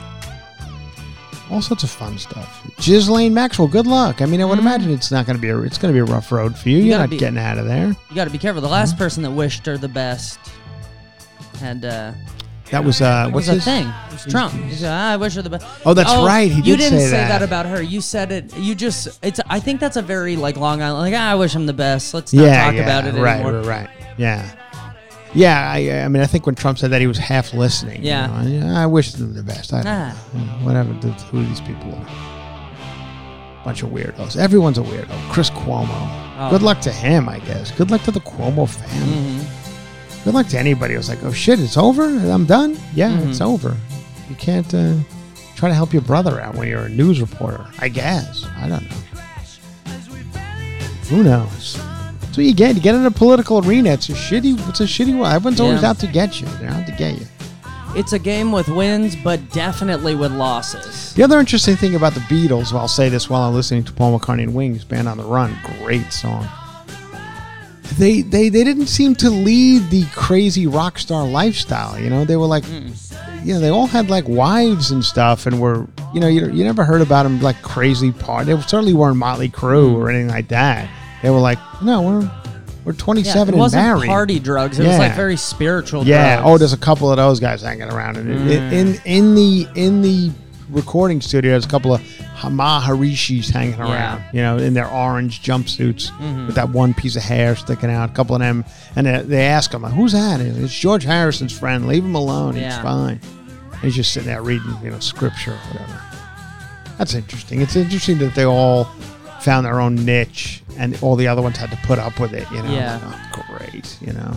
All 1.50 1.62
sorts 1.62 1.84
of 1.84 1.90
fun 1.90 2.18
stuff. 2.18 2.70
Ghislaine 2.82 3.32
Maxwell, 3.32 3.66
good 3.66 3.86
luck. 3.86 4.20
I 4.20 4.26
mean, 4.26 4.42
I 4.42 4.44
would 4.44 4.58
imagine 4.58 4.90
it's 4.90 5.10
not 5.10 5.24
going 5.24 5.36
to 5.36 5.40
be 5.40 5.48
a 5.48 5.58
it's 5.62 5.78
going 5.78 5.94
to 5.94 5.96
be 5.96 6.06
a 6.06 6.14
rough 6.14 6.30
road 6.30 6.54
for 6.54 6.68
you. 6.68 6.76
Mm-hmm. 6.76 6.84
You 6.84 6.90
You're 6.90 6.98
not 6.98 7.08
be- 7.08 7.16
getting 7.16 7.38
out 7.38 7.56
of 7.56 7.64
there. 7.64 7.96
You 8.10 8.14
got 8.14 8.24
to 8.24 8.30
be 8.30 8.36
careful. 8.36 8.60
The 8.60 8.68
last 8.68 8.98
person 8.98 9.22
that 9.22 9.30
wished 9.30 9.64
her 9.64 9.78
the 9.78 9.88
best 9.88 10.38
had 11.60 11.82
uh, 11.82 12.12
That 12.70 12.84
was 12.84 13.00
uh, 13.00 13.30
what's 13.30 13.46
his 13.46 13.64
thing. 13.64 13.86
It 13.86 14.12
was 14.12 14.26
Trump. 14.26 14.52
He 14.52 14.74
said, 14.74 14.92
"Ah, 14.92 15.12
"I 15.12 15.16
wish 15.16 15.34
her 15.36 15.40
the 15.40 15.48
best." 15.48 15.64
Oh, 15.86 15.94
that's 15.94 16.12
right. 16.12 16.50
He 16.50 16.58
you 16.58 16.76
did 16.76 16.90
didn't 16.90 17.00
say 17.00 17.12
that. 17.12 17.40
about 17.40 17.64
her. 17.64 17.80
You 17.80 18.02
said 18.02 18.30
it. 18.32 18.54
You 18.58 18.74
just. 18.74 19.18
It's. 19.24 19.40
I 19.46 19.60
think 19.60 19.80
that's 19.80 19.96
a 19.96 20.02
very 20.02 20.36
like 20.36 20.58
Long 20.58 20.82
Island. 20.82 21.10
Like 21.10 21.18
ah, 21.18 21.30
I 21.30 21.36
wish 21.36 21.54
him 21.54 21.64
the 21.64 21.72
best. 21.72 22.12
Let's 22.12 22.34
not 22.34 22.42
yeah, 22.44 22.64
talk 22.66 22.74
yeah, 22.74 22.82
about 22.82 23.06
it 23.06 23.18
right, 23.18 23.40
anymore. 23.40 23.62
Right, 23.62 23.88
right, 23.88 23.90
Yeah. 24.18 24.65
Yeah, 25.34 25.70
I, 25.70 26.04
I 26.04 26.08
mean, 26.08 26.22
I 26.22 26.26
think 26.26 26.46
when 26.46 26.54
Trump 26.54 26.78
said 26.78 26.90
that, 26.92 27.00
he 27.00 27.06
was 27.06 27.18
half 27.18 27.52
listening. 27.52 28.02
you 28.02 28.08
Yeah. 28.08 28.26
know. 28.28 28.48
Yeah, 28.48 28.82
I 28.82 28.86
wish 28.86 29.12
them 29.12 29.34
the 29.34 29.42
best. 29.42 29.72
I 29.72 29.82
don't 29.82 29.86
Ah. 29.92 30.14
know. 30.34 30.40
You 30.40 30.46
know, 30.46 30.52
whatever. 30.64 30.92
the- 30.94 31.08
Who 31.30 31.44
these 31.44 31.60
people 31.60 31.92
are. 31.94 33.64
Bunch 33.64 33.82
of 33.82 33.90
weirdos. 33.90 34.36
Everyone's 34.36 34.78
a 34.78 34.82
weirdo. 34.82 35.10
Chris 35.30 35.50
Cuomo. 35.50 35.88
Oh. 36.38 36.48
Good 36.50 36.62
luck 36.62 36.80
to 36.82 36.92
him, 36.92 37.28
I 37.28 37.40
guess. 37.40 37.70
Good 37.72 37.90
luck 37.90 38.02
to 38.04 38.10
the 38.12 38.20
Cuomo 38.20 38.68
family. 38.68 39.16
Mhm. 39.16 39.44
Good 40.24 40.34
luck 40.34 40.46
to 40.48 40.58
anybody 40.58 40.94
who's 40.94 41.08
like, 41.08 41.22
oh 41.24 41.32
shit, 41.32 41.58
it's 41.60 41.76
over? 41.76 42.04
I'm 42.04 42.46
done? 42.46 42.78
Yeah, 42.94 43.16
it's 43.20 43.40
over. 43.40 43.76
You 44.30 44.36
can't 44.36 44.72
uh, 44.74 44.94
try 45.56 45.68
to 45.68 45.74
help 45.74 45.92
your 45.92 46.02
brother 46.02 46.40
out 46.40 46.54
when 46.56 46.68
you're 46.68 46.84
a 46.84 46.88
news 46.88 47.20
reporter. 47.20 47.64
I 47.78 47.88
guess. 47.88 48.44
I 48.60 48.68
don't 48.68 48.82
know. 48.88 48.96
Who 51.10 51.22
knows? 51.22 51.78
That's 52.36 52.44
what 52.44 52.48
you 52.48 52.54
get. 52.54 52.74
You 52.74 52.82
get 52.82 52.94
in 52.94 53.06
a 53.06 53.10
political 53.10 53.66
arena. 53.66 53.92
It's 53.92 54.10
a 54.10 54.12
shitty. 54.12 54.68
It's 54.68 54.80
a 54.80 54.84
shitty 54.84 55.18
world. 55.18 55.32
Everyone's 55.32 55.58
always 55.58 55.82
out 55.82 55.98
to 56.00 56.06
get 56.06 56.38
you. 56.38 56.46
They're 56.60 56.68
out 56.68 56.86
to 56.86 56.92
get 56.92 57.18
you. 57.18 57.26
It's 57.94 58.12
a 58.12 58.18
game 58.18 58.52
with 58.52 58.68
wins, 58.68 59.16
but 59.16 59.40
definitely 59.52 60.14
with 60.14 60.32
losses. 60.32 61.14
The 61.14 61.22
other 61.22 61.40
interesting 61.40 61.76
thing 61.76 61.94
about 61.94 62.12
the 62.12 62.20
Beatles, 62.20 62.72
well, 62.72 62.82
I'll 62.82 62.88
say 62.88 63.08
this 63.08 63.30
while 63.30 63.40
I'm 63.40 63.54
listening 63.54 63.84
to 63.84 63.92
Paul 63.94 64.20
McCartney 64.20 64.42
and 64.42 64.54
Wings, 64.54 64.84
Band 64.84 65.08
on 65.08 65.16
the 65.16 65.24
Run, 65.24 65.56
great 65.78 66.12
song. 66.12 66.46
They, 67.96 68.20
they 68.20 68.50
they 68.50 68.64
didn't 68.64 68.88
seem 68.88 69.14
to 69.14 69.30
lead 69.30 69.88
the 69.88 70.04
crazy 70.14 70.66
rock 70.66 70.98
star 70.98 71.26
lifestyle. 71.26 71.98
You 71.98 72.10
know, 72.10 72.26
they 72.26 72.36
were 72.36 72.44
like, 72.44 72.64
mm. 72.64 73.46
you 73.46 73.54
know, 73.54 73.60
they 73.60 73.70
all 73.70 73.86
had 73.86 74.10
like 74.10 74.28
wives 74.28 74.90
and 74.90 75.02
stuff, 75.02 75.46
and 75.46 75.58
were 75.58 75.86
you 76.12 76.20
know, 76.20 76.28
you, 76.28 76.50
you 76.50 76.64
never 76.64 76.84
heard 76.84 77.00
about 77.00 77.22
them 77.22 77.40
like 77.40 77.62
crazy 77.62 78.12
party. 78.12 78.52
They 78.52 78.60
certainly 78.60 78.92
weren't 78.92 79.16
Motley 79.16 79.48
Crue 79.48 79.88
mm. 79.88 79.94
or 79.94 80.10
anything 80.10 80.28
like 80.28 80.48
that. 80.48 80.90
They 81.26 81.30
were 81.30 81.40
like, 81.40 81.58
no, 81.82 82.02
we're 82.02 82.30
we're 82.84 82.92
27 82.92 83.34
Yeah, 83.36 83.42
it 83.42 83.48
and 83.48 83.58
wasn't 83.58 83.82
married. 83.82 84.06
party 84.06 84.38
drugs. 84.38 84.78
It 84.78 84.86
was 84.86 84.96
like 84.96 85.16
very 85.16 85.36
spiritual. 85.36 86.06
Yeah. 86.06 86.36
Oh, 86.38 86.42
drugs. 86.42 86.42
Oh, 86.54 86.58
there's 86.58 86.72
a 86.72 86.76
couple 86.78 87.10
of 87.10 87.16
those 87.16 87.40
guys 87.40 87.62
hanging 87.62 87.90
around, 87.90 88.16
and 88.16 88.30
in, 88.48 88.72
in 88.72 89.00
in 89.04 89.34
the 89.34 89.66
in 89.74 90.02
the 90.02 90.30
recording 90.70 91.20
studio, 91.20 91.50
there's 91.50 91.64
a 91.64 91.68
couple 91.68 91.92
of 91.92 92.00
Maharishis 92.44 93.50
hanging 93.50 93.76
Yeah. 93.76 93.92
around. 93.92 94.22
You 94.32 94.42
know, 94.42 94.58
in 94.58 94.72
their 94.74 94.88
orange 94.88 95.42
jumpsuits 95.42 96.12
mm-hmm. 96.12 96.46
with 96.46 96.54
that 96.54 96.68
one 96.68 96.94
piece 96.94 97.16
of 97.16 97.22
hair 97.24 97.56
sticking 97.56 97.90
out. 97.90 98.08
A 98.08 98.12
couple 98.12 98.36
of 98.36 98.40
them, 98.40 98.64
and 98.94 99.04
they, 99.08 99.20
they 99.22 99.46
ask 99.46 99.74
him, 99.74 99.82
"Who's 99.82 100.12
that?" 100.12 100.38
And 100.40 100.62
It's 100.62 100.72
George 100.72 101.02
Harrison's 101.02 101.58
friend. 101.58 101.88
Leave 101.88 102.04
him 102.04 102.14
alone. 102.14 102.54
He's 102.54 102.62
Yeah. 102.62 102.82
fine. 102.82 103.20
He's 103.82 103.96
just 103.96 104.12
sitting 104.12 104.28
there 104.28 104.42
reading, 104.42 104.72
you 104.80 104.92
know, 104.92 105.00
scripture 105.00 105.54
or 105.54 105.72
whatever. 105.72 106.00
That's 106.98 107.14
interesting. 107.14 107.62
It's 107.62 107.74
interesting 107.74 108.18
that 108.18 108.36
they 108.36 108.46
all 108.46 108.88
found 109.46 109.64
their 109.64 109.80
own 109.80 109.94
niche, 110.04 110.62
and 110.76 110.98
all 111.02 111.16
the 111.16 111.28
other 111.28 111.40
ones 111.40 111.56
had 111.56 111.70
to 111.70 111.76
put 111.86 111.98
up 111.98 112.18
with 112.20 112.32
it. 112.34 112.46
You 112.50 112.62
know, 112.62 112.70
Yeah. 112.72 113.00
Oh, 113.36 113.42
great. 113.56 113.96
You 114.02 114.12
know. 114.12 114.32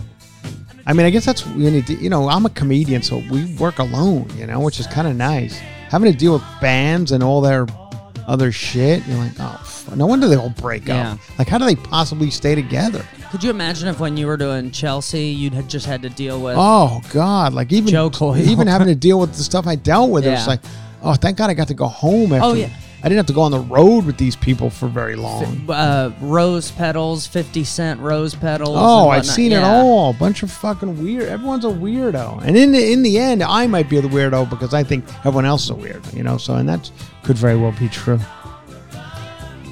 I 0.86 0.92
mean, 0.94 1.04
I 1.04 1.10
guess 1.10 1.24
that's 1.26 1.44
we 1.46 1.68
need 1.70 1.86
to, 1.88 1.94
you 1.94 2.08
know, 2.08 2.28
I'm 2.28 2.46
a 2.46 2.50
comedian, 2.50 3.02
so 3.02 3.22
we 3.30 3.54
work 3.56 3.78
alone, 3.78 4.30
you 4.38 4.46
know, 4.46 4.60
which 4.60 4.80
is 4.80 4.86
kind 4.86 5.06
of 5.06 5.14
nice. 5.16 5.58
Having 5.90 6.12
to 6.12 6.18
deal 6.18 6.32
with 6.34 6.42
bands 6.60 7.12
and 7.12 7.22
all 7.22 7.40
their 7.42 7.66
other 8.26 8.50
shit, 8.52 9.06
you're 9.06 9.18
like, 9.18 9.32
oh, 9.40 9.58
f- 9.60 9.94
no 9.96 10.06
wonder 10.06 10.28
they 10.28 10.36
all 10.36 10.50
break 10.50 10.86
Yeah. 10.86 11.12
up. 11.12 11.18
Like, 11.38 11.48
how 11.48 11.58
do 11.58 11.64
they 11.66 11.74
possibly 11.76 12.30
stay 12.30 12.54
together? 12.54 13.04
Could 13.30 13.42
you 13.44 13.50
imagine 13.50 13.88
if 13.88 13.98
when 14.00 14.16
you 14.16 14.26
were 14.26 14.36
doing 14.36 14.70
Chelsea, 14.70 15.26
you'd 15.26 15.52
had 15.54 15.68
just 15.68 15.86
had 15.86 16.02
to 16.02 16.08
deal 16.08 16.40
with? 16.40 16.56
Oh 16.58 17.00
God, 17.12 17.52
like 17.52 17.72
even 17.72 17.88
Jo 17.90 18.08
Koy. 18.10 18.38
even 18.38 18.66
having 18.68 18.86
to 18.88 18.94
deal 18.94 19.18
with 19.20 19.34
the 19.34 19.42
stuff 19.42 19.66
I 19.66 19.74
dealt 19.76 20.10
with, 20.10 20.24
it 20.26 20.30
was 20.30 20.46
like, 20.46 20.60
oh, 21.02 21.14
thank 21.14 21.36
God 21.38 21.50
I 21.50 21.54
got 21.54 21.68
to 21.68 21.74
go 21.74 21.86
home. 21.88 22.32
Oh, 22.32 22.36
after, 22.36 22.46
Oh, 22.48 22.52
yeah. 22.54 22.70
I 23.02 23.08
didn't 23.08 23.16
have 23.16 23.26
to 23.26 23.32
go 23.32 23.40
on 23.42 23.50
the 23.50 23.60
road 23.60 24.04
with 24.04 24.18
these 24.18 24.36
people 24.36 24.68
for 24.68 24.86
very 24.86 25.16
long. 25.16 25.64
uh, 25.70 26.12
rose 26.20 26.70
petals, 26.70 27.26
fifty 27.26 27.64
cent 27.64 27.98
rose 28.00 28.34
petals. 28.34 28.76
Oh, 28.78 29.08
I've 29.08 29.24
seen 29.26 29.52
it 29.52 29.62
all. 29.62 30.10
A 30.10 30.12
bunch 30.14 30.42
of 30.42 30.50
fucking 30.52 31.02
weird. 31.02 31.24
Everyone's 31.28 31.64
a 31.64 31.68
weirdo, 31.68 32.42
and 32.44 32.56
in 32.56 32.72
the 32.72 32.92
in 32.92 33.02
the 33.02 33.18
end, 33.18 33.42
I 33.42 33.66
might 33.66 33.88
be 33.88 33.98
the 34.00 34.08
weirdo 34.08 34.50
because 34.50 34.74
I 34.74 34.82
think 34.84 35.04
everyone 35.20 35.46
else 35.46 35.64
is 35.64 35.70
a 35.70 35.74
weirdo. 35.74 36.14
You 36.14 36.22
know, 36.22 36.36
so 36.36 36.54
and 36.54 36.68
that 36.68 36.90
could 37.24 37.36
very 37.38 37.56
well 37.56 37.72
be 37.78 37.88
true. 37.88 38.20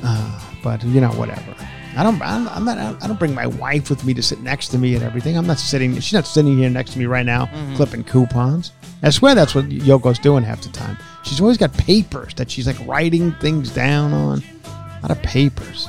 Uh, 0.03 0.41
but 0.63 0.83
you 0.85 1.01
know, 1.01 1.11
whatever. 1.11 1.55
I 1.97 2.03
don't. 2.05 2.21
I'm, 2.23 2.49
I'm 2.49 2.65
not. 2.65 2.79
I 3.03 3.07
don't 3.07 3.19
bring 3.19 3.35
my 3.35 3.47
wife 3.47 3.91
with 3.91 4.05
me 4.05 4.15
to 4.15 4.23
sit 4.23 4.41
next 4.41 4.69
to 4.69 4.79
me 4.79 4.95
and 4.95 5.03
everything. 5.03 5.37
I'm 5.37 5.47
not 5.47 5.59
sitting. 5.59 5.95
She's 5.97 6.13
not 6.13 6.27
sitting 6.27 6.57
here 6.57 6.71
next 6.71 6.93
to 6.93 6.99
me 6.99 7.07
right 7.07 7.27
now, 7.27 7.47
Mm-hmm. 7.47 7.77
clipping 7.77 8.05
coupons. 8.05 8.73
I 9.03 9.11
swear 9.11 9.35
that's 9.35 9.55
what 9.55 9.67
Yoko's 9.67 10.19
doing 10.19 10.45
half 10.45 10.61
the 10.63 10.69
time. 10.71 10.97
She's 11.25 11.41
always 11.41 11.57
got 11.59 11.73
papers 11.73 12.35
that 12.35 12.51
she's 12.51 12.67
like 12.67 12.77
writing 12.87 13.33
things 13.33 13.71
down 13.73 14.13
on. 14.13 14.43
A 14.65 15.01
lot 15.03 15.11
of 15.11 15.23
papers. 15.23 15.89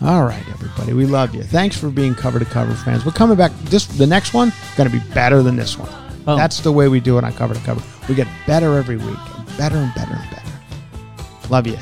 All 0.00 0.24
right, 0.24 0.42
everybody, 0.48 0.92
we 0.92 1.06
love 1.06 1.34
you. 1.34 1.42
Thanks 1.44 1.76
for 1.76 1.88
being 1.88 2.14
cover 2.14 2.38
to 2.40 2.44
cover 2.44 2.74
fans. 2.74 3.04
We're 3.04 3.12
coming 3.12 3.36
back. 3.36 3.52
This 3.64 3.86
the 3.86 4.06
next 4.06 4.34
one 4.34 4.52
going 4.76 4.90
to 4.90 4.96
be 4.96 5.02
better 5.14 5.42
than 5.42 5.54
this 5.56 5.78
one. 5.78 5.90
Boom. 6.24 6.36
That's 6.36 6.60
the 6.60 6.72
way 6.72 6.88
we 6.88 7.00
do 7.00 7.18
it 7.18 7.24
on 7.24 7.32
cover 7.34 7.54
to 7.54 7.60
cover. 7.60 7.82
We 8.08 8.14
get 8.14 8.26
better 8.46 8.76
every 8.78 8.96
week, 8.96 9.18
and 9.36 9.56
better 9.56 9.76
and 9.76 9.94
better 9.94 10.12
and 10.12 10.30
better. 10.30 11.48
Love 11.48 11.66
you. 11.66 11.78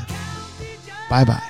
Bye 1.09 1.24
bye. 1.24 1.50